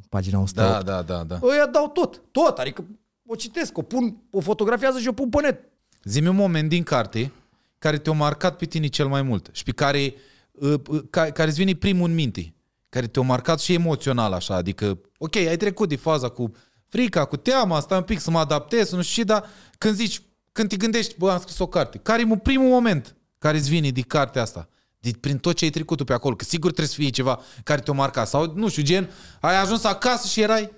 pagina 0.09 0.39
108. 0.39 0.71
Da, 0.85 0.91
da, 0.91 1.01
da, 1.01 1.23
da. 1.23 1.39
Ăia 1.43 1.65
dau 1.65 1.87
tot, 1.87 2.21
tot, 2.31 2.57
adică 2.57 2.85
o 3.27 3.35
citesc, 3.35 3.77
o 3.77 3.81
pun, 3.81 4.17
o 4.31 4.39
fotografiază 4.39 4.99
și 4.99 5.07
o 5.07 5.11
pun 5.11 5.29
pe 5.29 5.41
net. 5.41 5.59
Zi-mi 6.03 6.27
un 6.27 6.35
moment 6.35 6.69
din 6.69 6.83
carte 6.83 7.31
care 7.79 7.97
te-a 7.97 8.11
marcat 8.13 8.57
pe 8.57 8.65
tine 8.65 8.87
cel 8.87 9.07
mai 9.07 9.21
mult 9.21 9.49
și 9.51 9.63
pe 9.63 9.71
care, 9.71 10.13
uh, 10.51 10.73
uh, 10.89 11.01
ca- 11.09 11.31
care 11.31 11.47
îți 11.49 11.57
vine 11.57 11.73
primul 11.73 12.09
în 12.09 12.13
minte, 12.15 12.53
care 12.95 13.07
te-a 13.07 13.21
marcat 13.21 13.59
și 13.59 13.73
emoțional 13.73 14.33
așa, 14.33 14.55
adică, 14.55 14.99
ok, 15.17 15.35
ai 15.35 15.57
trecut 15.57 15.89
de 15.89 15.95
faza 15.95 16.29
cu 16.29 16.51
frica, 16.87 17.25
cu 17.25 17.37
teama, 17.37 17.79
stai 17.79 17.97
un 17.97 18.03
pic 18.03 18.19
să 18.19 18.31
mă 18.31 18.39
adaptez, 18.39 18.91
nu 18.91 19.01
știu 19.01 19.23
ce, 19.23 19.27
dar 19.27 19.45
când 19.77 19.95
zici, 19.95 20.21
când 20.51 20.69
te 20.69 20.75
gândești, 20.75 21.15
bă, 21.17 21.31
am 21.31 21.39
scris 21.39 21.59
o 21.59 21.67
carte, 21.67 21.97
care 21.97 22.21
e 22.21 22.37
primul 22.37 22.69
moment 22.69 23.15
care 23.37 23.57
îți 23.57 23.69
vine 23.69 23.89
din 23.89 24.03
cartea 24.03 24.41
asta? 24.41 24.67
De, 24.99 25.11
prin 25.19 25.37
tot 25.37 25.55
ce 25.55 25.63
ai 25.63 25.69
trecut 25.69 25.97
tu 25.97 26.03
pe 26.03 26.13
acolo, 26.13 26.35
că 26.35 26.43
sigur 26.43 26.71
trebuie 26.71 26.93
să 26.93 27.01
fie 27.01 27.09
ceva 27.09 27.39
care 27.63 27.81
te-a 27.81 27.93
marcat. 27.93 28.27
Sau, 28.27 28.53
nu 28.55 28.69
știu, 28.69 28.83
gen, 28.83 29.09
ai 29.41 29.61
ajuns 29.61 29.83
acasă 29.83 30.27
și 30.27 30.41
erai... 30.41 30.71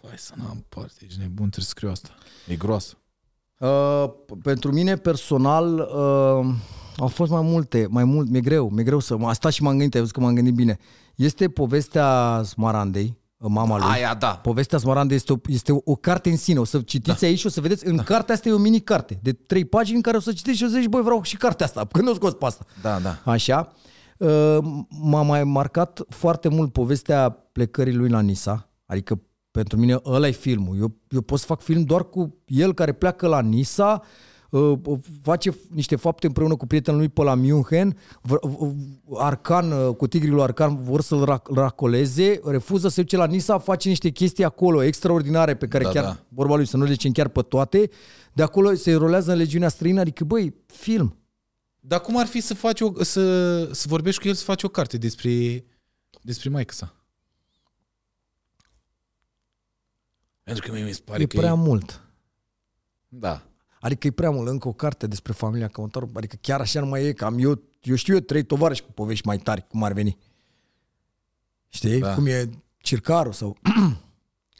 Păi 0.00 0.10
să 0.16 0.32
n-am 0.36 0.64
parte, 0.68 1.04
ești 1.04 1.18
nebun, 1.18 1.48
trebuie 1.50 1.64
să 1.64 1.70
scriu 1.70 1.90
asta. 1.90 2.14
E 2.46 2.56
groasă. 2.56 2.96
Uh, 3.58 4.10
pentru 4.42 4.72
mine 4.72 4.96
personal 4.96 5.78
uh, 5.78 6.54
au 6.96 7.08
fost 7.08 7.30
mai 7.30 7.42
multe, 7.42 7.86
mai 7.90 8.04
mult, 8.04 8.28
mi-e 8.28 8.40
greu, 8.40 8.68
mi-e 8.68 8.84
greu 8.84 8.98
să, 8.98 9.14
am 9.14 9.32
stat 9.32 9.52
și 9.52 9.62
m-am 9.62 9.76
gândit, 9.76 9.94
ai 9.94 10.00
văzut 10.00 10.14
că 10.14 10.20
m-am 10.20 10.34
gândit 10.34 10.54
bine. 10.54 10.78
Este 11.22 11.48
povestea 11.48 12.40
Smarandei, 12.44 13.18
uh, 13.36 13.50
mama 13.50 13.78
lui. 13.78 13.86
Aia, 13.90 14.14
da. 14.14 14.28
Povestea 14.28 14.78
Smarandei 14.78 15.16
este 15.16 15.32
o, 15.32 15.36
este 15.46 15.72
o, 15.72 15.78
o 15.84 15.94
carte 15.94 16.30
în 16.30 16.36
sine, 16.36 16.58
o 16.58 16.64
să 16.64 16.78
citiți 16.78 17.20
da. 17.20 17.26
aici 17.26 17.38
și 17.38 17.46
o 17.46 17.48
să 17.48 17.60
vedeți, 17.60 17.86
în 17.86 17.96
cartea 17.96 18.34
asta 18.34 18.48
e 18.48 18.52
o 18.52 18.58
mini-carte 18.58 19.18
de 19.22 19.32
trei 19.32 19.64
pagini 19.64 19.96
în 19.96 20.02
care 20.02 20.16
o 20.16 20.20
să 20.20 20.32
citiți 20.32 20.56
și 20.56 20.64
o 20.64 20.66
să 20.66 20.76
zici, 20.78 20.88
băi, 20.88 21.02
vreau 21.02 21.22
și 21.22 21.36
cartea 21.36 21.66
asta, 21.66 21.86
când 21.92 22.08
o 22.08 22.14
scos 22.14 22.32
pe 22.32 22.44
asta. 22.44 22.64
Da, 22.82 22.98
da. 22.98 23.18
Așa. 23.24 23.72
Uh, 24.18 24.58
M-a 24.88 25.22
mai 25.22 25.44
marcat 25.44 26.02
foarte 26.08 26.48
mult 26.48 26.72
povestea 26.72 27.30
plecării 27.30 27.94
lui 27.94 28.08
la 28.08 28.20
Nisa. 28.20 28.68
Adică 28.86 29.22
pentru 29.50 29.78
mine 29.78 29.98
ăla 30.04 30.28
e 30.28 30.30
filmul. 30.30 30.76
Eu, 30.78 30.96
eu 31.08 31.20
pot 31.20 31.38
să 31.38 31.46
fac 31.46 31.60
film 31.60 31.82
doar 31.82 32.04
cu 32.08 32.38
el 32.46 32.74
care 32.74 32.92
pleacă 32.92 33.26
la 33.26 33.40
Nisa, 33.40 34.02
uh, 34.02 34.06
face 35.22 35.56
niște 35.68 35.96
fapte 35.96 36.26
împreună 36.26 36.56
cu 36.56 36.66
prietenul 36.66 36.98
lui 36.98 37.08
pe 37.08 37.22
la 37.22 37.34
München, 37.34 37.98
v- 38.22 38.34
v- 38.40 38.74
Arcan, 39.16 39.72
uh, 39.72 39.94
cu 39.96 40.06
tigrii 40.06 40.30
lui 40.32 40.42
Arcan 40.42 40.82
vor 40.82 41.00
să-l 41.00 41.24
rac- 41.24 41.54
racoleze, 41.54 42.40
refuză 42.44 42.88
să 42.88 42.94
se 42.94 43.00
duce 43.02 43.16
la 43.16 43.26
Nisa, 43.26 43.58
face 43.58 43.88
niște 43.88 44.10
chestii 44.10 44.44
acolo 44.44 44.82
extraordinare 44.82 45.56
pe 45.56 45.68
care 45.68 45.84
Da, 45.84 45.90
chiar, 45.90 46.04
da. 46.04 46.20
vorba 46.28 46.56
lui, 46.56 46.66
să 46.66 46.76
nu 46.76 46.84
le 46.84 46.90
zicem 46.92 47.12
chiar 47.12 47.28
pe 47.28 47.42
toate, 47.42 47.90
de 48.32 48.42
acolo 48.42 48.74
se 48.74 48.92
rolează 48.94 49.32
în 49.32 49.38
legiunea 49.38 49.68
străină, 49.68 50.00
adică 50.00 50.24
băi, 50.24 50.54
film. 50.66 51.16
Dar 51.80 52.00
cum 52.00 52.18
ar 52.18 52.26
fi 52.26 52.40
să 52.40 52.54
faci 52.54 52.80
o, 52.80 53.02
să, 53.02 53.64
să 53.72 53.84
vorbești 53.88 54.20
cu 54.22 54.28
el 54.28 54.34
să 54.34 54.44
faci 54.44 54.62
o 54.62 54.68
carte 54.68 54.96
despre, 54.98 55.64
despre 56.22 56.48
maică 56.48 56.74
sa? 56.74 56.94
Pentru 60.42 60.66
că 60.66 60.72
mie 60.72 60.84
mi 60.84 60.92
se 60.92 61.00
pare 61.04 61.22
E 61.22 61.26
că 61.26 61.36
prea 61.36 61.50
e... 61.50 61.54
mult. 61.54 62.00
Da. 63.08 63.42
Adică 63.82 64.06
e 64.06 64.10
prea 64.10 64.30
mult. 64.30 64.48
Încă 64.48 64.68
o 64.68 64.72
carte 64.72 65.06
despre 65.06 65.32
familia 65.32 65.68
Cămătaru. 65.68 66.10
Adică 66.14 66.36
chiar 66.40 66.60
așa 66.60 66.80
nu 66.80 66.86
mai 66.86 67.04
e. 67.04 67.12
Că 67.12 67.24
am 67.24 67.38
eu, 67.38 67.62
eu 67.82 67.94
știu 67.94 68.14
eu 68.14 68.20
trei 68.20 68.42
tovarăși 68.42 68.82
cu 68.82 68.92
povești 68.92 69.26
mai 69.26 69.38
tari, 69.38 69.66
cum 69.68 69.82
ar 69.82 69.92
veni. 69.92 70.18
Știi? 71.68 71.98
Da. 71.98 72.14
Cum 72.14 72.26
e 72.26 72.50
Circaru 72.78 73.30
sau... 73.32 73.56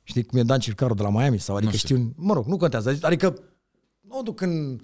Știi 0.04 0.24
cum 0.24 0.38
e 0.38 0.42
Dan 0.42 0.60
Circaru 0.60 0.94
de 0.94 1.02
la 1.02 1.10
Miami? 1.10 1.38
Sau 1.38 1.56
adică 1.56 1.70
Nu 1.72 1.78
știu. 1.78 1.96
știu. 1.96 2.12
Mă 2.16 2.32
rog, 2.34 2.46
nu 2.46 2.56
contează. 2.56 2.98
Adică 3.02 3.42
nu 4.00 4.18
o 4.18 4.22
duc 4.22 4.40
în 4.40 4.80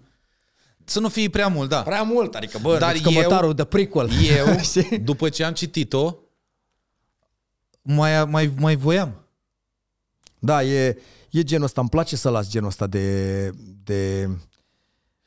Să 0.84 1.00
nu 1.00 1.08
fie 1.08 1.28
prea 1.30 1.48
mult, 1.48 1.68
da. 1.68 1.82
prea 1.82 2.02
mult. 2.02 2.34
Adică, 2.34 2.58
bă, 2.62 2.78
Dar 2.78 2.92
Dar 2.92 3.00
Cămătarul 3.02 3.54
de 3.54 3.64
prequel. 3.64 4.10
Eu, 4.36 4.58
Știi? 4.72 4.98
după 4.98 5.28
ce 5.28 5.44
am 5.44 5.52
citit-o, 5.52 6.14
mai, 7.82 8.24
mai, 8.24 8.52
mai 8.58 8.76
voiam. 8.76 9.24
Da, 10.38 10.62
e, 10.64 10.98
e 11.30 11.42
genul 11.42 11.64
ăsta. 11.64 11.80
Îmi 11.80 11.90
place 11.90 12.16
să 12.16 12.30
las 12.30 12.48
genul 12.50 12.68
ăsta 12.68 12.86
de... 12.86 13.50
de 13.84 14.28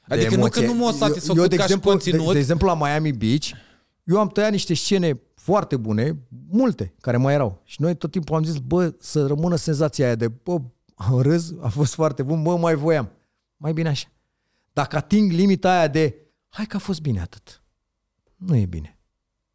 de 0.08 0.18
Adică 0.18 0.30
nu 0.36 0.41
emoție. 0.41 0.62
că 0.66 0.72
nu 0.72 0.78
m-a 0.78 0.86
Eu- 0.86 0.91
satisfăcut 0.91 1.49
de 1.49 1.56
ca 1.56 1.62
și 1.62 1.62
exemplu, 1.68 1.89
conținut. 1.89 2.26
De, 2.26 2.32
de 2.34 2.39
exemplu, 2.39 2.68
la 2.68 2.76
Miami 2.76 3.12
Beach, 3.12 3.45
eu 4.04 4.20
am 4.20 4.28
tăiat 4.28 4.52
niște 4.52 4.74
scene 4.74 5.20
foarte 5.36 5.78
bune, 5.78 6.18
multe, 6.49 6.93
care 7.02 7.18
mai 7.18 7.34
erau. 7.34 7.62
Și 7.64 7.82
noi 7.82 7.95
tot 7.95 8.12
timpul 8.12 8.36
am 8.36 8.43
zis, 8.43 8.58
bă, 8.58 8.93
să 8.99 9.26
rămână 9.28 9.56
senzația 9.56 10.06
aia 10.06 10.16
de, 10.16 10.28
bă, 10.28 10.58
am 10.95 11.20
râs, 11.22 11.54
a 11.62 11.68
fost 11.68 11.93
foarte 11.93 12.24
bun, 12.24 12.43
bă, 12.43 12.58
mai 12.58 12.76
voiam. 12.76 13.12
Mai 13.58 13.74
bine 13.74 13.89
așa. 13.89 14.08
Dacă 14.74 14.95
ating 14.95 15.32
limita 15.32 15.72
aia 15.78 15.88
de, 15.88 16.16
hai 16.49 16.66
că 16.66 16.76
a 16.76 16.80
fost 16.80 17.02
bine 17.02 17.22
atât. 17.22 17.64
Nu 18.36 18.56
e 18.56 18.66
bine. 18.66 18.99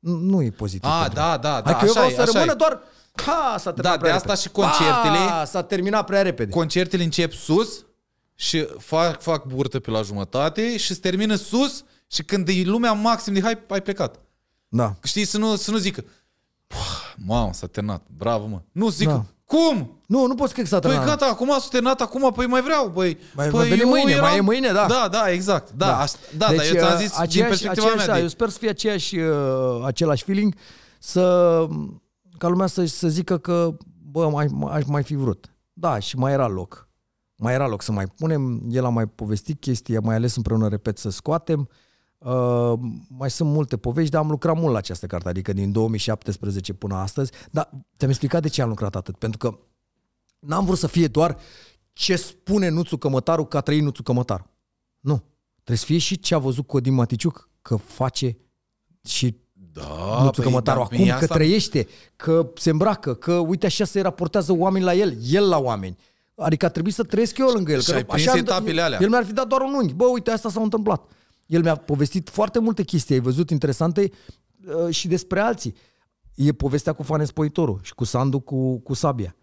Nu, 0.07 0.17
nu 0.17 0.43
e 0.43 0.51
pozitiv. 0.51 0.91
A, 0.91 0.99
pentru 1.01 1.19
da, 1.19 1.37
da, 1.37 1.61
da, 1.61 1.71
Hai 1.73 1.79
că 1.81 1.85
eu 1.85 1.91
așa 1.91 2.01
vreau 2.01 2.09
e, 2.09 2.15
să 2.15 2.21
așa 2.21 2.31
rămână 2.33 2.53
e. 2.53 2.55
doar, 2.55 2.81
ha, 3.27 3.57
s-a 3.59 3.73
terminat 3.73 3.93
Da, 3.93 3.99
prea 3.99 4.11
de 4.11 4.17
asta 4.17 4.29
repede. 4.29 4.41
și 4.41 4.49
concertele- 4.49 5.31
A, 5.33 5.45
s-a 5.45 5.63
terminat 5.63 6.07
prea 6.07 6.23
repede. 6.23 6.51
Concertele 6.51 7.03
încep 7.03 7.33
sus 7.33 7.85
și 8.35 8.67
fac, 8.79 9.21
fac 9.23 9.45
burtă 9.45 9.81
pe 9.81 9.91
la 9.91 10.03
jumătate 10.03 10.77
și 10.77 10.95
se 10.95 11.01
termină 11.01 11.35
sus 11.35 11.85
și 12.07 12.23
când 12.23 12.49
e 12.49 12.63
lumea 12.65 12.93
maxim 12.93 13.33
de 13.33 13.41
hai, 13.43 13.59
ai 13.69 13.83
plecat. 13.83 14.21
Da. 14.69 14.95
Știi, 15.03 15.25
să 15.25 15.39
nu, 15.39 15.57
să 15.57 15.71
nu 15.71 15.77
zică, 15.77 16.05
"Puh, 16.67 17.15
mamă, 17.17 17.53
s-a 17.53 17.67
terminat, 17.67 18.03
bravo 18.17 18.47
mă. 18.47 18.61
Nu 18.73 18.89
zică, 18.89 19.11
Da. 19.11 19.25
Cum? 19.47 20.01
Nu, 20.07 20.27
nu 20.27 20.35
poți 20.35 20.53
cred 20.53 20.65
că 20.65 20.71
s-a 20.71 20.79
Păi 20.79 20.91
terminat. 20.91 21.19
gata, 21.19 21.33
acum 21.33 21.49
s-a 21.59 21.67
terminat, 21.71 22.01
acum, 22.01 22.33
păi 22.33 22.47
mai 22.47 22.63
vreau, 22.63 22.89
băi. 22.89 23.19
Mai- 23.35 23.49
păi 23.49 23.59
mai 23.59 23.69
veni 23.69 23.81
eu 23.81 23.89
mâine, 23.89 24.21
mai 24.21 24.37
e 24.37 24.41
mâine, 24.41 24.73
da. 24.73 24.87
Da, 24.89 25.09
da, 25.11 25.31
exact. 25.31 25.71
Da, 25.73 25.87
da, 25.87 25.99
asta, 26.01 26.19
da, 26.37 26.47
deci, 26.49 26.57
dar 26.57 26.67
eu 26.67 26.75
ți-am 26.87 26.99
zis 26.99 27.11
din 27.11 27.21
aceeași, 27.21 27.49
perspectiva 27.49 27.87
aceeași, 27.87 27.97
mea. 27.97 28.07
da, 28.07 28.15
De, 28.15 28.21
Eu 28.21 28.29
sper 28.29 28.49
să 28.49 28.59
fie 28.59 28.69
aceeași, 28.69 29.17
uh, 29.19 29.83
același 29.85 30.25
feeling, 30.25 30.55
să, 30.99 31.67
ca 32.39 32.49
lumea 32.49 32.67
să, 32.67 32.85
să 32.85 33.09
zică 33.09 33.39
că, 33.39 33.77
bă, 34.11 34.29
mai, 34.29 34.47
mai, 34.51 34.77
aș 34.77 34.85
mai 34.87 35.03
fi 35.03 35.15
vrut. 35.15 35.55
Da, 35.73 35.99
și 35.99 36.17
mai 36.17 36.33
era 36.33 36.47
loc. 36.49 36.89
Mai 37.37 37.55
era 37.55 37.67
loc 37.69 37.83
să 37.83 37.93
mai 37.93 38.07
punem, 38.07 38.63
el 38.71 38.85
a 38.85 38.89
mai 38.89 39.07
povestit 39.07 39.61
chestii, 39.61 39.97
am 39.97 40.03
mai 40.05 40.15
ales 40.15 40.37
împreună, 40.37 40.69
repet, 40.69 40.99
să 40.99 41.11
scoatem. 41.11 41.61
Uh, 41.61 41.77
mai 43.09 43.31
sunt 43.31 43.49
multe 43.51 43.77
povești, 43.77 44.11
dar 44.11 44.23
am 44.23 44.31
lucrat 44.31 44.57
mult 44.57 44.73
la 44.73 44.79
această 44.79 45.07
carte, 45.07 45.29
adică 45.29 45.53
din 45.53 45.73
2017 45.73 46.73
până 46.75 46.95
astăzi. 46.95 47.33
Dar 47.51 47.71
ți-am 47.99 48.11
explicat 48.11 48.43
de 48.43 48.49
ce 48.49 48.63
am 48.63 48.69
lucrat 48.69 48.97
atât. 48.97 49.17
Pentru 49.17 49.39
că 49.39 49.59
n-am 50.39 50.65
vrut 50.65 50.79
să 50.79 50.87
fie 50.87 51.07
doar 51.07 51.37
ce 51.93 52.17
spune 52.17 52.69
Nuțu 52.69 52.97
Cămătaru 52.97 53.45
că 53.45 53.57
a 53.57 53.61
trăit 53.61 53.83
Nuțu 53.83 54.03
Cămătaru. 54.03 54.51
Nu. 55.01 55.23
Trebuie 55.55 55.77
să 55.77 55.85
fie 55.85 55.99
și 55.99 56.19
ce 56.19 56.35
a 56.35 56.39
văzut 56.39 56.67
Codin 56.67 56.95
Maticiuc 56.95 57.49
că 57.63 57.77
face 57.77 58.37
și 59.05 59.37
da, 59.53 60.23
Nuțu 60.23 60.43
Cămătaru 60.43 60.79
da, 60.79 60.85
acum, 60.85 60.97
mie 60.99 61.09
că 61.09 61.15
asta- 61.15 61.35
trăiește, 61.35 61.87
că 62.17 62.51
se 62.55 62.71
îmbracă, 62.71 63.15
că 63.15 63.33
uite 63.35 63.67
așa 63.67 63.85
se 63.85 64.01
raportează 64.01 64.53
oameni 64.53 64.85
la 64.85 64.95
el, 64.95 65.17
el 65.31 65.49
la 65.49 65.59
oameni. 65.59 65.97
Adică 66.35 66.67
a 66.67 66.69
trebuit 66.69 66.95
să 66.95 67.03
trăiesc 67.03 67.39
eu 67.39 67.47
lângă 67.49 67.73
el. 67.73 67.81
Și 67.81 67.87
că 67.91 67.95
ai 67.95 68.01
nu- 68.01 68.07
prins 68.13 68.27
așa, 68.29 68.37
etapele 68.39 68.81
alea. 68.81 68.99
El 69.03 69.09
mi-ar 69.09 69.25
fi 69.25 69.33
dat 69.33 69.47
doar 69.47 69.61
un 69.61 69.73
unghi. 69.75 69.93
Bă, 69.95 70.05
uite, 70.05 70.31
asta 70.31 70.51
s-a 70.51 70.61
întâmplat. 70.61 71.11
El 71.47 71.63
mi-a 71.63 71.75
povestit 71.75 72.29
foarte 72.29 72.59
multe 72.59 72.83
chestii, 72.83 73.15
ai 73.15 73.21
văzut, 73.21 73.51
interesante 73.51 74.11
uh, 74.85 74.95
și 74.95 75.09
despre 75.09 75.41
alții. 75.41 75.75
E 76.35 76.53
povestea 76.53 76.93
cu 76.93 77.03
Fanes 77.03 77.31
Poitoru 77.31 77.79
și 77.83 77.95
cu 77.95 78.05
Sandu 78.05 78.41
cu, 78.41 78.79
cu 78.79 78.95
Sabia, 78.95 79.37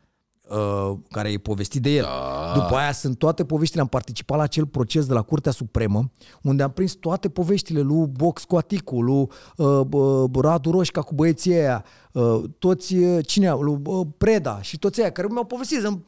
uh, 0.49 0.97
care 1.11 1.31
e 1.31 1.37
povestit 1.37 1.81
de 1.81 1.89
el. 1.89 2.03
Da. 2.03 2.51
După 2.53 2.75
aia 2.75 2.91
sunt 2.91 3.17
toate 3.17 3.45
poveștile. 3.45 3.81
Am 3.81 3.87
participat 3.87 4.37
la 4.37 4.43
acel 4.43 4.65
proces 4.65 5.05
de 5.05 5.13
la 5.13 5.21
Curtea 5.21 5.51
Supremă, 5.51 6.11
unde 6.41 6.63
am 6.63 6.71
prins 6.71 6.91
toate 6.93 7.29
poveștile 7.29 7.81
lui 7.81 8.07
Box 8.07 8.43
cu 8.43 8.55
Aticu, 8.55 9.01
lui 9.01 9.27
uh, 9.57 9.81
uh, 9.91 10.29
Radu 10.41 10.71
Roșca 10.71 11.01
cu 11.01 11.13
băieții 11.13 11.53
aia, 11.53 11.85
uh, 12.11 12.43
toți, 12.59 12.95
uh, 12.95 13.25
cine, 13.25 13.51
lui 13.59 13.79
uh, 13.85 14.07
Preda 14.17 14.61
și 14.61 14.77
toți 14.79 15.01
aia 15.01 15.11
care 15.11 15.27
mi-au 15.31 15.45
povestit. 15.45 15.83
Îmi- 15.83 16.05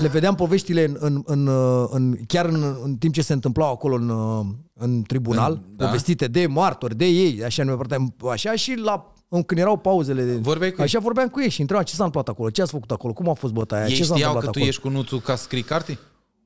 Le 0.00 0.08
vedeam 0.08 0.34
poveștile 0.34 0.84
în, 0.84 0.96
în, 1.00 1.22
în, 1.26 1.46
uh, 1.46 1.86
în, 1.90 2.16
chiar 2.26 2.44
în, 2.46 2.76
în 2.84 2.96
timp 2.96 3.14
ce 3.14 3.22
se 3.22 3.32
întâmplau 3.32 3.72
acolo 3.72 3.94
în, 3.94 4.08
uh, 4.08 4.44
în 4.74 5.02
tribunal, 5.02 5.52
În- 5.52 5.60
da. 5.76 5.84
povestite 5.86 6.26
de 6.26 6.46
martori, 6.46 6.96
de 6.96 7.04
ei, 7.04 7.44
așa 7.44 7.64
nu 7.64 7.76
mi 7.98 8.14
așa 8.30 8.54
și 8.54 8.74
la 8.74 9.12
când 9.46 9.60
erau 9.60 9.76
pauzele, 9.76 10.22
de- 10.24 10.36
Vorbeai 10.36 10.70
cu 10.70 10.76
ei? 10.78 10.84
așa 10.84 10.98
vorbeam 10.98 11.28
cu 11.28 11.40
ei 11.40 11.48
și 11.50 11.60
întrebam 11.60 11.84
ce 11.84 11.94
s-a 11.94 12.04
întâmplat 12.04 12.34
acolo, 12.34 12.50
ce 12.50 12.62
ați 12.62 12.70
făcut 12.70 12.90
acolo, 12.90 13.12
cum 13.12 13.28
a 13.28 13.32
fost 13.32 13.52
bătaia, 13.52 13.86
Ei 13.86 13.94
ce 13.94 14.04
s-a 14.04 14.14
știau 14.14 14.16
întâmplat 14.16 14.44
că 14.44 14.50
tu 14.50 14.50
acolo. 14.58 14.66
ești 14.66 14.80
cu 14.80 14.88
Nuțu 14.88 15.16
ca 15.18 15.36
să 15.36 15.42
scrii 15.42 15.62
carte? 15.62 15.98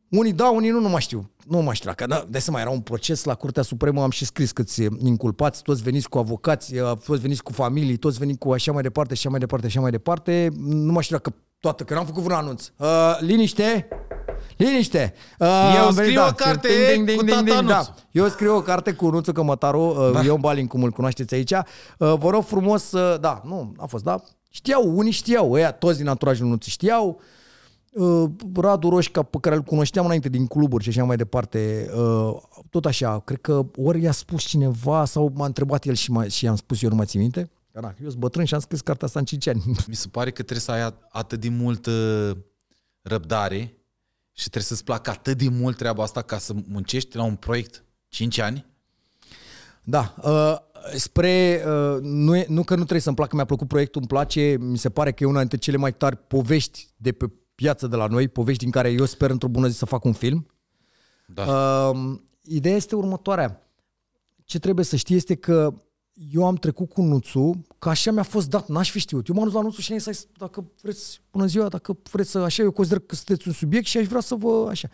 Unii 0.09 0.32
da, 0.32 0.48
unii 0.48 0.70
nu, 0.70 0.80
nu 0.80 0.88
mai 0.88 1.00
știu. 1.00 1.30
Nu 1.46 1.59
mai 1.59 1.74
știu. 1.74 1.88
Dacă, 1.88 2.06
da, 2.06 2.24
de 2.28 2.38
să 2.38 2.50
mai 2.50 2.61
era 2.61 2.70
un 2.70 2.80
proces 2.80 3.24
la 3.24 3.34
Curtea 3.34 3.62
Supremă, 3.62 4.02
am 4.02 4.11
și 4.11 4.24
scris 4.24 4.52
câți 4.52 4.82
inculpați, 4.98 5.62
toți 5.62 5.82
veniți 5.82 6.09
cu 6.09 6.18
avocați, 6.18 6.74
toți 7.04 7.20
veniți 7.20 7.42
cu 7.42 7.52
familii, 7.52 7.96
toți 7.96 8.18
veniți 8.18 8.38
cu 8.38 8.52
așa 8.52 8.72
mai 8.72 8.82
departe, 8.82 9.12
așa 9.12 9.28
mai 9.28 9.38
departe, 9.38 9.66
așa 9.66 9.80
mai 9.80 9.90
departe. 9.90 10.48
Nu 10.56 10.92
mai 10.92 11.02
știu 11.02 11.16
dacă 11.16 11.34
toată, 11.61 11.84
că 11.84 11.94
n-am 11.94 12.06
făcut 12.06 12.22
vreun 12.22 12.38
anunț. 12.38 12.70
Uh, 12.76 13.16
liniște! 13.20 13.88
Liniște! 14.56 15.14
Uh, 15.38 15.74
Eu 15.76 15.84
am 15.86 15.94
venit, 15.94 16.11
scriu 16.11 16.26
o 16.28 16.32
carte 16.32 16.68
cu 17.16 17.24
tata 17.24 17.42
da. 17.42 17.61
Nuțu. 17.61 17.94
Eu 18.11 18.28
scriu 18.28 18.56
o 18.56 18.61
carte 18.61 18.92
cu 18.92 19.09
Nuțu 19.09 19.32
Cămătaru, 19.32 19.80
uh, 19.80 20.11
da. 20.12 20.22
Ion 20.22 20.40
Balin, 20.40 20.66
cum 20.66 20.82
îl 20.82 20.90
cunoașteți 20.90 21.34
aici. 21.34 21.52
Uh, 21.52 22.14
vă 22.18 22.30
rog 22.30 22.44
frumos 22.44 22.82
să... 22.82 23.18
Da, 23.20 23.42
nu, 23.44 23.72
a 23.76 23.86
fost, 23.86 24.04
da. 24.04 24.22
Știau, 24.50 24.96
unii 24.96 25.12
știau, 25.12 25.52
ăia 25.52 25.72
toți 25.72 25.98
din 25.98 26.09
anturajul 26.09 26.46
Nuțu 26.46 26.68
știau. 26.68 27.09
Uh, 27.09 27.36
Radu 28.55 28.88
Roșca, 28.88 29.22
pe 29.22 29.38
care 29.40 29.55
îl 29.55 29.62
cunoșteam 29.62 30.05
înainte 30.05 30.28
din 30.28 30.46
cluburi 30.46 30.82
și 30.82 30.88
așa 30.88 31.05
mai 31.05 31.16
departe, 31.16 31.90
uh, 31.96 32.36
tot 32.70 32.84
așa, 32.86 33.20
cred 33.20 33.40
că 33.40 33.66
ori 33.76 34.03
i-a 34.03 34.12
spus 34.12 34.42
cineva 34.42 35.05
sau 35.05 35.32
m-a 35.34 35.46
întrebat 35.46 35.84
el 35.84 35.94
și, 35.94 36.11
m-a, 36.11 36.24
și 36.24 36.44
i-am 36.44 36.57
spus 36.57 36.82
eu, 36.82 36.88
nu 36.88 36.94
mai 36.94 37.07
țin 37.07 37.20
minte. 37.20 37.51
Că, 37.72 37.80
na, 37.80 37.94
eu 38.03 38.09
sunt 38.09 38.20
bătrân 38.20 38.44
și 38.44 38.55
am 38.55 38.61
scris 38.61 38.80
cartea 38.80 39.07
asta 39.07 39.18
în 39.18 39.24
5 39.24 39.46
ani. 39.46 39.62
Mi 39.88 39.94
se 39.94 40.09
pare 40.09 40.30
că 40.30 40.42
trebuie 40.42 40.61
să 40.61 40.70
ai 40.70 40.90
at- 40.90 41.09
atât 41.09 41.40
de 41.40 41.49
multă 41.49 41.90
răbdare 43.03 43.59
și 44.32 44.49
trebuie 44.49 44.62
să-ți 44.62 44.84
placă 44.84 45.11
atât 45.11 45.38
de 45.38 45.49
mult 45.49 45.76
treaba 45.76 46.03
asta 46.03 46.22
ca 46.22 46.38
să 46.38 46.55
muncești 46.68 47.16
la 47.16 47.22
un 47.22 47.34
proiect 47.34 47.84
5 48.09 48.38
ani. 48.38 48.66
Da, 49.84 50.14
uh, 50.22 50.57
spre, 50.96 51.62
uh, 51.66 52.01
nu, 52.01 52.36
e, 52.36 52.46
nu 52.49 52.62
că 52.62 52.72
nu 52.74 52.80
trebuie 52.80 53.01
să-mi 53.01 53.16
placă, 53.16 53.36
mi-a 53.36 53.44
plăcut 53.44 53.68
proiectul, 53.68 54.01
îmi 54.01 54.09
place, 54.09 54.57
mi 54.61 54.78
se 54.78 54.90
pare 54.90 55.12
că 55.12 55.24
e 55.24 55.26
una 55.26 55.38
dintre 55.38 55.59
cele 55.59 55.76
mai 55.76 55.94
tari 55.94 56.16
povești 56.16 56.88
de 56.96 57.12
pe 57.12 57.30
piață 57.61 57.86
de 57.86 57.96
la 57.96 58.06
noi, 58.06 58.28
povești 58.28 58.62
din 58.62 58.70
care 58.70 58.90
eu 58.90 59.04
sper 59.04 59.30
într-o 59.30 59.48
bună 59.48 59.68
zi 59.68 59.76
să 59.76 59.84
fac 59.84 60.04
un 60.04 60.12
film. 60.12 60.46
Da. 61.26 61.42
Uh, 61.42 62.18
ideea 62.42 62.76
este 62.76 62.94
următoarea. 62.94 63.70
Ce 64.44 64.59
trebuie 64.59 64.84
să 64.84 64.96
știi 64.96 65.16
este 65.16 65.34
că 65.34 65.74
eu 66.30 66.46
am 66.46 66.54
trecut 66.54 66.92
cu 66.92 67.02
Nuțu, 67.02 67.64
că 67.78 67.88
așa 67.88 68.11
mi-a 68.11 68.22
fost 68.22 68.48
dat, 68.48 68.68
n-aș 68.68 68.90
fi 68.90 68.98
știut. 68.98 69.26
Eu 69.28 69.34
m-am 69.34 69.44
dus 69.44 69.52
la 69.52 69.61
Nuțu 69.61 69.80
și 69.80 69.92
am 69.92 69.98
zis, 69.98 70.26
dacă 70.36 70.70
vreți, 70.82 71.20
bună 71.30 71.47
ziua, 71.47 71.68
dacă 71.68 71.98
vreți 72.10 72.30
să, 72.30 72.39
așa, 72.39 72.62
eu 72.62 72.70
consider 72.70 72.98
că 72.98 73.14
sunteți 73.14 73.48
un 73.48 73.55
subiect 73.55 73.86
și 73.86 73.98
aș 73.98 74.06
vrea 74.06 74.20
să 74.20 74.35
vă, 74.35 74.66
așa. 74.68 74.89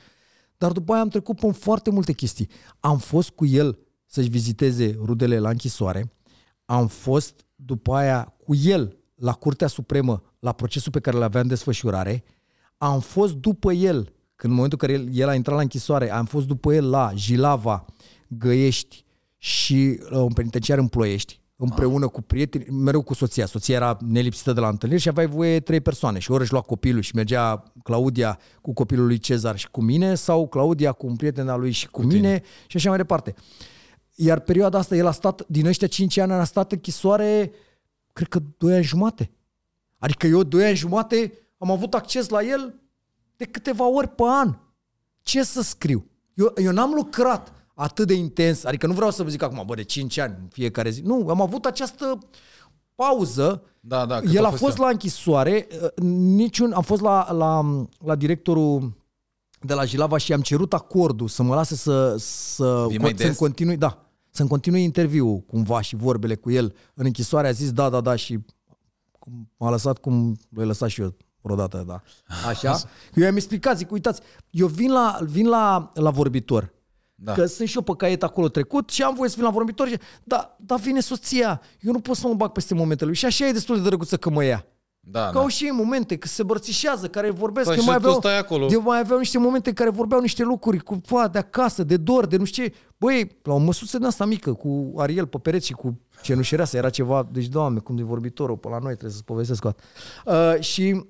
Dar 0.58 0.72
după 0.72 0.92
aia 0.92 1.02
am 1.02 1.08
trecut 1.08 1.40
pe 1.40 1.50
foarte 1.50 1.90
multe 1.90 2.12
chestii. 2.12 2.48
Am 2.80 2.98
fost 2.98 3.30
cu 3.30 3.46
el 3.46 3.78
să-și 4.06 4.28
viziteze 4.28 4.98
rudele 5.04 5.38
la 5.38 5.48
închisoare, 5.48 6.12
am 6.64 6.86
fost 6.86 7.44
după 7.54 7.94
aia 7.94 8.34
cu 8.46 8.54
el 8.54 8.98
la 9.14 9.32
Curtea 9.32 9.66
Supremă, 9.66 10.22
la 10.38 10.52
procesul 10.52 10.92
pe 10.92 11.00
care 11.00 11.16
l-avea 11.16 11.40
în 11.40 11.46
desfășurare, 11.46 12.24
am 12.78 13.00
fost 13.00 13.34
după 13.34 13.72
el, 13.72 14.12
când 14.36 14.52
în 14.52 14.54
momentul 14.54 14.78
în 14.82 14.88
care 14.88 15.00
el, 15.00 15.08
el 15.12 15.28
a 15.28 15.34
intrat 15.34 15.56
la 15.56 15.62
închisoare, 15.62 16.12
am 16.12 16.24
fost 16.24 16.46
după 16.46 16.74
el 16.74 16.90
la 16.90 17.12
Jilava, 17.14 17.84
Găiești 18.28 19.04
și 19.38 20.00
uh, 20.10 20.18
un 20.18 20.32
penitenciar 20.32 20.78
în 20.78 20.88
Ploiești, 20.88 21.40
împreună 21.56 22.08
cu 22.08 22.22
prieteni, 22.22 22.64
mereu 22.70 23.02
cu 23.02 23.14
soția. 23.14 23.46
Soția 23.46 23.74
era 23.74 23.96
nelipsită 24.00 24.52
de 24.52 24.60
la 24.60 24.68
întâlniri 24.68 25.00
și 25.00 25.08
aveai 25.08 25.26
voie 25.26 25.60
trei 25.60 25.80
persoane. 25.80 26.18
Și 26.18 26.30
ori 26.30 26.42
își 26.42 26.52
lua 26.52 26.60
copilul 26.60 27.02
și 27.02 27.14
mergea 27.14 27.62
Claudia 27.82 28.38
cu 28.60 28.72
copilul 28.72 29.06
lui 29.06 29.18
Cezar 29.18 29.58
și 29.58 29.70
cu 29.70 29.82
mine, 29.82 30.14
sau 30.14 30.48
Claudia 30.48 30.92
cu 30.92 31.06
un 31.06 31.16
prieten 31.16 31.48
al 31.48 31.60
lui 31.60 31.70
și 31.70 31.88
cu, 31.88 32.00
cu 32.00 32.06
mine 32.06 32.42
și 32.66 32.76
așa 32.76 32.88
mai 32.88 32.98
departe. 32.98 33.34
Iar 34.14 34.40
perioada 34.40 34.78
asta, 34.78 34.96
el 34.96 35.06
a 35.06 35.10
stat, 35.10 35.44
din 35.48 35.66
ăștia 35.66 35.86
5 35.86 36.16
ani, 36.16 36.32
a 36.32 36.44
stat 36.44 36.72
închisoare, 36.72 37.52
cred 38.12 38.28
că 38.28 38.38
2 38.58 38.74
ani 38.74 38.84
jumate. 38.84 39.30
Adică 39.98 40.26
eu 40.26 40.42
2 40.42 40.64
ani 40.64 40.76
jumate 40.76 41.32
am 41.64 41.70
avut 41.70 41.94
acces 41.94 42.28
la 42.28 42.42
el 42.42 42.74
de 43.36 43.44
câteva 43.44 43.86
ori 43.88 44.08
pe 44.08 44.22
an. 44.26 44.56
Ce 45.22 45.42
să 45.42 45.62
scriu? 45.62 46.06
Eu, 46.34 46.52
eu 46.56 46.72
n-am 46.72 46.92
lucrat 46.92 47.52
atât 47.74 48.06
de 48.06 48.14
intens, 48.14 48.64
adică 48.64 48.86
nu 48.86 48.92
vreau 48.92 49.10
să 49.10 49.22
vă 49.22 49.28
zic 49.28 49.42
acum, 49.42 49.62
bă, 49.66 49.74
de 49.74 49.82
5 49.82 50.18
ani 50.18 50.34
în 50.40 50.48
fiecare 50.48 50.90
zi. 50.90 51.00
Nu, 51.00 51.26
am 51.28 51.40
avut 51.40 51.64
această 51.64 52.18
pauză, 52.94 53.62
Da, 53.80 54.06
da, 54.06 54.20
cât 54.20 54.34
el 54.34 54.44
a 54.44 54.46
a 54.46 54.50
fost 54.50 54.62
fost 54.62 54.76
el? 54.78 54.82
la 54.84 54.90
închisoare, 54.90 55.66
uh, 55.82 55.88
niciun, 56.14 56.72
am 56.72 56.82
fost 56.82 57.00
la, 57.02 57.32
la, 57.32 57.84
la 58.04 58.14
directorul 58.14 58.92
de 59.60 59.74
la 59.74 59.84
Jilava 59.84 60.16
și 60.16 60.32
am 60.32 60.40
cerut 60.40 60.72
acordul 60.72 61.28
să 61.28 61.42
mă 61.42 61.54
lase 61.54 61.74
să, 61.74 62.16
să, 62.18 62.84
Vii 62.88 62.98
mai 62.98 63.14
să-mi 63.16 63.28
des? 63.28 63.36
continui, 63.38 63.76
da, 63.76 64.06
să-mi 64.30 64.48
continui 64.48 64.82
interviul 64.82 65.40
cumva 65.40 65.80
și 65.80 65.96
vorbele 65.96 66.34
cu 66.34 66.50
el 66.50 66.74
în 66.94 67.04
închisoare. 67.06 67.48
A 67.48 67.52
zis 67.52 67.72
da, 67.72 67.88
da, 67.88 68.00
da 68.00 68.16
și 68.16 68.38
cum 69.18 69.50
m-a 69.56 69.70
lăsat 69.70 69.98
cum 69.98 70.36
l-ai 70.48 70.66
lăsat 70.66 70.88
și 70.88 71.00
eu 71.00 71.14
vreodată, 71.44 71.84
da. 71.86 72.02
Așa. 72.48 72.80
Eu 73.14 73.24
i-am 73.24 73.36
explicat, 73.36 73.76
zic, 73.76 73.90
uitați, 73.90 74.20
eu 74.50 74.66
vin 74.66 74.92
la, 74.92 75.18
vin 75.22 75.48
la, 75.48 75.90
la 75.94 76.10
vorbitor. 76.10 76.72
Da. 77.14 77.32
Că 77.32 77.46
sunt 77.46 77.68
și 77.68 77.76
eu 77.76 77.82
pe 77.82 77.92
caiet 77.96 78.22
acolo 78.22 78.48
trecut 78.48 78.90
și 78.90 79.02
am 79.02 79.14
voie 79.14 79.28
să 79.28 79.34
vin 79.36 79.44
la 79.44 79.50
vorbitor 79.50 79.88
și 79.88 79.98
da, 80.24 80.56
da, 80.60 80.74
vine 80.74 81.00
soția. 81.00 81.60
Eu 81.80 81.92
nu 81.92 82.00
pot 82.00 82.16
să 82.16 82.26
mă 82.26 82.34
bag 82.34 82.50
peste 82.50 82.74
momentele 82.74 83.08
lui. 83.08 83.18
Și 83.18 83.24
așa 83.24 83.46
e 83.46 83.52
destul 83.52 83.76
de 83.76 83.82
drăguță 83.88 84.16
că 84.16 84.30
mă 84.30 84.44
ia. 84.44 84.66
Da, 85.06 85.26
Că 85.26 85.32
da. 85.32 85.40
au 85.40 85.46
și 85.46 85.64
ei 85.64 85.70
momente, 85.70 86.16
că 86.16 86.26
se 86.28 86.42
bărțișează, 86.42 87.08
care 87.08 87.30
vorbesc. 87.30 87.66
Păi 87.66 87.76
eu 87.76 87.82
și 87.82 87.88
mai 87.88 87.96
tu 87.96 88.02
aveau, 88.02 88.20
stai 88.20 88.38
acolo. 88.38 88.66
Eu 88.70 88.82
mai 88.82 88.98
aveau 88.98 89.18
niște 89.18 89.38
momente 89.38 89.68
în 89.68 89.74
care 89.74 89.90
vorbeau 89.90 90.20
niște 90.20 90.42
lucruri 90.42 90.78
cu 90.78 91.00
fa, 91.04 91.28
de 91.28 91.38
acasă, 91.38 91.84
de 91.84 91.96
dor, 91.96 92.26
de 92.26 92.36
nu 92.36 92.44
știu 92.44 92.64
ce. 92.64 92.74
Băi, 92.96 93.38
la 93.42 93.52
o 93.52 93.58
măsuță 93.58 93.98
din 93.98 94.06
asta 94.06 94.24
mică, 94.24 94.52
cu 94.52 94.92
Ariel 94.96 95.26
pe 95.26 95.38
pereți 95.38 95.66
și 95.66 95.72
cu 95.72 96.00
cenușereasa, 96.22 96.76
era 96.76 96.90
ceva, 96.90 97.28
deci, 97.32 97.46
doamne, 97.46 97.78
cum 97.78 97.96
de 97.96 98.02
vorbitorul 98.02 98.56
pe 98.56 98.68
la 98.68 98.78
noi, 98.78 98.90
trebuie 98.90 99.10
să-ți 99.10 99.24
povestesc 99.24 99.64
o 99.64 99.68
dată. 99.68 100.54
Uh, 100.56 100.62
și 100.62 101.04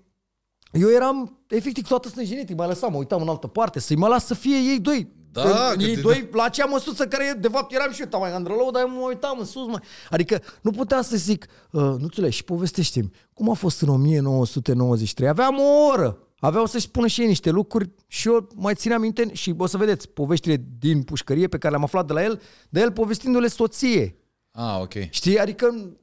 eu 0.81 0.91
eram 0.91 1.39
efectiv 1.49 1.87
toată 1.87 2.09
stânjenit, 2.09 2.57
mai 2.57 2.67
lăsam, 2.67 2.93
mă 2.93 2.99
uitam 2.99 3.23
în 3.23 3.29
altă 3.29 3.47
parte, 3.47 3.81
să-i 3.81 3.97
mă 3.97 4.09
las 4.09 4.27
să 4.27 4.35
fie 4.35 4.57
ei 4.57 4.79
doi. 4.81 5.13
Da, 5.33 5.43
Că 5.43 5.75
că 5.77 5.83
ei 5.83 5.95
te- 5.95 6.01
doi, 6.01 6.29
la 6.33 6.43
acea 6.43 6.65
măsuță 6.65 7.07
care 7.07 7.37
de 7.41 7.49
fapt 7.49 7.73
eram 7.73 7.93
și 7.93 8.03
eu, 8.13 8.21
mai 8.21 8.33
andrălău, 8.33 8.71
dar 8.71 8.83
eu 8.83 8.89
mă 8.89 9.07
uitam 9.07 9.37
în 9.39 9.45
sus, 9.45 9.67
mă. 9.67 9.81
Adică 10.11 10.41
nu 10.63 10.71
putea 10.71 11.03
să 11.03 11.17
zic, 11.17 11.47
uh, 11.71 11.83
nu 11.83 12.29
și 12.29 12.45
povestește-mi, 12.45 13.11
cum 13.33 13.51
a 13.51 13.55
fost 13.55 13.81
în 13.83 13.89
1993? 13.89 15.29
Aveam 15.29 15.59
o 15.59 15.87
oră. 15.93 16.19
Aveau 16.39 16.67
să-și 16.67 16.85
spună 16.85 17.07
și 17.07 17.21
ei 17.21 17.27
niște 17.27 17.51
lucruri 17.51 17.91
și 18.07 18.29
eu 18.29 18.49
mai 18.55 18.75
țineam 18.75 19.01
minte 19.01 19.31
și 19.33 19.55
o 19.59 19.67
să 19.67 19.77
vedeți 19.77 20.09
poveștile 20.09 20.65
din 20.79 21.03
pușcărie 21.03 21.49
pe 21.49 21.59
care 21.59 21.71
le-am 21.71 21.85
aflat 21.85 22.07
de 22.07 22.13
la 22.13 22.23
el, 22.25 22.41
de 22.69 22.81
el 22.81 22.93
povestindu-le 22.93 23.49
soție. 23.49 24.17
Ah, 24.51 24.79
ok. 24.81 24.93
Știi? 25.11 25.39
Adică 25.39 25.95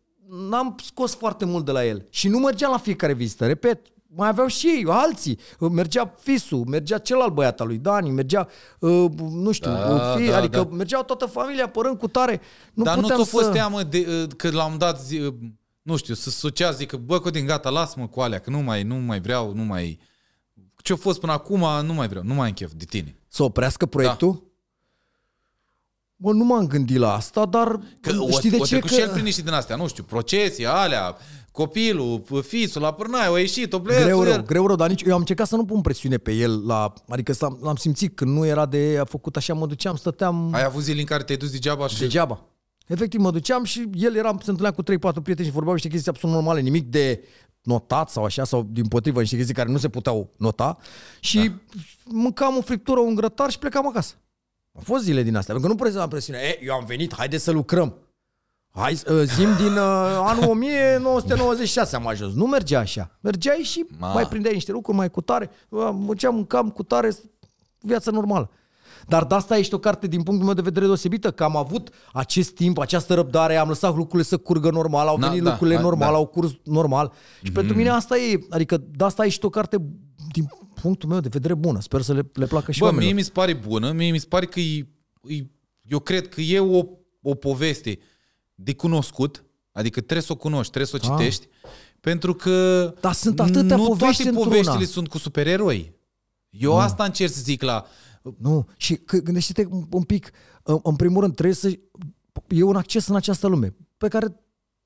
n-am 0.49 0.75
scos 0.83 1.15
foarte 1.15 1.45
mult 1.45 1.65
de 1.65 1.71
la 1.71 1.85
el. 1.85 2.07
Și 2.09 2.27
nu 2.27 2.37
mergeam 2.39 2.71
la 2.71 2.77
fiecare 2.77 3.13
vizită. 3.13 3.45
Repet, 3.47 3.87
mai 4.15 4.27
aveau 4.27 4.47
și 4.47 4.67
ei, 4.67 4.85
alții. 4.87 5.39
Mergea 5.59 6.15
Fisu, 6.19 6.57
mergea 6.57 6.97
celălalt 6.97 7.33
băiat 7.33 7.61
al 7.61 7.67
lui 7.67 7.77
Dani, 7.77 8.09
mergea, 8.09 8.47
uh, 8.79 9.05
nu 9.17 9.51
știu, 9.51 9.71
Da, 9.71 9.93
uh, 9.93 10.15
fi, 10.17 10.29
da, 10.29 10.37
adică 10.37 10.57
da. 10.57 10.75
mergeau 10.75 11.03
toată 11.03 11.25
familia 11.25 11.67
părând 11.69 11.97
cu 11.97 12.07
tare. 12.07 12.41
Nu 12.73 12.83
Dar 12.83 12.95
nu 12.95 13.01
puteam 13.01 13.19
ți-a 13.19 13.31
fost 13.31 13.45
să... 13.45 13.51
teamă 13.51 13.83
de, 13.83 14.07
uh, 14.09 14.27
că 14.37 14.51
l-am 14.51 14.77
dat, 14.77 15.01
zi, 15.01 15.19
uh, 15.19 15.33
nu 15.81 15.95
știu, 15.95 16.13
să 16.13 16.29
sucea, 16.29 16.71
zic 16.71 16.87
că, 16.87 16.97
bă, 16.97 17.19
Codin, 17.19 17.45
gata, 17.45 17.69
lasă-mă 17.69 18.07
cu 18.07 18.19
alea, 18.19 18.39
că 18.39 18.49
nu 18.49 18.59
mai, 18.59 18.83
nu 18.83 18.95
mai 18.95 19.19
vreau, 19.19 19.53
nu 19.53 19.63
mai... 19.63 19.99
Ce-a 20.83 20.95
fost 20.95 21.19
până 21.19 21.31
acum, 21.31 21.65
nu 21.85 21.93
mai 21.93 22.07
vreau, 22.07 22.23
nu 22.23 22.33
mai 22.33 22.47
am 22.47 22.53
chef 22.53 22.71
de 22.75 22.85
tine. 22.85 23.15
Să 23.27 23.43
oprească 23.43 23.85
proiectul? 23.85 24.31
Da. 24.33 24.39
Bă, 26.15 26.33
nu 26.33 26.43
m-am 26.43 26.67
gândit 26.67 26.97
la 26.97 27.13
asta, 27.13 27.45
dar 27.45 27.79
Că 28.01 28.11
știi 28.29 28.49
o, 28.49 28.51
de 28.51 28.57
o 28.59 28.65
ce? 28.65 28.69
trecut 28.69 28.89
Că... 28.89 28.95
și 28.95 29.01
el 29.01 29.09
prin 29.09 29.23
niște 29.23 29.41
din 29.41 29.53
astea, 29.53 29.75
nu 29.75 29.87
știu, 29.87 30.03
procesii, 30.03 30.65
alea, 30.65 31.15
copilul, 31.51 32.23
fisul 32.41 32.81
la 32.81 32.93
pârnaie, 32.93 33.29
o 33.29 33.37
ieșit, 33.37 33.73
o 33.73 33.79
plecat. 33.79 34.03
Greu 34.03 34.23
rău, 34.23 34.41
greu 34.41 34.67
rău, 34.67 34.75
dar 34.75 34.89
nici 34.89 35.01
eu 35.01 35.13
am 35.13 35.19
încercat 35.19 35.47
să 35.47 35.55
nu 35.55 35.65
pun 35.65 35.81
presiune 35.81 36.17
pe 36.17 36.31
el, 36.31 36.65
la, 36.65 36.93
adică 37.07 37.33
l-am, 37.39 37.59
l-am 37.61 37.75
simțit 37.75 38.15
când 38.15 38.31
nu 38.31 38.45
era 38.45 38.65
de 38.65 38.97
a 38.99 39.05
făcut 39.05 39.35
așa, 39.35 39.53
mă 39.53 39.65
duceam, 39.65 39.95
stăteam 39.95 40.53
Ai 40.53 40.63
avut 40.63 40.81
zile 40.81 40.99
în 40.99 41.05
care 41.05 41.23
te-ai 41.23 41.37
dus 41.37 41.51
degeaba 41.51 41.87
și... 41.87 41.99
degeaba. 41.99 42.45
Efectiv, 42.87 43.19
mă 43.19 43.31
duceam 43.31 43.63
și 43.63 43.89
el 43.93 44.15
era, 44.15 44.37
se 44.41 44.49
întâlnea 44.49 44.71
cu 44.71 44.83
3-4 44.83 45.23
prieteni 45.23 45.47
și 45.47 45.53
vorbeau 45.53 45.73
niște 45.73 45.89
chestii 45.89 46.11
absolut 46.11 46.35
normale, 46.35 46.59
nimic 46.59 46.87
de 46.87 47.23
notat 47.61 48.09
sau 48.09 48.23
așa, 48.23 48.43
sau 48.43 48.67
din 48.71 48.87
potrivă 48.87 49.19
niște 49.19 49.35
chestii 49.35 49.53
care 49.53 49.69
nu 49.69 49.77
se 49.77 49.89
puteau 49.89 50.33
nota 50.37 50.77
și 51.19 51.37
da. 51.37 51.53
mâncam 52.05 52.57
o 52.57 52.61
friptură, 52.61 52.99
un 52.99 53.15
grătar 53.15 53.49
și 53.49 53.59
plecam 53.59 53.87
acasă. 53.87 54.15
Au 54.75 54.81
fost 54.83 55.03
zile 55.03 55.23
din 55.23 55.35
astea, 55.35 55.53
pentru 55.53 55.75
că 55.75 55.83
nu 55.83 55.89
puneam 55.89 56.09
presiune. 56.09 56.39
E, 56.39 56.63
eu 56.63 56.73
am 56.73 56.85
venit, 56.85 57.15
haide 57.15 57.37
să 57.37 57.51
lucrăm. 57.51 57.95
Hai, 58.73 58.93
uh, 58.93 59.21
zim 59.23 59.55
din 59.57 59.71
uh, 59.71 60.21
anul 60.23 60.49
1996 60.55 61.95
am 61.95 62.07
ajuns. 62.07 62.33
Nu 62.33 62.45
mergea 62.45 62.79
așa. 62.79 63.17
Mergeai 63.21 63.57
și 63.57 63.85
Ma. 63.99 64.07
Ma. 64.07 64.13
mai 64.13 64.25
prindeai 64.25 64.53
niște 64.53 64.71
lucruri 64.71 64.97
mai 64.97 65.09
cu 65.09 65.21
tare. 65.21 65.49
Uh, 65.69 65.89
Mânceam, 65.93 66.35
mâncam 66.35 66.69
cu 66.69 66.83
tare, 66.83 67.15
viața 67.79 68.11
normală. 68.11 68.49
Dar 69.07 69.25
de 69.25 69.35
asta 69.35 69.57
ești 69.57 69.73
o 69.73 69.77
carte 69.77 70.07
din 70.07 70.23
punctul 70.23 70.45
meu 70.45 70.55
de 70.55 70.61
vedere 70.61 70.85
deosebită, 70.85 71.31
că 71.31 71.43
am 71.43 71.55
avut 71.55 71.89
acest 72.13 72.51
timp, 72.55 72.77
această 72.77 73.13
răbdare, 73.13 73.55
am 73.55 73.67
lăsat 73.67 73.95
lucrurile 73.95 74.23
să 74.23 74.37
curgă 74.37 74.69
normal, 74.69 75.07
au 75.07 75.17
Da, 75.17 75.27
venit 75.27 75.43
da, 75.43 75.49
lucrurile 75.49 75.75
da, 75.75 75.81
normal, 75.81 76.11
da. 76.11 76.17
au 76.17 76.25
curs 76.25 76.51
normal. 76.63 77.11
Și 77.43 77.49
mm-hmm. 77.49 77.53
pentru 77.53 77.75
mine 77.75 77.89
asta 77.89 78.17
e, 78.17 78.39
adică 78.49 78.77
de 78.77 79.03
asta 79.03 79.25
ești 79.25 79.45
o 79.45 79.49
carte 79.49 79.77
din 80.31 80.49
punctul 80.81 81.09
meu 81.09 81.19
de 81.19 81.29
vedere 81.31 81.53
bună. 81.53 81.79
Sper 81.81 82.01
să 82.01 82.13
le, 82.13 82.29
le 82.33 82.45
placă 82.45 82.71
și 82.71 82.79
Bă, 82.79 82.85
oamenilor. 82.85 83.13
mie 83.13 83.21
mi 83.21 83.25
se 83.27 83.31
pare 83.33 83.53
bună, 83.53 83.91
mie 83.91 84.11
mi 84.11 84.17
se 84.19 84.25
pare 84.29 84.45
că 84.45 84.59
e, 84.59 84.87
e, 85.21 85.45
eu 85.81 85.99
cred 85.99 86.29
că 86.29 86.41
e 86.41 86.59
o, 86.59 86.83
o 87.21 87.35
poveste 87.35 87.99
de 88.63 88.73
cunoscut, 88.75 89.43
adică 89.71 89.99
trebuie 89.99 90.21
să 90.21 90.31
o 90.31 90.35
cunoști, 90.35 90.71
trebuie 90.71 90.99
să 90.99 91.07
o 91.07 91.11
Ah. 91.13 91.17
citești, 91.19 91.47
pentru 91.99 92.33
că 92.33 92.93
Dar 93.01 93.13
sunt 93.13 93.39
atâtea 93.39 93.75
nu 93.75 93.83
povești 93.87 93.97
toate 94.23 94.23
într-una. 94.29 94.45
poveștile 94.47 94.85
sunt 94.85 95.07
cu 95.07 95.17
supereroi. 95.17 95.93
Eu 96.49 96.79
asta 96.79 97.03
încerc 97.03 97.31
să 97.31 97.41
zic 97.41 97.61
la... 97.61 97.85
Nu, 98.37 98.67
și 98.77 98.95
că, 98.95 99.17
gândește-te 99.17 99.67
un- 99.69 99.85
un 99.91 100.03
pic, 100.03 100.31
în, 100.63 100.79
în 100.83 100.95
primul 100.95 101.21
rând 101.21 101.33
trebuie 101.33 101.55
să... 101.55 101.79
E 102.47 102.63
un 102.63 102.75
acces 102.75 103.07
în 103.07 103.15
această 103.15 103.47
lume 103.47 103.75
pe 103.97 104.07
care, 104.07 104.35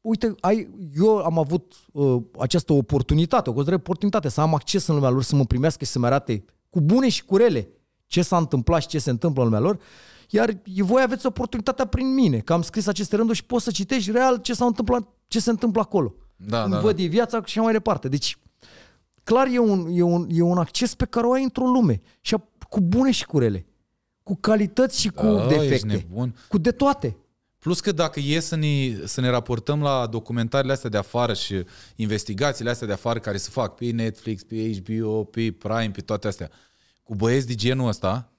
uite, 0.02 0.36
ai, 0.40 0.70
eu 0.96 1.18
am 1.18 1.38
avut 1.40 1.74
uh, 1.92 2.22
această 2.40 2.74
oportunitate, 2.74 3.50
o 3.50 3.54
consider 3.54 3.78
oportunitate, 3.80 4.30
să 4.30 4.42
am 4.42 4.54
acces 4.54 4.88
în 4.88 4.96
lumea 4.96 5.10
lor, 5.10 5.24
să 5.24 5.36
mă 5.36 5.46
primească 5.46 5.86
și 5.86 5.92
să-mi 5.92 6.06
arate 6.06 6.46
cu 6.70 6.82
bune 6.82 7.10
și 7.10 7.24
cu 7.26 7.38
rele 7.38 7.70
ce 8.08 8.22
s-a 8.22 8.38
întâmplat 8.38 8.82
și 8.82 8.88
ce 8.88 9.00
se 9.00 9.10
întâmplă 9.10 9.42
în 9.44 9.48
lumea 9.48 9.64
lor, 9.64 9.80
iar 10.30 10.62
voi 10.78 11.02
aveți 11.02 11.26
oportunitatea 11.26 11.86
prin 11.86 12.14
mine, 12.14 12.40
că 12.40 12.54
am 12.54 12.62
scris 12.62 12.88
aceste 12.88 13.16
rânduri 13.16 13.38
și 13.38 13.46
poți 13.46 13.64
să 13.64 13.72
citești 13.72 14.12
real 14.12 14.38
ce 14.38 14.54
s-a 14.54 14.66
întâmplat, 14.66 15.08
ce 15.28 15.40
se 15.40 15.50
întâmplă 15.50 15.82
acolo. 15.82 16.14
Da, 16.36 16.64
Îmi 16.64 16.74
da, 16.74 16.80
văd 16.80 17.00
e 17.00 17.06
viața 17.06 17.38
și 17.38 17.44
așa 17.46 17.62
mai 17.62 17.74
departe. 17.74 18.08
Deci, 18.10 18.38
clar 19.24 19.48
e 19.52 19.60
un, 19.60 19.88
e, 19.92 20.02
un, 20.02 20.28
e 20.32 20.42
un 20.42 20.58
acces 20.58 20.96
pe 20.96 21.06
care 21.06 21.26
o 21.28 21.32
ai 21.32 21.44
într-o 21.44 21.66
lume. 21.66 22.02
Și 22.22 22.34
a- 22.34 22.48
cu 22.70 22.82
bune 22.82 23.12
și 23.12 23.26
cu 23.26 23.40
rele. 23.40 23.66
Cu 24.24 24.36
calități 24.36 25.00
și 25.02 25.10
cu 25.10 25.26
Da, 25.26 25.46
ești 25.46 25.58
defecte. 25.58 25.88
nebun. 25.88 26.36
Cu 26.48 26.58
de 26.58 26.72
toate. 26.72 27.18
Plus 27.60 27.80
că 27.80 27.92
dacă 27.92 28.20
e 28.20 28.40
să 28.40 28.56
ne, 28.56 28.98
să 29.06 29.22
ne 29.22 29.30
raportăm 29.30 29.82
la 29.82 30.08
documentarele 30.08 30.74
astea 30.74 30.90
de 30.90 30.98
afară 30.98 31.34
și 31.34 31.64
investigațiile 31.96 32.70
astea 32.70 32.88
de 32.88 32.94
afară 32.94 33.20
care 33.20 33.38
se 33.38 33.50
fac 33.52 33.76
pe 33.76 33.86
Netflix, 33.92 34.44
pe 34.44 34.72
HBO, 34.80 35.24
pe 35.24 35.52
Prime, 35.58 35.92
pe 35.94 36.02
toate 36.02 36.28
astea, 36.28 36.50
cu 37.04 37.16
băieți 37.16 37.48
de 37.48 37.56
genul 37.56 37.88
ăsta, 37.88 38.32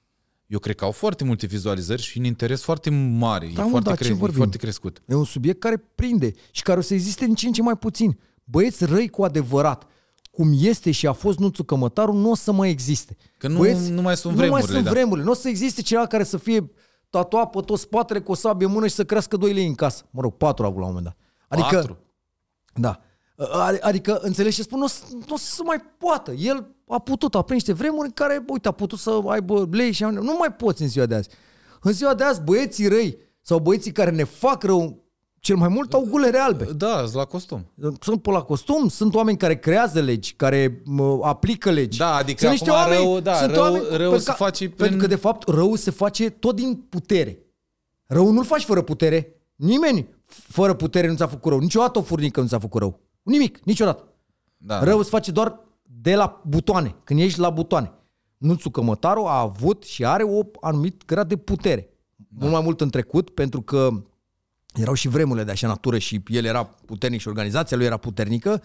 eu 0.46 0.58
cred 0.58 0.74
că 0.76 0.84
au 0.84 0.90
foarte 0.90 1.24
multe 1.24 1.46
vizualizări 1.46 2.02
și 2.02 2.18
un 2.18 2.24
interes 2.24 2.62
foarte 2.62 2.90
mare, 2.90 3.50
Da, 3.54 3.60
e, 3.60 3.64
mă, 3.64 3.70
foarte 3.70 3.88
dar 3.88 3.96
ce 3.98 4.02
cre- 4.04 4.12
e 4.12 4.16
vorbim? 4.16 4.36
foarte 4.36 4.56
crescut. 4.56 5.02
E 5.06 5.14
un 5.14 5.24
subiect 5.24 5.60
care 5.60 5.76
prinde 5.94 6.32
și 6.50 6.62
care 6.62 6.78
o 6.78 6.82
să 6.82 6.94
existe 6.94 7.24
din 7.24 7.34
ce 7.34 7.46
în 7.46 7.52
ce 7.52 7.62
mai 7.62 7.76
puțin. 7.76 8.18
Băieți 8.44 8.84
răi 8.84 9.08
cu 9.08 9.22
adevărat, 9.24 9.86
cum 10.30 10.52
este 10.58 10.90
și 10.90 11.06
a 11.06 11.12
fost 11.12 11.38
Nuțu 11.38 11.64
Cămătaru, 11.64 12.12
nu 12.12 12.30
o 12.30 12.34
să 12.34 12.52
mai 12.52 12.70
existe. 12.70 13.16
Că 13.38 13.48
nu- 13.48 13.58
Băieți, 13.58 13.90
nu 13.90 14.02
mai 14.02 14.16
sunt 14.16 14.32
Nu 14.32 14.38
mai 14.38 14.48
vremurile, 14.48 14.72
sunt 14.74 14.84
da. 14.84 14.90
vremurile. 14.90 15.24
Nu 15.24 15.30
o 15.30 15.34
să 15.34 15.48
existe 15.48 15.82
cineva 15.82 16.06
care 16.06 16.24
să 16.24 16.36
fie 16.36 16.70
tatuat 17.10 17.50
pe 17.50 17.60
tot 17.60 17.78
spatele 17.78 18.20
cu 18.20 18.30
o 18.30 18.34
sabie 18.34 18.66
în 18.66 18.72
mână 18.72 18.86
și 18.86 18.94
să 18.94 19.04
crească 19.04 19.36
2 19.36 19.52
lei 19.52 19.66
în 19.66 19.74
casă. 19.74 20.04
Mă 20.10 20.20
rog, 20.20 20.34
patru 20.36 20.64
a 20.64 20.66
avut 20.66 20.80
la 20.80 20.86
un 20.86 20.92
moment 20.94 21.06
dat. 21.14 21.16
Adică, 21.48 21.76
Patru. 21.76 21.98
Da. 22.74 23.00
Adi- 23.36 23.80
Adică, 23.80 24.18
înțelegi 24.22 24.56
ce 24.56 24.62
spun? 24.62 24.78
Nu 24.78 24.84
o 24.84 24.88
să- 24.88 25.02
nu 25.12 25.34
o 25.34 25.36
să 25.36 25.50
se 25.54 25.62
mai 25.62 25.76
poată. 25.98 26.32
El 26.32 26.74
a 26.88 26.98
putut, 26.98 27.34
a 27.34 27.42
prins 27.42 27.64
niște 27.66 27.82
vremuri 27.82 28.06
în 28.06 28.12
care, 28.12 28.44
uite, 28.48 28.68
a 28.68 28.72
putut 28.72 28.98
să 28.98 29.20
aibă 29.26 29.68
lei 29.70 29.92
și 29.92 30.02
nu 30.04 30.36
mai 30.38 30.52
poți 30.52 30.82
în 30.82 30.88
ziua 30.88 31.06
de 31.06 31.14
azi. 31.14 31.28
În 31.80 31.92
ziua 31.92 32.14
de 32.14 32.24
azi, 32.24 32.40
băieții 32.42 32.88
răi 32.88 33.18
sau 33.40 33.58
băieții 33.58 33.92
care 33.92 34.10
ne 34.10 34.24
fac 34.24 34.62
rău, 34.62 35.04
cel 35.40 35.56
mai 35.56 35.68
mult 35.68 35.92
au 35.94 36.06
gulere 36.08 36.38
albe. 36.38 36.64
Da, 36.76 37.04
la 37.12 37.24
costum. 37.24 37.72
Sunt 38.00 38.22
pe 38.22 38.30
la 38.30 38.42
costum, 38.42 38.88
sunt 38.88 39.14
oameni 39.14 39.36
care 39.36 39.56
creează 39.58 40.00
legi, 40.00 40.34
care 40.34 40.82
mă, 40.84 41.18
aplică 41.22 41.70
legi. 41.70 41.98
Da, 41.98 42.14
adică 42.14 42.38
sunt 42.38 42.50
niște 42.50 42.70
acum 42.70 42.80
oameni, 42.82 43.02
rău- 43.04 43.20
da, 43.20 43.34
sunt 43.34 43.50
rău- 43.50 43.62
oameni 43.62 43.84
rău 43.90 44.10
pe 44.12 44.18
se 44.18 44.32
face 44.32 44.64
Pentru 44.68 44.86
prin- 44.86 44.98
că, 44.98 45.06
de 45.06 45.16
fapt, 45.16 45.48
rău 45.48 45.74
se 45.74 45.90
face 45.90 46.30
tot 46.30 46.54
din 46.56 46.74
putere. 46.88 47.38
Rău 48.06 48.30
nu-l 48.30 48.44
faci 48.44 48.64
fără 48.64 48.82
putere. 48.82 49.34
Nimeni 49.56 50.08
fără 50.26 50.74
putere 50.74 51.08
nu 51.08 51.16
ți-a 51.16 51.26
făcut 51.26 51.50
rău. 51.50 51.60
Niciodată 51.60 51.98
o 51.98 52.02
furnică 52.02 52.40
nu 52.40 52.46
ți-a 52.46 52.58
făcut 52.58 52.80
rău. 52.80 53.00
Nimic, 53.22 53.58
niciodată. 53.64 54.04
Da, 54.56 54.84
Rău 54.84 55.02
se 55.02 55.08
face 55.08 55.30
doar 55.30 55.60
de 56.06 56.14
la 56.14 56.40
butoane, 56.44 56.94
când 57.04 57.20
ești 57.20 57.38
la 57.40 57.50
butoane. 57.50 57.92
Nuțu 58.36 58.70
Cămătaru 58.70 59.24
a 59.24 59.40
avut 59.40 59.82
și 59.84 60.04
are 60.04 60.22
o 60.22 60.40
anumit 60.60 61.04
grad 61.04 61.28
de 61.28 61.36
putere. 61.36 61.88
Da. 62.16 62.24
Mult 62.40 62.52
mai 62.52 62.62
mult 62.64 62.80
în 62.80 62.90
trecut, 62.90 63.30
pentru 63.30 63.60
că 63.62 63.88
erau 64.74 64.94
și 64.94 65.08
vremurile 65.08 65.44
de 65.44 65.50
așa 65.50 65.66
natură 65.66 65.98
și 65.98 66.22
el 66.26 66.44
era 66.44 66.64
puternic 66.64 67.20
și 67.20 67.28
organizația 67.28 67.76
lui 67.76 67.86
era 67.86 67.96
puternică. 67.96 68.62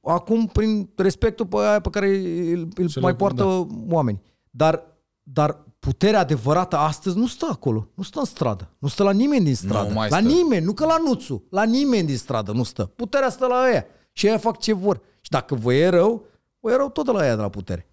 Acum, 0.00 0.46
prin 0.46 0.90
respectul 0.96 1.46
pe, 1.46 1.56
aia 1.56 1.80
pe 1.80 1.90
care 1.90 2.06
îl, 2.52 2.68
îl 2.76 2.88
Și 2.88 2.98
mai 2.98 3.10
le- 3.10 3.16
poartă 3.16 3.42
da. 3.42 3.66
oameni. 3.88 4.22
Dar, 4.50 4.82
dar 5.22 5.58
puterea 5.78 6.20
adevărată 6.20 6.76
astăzi 6.76 7.16
nu 7.18 7.26
stă 7.26 7.46
acolo, 7.50 7.88
nu 7.94 8.02
stă 8.02 8.18
în 8.18 8.24
stradă, 8.24 8.70
nu 8.78 8.88
stă 8.88 9.02
la 9.02 9.12
nimeni 9.12 9.44
din 9.44 9.54
stradă. 9.54 9.92
mai 9.92 10.08
la 10.10 10.18
stă. 10.18 10.26
nimeni, 10.28 10.64
nu 10.64 10.72
că 10.72 10.84
la 10.84 10.96
Nuțu, 11.06 11.44
la 11.50 11.62
nimeni 11.64 12.06
din 12.06 12.16
stradă 12.16 12.52
nu 12.52 12.62
stă. 12.62 12.84
Puterea 12.84 13.30
stă 13.30 13.46
la 13.46 13.64
ăia 13.70 13.84
și 14.12 14.26
ăia 14.26 14.38
fac 14.38 14.58
ce 14.58 14.72
vor. 14.72 15.00
Și 15.34 15.40
dacă 15.40 15.54
vă 15.54 15.74
e 15.74 15.88
rău, 15.88 16.26
vă 16.60 16.70
e 16.72 16.76
rău 16.76 16.90
tot 16.90 17.04
de 17.04 17.10
la 17.10 17.18
ăia 17.18 17.34
de 17.36 17.40
la 17.42 17.48
putere. 17.48 17.86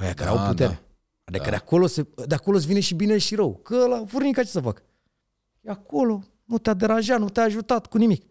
Ăia 0.00 0.14
care 0.14 0.30
Da, 0.30 0.40
au 0.42 0.48
putere. 0.50 0.70
da. 0.72 0.80
Adică 1.24 1.50
de, 1.50 1.56
acolo 1.56 1.86
se, 1.86 2.06
de 2.26 2.34
acolo 2.34 2.56
îți 2.56 2.66
vine 2.66 2.80
și 2.80 2.94
bine 2.94 3.18
și 3.18 3.34
rău. 3.34 3.54
Că 3.56 3.86
la 3.86 4.04
furnica 4.06 4.42
ce 4.42 4.48
să 4.48 4.60
fac? 4.60 4.82
E 5.60 5.70
acolo, 5.70 6.22
nu 6.44 6.58
te-a 6.58 6.74
deranjat, 6.74 7.18
nu 7.18 7.28
te-a 7.28 7.42
ajutat 7.42 7.86
cu 7.86 7.98
nimic. 7.98 8.24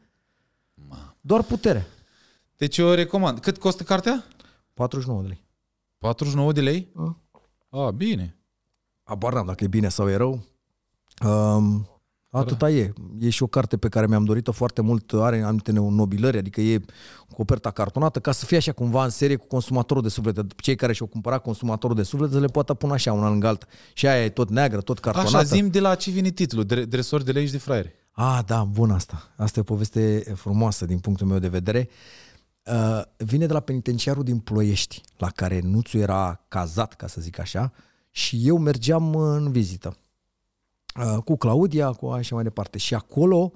Doar 1.22 1.44
putere. 1.44 1.88
Deci 2.58 2.78
eu 2.78 2.92
recomand. 2.94 3.40
Cât 3.40 3.58
costă 3.58 3.84
cartea? 3.84 4.24
49 4.74 5.22
de 5.22 5.28
lei. 5.28 5.44
49 5.98 6.52
de 6.52 6.62
lei? 6.62 6.92
A. 6.96 7.18
A, 7.70 7.92
bine. 7.92 8.38
Abar 9.04 9.34
n-am 9.34 9.46
dacă 9.46 9.64
e 9.64 9.68
bine 9.68 9.90
sau 9.90 10.10
e 10.10 10.16
rău. 10.16 10.44
Um, 11.26 11.88
atâta 12.30 12.70
e. 12.70 12.94
E 13.20 13.30
și 13.30 13.44
o 13.44 13.48
carte 13.48 13.78
pe 13.78 13.90
care 13.90 14.08
mi-am 14.08 14.24
dorit-o 14.24 14.52
foarte 14.52 14.82
mult. 14.82 15.14
Are 15.14 15.42
anumite 15.42 15.72
nobilări, 15.72 16.38
adică 16.38 16.62
e 16.62 16.82
coperta 17.36 17.72
cartonată, 17.72 18.20
ca 18.20 18.32
să 18.32 18.46
fie 18.46 18.58
așa 18.58 18.72
cumva 18.72 19.04
în 19.04 19.10
serie 19.10 19.36
cu 19.36 19.48
consumatorul 19.48 20.04
de 20.04 20.10
suflete. 20.10 20.46
Cei 20.56 20.76
care 20.76 20.94
și-au 20.94 21.08
cumpărat 21.08 21.42
consumatorul 21.42 21.96
de 21.96 22.04
suflete 22.04 22.34
să 22.34 22.40
le 22.40 22.48
poată 22.48 22.74
pune 22.74 22.94
așa 22.94 23.14
una 23.14 23.30
lângă 23.30 23.48
alta. 23.48 23.66
Și 23.94 24.08
aia 24.08 24.24
e 24.24 24.30
tot 24.30 24.50
neagră, 24.50 24.82
tot 24.82 25.00
cartonată. 25.00 25.38
Așa, 25.38 25.46
zim 25.46 25.70
de 25.70 25.80
la 25.80 25.96
ce 25.96 26.12
vine 26.12 26.30
titlul. 26.30 26.64
Dre- 26.64 26.86
Dresori 26.86 27.26
de 27.26 27.32
lei 27.32 27.46
și 27.46 27.52
de 27.52 27.58
fraiere. 27.58 27.94
Ah, 28.12 28.40
da, 28.46 28.64
bun 28.64 28.92
asta. 28.92 29.32
Asta 29.38 29.60
e 29.60 29.62
o 29.62 29.66
poveste 29.66 30.24
frumoasă 30.36 30.86
din 30.86 31.00
punctul 31.00 31.28
meu 31.28 31.40
de 31.40 31.48
vedere. 31.48 31.90
Uh, 32.64 33.02
vine 33.18 33.46
de 33.46 33.54
la 33.54 33.60
penitenciarul 33.60 34.24
din 34.24 34.38
Ploiești, 34.40 35.02
la 35.18 35.30
care 35.30 35.60
Nuțu 35.64 35.98
era 35.98 36.46
cazat, 36.48 36.94
ca 36.94 37.08
să 37.08 37.22
zic 37.22 37.40
așa, 37.40 37.72
și 38.12 38.48
eu 38.48 38.58
mergeam 38.58 39.16
în 39.16 39.52
vizită. 39.52 39.98
Uh, 40.96 41.18
cu 41.24 41.38
Claudia, 41.38 41.92
cu 41.92 42.08
așa 42.08 42.36
mai 42.36 42.44
departe. 42.44 42.78
Și 42.78 42.96
acolo, 42.96 43.52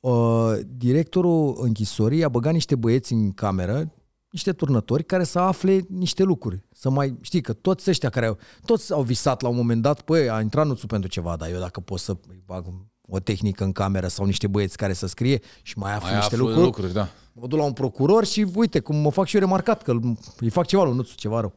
uh, 0.00 0.52
directorul 0.66 1.56
închisorii 1.60 2.24
a 2.24 2.28
băgat 2.28 2.52
niște 2.52 2.76
băieți 2.76 3.12
în 3.12 3.32
cameră, 3.32 3.92
niște 4.30 4.52
turnători 4.52 5.04
care 5.04 5.24
să 5.24 5.38
afle 5.38 5.80
niște 5.88 6.22
lucruri. 6.22 6.62
Să 6.72 6.90
mai, 6.90 7.16
știi 7.20 7.40
că 7.40 7.52
toți 7.52 7.90
ăștia 7.90 8.08
care 8.08 8.26
au, 8.26 8.38
toți 8.64 8.92
au 8.92 9.02
visat 9.02 9.40
la 9.40 9.48
un 9.48 9.56
moment 9.56 9.82
dat, 9.82 10.00
păi, 10.00 10.30
a 10.30 10.40
intrat 10.40 10.66
Nuțu 10.66 10.86
pentru 10.86 11.08
ceva, 11.08 11.36
dar 11.36 11.50
eu 11.50 11.58
dacă 11.58 11.80
pot 11.80 11.98
să 11.98 12.16
îi 12.28 12.42
bag 12.46 12.66
o 13.08 13.18
tehnică 13.18 13.64
în 13.64 13.72
cameră 13.72 14.06
sau 14.06 14.24
niște 14.24 14.46
băieți 14.46 14.76
care 14.76 14.92
să 14.92 15.06
scrie 15.06 15.40
și 15.62 15.78
mai 15.78 15.94
aflu 15.94 16.06
Mai 16.06 16.16
niște 16.16 16.34
aflu 16.34 16.46
lucruri, 16.46 16.66
lucruri, 16.66 16.92
da. 16.92 17.08
mă 17.32 17.46
duc 17.46 17.58
la 17.58 17.64
un 17.64 17.72
procuror 17.72 18.24
și 18.24 18.46
uite, 18.54 18.80
cum 18.80 18.96
mă 18.96 19.10
fac 19.10 19.26
și 19.26 19.34
eu 19.34 19.40
remarcat, 19.40 19.82
că 19.82 19.98
îi 20.38 20.50
fac 20.50 20.66
ceva 20.66 20.84
lui 20.84 20.94
Nuțu, 20.94 21.14
ceva 21.14 21.40
rău. 21.40 21.54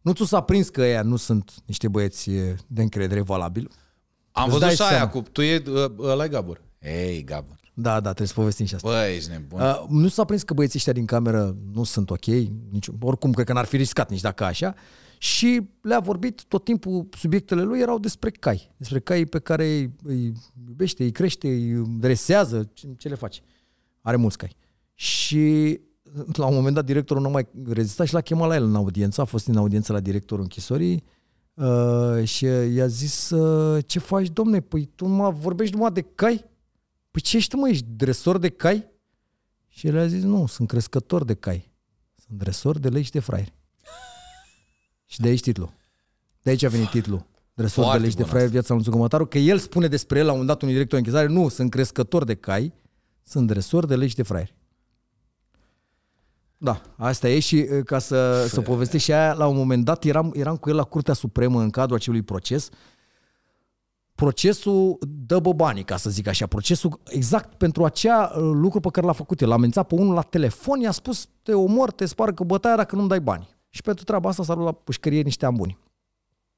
Nuțu 0.00 0.24
s-a 0.24 0.40
prins 0.40 0.68
că 0.68 0.80
ăia 0.80 1.02
nu 1.02 1.16
sunt 1.16 1.54
niște 1.66 1.88
băieți 1.88 2.30
e, 2.30 2.56
de 2.66 2.82
încredere 2.82 3.20
valabil. 3.20 3.70
Am 4.32 4.44
Îți 4.48 4.52
văzut 4.52 4.60
dai 4.60 4.74
și 4.74 4.82
aia 4.82 4.90
seama. 4.90 5.10
cu... 5.10 5.22
Tu 5.32 5.42
e 5.42 5.62
ă, 5.74 5.92
ăla 5.98 6.28
Gabor. 6.28 6.62
Ei, 6.78 7.24
Gabor. 7.24 7.60
Da, 7.74 7.92
da, 7.92 8.00
trebuie 8.00 8.26
să 8.26 8.34
povestim 8.34 8.66
și 8.66 8.74
asta. 8.74 8.88
Bă, 8.88 9.06
ești 9.14 9.30
nebun. 9.30 9.60
Uh, 9.60 9.84
nu 9.88 10.08
s-a 10.08 10.24
prins 10.24 10.42
că 10.42 10.54
băieții 10.54 10.78
ăștia 10.78 10.92
din 10.92 11.06
cameră 11.06 11.56
nu 11.72 11.84
sunt 11.84 12.10
ok, 12.10 12.24
nici, 12.70 12.86
oricum 13.00 13.32
cred 13.32 13.46
că 13.46 13.52
n-ar 13.52 13.64
fi 13.64 13.76
riscat 13.76 14.10
nici 14.10 14.20
dacă 14.20 14.44
așa, 14.44 14.74
și 15.18 15.60
le-a 15.82 16.00
vorbit 16.00 16.44
tot 16.44 16.64
timpul, 16.64 17.08
subiectele 17.18 17.62
lui 17.62 17.80
erau 17.80 17.98
despre 17.98 18.30
cai, 18.30 18.72
despre 18.76 19.00
cai 19.00 19.24
pe 19.24 19.38
care 19.38 19.64
îi, 19.64 19.92
îi 20.02 20.32
iubește, 20.66 21.02
îi 21.02 21.10
crește, 21.10 21.48
îi 21.48 21.82
dresează, 21.98 22.70
ce, 22.72 22.86
ce 22.96 23.08
le 23.08 23.14
face. 23.14 23.40
Are 24.00 24.16
mulți 24.16 24.38
cai. 24.38 24.56
Și 24.94 25.80
la 26.32 26.46
un 26.46 26.54
moment 26.54 26.74
dat 26.74 26.84
directorul 26.84 27.22
nu 27.22 27.30
mai 27.30 27.48
rezista 27.68 28.04
și 28.04 28.12
l-a 28.12 28.20
chemat 28.20 28.48
la 28.48 28.54
el 28.54 28.64
în 28.64 28.74
audiență, 28.74 29.20
a 29.20 29.24
fost 29.24 29.46
în 29.46 29.56
audiență 29.56 29.92
la 29.92 30.00
directorul 30.00 30.42
închisorii 30.42 31.04
uh, 31.54 32.24
și 32.24 32.44
i-a 32.44 32.86
zis, 32.86 33.30
uh, 33.30 33.84
ce 33.86 33.98
faci 33.98 34.28
domne, 34.28 34.60
păi 34.60 34.84
tu 34.94 35.06
mă 35.06 35.30
vorbești 35.30 35.74
numai 35.74 35.92
de 35.92 36.00
cai? 36.00 36.44
Păi 37.10 37.20
ce 37.20 37.36
ești 37.36 37.50
tu, 37.50 37.56
mă, 37.56 37.68
ești 37.68 37.84
dresor 37.88 38.38
de 38.38 38.48
cai? 38.48 38.90
Și 39.68 39.86
el 39.86 39.98
a 39.98 40.06
zis, 40.06 40.22
nu, 40.22 40.46
sunt 40.46 40.68
crescător 40.68 41.24
de 41.24 41.34
cai. 41.34 41.72
Sunt 42.26 42.38
dresor 42.38 42.78
de 42.78 42.88
lei 42.88 43.02
și 43.02 43.10
de 43.10 43.20
fraieri. 43.20 43.54
și 45.12 45.20
de 45.20 45.28
aici 45.28 45.40
titlul. 45.40 45.72
De 46.42 46.50
aici 46.50 46.62
a 46.62 46.68
venit 46.68 46.88
titlul. 46.88 47.26
Dresor 47.54 47.84
Foarte 47.84 47.96
de 47.96 48.02
lei 48.02 48.10
și 48.10 48.16
de 48.16 48.22
bun 48.22 48.30
fraieri, 48.30 48.52
viața 48.52 48.74
lui 48.74 48.82
Țugămătaru, 48.82 49.26
că 49.26 49.38
el 49.38 49.58
spune 49.58 49.88
despre 49.88 50.18
el 50.18 50.24
la 50.24 50.32
un 50.32 50.38
moment 50.38 50.54
dat 50.54 50.62
unui 50.62 50.74
director 50.74 51.00
de 51.00 51.06
închizare, 51.06 51.32
nu, 51.32 51.48
sunt 51.48 51.70
crescător 51.70 52.24
de 52.24 52.34
cai, 52.34 52.72
sunt 53.22 53.46
dresor 53.46 53.86
de 53.86 53.96
lei 53.96 54.08
și 54.08 54.14
de 54.14 54.22
fraieri. 54.22 54.54
Da, 56.62 56.80
asta 56.96 57.28
e 57.28 57.38
și 57.38 57.68
uh, 57.70 57.84
ca 57.84 57.98
să, 57.98 58.46
să 58.48 58.60
povestesc 58.60 59.04
și 59.04 59.12
aia, 59.12 59.32
la 59.32 59.46
un 59.46 59.56
moment 59.56 59.84
dat 59.84 60.04
eram, 60.04 60.32
eram 60.34 60.56
cu 60.56 60.68
el 60.68 60.76
la 60.76 60.84
Curtea 60.84 61.14
Supremă 61.14 61.60
în 61.60 61.70
cadrul 61.70 61.96
acelui 61.96 62.22
proces 62.22 62.68
procesul 64.14 64.98
dă 65.26 65.38
bă 65.38 65.52
banii, 65.52 65.84
ca 65.84 65.96
să 65.96 66.10
zic 66.10 66.26
așa, 66.26 66.46
procesul 66.46 67.00
exact 67.04 67.54
pentru 67.54 67.84
acea 67.84 68.32
uh, 68.36 68.50
lucru 68.54 68.80
pe 68.80 68.88
care 68.88 69.06
l-a 69.06 69.12
făcut 69.12 69.40
el. 69.40 69.48
L-a 69.48 69.54
amenințat 69.54 69.86
pe 69.86 69.94
unul 69.94 70.14
la 70.14 70.22
telefon, 70.22 70.80
i-a 70.80 70.90
spus 70.90 71.28
te 71.42 71.54
omor, 71.54 71.90
te 71.90 72.06
sparg 72.06 72.34
că 72.34 72.44
bătaia 72.44 72.76
dacă 72.76 72.96
nu-mi 72.96 73.08
dai 73.08 73.20
bani. 73.20 73.48
Și 73.68 73.82
pentru 73.82 74.04
treaba 74.04 74.28
asta 74.28 74.42
s-a 74.42 74.54
luat 74.54 74.66
la 74.66 74.72
pușcărie 74.72 75.22
niște 75.22 75.46
ani 75.46 75.56
buni. 75.56 75.78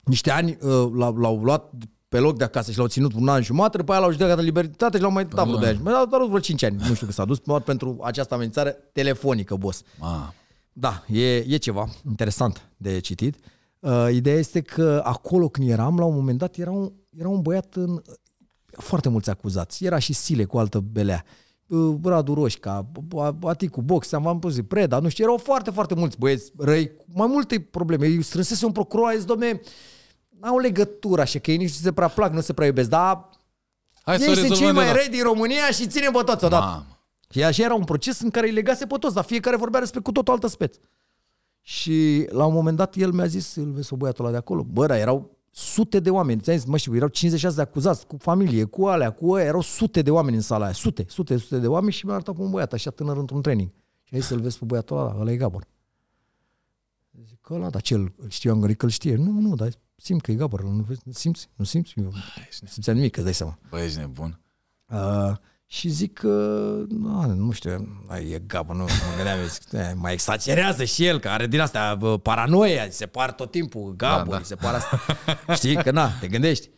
Niște 0.04 0.30
ani 0.30 0.50
uh, 0.60 0.90
l-au, 0.94 1.16
l-au 1.16 1.42
luat 1.42 1.72
pe 2.14 2.20
loc 2.20 2.36
de 2.36 2.44
acasă 2.44 2.70
și 2.70 2.78
l-au 2.78 2.86
ținut 2.86 3.14
un 3.14 3.28
an 3.28 3.42
jumătate, 3.42 3.76
după 3.76 3.92
aia 3.92 4.00
l-au 4.00 4.10
judecat 4.10 4.38
în 4.38 4.44
libertate 4.44 4.96
și 4.96 5.02
l-au 5.02 5.12
mai 5.12 5.24
dat 5.24 5.46
vreo 5.46 5.58
de 5.58 5.66
ani. 5.66 5.80
Mi-a 5.82 5.92
dat 5.92 6.08
vreo 6.08 6.38
5 6.38 6.62
ani, 6.62 6.76
nu 6.88 6.94
știu 6.94 7.06
că 7.06 7.12
s-a 7.12 7.24
dus, 7.24 7.38
doar 7.38 7.60
pentru 7.60 7.98
această 8.02 8.34
amenințare 8.34 8.76
telefonică, 8.92 9.54
boss. 9.54 9.82
Ma. 9.98 10.34
Da, 10.72 11.04
e, 11.08 11.36
e 11.36 11.56
ceva 11.56 11.88
interesant 12.08 12.68
de 12.76 12.98
citit. 12.98 13.36
Uh, 13.78 14.08
ideea 14.12 14.36
este 14.36 14.60
că 14.60 15.00
acolo 15.04 15.48
când 15.48 15.68
eram, 15.68 15.98
la 15.98 16.04
un 16.04 16.14
moment 16.14 16.38
dat, 16.38 16.56
era 16.56 16.70
un, 16.70 16.92
era 17.18 17.28
un 17.28 17.40
băiat 17.40 17.74
în 17.74 18.02
foarte 18.66 19.08
mulți 19.08 19.30
acuzați. 19.30 19.84
Era 19.84 19.98
și 19.98 20.12
Sile 20.12 20.44
cu 20.44 20.58
altă 20.58 20.78
belea. 20.78 21.24
Uh, 21.66 21.94
Radu 22.02 22.34
Roșca, 22.34 22.90
Aticu 23.42 23.82
Box, 23.82 24.12
am 24.12 24.38
pus 24.38 24.56
Preda, 24.68 24.98
nu 24.98 25.08
știu, 25.08 25.24
erau 25.24 25.36
foarte, 25.36 25.70
foarte 25.70 25.94
mulți 25.94 26.18
băieți 26.18 26.52
răi, 26.58 26.96
cu 26.96 27.04
mai 27.14 27.26
multe 27.26 27.60
probleme. 27.60 28.06
Eu 28.06 28.20
strânsese 28.20 28.66
un 28.66 28.72
procuror, 28.72 29.08
a 29.08 29.14
zis, 29.14 29.24
domne, 29.24 29.60
n-au 30.40 30.58
legătură 30.58 31.20
așa, 31.20 31.38
că 31.38 31.50
ei 31.50 31.56
nici 31.56 31.68
nu 31.68 31.74
se 31.82 31.92
prea 31.92 32.08
plac, 32.08 32.32
nu 32.32 32.40
se 32.40 32.52
prea 32.52 32.66
iubesc, 32.66 32.88
dar 32.88 33.28
Hai 34.02 34.18
să 34.18 34.24
ei 34.28 34.34
sunt 34.34 34.40
cei 34.40 34.48
rezolvăm 34.48 34.74
mai 34.74 34.84
de 34.84 34.90
la- 34.90 34.96
răi 34.96 35.08
din 35.08 35.22
România 35.22 35.70
și 35.70 35.86
ține 35.86 36.06
pe 36.06 36.22
toți 36.24 36.44
odată. 36.44 36.64
Mamă. 36.64 36.86
Și 37.30 37.44
așa 37.44 37.62
era 37.62 37.74
un 37.74 37.84
proces 37.84 38.20
în 38.20 38.30
care 38.30 38.46
îi 38.46 38.52
legase 38.52 38.86
pe 38.86 38.96
toți, 38.98 39.14
dar 39.14 39.24
fiecare 39.24 39.56
vorbea 39.56 39.80
despre 39.80 40.00
cu 40.00 40.12
tot 40.12 40.28
o 40.28 40.32
altă 40.32 40.46
speță. 40.46 40.78
Și 41.60 42.26
la 42.30 42.44
un 42.46 42.52
moment 42.54 42.76
dat 42.76 42.96
el 42.96 43.12
mi-a 43.12 43.26
zis, 43.26 43.54
îl 43.54 43.70
vezi 43.72 43.88
pe 43.88 43.94
băiatul 43.94 44.24
ăla 44.24 44.32
de 44.32 44.38
acolo? 44.38 44.62
Bă, 44.62 44.86
dar 44.86 44.98
erau 44.98 45.36
sute 45.50 46.00
de 46.00 46.10
oameni, 46.10 46.40
ți-am 46.40 46.56
zis, 46.56 46.66
mă 46.66 46.76
știu, 46.76 46.96
erau 46.96 47.08
56 47.08 47.54
de 47.56 47.62
acuzați, 47.62 48.06
cu 48.06 48.16
familie, 48.18 48.64
cu 48.64 48.86
alea, 48.86 49.10
cu 49.10 49.32
aia, 49.34 49.44
erau 49.46 49.60
sute 49.60 50.02
de 50.02 50.10
oameni 50.10 50.36
în 50.36 50.42
sala 50.42 50.64
aia, 50.64 50.72
sute, 50.72 51.04
sute, 51.08 51.36
sute 51.36 51.58
de 51.58 51.66
oameni 51.66 51.92
și 51.92 52.04
mi-a 52.06 52.14
arătat 52.14 52.34
pe 52.34 52.40
un 52.42 52.50
băiat 52.50 52.72
așa 52.72 52.90
tânăr 52.90 53.16
într-un 53.16 53.42
training. 53.42 53.68
Și 54.02 54.14
a 54.14 54.18
zis 54.18 54.26
să-l 54.26 54.40
vezi 54.40 54.58
pe 54.58 54.64
băiatul 54.64 54.96
ăla, 54.98 55.16
ăla 55.18 55.30
e 55.32 55.36
Gabor. 55.36 55.66
Zic, 57.26 57.38
că 57.40 57.54
ăla, 57.54 57.70
dar 57.70 57.80
ce, 57.82 57.94
îl 57.94 58.12
îl 58.16 58.28
știu, 58.28 58.52
am 58.52 58.58
gândit 58.58 58.78
că 58.78 58.84
îl 58.84 58.90
știe. 58.90 59.16
Nu, 59.16 59.30
nu, 59.30 59.54
dar 59.54 59.68
simt 59.96 60.20
că 60.22 60.30
e 60.30 60.34
Gabor, 60.34 60.62
nu, 60.62 60.82
vezi, 60.82 61.00
nu 61.04 61.12
simți, 61.12 61.48
nu 61.54 61.64
simți, 61.64 61.92
eu 61.96 62.04
nu 62.60 62.66
simțeam 62.68 62.96
nimic, 62.96 63.14
îți 63.16 63.24
dai 63.24 63.34
seama. 63.34 63.58
Bă, 63.70 63.80
ești 63.80 63.98
nebun. 63.98 64.40
Uh, 64.86 65.32
și 65.66 65.88
zic 65.88 66.12
că, 66.12 66.28
na, 66.88 67.26
nu 67.26 67.50
știu, 67.50 68.02
ai, 68.08 68.30
e 68.30 68.38
gabă, 68.38 68.72
nu, 68.72 68.78
mă 68.82 68.88
gândeam, 69.16 69.38
eu 69.40 69.46
zic, 69.46 69.72
"E, 69.72 69.94
mai 69.96 70.12
exagerează 70.12 70.84
și 70.84 71.04
el, 71.06 71.18
că 71.20 71.28
are 71.28 71.46
din 71.46 71.60
asta 71.60 71.94
bă, 71.94 72.18
paranoia, 72.18 72.82
îi 72.82 72.92
se 72.92 73.06
par 73.06 73.32
tot 73.32 73.50
timpul, 73.50 73.94
gabă, 73.96 74.24
Da, 74.24 74.30
da. 74.30 74.36
îi 74.36 74.44
se 74.44 74.54
par 74.54 74.74
asta. 74.74 75.00
Știi, 75.54 75.82
că 75.82 75.90
na, 75.90 76.10
te 76.20 76.28
gândești. 76.28 76.70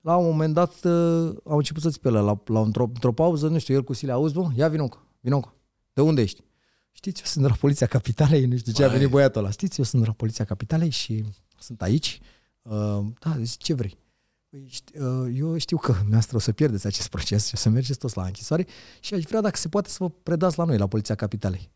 La 0.00 0.16
un 0.16 0.24
moment 0.26 0.54
dat 0.54 0.72
uh, 0.84 1.32
au 1.44 1.56
început 1.56 1.82
să-ți 1.82 2.00
pe 2.00 2.08
ăla, 2.08 2.20
la, 2.20 2.42
la 2.46 2.60
într-o, 2.60 2.84
într-o 2.84 3.12
pauză, 3.12 3.48
nu 3.48 3.58
știu, 3.58 3.74
el 3.74 3.82
cu 3.84 3.92
Sile, 3.92 4.12
auzi, 4.12 4.34
bă, 4.34 4.48
ia 4.56 4.68
vină 4.68 4.82
încă, 4.82 5.06
vină 5.20 5.34
încă. 5.34 5.54
De 5.92 6.00
unde 6.00 6.22
ești? 6.22 6.40
Știți, 6.92 7.20
eu 7.20 7.26
sunt 7.26 7.44
de 7.44 7.50
la 7.50 7.56
Poliția 7.60 7.86
Capitalei, 7.86 8.44
nu 8.44 8.56
știu 8.56 8.72
ce 8.72 8.82
a 8.84 8.86
Băi. 8.86 8.96
venit 8.96 9.10
băiatul 9.12 9.40
ăla. 9.40 9.50
Știți, 9.50 9.78
eu 9.78 9.84
sunt 9.84 10.00
de 10.02 10.06
la 10.08 10.14
Poliția 10.14 10.44
Capitalei 10.44 10.90
și 10.90 11.24
sunt 11.64 11.82
aici. 11.82 12.20
Uh, 12.62 13.00
da, 13.18 13.36
zic, 13.42 13.62
ce 13.62 13.74
vrei? 13.74 13.98
Păi, 14.48 14.68
ști- 14.70 15.00
uh, 15.00 15.32
eu 15.36 15.56
știu 15.56 15.76
că 15.76 15.94
noastră 16.10 16.36
o 16.36 16.40
să 16.40 16.52
pierdeți 16.52 16.86
acest 16.86 17.08
proces 17.08 17.46
și 17.46 17.54
o 17.54 17.56
să 17.56 17.68
mergeți 17.68 17.98
toți 17.98 18.16
la 18.16 18.24
închisoare 18.24 18.66
și 19.00 19.14
aș 19.14 19.22
vrea 19.22 19.40
dacă 19.40 19.56
se 19.56 19.68
poate 19.68 19.88
să 19.88 19.96
vă 20.00 20.08
predați 20.08 20.58
la 20.58 20.64
noi, 20.64 20.78
la 20.78 20.86
Poliția 20.86 21.14
Capitalei. 21.14 21.72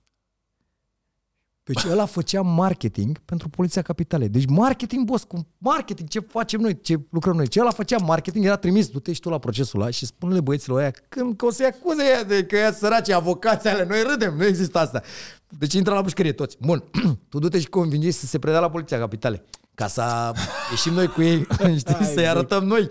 Deci 1.69 1.85
ăla 1.91 2.05
făcea 2.05 2.41
marketing 2.41 3.19
pentru 3.19 3.49
Poliția 3.49 3.83
Capitalei. 3.83 4.29
Deci 4.29 4.47
marketing, 4.47 5.05
boss, 5.05 5.25
cum 5.25 5.47
marketing, 5.59 6.09
ce 6.09 6.21
facem 6.21 6.61
noi, 6.61 6.81
ce 6.81 7.01
lucrăm 7.11 7.37
noi. 7.37 7.49
Ce 7.49 7.61
ăla 7.61 7.71
făcea 7.71 7.97
marketing, 7.97 8.45
era 8.45 8.57
trimis, 8.57 8.89
du-te 8.89 9.13
și 9.13 9.21
tu 9.21 9.29
la 9.29 9.39
procesul 9.39 9.81
ăla 9.81 9.91
și 9.91 10.07
spune-le 10.07 10.41
băieților 10.41 10.81
aia 10.81 10.93
când, 11.09 11.37
că 11.37 11.47
o 11.47 11.51
să-i 11.51 11.67
acuze 11.67 12.03
ea 12.05 12.25
de 12.25 12.45
că 12.45 12.57
ea 12.57 12.73
săraci, 12.73 13.11
avocații 13.11 13.69
ale, 13.69 13.87
noi 13.89 14.03
râdem, 14.03 14.37
nu 14.37 14.45
există 14.45 14.79
asta. 14.79 15.03
Deci 15.49 15.73
intră 15.73 15.95
la 15.95 16.03
pușcărie 16.03 16.33
toți. 16.33 16.57
Bun, 16.61 16.85
tu 17.29 17.39
du-te 17.39 17.61
și 17.61 17.69
convingi 17.69 18.11
să 18.11 18.27
se 18.27 18.39
predea 18.39 18.61
la 18.61 18.71
Poliția 18.71 18.99
Capitalei. 18.99 19.43
Ca 19.79 19.87
să 19.87 20.33
ieșim 20.71 20.93
noi 20.93 21.07
cu 21.07 21.23
ei, 21.23 21.47
știi, 21.79 22.05
să-i 22.15 22.29
arătăm 22.29 22.65
noi. 22.65 22.91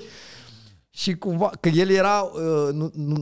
Și 0.89 1.13
cumva, 1.15 1.51
că 1.59 1.69
el 1.69 1.89
era, 1.89 2.21
uh, 2.21 2.73
nu, 2.73 2.91
nu, 2.93 3.15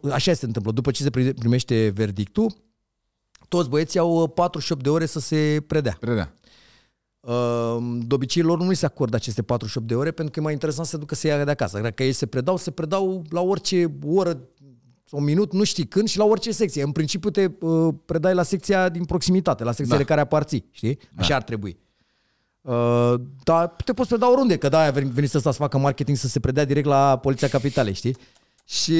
așa 0.12 0.32
se 0.32 0.46
întâmplă, 0.46 0.72
după 0.72 0.90
ce 0.90 1.02
se 1.02 1.10
pri- 1.10 1.34
primește 1.38 1.88
verdictul, 1.94 2.54
toți 3.48 3.68
băieții 3.68 3.98
au 3.98 4.22
uh, 4.22 4.30
48 4.34 4.82
de 4.82 4.88
ore 4.88 5.06
să 5.06 5.20
se 5.20 5.64
predea. 5.66 5.96
Predea. 6.00 6.34
Uh, 7.20 7.76
de 8.06 8.14
obicei 8.14 8.42
lor 8.42 8.58
nu 8.58 8.68
li 8.68 8.76
se 8.76 8.86
acordă 8.86 9.16
aceste 9.16 9.42
48 9.42 9.86
de 9.86 9.94
ore 9.94 10.10
pentru 10.10 10.32
că 10.32 10.40
e 10.40 10.42
mai 10.42 10.52
interesant 10.52 10.86
să 10.86 10.92
se 10.92 10.98
ducă 10.98 11.14
să 11.14 11.26
ia 11.26 11.44
de 11.44 11.50
acasă. 11.50 11.80
Dacă 11.80 12.02
ei 12.02 12.12
se 12.12 12.26
predau, 12.26 12.56
se 12.56 12.70
predau 12.70 13.22
la 13.28 13.40
orice 13.40 13.92
oră 14.06 14.40
un 15.10 15.24
minut, 15.24 15.52
nu 15.52 15.64
știi 15.64 15.86
când 15.86 16.08
și 16.08 16.18
la 16.18 16.24
orice 16.24 16.52
secție. 16.52 16.82
În 16.82 16.92
principiu 16.92 17.30
te 17.30 17.50
uh, 17.60 17.94
predai 18.04 18.34
la 18.34 18.42
secția 18.42 18.88
din 18.88 19.04
proximitate, 19.04 19.64
la 19.64 19.72
secția 19.72 19.94
Da. 19.96 20.00
de 20.00 20.06
care 20.08 20.20
aparții, 20.20 20.68
știi? 20.70 20.98
Așa 21.16 21.34
ar 21.34 21.42
trebui. 21.42 21.84
Uh, 22.66 23.14
dar 23.44 23.68
te 23.84 23.92
poți 23.92 24.08
preda 24.08 24.30
oriunde, 24.30 24.56
că 24.56 24.68
da, 24.68 24.90
venit 24.90 25.30
să 25.30 25.38
să 25.38 25.50
facă 25.50 25.78
marketing 25.78 26.16
să 26.16 26.28
se 26.28 26.40
predea 26.40 26.64
direct 26.64 26.86
la 26.86 27.18
Poliția 27.18 27.48
Capitalei, 27.48 27.92
știi? 27.92 28.16
Și 28.64 28.92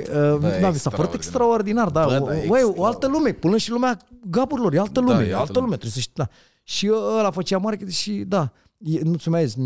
uh, 0.00 0.60
da, 0.60 0.70
mi 0.70 0.76
s-a 0.76 0.90
părut 0.90 1.14
extraordinar, 1.14 1.88
da. 1.88 2.04
Bă, 2.04 2.18
Bă, 2.18 2.32
da, 2.32 2.46
Băi, 2.46 2.62
o 2.62 2.84
altă 2.84 3.06
lume, 3.08 3.32
până 3.32 3.56
și 3.56 3.70
lumea 3.70 3.98
gaburilor, 4.30 4.74
e 4.74 4.78
altă 4.78 5.00
lume, 5.00 5.12
Da, 5.12 5.22
e 5.22 5.24
e 5.24 5.26
altă, 5.26 5.38
altă 5.38 5.52
lume, 5.52 5.64
lume. 5.64 5.76
trebuie 5.76 5.90
să 5.92 6.00
știi, 6.00 6.14
da. 6.14 6.28
Și 6.62 6.90
ăla 7.18 7.30
făcea 7.30 7.58
marketing 7.58 7.90
și 7.90 8.12
da, 8.12 8.52
e, 8.78 9.00
nu-ți 9.02 9.28
mai 9.28 9.46
zis, 9.46 9.56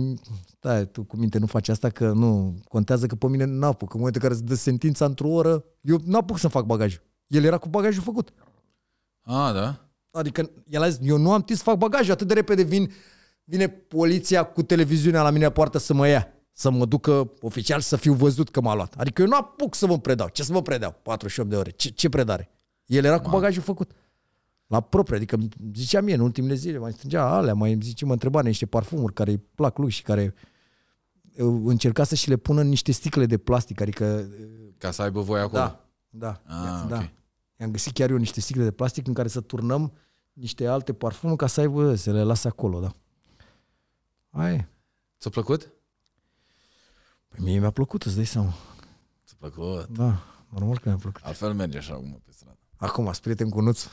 da, 0.60 0.84
tu 0.84 1.02
cu 1.02 1.16
minte 1.16 1.38
nu 1.38 1.46
faci 1.46 1.68
asta 1.68 1.88
că 1.88 2.12
nu 2.12 2.54
contează 2.68 3.06
că 3.06 3.14
pe 3.14 3.26
mine 3.26 3.44
n-apuc. 3.44 3.92
În 3.94 3.98
momentul 3.98 4.22
în 4.22 4.28
care 4.28 4.40
se 4.40 4.46
dă 4.46 4.54
sentința 4.54 5.04
într-o 5.04 5.28
oră, 5.28 5.64
eu 5.80 6.00
n-apuc 6.04 6.38
să 6.38 6.48
fac 6.48 6.64
bagajul. 6.64 7.00
El 7.26 7.44
era 7.44 7.58
cu 7.58 7.68
bagajul 7.68 8.02
făcut. 8.02 8.32
A, 9.22 9.52
da? 9.52 9.78
Adică 10.10 10.50
el 10.68 10.82
a 10.82 10.88
zis, 10.88 10.98
eu 11.02 11.16
nu 11.16 11.32
am 11.32 11.42
timp 11.42 11.58
să 11.58 11.64
fac 11.64 11.76
bagajul, 11.76 12.12
atât 12.12 12.26
de 12.26 12.34
repede 12.34 12.62
vin, 12.62 12.90
vine 13.44 13.68
poliția 13.68 14.42
cu 14.44 14.62
televiziunea 14.62 15.22
la 15.22 15.30
mine 15.30 15.44
la 15.44 15.50
poartă 15.50 15.78
să 15.78 15.94
mă 15.94 16.08
ia, 16.08 16.28
să 16.52 16.70
mă 16.70 16.84
ducă 16.84 17.32
oficial 17.40 17.80
să 17.80 17.96
fiu 17.96 18.12
văzut 18.14 18.50
că 18.50 18.60
m-a 18.60 18.74
luat. 18.74 18.94
Adică 18.96 19.22
eu 19.22 19.28
nu 19.28 19.36
apuc 19.36 19.74
să 19.74 19.86
mă 19.86 19.98
predau. 19.98 20.28
Ce 20.28 20.42
să 20.42 20.52
mă 20.52 20.62
predau? 20.62 20.94
48 21.02 21.50
de 21.50 21.56
ore. 21.56 21.70
Ce, 21.70 21.88
ce 21.88 22.08
predare? 22.08 22.48
El 22.86 23.04
era 23.04 23.20
cu 23.20 23.30
bagajul 23.30 23.62
făcut. 23.62 23.90
La 24.66 24.80
propriu, 24.80 25.16
adică 25.16 25.34
îmi 25.36 25.48
zicea 25.74 26.00
mie 26.00 26.14
în 26.14 26.20
ultimele 26.20 26.54
zile, 26.54 26.78
mai 26.78 26.92
strângea 26.92 27.28
alea, 27.36 27.54
mai 27.54 27.72
îmi 27.72 27.82
zice, 27.82 28.04
mă 28.04 28.12
întreba 28.12 28.42
de 28.42 28.48
niște 28.48 28.66
parfumuri 28.66 29.12
care 29.12 29.30
îi 29.30 29.38
plac 29.54 29.78
lui 29.78 29.90
și 29.90 30.02
care 30.02 30.34
uh, 31.38 31.60
încerca 31.64 32.04
să 32.04 32.14
și 32.14 32.28
le 32.28 32.36
pună 32.36 32.60
în 32.60 32.68
niște 32.68 32.92
sticle 32.92 33.26
de 33.26 33.38
plastic, 33.38 33.80
adică 33.80 34.28
Ca 34.78 34.90
să 34.90 35.02
aibă 35.02 35.20
voi 35.20 35.40
acolo. 35.40 35.62
da, 35.62 35.84
da, 36.08 36.40
Ah, 36.46 36.88
da. 36.88 36.96
ok. 36.96 37.08
I-am 37.60 37.70
găsit 37.70 37.92
chiar 37.92 38.10
eu 38.10 38.16
niște 38.16 38.40
sticle 38.40 38.62
de 38.64 38.70
plastic 38.70 39.06
în 39.06 39.12
care 39.14 39.28
să 39.28 39.40
turnăm 39.40 39.92
niște 40.32 40.66
alte 40.66 40.92
parfumuri 40.92 41.38
ca 41.38 41.46
să 41.46 41.60
aibă, 41.60 41.94
să 41.94 42.12
le 42.12 42.22
lase 42.22 42.48
acolo, 42.48 42.80
da. 42.80 42.94
Aia 44.34 44.52
e. 44.52 44.66
Ți-a 45.20 45.30
plăcut? 45.30 45.70
Păi 47.28 47.38
mie 47.42 47.58
mi-a 47.58 47.70
plăcut, 47.70 48.02
îți 48.02 48.14
dai 48.16 48.24
seama. 48.24 48.54
Ți-a 49.26 49.36
plăcut. 49.38 49.86
Da, 49.88 50.22
normal 50.48 50.78
că 50.78 50.88
mi-a 50.88 50.98
plăcut. 51.00 51.20
Altfel 51.24 51.52
merge 51.54 51.78
așa 51.78 51.92
acum 51.92 52.22
pe 52.24 52.30
stradă. 52.32 52.58
Acum, 52.76 53.08
ați 53.08 53.20
prieten 53.20 53.48
cu 53.48 53.60
Nuț. 53.60 53.84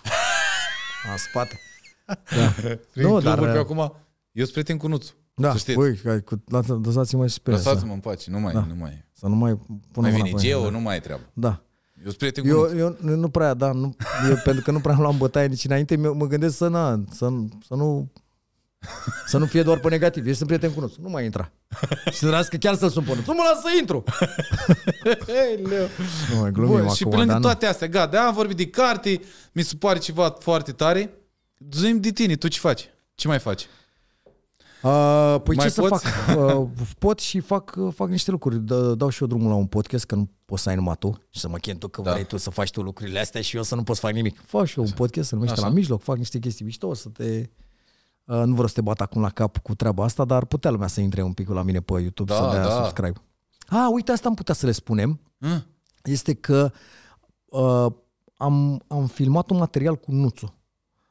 În 1.11 1.18
spate. 1.18 1.59
Prin 2.91 3.05
Nu, 3.05 3.09
nu, 3.11 3.19
dar- 3.22 3.39
dar... 3.39 3.51
Pe 3.51 3.57
acum, 3.57 3.77
eu 4.31 4.43
sunt 4.43 4.51
prieten 4.51 4.77
cu 4.77 4.88
Nuțu. 4.88 5.13
Da, 5.34 5.51
Să 5.51 5.57
știți. 5.57 5.77
voi, 5.77 5.99
hai, 6.03 6.22
cu, 6.23 6.43
la- 6.47 6.61
lăsați-mă 6.84 7.19
mai 7.19 7.30
sper. 7.30 7.57
Să, 7.57 7.69
Lăsați-mă 7.69 7.93
în 7.93 7.99
pace, 7.99 8.30
nu 8.31 8.39
mai, 8.39 8.53
Da. 8.53 8.65
nu 8.65 8.76
mai. 8.76 9.05
să 9.13 9.27
nu 9.27 9.35
mai 9.35 9.55
pun 9.55 9.80
Mai 10.01 10.11
mâna 10.11 10.23
vine 10.23 10.35
pe 10.35 10.41
Geo, 10.41 10.63
da. 10.63 10.69
nu 10.69 10.80
mai 10.80 10.95
e 10.95 10.99
treabă. 10.99 11.22
Da. 11.34 11.61
Eu 11.97 12.03
sunt 12.05 12.18
prieten 12.18 12.43
cu 12.43 12.49
Eu, 12.49 12.59
Nuțu. 12.61 12.76
eu, 12.76 12.97
eu 13.09 13.15
nu 13.15 13.30
prea, 13.30 13.53
da, 13.53 13.72
nu, 13.72 13.95
eu, 14.30 14.35
pentru 14.43 14.63
că 14.63 14.72
nu 14.72 14.80
prea 14.80 14.93
am 14.93 14.99
luat 15.01 15.11
în 15.11 15.18
bătaie 15.18 15.47
nici 15.47 15.63
înainte, 15.65 15.95
mă 15.95 16.13
mă 16.13 16.26
gândesc 16.27 16.57
să, 16.57 16.68
na, 16.68 17.03
să, 17.11 17.30
să 17.68 17.76
nu 17.76 18.11
să 19.26 19.38
nu 19.38 19.45
fie 19.45 19.64
doar 19.64 19.80
pe 19.80 19.90
negativ. 19.90 20.28
Eu 20.28 20.34
sunt 20.34 20.48
prieten 20.48 20.74
cu 20.74 20.80
Nuțu, 20.80 21.02
nu 21.02 21.10
mai 21.10 21.26
intra. 21.26 21.52
Și 22.12 22.18
să 22.18 22.48
că 22.49 22.58
chiar 22.58 22.76
să-l 22.76 22.90
sun 22.90 23.03
pe 23.03 23.16
Nuțu. 23.16 23.32
Nu 23.32 23.38
mă 23.38 23.44
las 23.53 23.62
să 23.62 23.68
intru! 23.80 24.03
nu 26.34 26.40
mai 26.40 26.52
glumim 26.52 26.76
Bă, 26.76 26.82
acum, 26.82 26.94
și 26.94 27.03
pe 27.03 27.10
lângă 27.16 27.26
dar 27.32 27.36
nu. 27.36 27.41
toate 27.41 27.66
astea, 27.66 27.88
gata, 27.88 28.12
de 28.12 28.18
am 28.18 28.34
vorbit 28.34 28.58
de 28.58 28.68
carte, 28.68 29.20
mi 29.52 29.62
se 29.62 29.76
pare 29.76 29.99
ceva 29.99 30.36
foarte 30.40 30.72
tare. 30.72 31.14
Zim 31.72 31.99
de 31.99 32.10
tine, 32.10 32.36
tu 32.36 32.48
ce 32.48 32.60
faci? 32.60 32.90
Ce 33.16 33.28
mai 33.28 33.40
faci? 33.40 33.68
Uh, 34.84 35.36
păi 35.44 35.56
Mai 35.56 35.66
ce 35.66 35.72
să 35.72 35.82
poți? 35.82 36.06
fac? 36.08 36.38
Uh, 36.60 36.68
pot 36.99 37.20
și 37.20 37.40
fac, 37.40 37.74
uh, 37.78 37.94
fac 37.95 38.10
niște 38.10 38.32
lucruri. 38.32 38.60
Dă- 38.60 38.94
Dau 38.98 39.10
și 39.10 39.22
eu 39.22 39.28
drumul 39.28 39.49
la 39.49 39.56
un 39.56 39.66
podcast, 39.66 40.06
că 40.06 40.16
nu 40.16 40.30
poți 40.45 40.64
să 40.64 40.70
ai 40.70 40.76
numai 40.76 40.95
tu 40.99 41.22
și 41.30 41.40
să 41.40 41.49
mă 41.49 41.58
chem 41.58 41.78
tu 41.78 41.88
că 41.88 42.02
Da. 42.02 42.12
vrei 42.12 42.26
tu 42.26 42.38
să 42.38 42.49
faci 42.49 42.70
tu 42.72 42.82
lucrurile 42.82 43.20
astea 43.20 43.41
și 43.41 43.56
eu 43.56 43.64
să 43.64 43.76
nu 43.76 43.84
pot 43.84 43.95
să 43.95 44.02
fac 44.02 44.14
nimic. 44.14 44.41
Fac 44.45 44.66
și 44.66 44.80
eu 44.80 44.84
un 44.86 44.91
podcast, 44.91 45.28
se 45.28 45.36
numește 45.36 45.58
Așa. 45.60 45.68
La 45.68 45.74
Mijloc, 45.74 46.02
fac 46.02 46.18
niște 46.18 46.40
chestii 46.40 46.66
mișto, 46.66 46.88
o 46.88 46.94
să 46.94 47.10
te... 47.10 47.49
Uh, 48.26 48.41
nu 48.45 48.52
vreau 48.52 48.68
să 48.68 48.73
te 48.73 48.81
bat 48.81 49.02
acum 49.02 49.22
la 49.22 49.30
cap 49.30 49.57
cu 49.57 49.76
treaba 49.76 50.03
asta, 50.03 50.26
dar 50.26 50.45
putea 50.45 50.72
lumea 50.72 50.88
să 50.88 51.02
intre 51.02 51.22
un 51.22 51.34
pic 51.34 51.49
la 51.49 51.61
mine 51.61 51.80
pe 51.80 51.93
YouTube 51.99 52.34
Da, 52.34 52.39
să 52.39 52.49
dea 52.52 52.64
da. 52.64 52.69
subscribe. 52.69 53.22
Ah, 53.68 53.88
uite, 53.91 54.11
asta 54.11 54.27
am 54.27 54.34
putea 54.34 54.53
să 54.53 54.65
le 54.65 54.72
spunem. 54.72 55.19
Hă? 55.39 55.61
Este 56.03 56.34
că 56.34 56.72
uh, 57.45 57.85
am, 58.38 58.84
am 58.88 59.07
filmat 59.07 59.49
un 59.49 59.57
material 59.57 59.95
cu 59.95 60.11
Nuțu. 60.11 60.53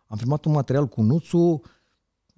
Am 0.07 0.17
filmat 0.17 0.45
un 0.45 0.53
material 0.53 0.87
cu 0.87 1.03
Nuțu, 1.03 1.61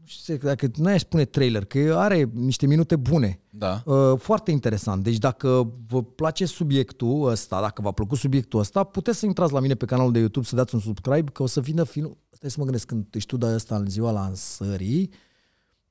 nu 0.02 0.04
știu 0.08 0.36
dacă 0.36 0.70
nu 0.76 0.88
aș 0.88 1.00
spune 1.00 1.24
trailer, 1.24 1.64
că 1.64 1.94
are 1.96 2.30
niște 2.34 2.66
minute 2.66 2.96
bune. 2.96 3.40
Da. 3.50 3.82
Uh, 3.84 4.18
foarte 4.18 4.50
interesant. 4.50 5.02
Deci 5.02 5.18
dacă 5.18 5.72
vă 5.88 6.02
place 6.02 6.46
subiectul 6.46 7.28
ăsta, 7.28 7.60
dacă 7.60 7.82
v-a 7.82 7.90
plăcut 7.90 8.18
subiectul 8.18 8.60
ăsta, 8.60 8.84
puteți 8.84 9.18
să 9.18 9.26
intrați 9.26 9.52
la 9.52 9.60
mine 9.60 9.74
pe 9.74 9.84
canalul 9.84 10.12
de 10.12 10.18
YouTube 10.18 10.46
să 10.46 10.56
dați 10.56 10.74
un 10.74 10.80
subscribe, 10.80 11.30
că 11.30 11.42
o 11.42 11.46
să 11.46 11.60
vină 11.60 11.84
film. 11.84 12.16
Stai 12.42 12.54
să 12.54 12.58
mă 12.60 12.66
gândesc, 12.66 12.86
când 12.86 13.06
ești 13.14 13.28
tu 13.28 13.36
de 13.36 13.46
ăsta 13.54 13.76
în 13.76 13.86
ziua 13.86 14.10
lansării, 14.10 15.10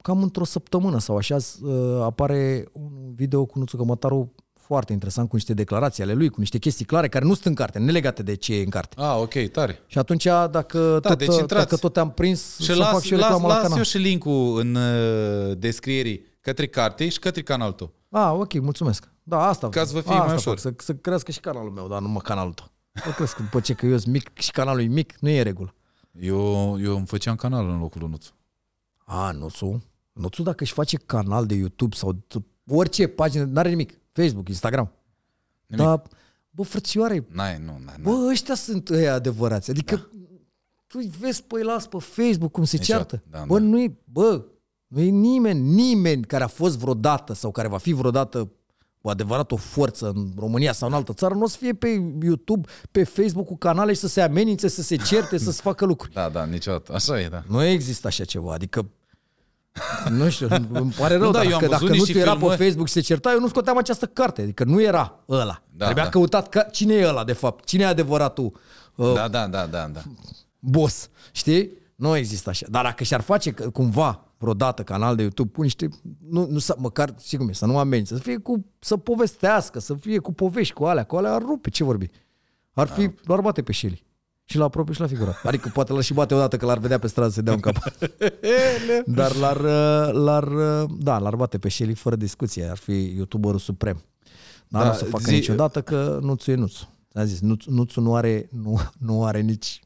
cam 0.01 0.21
într-o 0.21 0.43
săptămână 0.43 0.99
sau 0.99 1.17
așa, 1.17 1.35
uh, 1.61 2.01
apare 2.01 2.65
un 2.71 3.13
video 3.13 3.45
cu 3.45 3.59
Nuțu 3.59 3.77
Cămătaru 3.77 4.31
foarte 4.53 4.93
interesant, 4.93 5.29
cu 5.29 5.35
niște 5.35 5.53
declarații 5.53 6.03
ale 6.03 6.13
lui, 6.13 6.29
cu 6.29 6.39
niște 6.39 6.57
chestii 6.57 6.85
clare, 6.85 7.07
care 7.07 7.25
nu 7.25 7.33
sunt 7.33 7.45
în 7.45 7.53
carte, 7.53 7.79
nelegate 7.79 8.23
de 8.23 8.35
ce 8.35 8.55
e 8.55 8.63
în 8.63 8.69
carte. 8.69 8.95
Ah, 9.01 9.15
ok, 9.19 9.33
tare. 9.51 9.79
Și 9.87 9.97
atunci, 9.97 10.23
dacă, 10.51 10.99
Da, 11.01 11.09
tot, 11.09 11.17
deci 11.17 11.27
intrați. 11.27 11.63
dacă 11.63 11.75
tot 11.77 11.93
te-am 11.93 12.11
prins, 12.11 12.57
Și 12.59 12.65
să 12.65 12.75
las, 12.75 12.91
fac 12.91 13.01
și 13.01 13.11
eu 13.13 13.19
las, 13.19 13.27
reclamă 13.27 13.47
la 13.47 13.53
las 13.53 13.63
canal. 13.63 13.77
eu 13.77 13.83
și 13.83 13.97
linkul 13.97 14.59
în 14.59 14.75
uh, 14.75 15.57
descrierii 15.57 16.25
către 16.41 16.67
carte 16.67 17.09
și 17.09 17.19
către 17.19 17.41
canalul 17.41 17.73
tău. 17.73 17.93
Ah, 18.09 18.31
ok, 18.33 18.59
mulțumesc. 18.61 19.09
Da, 19.23 19.47
asta 19.47 19.69
Ca 19.69 19.85
să 19.85 19.93
vă 19.93 19.99
fie 20.01 20.11
asta 20.11 20.23
mai 20.25 20.29
fac, 20.29 20.37
ușor. 20.39 20.57
Să, 20.57 20.73
să 20.77 20.93
crească 20.93 21.31
și 21.31 21.39
canalul 21.39 21.71
meu, 21.71 21.87
dar 21.87 22.01
nu 22.01 22.07
mă 22.07 22.19
canalul 22.19 22.53
tău. 22.53 22.71
Să 22.93 23.09
crească 23.09 23.41
după 23.41 23.59
ce 23.59 23.73
că 23.73 23.85
eu 23.85 23.97
sunt 23.97 24.13
mic 24.13 24.31
și 24.39 24.51
canalul 24.51 24.81
e 24.81 24.85
mic, 24.85 25.13
nu 25.19 25.29
e 25.29 25.41
regulă. 25.41 25.75
Eu, 26.11 26.79
eu 26.81 26.95
îmi 26.95 27.05
făceam 27.05 27.35
canal 27.35 27.69
în 27.69 27.79
locul 27.79 28.01
lui 28.01 28.09
Nuțu. 28.09 28.33
A, 28.97 29.31
Nuțu? 29.31 29.83
Nuțu 30.13 30.43
dacă 30.43 30.63
își 30.63 30.73
face 30.73 30.97
canal 30.97 31.45
de 31.45 31.55
YouTube 31.55 31.95
sau 31.95 32.13
t- 32.13 32.41
orice 32.67 33.07
pagină, 33.07 33.43
n-are 33.43 33.69
nimic. 33.69 33.99
Facebook, 34.11 34.47
Instagram. 34.47 34.91
Nimic. 35.67 35.85
Dar, 35.85 36.01
bă, 36.49 36.63
frățioare, 36.63 37.25
N-ai, 37.31 37.57
nu, 37.57 37.65
n-ai, 37.65 37.79
n-ai. 37.85 38.01
bă, 38.01 38.27
ăștia 38.29 38.55
sunt 38.55 38.89
ăia 38.89 39.13
adevărați. 39.13 39.69
Adică, 39.69 39.95
da. 39.95 40.07
tu 40.87 40.97
îi 41.01 41.11
vezi 41.19 41.43
pe 41.43 41.63
las 41.63 41.87
pe 41.87 41.97
Facebook 41.99 42.51
cum 42.51 42.63
se 42.63 42.77
Niciodată. 42.77 43.15
ceartă. 43.15 43.37
Da, 43.37 43.43
bă, 43.47 43.59
da. 43.59 43.65
nu 43.65 43.79
e, 43.81 43.97
bă, 44.03 44.45
nu 44.87 44.99
e 44.99 45.09
nimeni, 45.09 45.59
nimeni 45.59 46.23
care 46.25 46.43
a 46.43 46.47
fost 46.47 46.77
vreodată 46.77 47.33
sau 47.33 47.51
care 47.51 47.67
va 47.67 47.77
fi 47.77 47.93
vreodată 47.93 48.51
cu 49.01 49.09
adevărat 49.09 49.51
o 49.51 49.55
forță 49.55 50.11
în 50.15 50.27
România 50.37 50.71
sau 50.73 50.87
în 50.87 50.93
altă 50.93 51.13
țară, 51.13 51.33
nu 51.33 51.41
o 51.43 51.47
să 51.47 51.57
fie 51.59 51.73
pe 51.73 51.87
YouTube, 52.23 52.67
pe 52.91 53.03
Facebook 53.03 53.45
cu 53.47 53.57
canale 53.57 53.93
și 53.93 53.99
să 53.99 54.07
se 54.07 54.21
amenințe, 54.21 54.67
să 54.67 54.81
se 54.81 54.95
certe, 54.95 55.37
să 55.37 55.51
se 55.51 55.61
facă 55.69 55.85
lucruri. 55.85 56.13
Da, 56.13 56.29
da, 56.29 56.45
niciodată. 56.45 56.93
Așa 56.93 57.21
e, 57.21 57.27
da. 57.27 57.43
Nu 57.47 57.63
există 57.63 58.07
așa 58.07 58.23
ceva, 58.23 58.53
adică 58.53 58.89
nu 60.09 60.29
știu, 60.29 60.47
îmi 60.71 60.93
pare 60.99 61.15
rău, 61.15 61.25
Nu, 61.25 61.31
da, 61.31 61.37
dar 61.37 61.47
eu 61.47 61.53
am 61.53 61.59
dacă, 61.59 61.71
văzut 61.71 61.79
dacă 61.81 61.83
nu 61.85 61.91
niște 61.91 62.11
ți 62.13 62.19
era 62.19 62.31
pe 62.31 62.37
filmări. 62.37 62.63
Facebook 62.63 62.87
și 62.87 62.93
se 62.93 62.99
certa, 62.99 63.31
eu 63.31 63.39
nu 63.39 63.47
scoteam 63.47 63.77
această 63.77 64.05
carte, 64.05 64.41
adică 64.41 64.63
nu 64.63 64.81
era 64.81 65.19
ăla. 65.29 65.61
Da, 65.69 65.85
Trebuia 65.85 66.03
da. 66.03 66.09
căutat 66.09 66.49
ca, 66.49 66.61
cine 66.61 66.93
e 66.93 67.07
ăla 67.07 67.23
de 67.23 67.33
fapt, 67.33 67.65
cine 67.65 67.83
e 67.83 67.85
adevăratul 67.85 68.59
uh, 68.95 69.13
Da, 69.13 69.27
da, 69.27 69.47
da, 69.47 69.65
da, 69.65 69.87
da. 69.93 70.01
boss, 70.59 71.09
știi? 71.31 71.71
Nu 71.95 72.15
există 72.15 72.49
așa. 72.49 72.65
Dar 72.69 72.83
dacă 72.83 73.03
și-ar 73.03 73.21
face 73.21 73.51
că- 73.51 73.69
cumva 73.69 74.25
vreodată 74.41 74.83
canal 74.83 75.15
de 75.15 75.21
YouTube, 75.21 75.49
pun 75.49 75.63
niște, 75.63 75.89
nu, 76.29 76.47
nu 76.49 76.57
să, 76.57 76.75
măcar, 76.77 77.15
știi 77.19 77.37
cum 77.37 77.49
e, 77.49 77.53
să 77.53 77.65
nu 77.65 77.71
mă 77.71 77.79
amenințe, 77.79 78.15
să 78.15 78.21
fie 78.21 78.37
cu, 78.37 78.65
să 78.79 78.97
povestească, 78.97 79.79
să 79.79 79.93
fie 79.93 80.17
cu 80.17 80.33
povești, 80.33 80.73
cu 80.73 80.83
alea, 80.83 81.03
cu 81.03 81.15
alea, 81.15 81.33
ar 81.33 81.41
rupe, 81.41 81.69
ce 81.69 81.83
vorbi? 81.83 82.09
Ar 82.73 82.87
fi, 82.87 83.09
l-ar 83.23 83.41
bate 83.41 83.61
pe 83.61 83.71
Shelly. 83.73 84.05
Și 84.45 84.57
la 84.57 84.69
propriu 84.69 84.93
și 84.93 84.99
la 85.01 85.07
figurat. 85.07 85.41
Adică 85.43 85.69
poate 85.73 85.93
l-ar 85.93 86.03
și 86.03 86.13
bate 86.13 86.33
odată 86.33 86.57
că 86.57 86.65
l-ar 86.65 86.77
vedea 86.77 86.99
pe 86.99 87.07
stradă 87.07 87.29
să 87.29 87.35
se 87.35 87.41
dea 87.41 87.53
un 87.53 87.59
cap. 87.59 87.75
Dar 89.17 89.35
l-ar, 89.35 89.57
uh, 89.57 90.13
l-ar, 90.13 90.47
uh, 90.83 90.89
da, 90.99 91.17
l-ar 91.19 91.35
bate 91.35 91.57
pe 91.57 91.69
Shelly 91.69 91.93
fără 91.93 92.15
discuție. 92.15 92.65
Ar 92.65 92.77
fi 92.77 93.13
youtuberul 93.15 93.59
suprem. 93.59 94.03
Dar 94.67 94.81
Da, 94.81 94.87
nu 94.87 94.93
o 94.93 94.97
să 94.97 95.05
facă 95.05 95.23
zi- 95.23 95.33
niciodată 95.33 95.81
că 95.81 96.19
Nuțu 96.21 96.51
e 96.51 96.55
Nuțu. 96.55 96.89
Am 97.13 97.25
zis, 97.25 97.39
Nuțu, 97.39 97.71
Nuțu 97.71 98.01
nu, 98.01 98.15
are, 98.15 98.49
nu, 98.51 98.79
nu 98.97 99.25
are 99.25 99.39
nici 99.39 99.79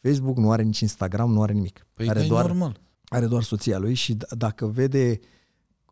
Facebook, 0.00 0.36
nu 0.36 0.50
are 0.50 0.62
nici 0.62 0.80
Instagram, 0.80 1.32
nu 1.32 1.42
are 1.42 1.52
nimic. 1.52 1.86
Păi 1.92 2.08
are, 2.08 2.20
e 2.20 2.26
doar, 2.26 2.46
normal. 2.46 2.80
Are 3.14 3.26
doar 3.26 3.42
soția 3.42 3.78
lui 3.78 3.94
și 3.94 4.14
d- 4.16 4.28
dacă 4.38 4.66
vede, 4.66 5.20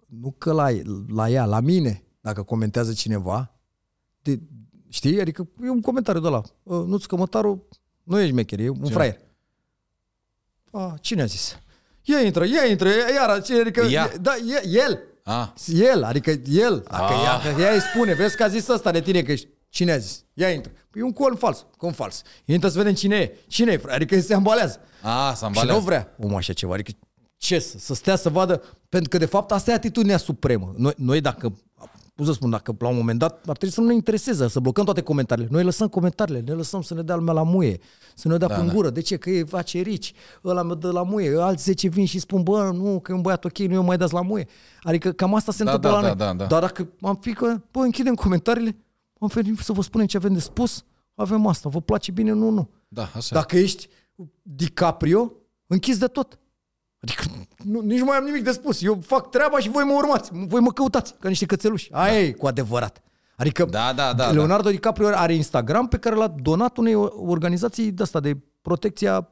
nu 0.06 0.34
că 0.38 0.52
la, 0.52 0.68
la 1.08 1.28
ea, 1.30 1.44
la 1.44 1.60
mine, 1.60 2.02
dacă 2.20 2.42
comentează 2.42 2.92
cineva, 2.92 3.54
de, 4.22 4.40
știi? 4.88 5.20
Adică 5.20 5.48
e 5.62 5.68
un 5.70 5.80
comentariu 5.80 6.20
de 6.20 6.28
la 6.28 6.42
nu-ți 6.64 7.08
cămătarul, 7.08 7.68
nu 8.02 8.20
ești 8.20 8.34
mecher, 8.34 8.58
e 8.60 8.68
un 8.68 8.84
Ce? 8.84 8.92
fraier. 8.92 9.18
A, 10.70 10.96
cine 11.00 11.22
a 11.22 11.24
zis? 11.24 11.58
Ia 12.02 12.20
intră, 12.20 12.44
ia 12.44 12.64
intră, 12.64 12.88
iar, 13.14 13.28
adică, 13.60 13.80
Ea. 13.82 14.12
da, 14.20 14.32
e, 14.36 14.68
el, 14.68 14.98
Ah, 15.24 15.48
el, 15.66 16.02
adică 16.02 16.30
el, 16.46 16.84
dacă 16.90 17.12
Ah. 17.12 17.22
ea, 17.24 17.38
dacă 17.52 17.60
ea 17.60 17.72
îi 17.72 17.80
spune, 17.80 18.14
vezi 18.14 18.36
că 18.36 18.42
a 18.42 18.48
zis 18.48 18.68
ăsta 18.68 18.90
de 18.90 19.00
tine 19.00 19.22
că 19.22 19.32
ești, 19.32 19.48
cine 19.68 19.92
a 19.92 19.96
zis? 19.98 20.24
Ia 20.34 20.50
intră. 20.50 20.72
Păi 20.90 21.00
e 21.00 21.04
un 21.04 21.12
con 21.12 21.34
fals, 21.36 21.66
con 21.76 21.92
fals. 21.92 22.22
Intră 22.44 22.68
să 22.68 22.78
vedem 22.78 22.94
cine 22.94 23.16
e. 23.16 23.38
Cine 23.48 23.72
e, 23.72 23.76
frate? 23.76 23.94
Adică 23.94 24.20
se 24.20 24.34
ambalează. 24.34 24.80
ah, 25.02 25.10
s-a 25.10 25.34
Și 25.34 25.40
nu 25.40 25.46
ambalează. 25.46 25.80
vrea 25.80 26.14
omul 26.18 26.36
așa 26.36 26.52
ceva. 26.52 26.74
Adică 26.74 26.90
ce 27.42 27.58
să, 27.58 27.78
să 27.78 27.94
stea 27.94 28.16
să 28.16 28.28
vadă, 28.28 28.62
pentru 28.88 29.08
că 29.08 29.18
de 29.18 29.24
fapt 29.24 29.52
asta 29.52 29.70
e 29.70 29.74
atitudinea 29.74 30.16
supremă. 30.16 30.72
Noi, 30.76 30.92
noi 30.96 31.20
dacă, 31.20 31.52
cum 32.16 32.24
să 32.24 32.32
spun, 32.32 32.50
dacă 32.50 32.76
la 32.78 32.88
un 32.88 32.96
moment 32.96 33.18
dat 33.18 33.32
ar 33.32 33.56
trebui 33.56 33.74
să 33.74 33.80
nu 33.80 33.86
ne 33.86 33.94
intereseze, 33.94 34.48
să 34.48 34.60
blocăm 34.60 34.84
toate 34.84 35.00
comentariile. 35.02 35.50
Noi 35.52 35.64
lăsăm 35.64 35.88
comentariile, 35.88 36.40
ne 36.40 36.52
lăsăm 36.52 36.82
să 36.82 36.94
ne 36.94 37.02
dea 37.02 37.14
lumea 37.14 37.32
la 37.32 37.42
muie, 37.42 37.80
să 38.14 38.28
ne 38.28 38.36
dea 38.36 38.48
da, 38.48 38.54
pe 38.54 38.66
da. 38.66 38.72
gură. 38.72 38.90
De 38.90 39.00
ce? 39.00 39.16
Că 39.16 39.30
e 39.30 39.44
face 39.44 39.80
rici, 39.80 40.12
ăla 40.44 40.62
mă 40.62 40.74
dă 40.74 40.90
la 40.90 41.02
muie, 41.02 41.40
alți 41.40 41.64
10 41.64 41.88
vin 41.88 42.06
și 42.06 42.18
spun, 42.18 42.42
bă, 42.42 42.70
nu, 42.74 43.00
că 43.00 43.12
e 43.12 43.14
un 43.14 43.20
băiat 43.20 43.44
ok, 43.44 43.58
nu 43.58 43.74
eu 43.74 43.82
mai 43.82 43.96
dați 43.96 44.12
la 44.12 44.22
muie. 44.22 44.46
Adică 44.82 45.12
cam 45.12 45.34
asta 45.34 45.52
se 45.52 45.64
Da, 45.64 45.72
întâmplă 45.72 46.00
da, 46.00 46.08
la 46.08 46.14
da, 46.14 46.24
noi. 46.24 46.36
da, 46.36 46.44
da. 46.44 46.46
Dar 46.46 46.60
dacă 46.60 46.88
am 47.00 47.18
fi 47.20 47.32
că, 47.32 47.60
bă, 47.70 47.80
închidem 47.80 48.14
comentariile, 48.14 48.76
am 49.20 49.30
venit 49.34 49.58
să 49.58 49.72
vă 49.72 49.82
spunem 49.82 50.06
ce 50.06 50.16
avem 50.16 50.32
de 50.32 50.40
spus, 50.40 50.84
avem 51.14 51.46
asta, 51.46 51.68
vă 51.68 51.80
place 51.80 52.10
bine, 52.10 52.32
nu, 52.32 52.50
nu. 52.50 52.68
Da, 52.88 53.10
așa. 53.14 53.34
Dacă 53.34 53.56
ești 53.56 53.88
DiCaprio, 54.42 55.32
închizi 55.66 55.98
de 55.98 56.06
tot. 56.06 56.36
Adică 57.02 57.22
nu, 57.64 57.80
nici 57.80 57.98
nu 57.98 58.04
mai 58.04 58.16
am 58.16 58.24
nimic 58.24 58.42
de 58.44 58.50
spus. 58.50 58.82
Eu 58.82 59.00
fac 59.06 59.30
treaba 59.30 59.58
și 59.58 59.68
voi 59.68 59.84
mă 59.84 59.92
urmați. 59.92 60.30
Voi 60.32 60.60
mă 60.60 60.72
căutați 60.72 61.14
ca 61.20 61.28
niște 61.28 61.46
cățeluși. 61.46 61.88
Aia 61.92 62.20
e 62.20 62.32
cu 62.32 62.46
adevărat. 62.46 63.02
Adică 63.36 63.64
Da, 63.64 63.92
da, 63.92 64.12
da, 64.12 64.30
Leonardo 64.30 64.70
DiCaprio 64.70 65.08
are 65.08 65.34
Instagram 65.34 65.88
pe 65.88 65.98
care 65.98 66.14
l-a 66.14 66.34
donat 66.42 66.76
unei 66.76 66.94
organizații 66.94 67.90
de 67.92 68.02
asta 68.02 68.20
de 68.20 68.36
protecția 68.62 69.30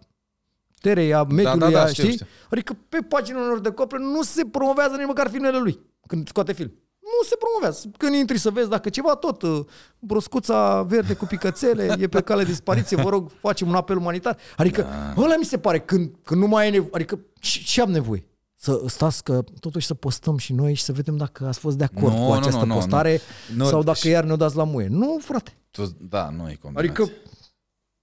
terei, 0.80 1.14
a 1.14 1.22
mediului, 1.22 1.59
da, 1.59 1.70
da, 1.70 1.82
a, 1.82 1.86
știu, 1.86 2.02
știi? 2.02 2.14
știu. 2.14 2.26
Adică 2.51 2.76
pe 2.88 2.98
paginile 3.09 3.44
lor 3.44 3.60
de 3.60 3.70
copre 3.70 3.98
nu 3.98 4.22
se 4.22 4.44
promovează 4.44 4.97
nici 4.97 5.06
măcar 5.06 5.28
filmele 5.28 5.59
lui 5.59 5.80
când 6.06 6.28
scoate 6.28 6.52
film. 6.52 6.72
Nu 7.20 7.26
se 7.28 7.36
promovează. 7.38 7.90
Când 7.97 8.14
intri 8.14 8.38
să 8.38 8.51
vezi 8.51 8.68
dacă 8.68 8.88
ceva, 8.88 9.14
tot 9.14 9.42
uh, 9.42 9.60
broscuța 9.98 10.82
verde 10.82 11.14
cu 11.14 11.24
picățele 11.24 11.97
e 11.98 12.06
pe 12.09 12.20
cale 12.20 12.42
de 12.42 12.48
dispariție, 12.48 12.97
vă 12.97 13.09
rog, 13.09 13.30
facem 13.40 13.68
un 13.68 13.74
apel 13.74 13.97
umanitar. 13.97 14.36
Adică 14.56 14.82
da. 14.82 15.22
ăla 15.22 15.36
mi 15.38 15.44
se 15.44 15.59
pare 15.59 15.80
când, 15.80 16.10
când 16.22 16.40
nu 16.40 16.47
mai 16.47 16.66
e 16.66 16.70
nevoie. 16.70 16.90
Adică 16.92 17.18
ce, 17.40 17.60
ce 17.62 17.80
am 17.80 17.90
nevoie? 17.90 18.24
Să 18.56 18.82
stați 18.86 19.24
că 19.24 19.44
totuși 19.60 19.86
să 19.86 19.94
postăm 19.94 20.36
și 20.36 20.52
noi 20.52 20.74
și 20.74 20.82
să 20.82 20.92
vedem 20.92 21.16
dacă 21.16 21.47
ați 21.47 21.59
fost 21.59 21.76
de 21.76 21.84
acord 21.84 22.14
Nu, 22.14 22.20
cu 22.20 22.26
nu, 22.26 22.32
această 22.32 22.60
nu, 22.60 22.66
nu, 22.66 22.74
postare 22.74 23.20
nu. 23.55 23.62
Nu, 23.62 23.68
sau 23.70 23.82
dacă 23.82 23.98
și- 23.98 24.09
iar 24.09 24.24
ne-o 24.24 24.36
dați 24.36 24.56
la 24.56 24.64
muie. 24.64 24.86
Nu, 24.90 25.18
frate. 25.22 25.56
Tu, 25.70 25.97
da, 26.09 26.30
nu 26.30 26.51
e 26.51 26.59
combinație. 26.60 27.02
Adică 27.02 27.12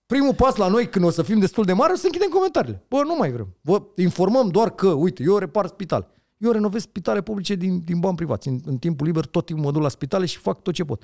primul 0.06 0.34
pas 0.34 0.56
la 0.56 0.68
noi 0.68 0.89
când 0.89 1.06
o 1.06 1.10
să 1.10 1.22
fim 1.22 1.39
destul 1.39 1.65
de 1.65 1.73
mari 1.73 1.94
o 1.94 1.95
să 1.95 2.06
închidem 2.06 2.30
comentariile. 2.30 2.84
Bă, 2.88 3.02
nu 3.03 3.15
mai 3.15 3.31
vrem. 3.31 3.56
Vă 3.61 3.81
informăm 3.95 4.49
doar 4.49 4.69
că, 4.69 4.88
uite, 4.88 5.23
eu 5.23 5.38
repar 5.38 5.68
spital. 5.68 6.15
Eu 6.38 6.52
renovez 6.52 6.82
spitale 6.82 7.22
publice 7.22 7.56
din, 7.56 7.82
din 7.86 8.00
bani 8.00 8.16
privați. 8.16 8.48
În, 8.48 8.60
în 8.66 8.78
timpul 8.78 9.06
liber 9.06 9.26
tot 9.26 9.46
timpul 9.46 9.66
mă 9.66 9.72
duc 9.72 9.82
la 9.82 9.90
spitale 9.90 10.26
și 10.26 10.38
fac 10.38 10.62
tot 10.62 10.74
ce 10.74 10.84
pot. 10.84 11.04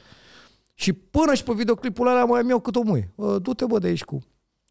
Și 0.74 0.94
până 0.94 1.34
și 1.34 1.44
pe 1.44 1.54
videoclipul 1.54 2.08
ăla 2.08 2.26
mai 2.26 2.42
îmi 2.42 2.50
iau 2.50 2.60
cât 2.60 2.76
o 2.76 2.82
muie. 2.82 3.12
Bă, 3.16 3.38
du-te 3.40 3.66
bă 3.66 3.80
de 3.80 3.88
aici 3.88 4.04
cu... 4.04 4.24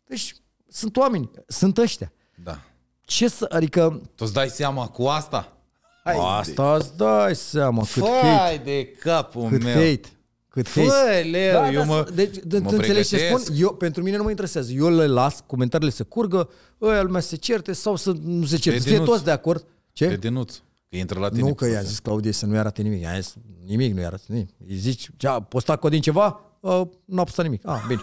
Deci 0.07 0.37
sunt 0.69 0.97
oameni, 0.97 1.31
sunt 1.47 1.79
ăștia. 1.79 2.13
Da. 2.45 2.59
Ce 3.01 3.29
să, 3.29 3.47
adică 3.51 4.01
Tu 4.15 4.25
îți 4.25 4.33
dai 4.33 4.49
seama 4.49 4.87
cu 4.87 5.03
asta? 5.03 5.57
Hai 6.05 6.17
asta 6.21 6.75
îți 6.77 6.97
dai 6.97 7.37
seama 7.37 7.85
cât 7.93 8.03
hate, 8.03 8.37
Fai 8.37 8.59
de 8.65 8.87
capul 9.01 9.49
cât 9.49 9.63
meu. 9.63 9.73
hate, 9.75 10.01
cât 10.49 10.69
hate. 10.69 10.87
Fă, 10.89 11.29
Leu, 11.31 11.53
Da, 11.53 11.71
eu 11.71 11.81
da, 11.81 11.85
mă, 11.87 12.09
deci, 12.15 12.37
de, 12.45 12.59
mă 12.59 12.69
tu 12.69 12.75
înțelegi 12.77 13.09
ce 13.09 13.17
pregătesc. 13.17 13.45
spun? 13.45 13.57
Eu, 13.61 13.75
pentru 13.75 14.03
mine 14.03 14.17
nu 14.17 14.23
mă 14.23 14.31
interesează. 14.31 14.73
Eu 14.73 14.91
le 14.97 15.07
las 15.07 15.43
comentariile 15.47 15.93
să 15.93 16.05
curgă, 16.05 16.49
ăia 16.81 17.03
lumea 17.03 17.21
să 17.21 17.29
se 17.29 17.37
certe 17.37 17.73
sau 17.73 17.97
să 17.97 18.13
nu 18.23 18.45
se 18.45 18.57
certe. 18.57 18.79
Să 18.79 18.85
fie 18.85 18.93
denuți. 18.97 19.11
toți 19.13 19.25
de 19.25 19.31
acord. 19.31 19.67
Ce? 19.93 20.07
Te 20.09 20.17
denunț. 20.17 20.55
Că 20.89 20.97
intră 20.97 21.19
la 21.19 21.29
tine. 21.29 21.41
nu 21.49 21.55
că 21.55 21.67
i-a 21.67 21.83
zis 21.83 21.99
Claudie 21.99 22.33
să 22.33 22.47
nu-i 22.47 22.59
arate 22.59 22.83
nimic. 22.83 23.01
I-a 23.03 23.19
zis 23.21 23.35
nimic 23.67 23.95
nu-i 23.95 24.05
arate 24.05 24.23
nimic. 24.27 24.49
Îi 24.69 24.77
zici, 24.77 25.11
ce 25.17 25.29
a 25.29 25.41
postat 25.41 25.79
Codin 25.81 26.01
ceva? 26.01 26.41
Uh, 26.61 26.83
nu 27.05 27.21
a 27.21 27.25
postat 27.25 27.45
nimic. 27.45 27.67
Ah, 27.69 27.85
bine. 27.89 28.01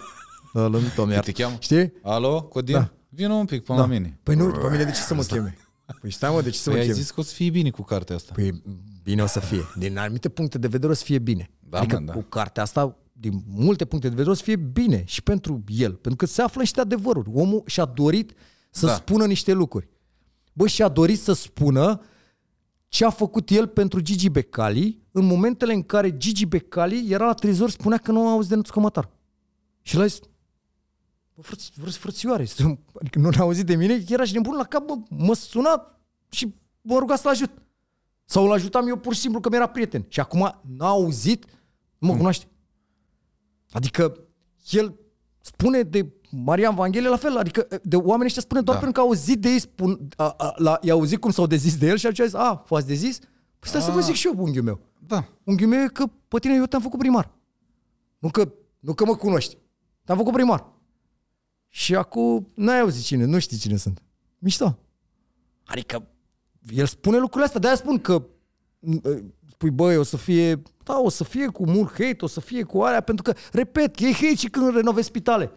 Uh, 0.52 0.70
doamne 0.70 0.88
Te 1.06 1.12
iartă. 1.12 1.30
cheamă? 1.30 1.56
Știi? 1.58 1.92
Alo, 2.02 2.42
Codin? 2.42 2.74
Da. 2.74 2.90
Vină 3.08 3.32
un 3.32 3.44
pic 3.46 3.64
până 3.64 3.78
la 3.78 3.86
mine. 3.86 4.18
Păi 4.22 4.34
nu, 4.34 4.50
pe 4.50 4.68
mine 4.70 4.84
de 4.84 4.90
ce 4.90 5.00
să 5.00 5.14
mă 5.14 5.22
cheme? 5.22 5.56
Păi 6.00 6.10
stai 6.10 6.30
mă, 6.32 6.42
de 6.42 6.50
ce 6.50 6.58
să 6.58 6.64
Păi 6.64 6.72
mă 6.72 6.78
ai 6.78 6.86
cheme? 6.86 6.98
zis 7.00 7.10
că 7.10 7.20
o 7.20 7.22
să 7.22 7.34
fie 7.34 7.50
bine 7.50 7.70
cu 7.70 7.82
cartea 7.82 8.16
asta. 8.16 8.32
Păi 8.34 8.62
bine 9.02 9.22
o 9.22 9.26
să 9.26 9.40
fie. 9.40 9.62
Din 9.78 9.98
anumite 9.98 10.28
puncte 10.28 10.58
de 10.58 10.66
vedere 10.68 10.92
o 10.92 10.94
să 10.94 11.04
fie 11.04 11.18
bine. 11.18 11.50
Da, 11.68 11.78
adică 11.78 11.98
mă, 11.98 12.04
da. 12.06 12.12
cu 12.12 12.20
cartea 12.22 12.62
asta, 12.62 12.96
din 13.12 13.44
multe 13.48 13.84
puncte 13.84 14.06
de 14.08 14.14
vedere, 14.14 14.30
o 14.30 14.34
să 14.36 14.42
fie 14.42 14.56
bine 14.56 15.02
și 15.06 15.22
pentru 15.22 15.64
el. 15.68 15.92
Pentru 15.92 16.16
că 16.16 16.26
se 16.32 16.42
află 16.42 16.60
niște 16.60 16.80
adevăruri. 16.80 17.30
Omul 17.34 17.62
și-a 17.66 17.84
dorit 17.84 18.32
să 18.70 18.86
Da. 18.86 18.94
spună 18.94 19.26
niște 19.26 19.52
lucruri. 19.52 19.88
Bă, 20.52 20.66
și-a 20.66 20.88
dorit 20.88 21.20
să 21.20 21.32
spună 21.32 22.00
ce 22.88 23.04
a 23.04 23.10
făcut 23.10 23.50
el 23.50 23.66
pentru 23.66 24.00
Gigi 24.00 24.28
Becali 24.28 24.98
în 25.10 25.24
momentele 25.24 25.72
în 25.72 25.82
care 25.82 26.16
Gigi 26.16 26.46
Becali 26.46 27.10
era 27.10 27.26
la 27.26 27.34
trezor 27.34 27.70
spunea 27.70 27.98
că 27.98 28.12
nu 28.12 28.26
a 28.26 28.30
auzit 28.30 28.50
de 28.50 28.56
Nuț 28.56 28.68
Cămătar. 28.68 29.10
Și 29.82 29.96
l-a 29.96 30.06
zis, 30.06 30.20
bă, 31.34 31.42
frăț, 31.42 31.68
frăț, 31.68 31.94
frățioare, 31.94 32.44
suntem- 32.44 32.84
adică 33.00 33.18
nu 33.18 33.28
a 33.28 33.40
auzit 33.40 33.66
de 33.66 33.74
mine, 33.74 34.04
era 34.08 34.24
și 34.24 34.32
din 34.32 34.42
bun 34.42 34.56
la 34.56 34.64
cap, 34.64 34.86
bă, 34.86 34.94
mă 35.08 35.34
suna 35.34 36.00
și 36.30 36.54
mă 36.80 36.98
ruga 36.98 37.16
să-l 37.16 37.30
ajut. 37.30 37.50
Sau 38.24 38.44
îl 38.44 38.52
ajutam 38.52 38.88
eu 38.88 38.96
pur 38.96 39.14
și 39.14 39.20
simplu 39.20 39.40
că 39.40 39.48
mi-era 39.48 39.66
prieten. 39.66 40.04
Și 40.08 40.20
acum 40.20 40.60
n-a 40.76 40.88
auzit, 40.88 41.44
nu 41.98 42.08
mă 42.08 42.16
cunoaște. 42.16 42.48
Adică 43.70 44.18
el 44.70 44.94
spune 45.40 45.82
de 45.82 46.12
Marian 46.30 46.74
Vanghelie 46.74 47.08
la 47.08 47.16
fel, 47.16 47.36
adică 47.36 47.66
de 47.82 47.96
oamenii 47.96 48.26
ăștia 48.26 48.42
spune 48.42 48.60
doar 48.60 48.76
Da. 48.76 48.82
pentru 48.82 49.00
că 49.00 49.06
au 49.06 49.12
auzit 49.12 49.40
de 49.40 49.48
ei, 49.48 49.58
spun, 49.58 50.08
a, 50.16 50.34
a, 50.38 50.54
la, 50.56 50.78
i-au 50.82 50.98
auzit 50.98 51.18
cum 51.20 51.30
s-au 51.30 51.46
dezis 51.46 51.76
de 51.76 51.86
el 51.86 51.96
și 51.96 52.06
atunci 52.06 52.20
a 52.20 52.24
zis, 52.24 52.34
a, 52.34 52.64
v-ați 52.68 52.86
dezis? 52.86 53.18
Păi 53.58 53.68
stai 53.68 53.80
să 53.80 53.90
vă 53.90 53.98
Ah. 53.98 54.04
zic 54.04 54.14
și 54.14 54.26
eu, 54.26 54.34
unghiul 54.36 54.64
meu. 54.64 54.80
Da. 55.06 55.28
Unghiul 55.44 55.68
meu 55.70 55.82
e 55.82 55.88
că 55.92 56.04
pe 56.28 56.38
tine 56.38 56.54
eu 56.54 56.64
te-am 56.66 56.82
făcut 56.82 56.98
primar. 56.98 57.30
Nu 58.18 58.28
că, 58.28 58.52
nu 58.80 58.94
că 58.94 59.04
mă 59.04 59.16
cunoști. 59.16 59.56
Te-am 60.04 60.18
făcut 60.18 60.32
primar. 60.32 60.66
Și 61.68 61.94
acum 61.94 62.46
n-ai 62.54 62.80
auzit 62.80 63.04
cine, 63.04 63.24
nu 63.24 63.38
știi 63.38 63.56
cine 63.56 63.76
sunt. 63.76 64.02
Mișto. 64.38 64.78
Adică 65.64 66.06
el 66.74 66.86
spune 66.86 67.16
lucrurile 67.16 67.44
astea, 67.44 67.60
de-aia 67.60 67.76
spun 67.76 67.98
că 67.98 68.22
m, 68.78 68.96
spui, 69.50 69.70
băi, 69.70 69.96
o 69.96 70.02
să 70.02 70.16
fie, 70.16 70.62
da, 70.84 70.98
o 70.98 71.08
să 71.08 71.24
fie 71.24 71.46
cu 71.46 71.66
mult 71.66 71.88
hate, 71.90 72.16
o 72.20 72.26
să 72.26 72.40
fie 72.40 72.62
cu 72.62 72.80
alea, 72.80 73.00
pentru 73.00 73.22
că, 73.22 73.32
repet, 73.52 73.98
e 74.00 74.12
hate 74.12 74.34
și 74.34 74.48
când 74.48 74.74
renovezi 74.74 75.06
spitale. 75.06 75.50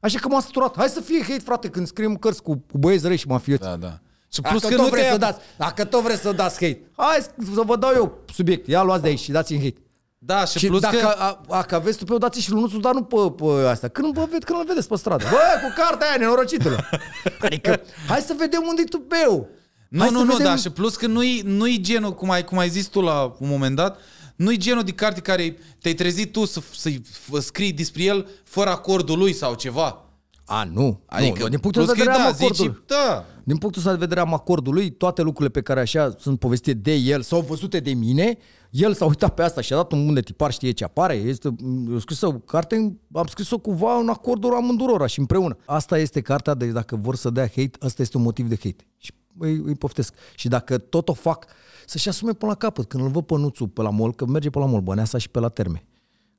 Așa 0.00 0.18
că 0.18 0.28
m-am 0.28 0.40
săturat. 0.40 0.76
Hai 0.76 0.88
să 0.88 1.00
fie 1.00 1.22
hate, 1.22 1.40
frate, 1.44 1.68
când 1.68 1.86
scriem 1.86 2.16
cărți 2.16 2.42
cu, 2.42 2.64
cu 2.72 2.78
băieți 2.78 3.06
răi 3.06 3.16
și 3.16 3.26
mafioți. 3.26 3.62
Da, 3.62 3.76
da. 3.76 3.98
Și 4.32 4.40
Plus 4.40 4.50
plus 4.50 4.62
dacă 4.62 4.74
că 4.74 4.80
tot 4.80 4.84
nu 4.84 4.90
vreți 4.90 5.06
te 5.06 5.12
să 5.12 5.18
dați, 5.18 5.40
dacă 5.58 5.84
tot 5.84 6.02
vreți 6.02 6.20
să 6.20 6.32
dați 6.32 6.54
hate, 6.66 6.80
hai 6.96 7.18
să 7.54 7.60
vă 7.64 7.76
dau 7.76 7.90
eu 7.94 8.18
subiect. 8.32 8.66
Ia 8.66 8.82
luați 8.82 9.02
de 9.02 9.08
aici 9.08 9.18
și 9.20 9.30
dați 9.30 9.52
în 9.52 9.58
hate. 9.58 9.82
Da, 10.18 10.44
și, 10.44 10.58
Și 10.58 10.66
plus 10.66 10.80
dacă 10.80 10.96
că... 10.96 11.06
a, 11.06 11.40
a, 11.48 11.62
că 11.62 11.74
aveți 11.74 11.98
tupeu, 11.98 12.18
dați 12.18 12.40
și 12.40 12.50
lunuțul, 12.50 12.80
dar 12.80 12.94
nu 12.94 13.02
pe, 13.02 13.16
pe 13.36 13.68
asta. 13.68 13.88
Când, 13.88 14.14
vă 14.14 14.26
ved, 14.30 14.44
când 14.44 14.58
îl 14.58 14.64
vedeți 14.66 14.88
pe 14.88 14.96
stradă. 14.96 15.24
Bă, 15.30 15.36
cu 15.66 15.82
cartea 15.82 16.08
aia, 16.08 16.16
nenorocitule. 16.18 16.88
Adică, 17.40 17.80
hai 18.08 18.20
să 18.20 18.34
vedem 18.38 18.64
unde 18.68 18.82
e 18.82 18.84
tupeu. 18.84 19.48
Nu, 19.88 20.00
Hai 20.00 20.10
nu, 20.10 20.18
să 20.18 20.24
nu, 20.24 20.30
vedem- 20.32 20.44
da, 20.46 20.56
și 20.56 20.70
plus 20.70 20.96
că 20.96 21.06
nu-i, 21.06 21.42
nu-i 21.44 21.80
genul, 21.80 22.14
cum 22.14 22.30
ai, 22.30 22.44
cum 22.44 22.58
ai 22.58 22.68
zis 22.68 22.86
tu 22.86 23.00
la 23.00 23.36
un 23.38 23.48
moment 23.48 23.76
dat, 23.76 23.98
nu-i 24.40 24.58
genul 24.58 24.82
de 24.82 24.90
carte 24.92 25.20
care 25.20 25.56
te-ai 25.80 25.94
trezit 25.94 26.32
tu 26.32 26.44
să, 26.44 26.62
să-i 26.72 27.02
f- 27.02 27.40
scrii 27.40 27.72
despre 27.72 28.02
el 28.02 28.28
fără 28.44 28.70
acordul 28.70 29.18
lui 29.18 29.32
sau 29.32 29.54
ceva. 29.54 30.04
A, 30.44 30.64
nu. 30.64 31.00
Adică, 31.06 31.42
nu, 31.42 31.48
din 31.48 31.58
punctul 31.58 31.84
plus 31.84 31.96
de 31.96 32.02
vedere 32.02 32.16
că, 32.16 32.22
am 32.22 32.30
da, 32.30 32.36
acordul. 32.36 32.66
zici, 32.66 32.82
da, 32.86 33.24
Din 33.44 33.56
punctul 33.56 33.80
ăsta 33.80 33.92
de 33.92 33.98
vedere 33.98 34.20
am 34.20 34.34
acordul 34.34 34.74
lui, 34.74 34.90
toate 34.90 35.22
lucrurile 35.22 35.50
pe 35.50 35.62
care 35.62 35.80
așa 35.80 36.14
sunt 36.18 36.38
povestite 36.38 36.72
de 36.72 36.92
el 36.94 37.22
sau 37.22 37.40
văzute 37.40 37.80
de 37.80 37.92
mine, 37.94 38.38
el 38.70 38.94
s-a 38.94 39.04
uitat 39.04 39.34
pe 39.34 39.42
asta 39.42 39.60
și 39.60 39.72
a 39.72 39.76
dat 39.76 39.92
un 39.92 40.04
bun 40.04 40.14
de 40.14 40.20
tipar, 40.20 40.52
știe 40.52 40.70
ce 40.70 40.84
apare, 40.84 41.14
este, 41.14 41.54
eu 41.90 41.98
scris 41.98 42.20
o 42.20 42.32
carte, 42.32 42.96
am 43.12 43.26
scris-o 43.26 43.58
cumva 43.58 43.98
în 43.98 44.08
acordul 44.08 44.54
amândurora 44.54 45.06
și 45.06 45.18
împreună. 45.18 45.56
Asta 45.64 45.98
este 45.98 46.20
cartea, 46.20 46.54
deci 46.54 46.70
dacă 46.70 46.96
vor 46.96 47.16
să 47.16 47.30
dea 47.30 47.46
hate, 47.46 47.70
asta 47.80 48.02
este 48.02 48.16
un 48.16 48.22
motiv 48.22 48.48
de 48.48 48.58
hate. 48.62 48.86
Și 48.98 49.12
îi, 49.38 49.62
îi 49.64 49.74
poftesc. 49.74 50.14
Și 50.34 50.48
dacă 50.48 50.78
tot 50.78 51.08
o 51.08 51.12
fac, 51.12 51.46
să-și 51.90 52.08
asume 52.08 52.32
până 52.32 52.50
la 52.50 52.56
capăt. 52.56 52.88
Când 52.88 53.04
îl 53.04 53.10
văd 53.10 53.24
pe 53.24 53.36
Nuțu 53.36 53.66
pe 53.66 53.82
la 53.82 53.90
mol, 53.90 54.14
că 54.14 54.26
merge 54.26 54.50
pe 54.50 54.58
la 54.58 54.66
mol, 54.66 54.80
Băneasa 54.80 55.18
și 55.18 55.28
pe 55.28 55.38
la 55.38 55.48
terme. 55.48 55.84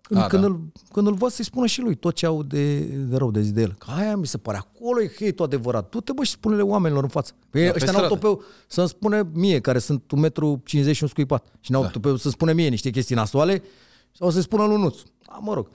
Când, 0.01 0.19
A, 0.21 0.27
când, 0.27 0.41
da. 0.41 0.47
îl, 0.47 0.59
când 0.91 1.07
îl 1.07 1.13
văd 1.13 1.31
să-i 1.31 1.45
spună 1.45 1.65
și 1.65 1.81
lui 1.81 1.95
tot 1.95 2.13
ce 2.15 2.25
au 2.25 2.43
de, 2.43 2.79
de 2.79 3.15
rău 3.17 3.31
de 3.31 3.41
zi 3.41 3.51
de 3.51 3.61
el. 3.61 3.73
Că 3.73 3.91
aia 3.97 4.15
mi 4.15 4.27
se 4.27 4.37
pare, 4.37 4.57
acolo 4.57 5.01
e 5.01 5.11
hate 5.19 5.43
adevărat. 5.43 5.89
Du-te 5.89 6.11
bă 6.11 6.23
și 6.23 6.31
spune-le 6.31 6.61
oamenilor 6.61 7.03
în 7.03 7.09
față. 7.09 7.33
Păi 7.49 7.61
Da, 7.61 7.67
da, 7.67 7.71
pe 7.73 7.77
ăștia 7.77 7.91
n-au 7.91 8.03
stradă. 8.03 8.21
topeu 8.21 8.43
să-mi 8.67 8.87
spune 8.87 9.29
mie, 9.33 9.59
care 9.59 9.79
sunt 9.79 10.03
1,50 10.15 10.85
m 10.85 10.91
și 10.91 11.03
un 11.03 11.09
scuipat. 11.09 11.45
Și 11.59 11.71
n-au 11.71 11.81
Da. 11.81 11.87
da. 11.87 11.93
topeu 11.93 12.15
să 12.15 12.29
spune 12.29 12.53
mie 12.53 12.67
niște 12.67 12.89
chestii 12.89 13.15
nasoale 13.15 13.63
sau 14.11 14.29
să-i 14.29 14.41
spună 14.41 14.65
lui 14.65 14.77
Nuț. 14.81 14.97
Da, 15.27 15.39
mă 15.41 15.53
rog. 15.53 15.67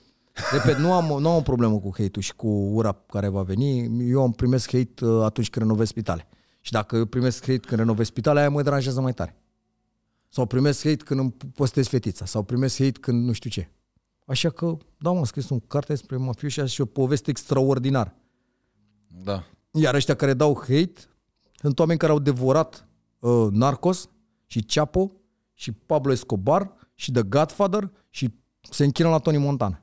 Repet, 0.53 0.77
nu 0.77 0.93
am, 0.93 1.21
nu 1.21 1.29
am 1.31 1.37
o 1.37 1.41
problemă 1.41 1.79
cu 1.79 1.91
hate-ul 1.97 2.23
și 2.25 2.35
cu 2.35 2.49
ura 2.49 2.97
care 3.07 3.29
va 3.29 3.43
veni. 3.43 3.91
Eu 4.11 4.25
îmi 4.25 4.35
primesc 4.35 4.71
hate 4.71 5.05
uh, 5.05 5.23
atunci 5.25 5.51
când 5.51 5.65
renovez 5.67 5.89
spitale. 5.89 6.29
Și 6.61 6.73
dacă 6.73 6.97
eu 6.97 7.05
primesc 7.05 7.41
hate 7.47 7.59
când 7.67 7.81
renovez 7.81 8.07
spitale, 8.07 8.41
aia 8.41 8.51
mă 8.51 8.63
deranjează 8.63 9.01
mai 9.01 9.13
tare. 9.13 9.37
Sau 10.37 10.47
primesc 10.47 10.83
hate 10.83 11.05
când 11.05 11.21
îmi 11.21 11.33
postez 11.55 11.87
fetița. 11.89 12.25
Sau 12.25 12.43
primesc 12.43 12.79
hate 12.79 13.01
când 13.01 13.25
nu 13.25 13.33
știu 13.33 13.51
ce. 13.51 13.71
Așa 14.27 14.51
că, 14.51 14.77
da, 14.99 15.11
m-am 15.11 15.25
scris 15.25 15.49
un 15.49 15.61
carte 15.61 15.93
despre 15.93 16.17
mafioși 16.17 16.65
și 16.65 16.81
o 16.81 16.85
poveste 16.85 17.31
extraordinară. 17.31 18.15
da. 19.23 19.45
Iar 19.71 19.95
ăștia 19.95 20.15
care 20.17 20.35
dau 20.35 20.57
hate 20.59 20.93
sunt 21.55 21.79
oameni 21.79 21.99
care 21.99 22.13
au 22.13 22.19
devorat 22.19 22.89
uh, 23.19 23.47
Narcos 23.51 24.09
și 24.47 24.63
Chapo 24.63 25.13
și 25.55 25.73
Pablo 25.73 26.13
Escobar 26.13 26.73
și 26.95 27.13
The 27.13 27.23
Godfather 27.23 27.91
și 28.11 28.35
se 28.71 28.85
închină 28.85 29.09
la 29.09 29.19
Tony 29.19 29.39
Montana. 29.39 29.81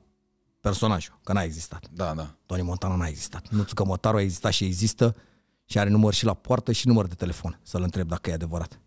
Personajul, 0.60 1.18
că 1.24 1.32
n-a 1.32 1.42
existat. 1.42 1.88
Da, 1.92 2.14
da. 2.14 2.36
Tony 2.46 2.62
Montana 2.62 2.96
n-a 2.96 3.06
existat. 3.06 3.48
Nuțu 3.48 3.74
Cămătaru 3.74 4.16
a 4.16 4.20
existat 4.20 4.52
și 4.52 4.64
există 4.64 5.16
Și 5.64 5.78
are 5.78 5.90
număr 5.90 6.14
și 6.14 6.24
la 6.24 6.34
poartă 6.34 6.72
și 6.72 6.86
număr 6.86 7.06
de 7.06 7.14
telefon, 7.14 7.60
să-l 7.62 7.82
întreb 7.82 8.08
dacă 8.08 8.30
e 8.30 8.32
adevărat. 8.32 8.78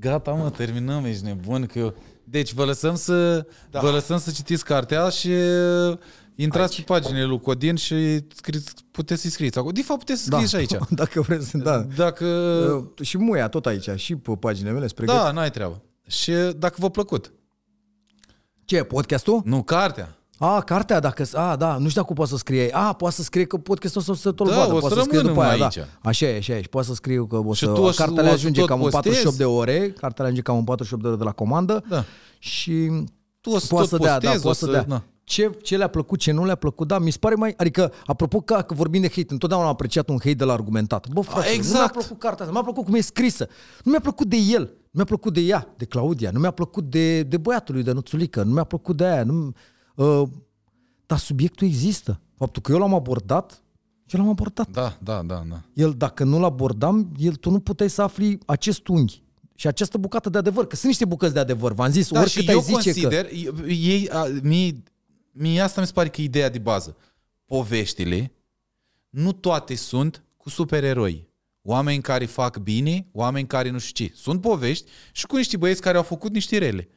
Gata, 0.00 0.30
mă, 0.30 0.50
terminăm, 0.50 1.04
ești 1.04 1.24
nebun. 1.24 1.66
Că 1.66 1.78
eu... 1.78 1.94
Deci 2.24 2.52
vă 2.52 2.64
lăsăm 2.64 2.94
să, 2.94 3.46
da. 3.70 3.80
vă 3.80 3.90
lăsăm 3.90 4.18
să 4.18 4.30
citiți 4.30 4.64
cartea 4.64 5.08
și 5.08 5.28
uh, 5.28 5.98
intrați 6.34 6.76
Aici. 6.76 6.86
pe 6.86 6.92
paginile 6.92 7.24
lui 7.24 7.40
Codin 7.40 7.76
și 7.76 8.24
scriți, 8.34 8.72
puteți 8.90 9.20
să-i 9.20 9.30
scrieți. 9.30 9.58
acolo. 9.58 9.72
De 9.72 9.82
fapt, 9.82 9.98
puteți 9.98 10.22
să 10.22 10.28
scrieți 10.30 10.50
și 10.50 10.56
aici. 10.56 10.76
Dacă 10.90 11.20
vreți, 11.20 11.56
da. 11.56 11.78
Dacă... 11.78 12.26
Uh, 12.96 13.06
și 13.06 13.18
muia 13.18 13.48
tot 13.48 13.66
aici, 13.66 13.88
și 13.94 14.16
pe 14.16 14.36
paginile 14.40 14.72
mele, 14.72 14.86
spre 14.86 15.04
Da, 15.04 15.30
n-ai 15.30 15.50
treabă. 15.50 15.82
Și 16.06 16.32
dacă 16.32 16.74
v-a 16.78 16.88
plăcut. 16.88 17.32
Ce, 18.64 18.82
podcastul? 18.82 19.42
Nu, 19.44 19.62
cartea. 19.62 20.15
A, 20.38 20.60
cartea, 20.60 21.00
dacă... 21.00 21.24
A, 21.32 21.56
da, 21.56 21.76
nu 21.78 21.88
știu 21.88 22.00
dacă 22.00 22.12
poate 22.12 22.30
să 22.30 22.36
scrie. 22.36 22.74
A, 22.74 22.92
poate 22.92 23.14
să 23.14 23.22
scrie 23.22 23.44
că 23.44 23.56
podcastul 23.56 24.00
ăsta 24.00 24.12
o 24.12 24.14
să 24.14 24.32
tot 24.32 24.48
Da, 24.48 24.54
vadă. 24.56 24.74
o 24.74 24.78
poate 24.78 24.94
să 24.94 25.00
să 25.00 25.04
scrie 25.04 25.18
rămână 25.20 25.34
după 25.36 25.46
aia, 25.52 25.64
aici. 25.64 25.74
da. 25.76 25.82
Așa 26.02 26.26
e, 26.26 26.36
așa 26.36 26.56
e. 26.56 26.60
Și 26.62 26.68
poate 26.68 26.86
să 26.88 26.94
scriu 26.94 27.26
că 27.26 27.36
o 27.36 27.52
Și 27.54 27.64
să... 27.64 27.70
tu 27.72 27.80
o 27.82 27.90
să- 27.90 28.02
cartea 28.02 28.22
le 28.22 28.28
o 28.28 28.30
să 28.30 28.36
ajunge 28.36 28.60
tot 28.60 28.68
cam 28.68 28.82
în 28.82 28.90
postezi? 28.90 29.04
48 29.22 29.36
de 29.36 29.44
ore. 29.44 29.90
Cartea 30.00 30.24
le 30.24 30.30
ajunge 30.30 30.42
cam 30.42 30.56
în 30.56 30.64
48 30.64 31.02
de 31.02 31.08
ore 31.08 31.16
de 31.18 31.24
la 31.24 31.32
comandă. 31.32 31.82
Da. 31.88 32.04
Și 32.38 32.90
Tu 33.40 33.50
o 33.50 33.58
să 33.58 33.66
poate 33.66 33.88
tot 33.88 34.00
să 34.00 34.04
dea, 34.04 34.18
da, 34.18 34.30
postezi, 34.30 34.38
o 34.38 34.42
poate 34.42 34.58
să 34.58 34.64
să- 34.64 34.70
dea. 34.70 34.84
na. 34.88 35.02
Ce, 35.24 35.50
ce 35.62 35.76
le-a 35.76 35.86
plăcut, 35.88 36.18
ce 36.18 36.32
nu 36.32 36.44
le-a 36.44 36.54
plăcut, 36.54 36.86
da, 36.88 36.98
mi 36.98 37.10
se 37.10 37.16
pare 37.20 37.34
mai... 37.34 37.54
Adică, 37.56 37.92
apropo 38.06 38.40
că, 38.40 38.54
că 38.66 38.74
vorbim 38.74 39.00
de 39.00 39.08
hate, 39.08 39.26
întotdeauna 39.28 39.66
am 39.66 39.72
apreciat 39.72 40.08
un 40.08 40.16
hate 40.18 40.34
de 40.34 40.44
la 40.44 40.52
argumentat. 40.52 41.08
Bă, 41.08 41.20
frate, 41.20 41.38
nu 41.40 41.44
mi-a 41.50 41.54
exact. 41.54 41.92
plăcut 41.92 42.18
cartea 42.18 42.30
asta, 42.44 42.44
nu 42.46 42.52
mi-a 42.52 42.62
plăcut 42.62 42.84
cum 42.84 42.94
e 42.94 43.00
scrisă, 43.00 43.48
nu 43.84 43.90
mi-a 43.90 44.00
plăcut 44.00 44.26
de 44.26 44.36
el, 44.36 44.60
nu 44.62 44.90
mi-a 44.90 45.04
plăcut 45.04 45.32
de 45.32 45.40
ea, 45.40 45.74
de 45.76 45.84
Claudia, 45.84 46.30
nu 46.32 46.38
mi-a 46.38 46.50
plăcut 46.50 46.84
de, 46.84 47.22
de 47.22 47.36
băiatul 47.36 47.74
lui, 47.74 47.82
de 47.84 47.92
Nuțulică, 47.92 48.42
nu 48.42 48.52
mi-a 48.52 48.64
plăcut 48.64 48.96
de 48.96 49.04
aia, 49.04 49.22
nu, 49.24 49.46
uh, 49.46 49.52
dar 51.06 51.18
subiectul 51.18 51.66
există. 51.66 52.20
Faptul 52.34 52.62
că 52.62 52.72
eu 52.72 52.78
l-am 52.78 52.94
abordat, 52.94 53.62
eu 54.06 54.20
l-am 54.20 54.28
abordat. 54.28 54.70
Da, 54.70 54.98
da, 55.02 55.22
da, 55.22 55.44
da. 55.48 55.62
El, 55.74 55.94
dacă 55.94 56.24
nu-l 56.24 56.44
abordam, 56.44 57.12
el, 57.18 57.34
tu 57.34 57.50
nu 57.50 57.60
puteai 57.60 57.90
să 57.90 58.02
afli 58.02 58.38
acest 58.46 58.88
unghi 58.88 59.22
și 59.54 59.66
această 59.66 59.98
bucată 59.98 60.28
de 60.30 60.38
adevăr, 60.38 60.66
că 60.66 60.74
sunt 60.74 60.86
niște 60.88 61.04
bucăți 61.04 61.32
de 61.32 61.38
adevăr, 61.38 61.72
v-am 61.72 61.90
zis, 61.90 62.10
Da, 62.10 62.20
oricât 62.20 62.42
și 62.42 62.48
ai 62.48 62.54
eu 62.54 62.60
zice 62.60 62.92
că... 62.92 63.00
consider, 63.00 63.28
ei, 63.66 64.08
a, 64.10 64.26
mie, 64.42 64.82
mie 65.32 65.60
asta 65.60 65.80
mi 65.80 65.86
se 65.86 65.92
pare 65.92 66.08
că 66.08 66.20
e 66.20 66.24
ideea 66.24 66.48
de 66.48 66.58
bază. 66.58 66.96
Poveștile, 67.44 68.32
nu 69.10 69.32
toate 69.32 69.74
sunt 69.74 70.24
cu 70.36 70.48
supereroi. 70.48 71.28
Oameni 71.62 72.02
care 72.02 72.24
fac 72.24 72.58
bine, 72.58 73.06
oameni 73.12 73.46
care 73.46 73.70
nu 73.70 73.78
știu 73.78 74.06
ce. 74.06 74.12
Sunt 74.14 74.40
povești 74.40 74.90
și 75.12 75.26
cu 75.26 75.36
niște 75.36 75.56
băieți 75.56 75.80
care 75.80 75.96
au 75.96 76.02
făcut 76.02 76.32
niște 76.32 76.58
rele. 76.58 76.88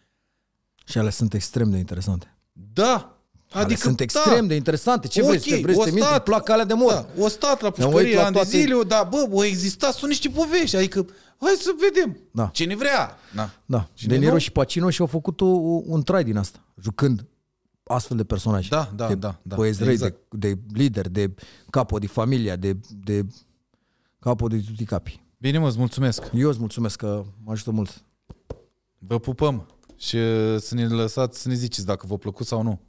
Și 0.86 0.98
ale 0.98 1.10
sunt 1.10 1.34
extrem 1.34 1.70
de 1.70 1.78
interesante. 1.78 2.39
Da. 2.74 3.14
Adică 3.52 3.64
Adică, 3.66 3.80
sunt 3.80 4.00
extrem 4.00 4.48
de 4.48 4.56
interesante. 4.56 5.08
Ce 5.08 5.22
Ok, 5.22 5.28
vrei? 5.28 5.40
Te 5.40 5.56
vrei 5.62 5.74
să 5.76 5.82
o 5.82 5.84
te 5.84 5.90
minți? 5.92 6.06
Îți 6.08 6.14
stat- 6.16 6.24
plac 6.24 6.50
alea 6.50 6.66
de 6.66 6.74
mor. 6.74 6.92
Da, 6.94 7.08
o 7.24 7.28
stat 7.28 7.62
la 7.62 7.68
uit 7.68 7.76
pușcărie 7.76 8.16
la 8.16 8.22
ani 8.22 8.32
de 8.34 8.40
toate- 8.40 8.58
zile, 8.58 8.84
dar 8.88 9.08
bă, 9.10 9.28
o 9.32 9.44
existat, 9.44 9.94
sunt 9.94 10.10
niște 10.10 10.30
povești, 10.30 10.76
adică 10.76 11.06
hai 11.38 11.56
să 11.60 11.70
vedem. 11.80 12.18
Da. 12.32 12.50
Cine 12.54 12.76
vrea. 12.76 13.18
Da. 13.36 13.50
Da. 13.66 13.90
Cine 13.94 14.14
De 14.14 14.20
Niro 14.20 14.32
nu? 14.34 14.38
și 14.38 14.52
Pacino 14.52 14.90
și-au 14.90 15.08
făcut 15.08 15.42
o, 15.42 15.46
un 15.86 16.04
trai 16.04 16.24
din 16.24 16.38
asta, 16.38 16.60
jucând 16.82 17.26
astfel 17.84 18.18
de 18.18 18.24
personaje. 18.24 18.68
Da, 18.70 18.92
da, 18.96 19.08
de 19.08 19.16
da, 19.16 19.40
da, 19.42 19.56
băieți 19.56 19.84
răi, 19.84 19.92
exact. 19.94 20.16
de, 20.30 20.54
de 20.54 20.60
lider, 20.74 21.08
de 21.10 21.34
capo 21.70 21.98
de 21.98 22.08
familia, 22.08 22.56
de, 22.56 22.78
de 23.04 23.26
capo 24.20 24.48
de 24.48 24.58
tutti 24.68 24.84
capi. 24.86 25.24
Bine 25.38 25.58
mă, 25.58 25.68
îți 25.68 25.78
mulțumesc. 25.78 26.24
Eu 26.34 26.50
îți 26.50 26.60
mulțumesc 26.60 26.98
că 26.98 27.24
mă 27.44 27.52
ajută 27.52 27.72
mult. 27.72 28.04
Vă 28.98 29.20
pupăm 29.20 29.68
și 30.00 30.16
uh, 30.16 30.56
să 30.60 30.76
ne 30.76 30.88
lăsați 30.88 31.42
să 31.42 31.48
ne 31.48 31.54
ziceți 31.54 31.86
dacă 31.86 32.06
v-a 32.08 32.16
plăcut 32.16 32.46
sau 32.46 32.62
nu. 32.62 32.78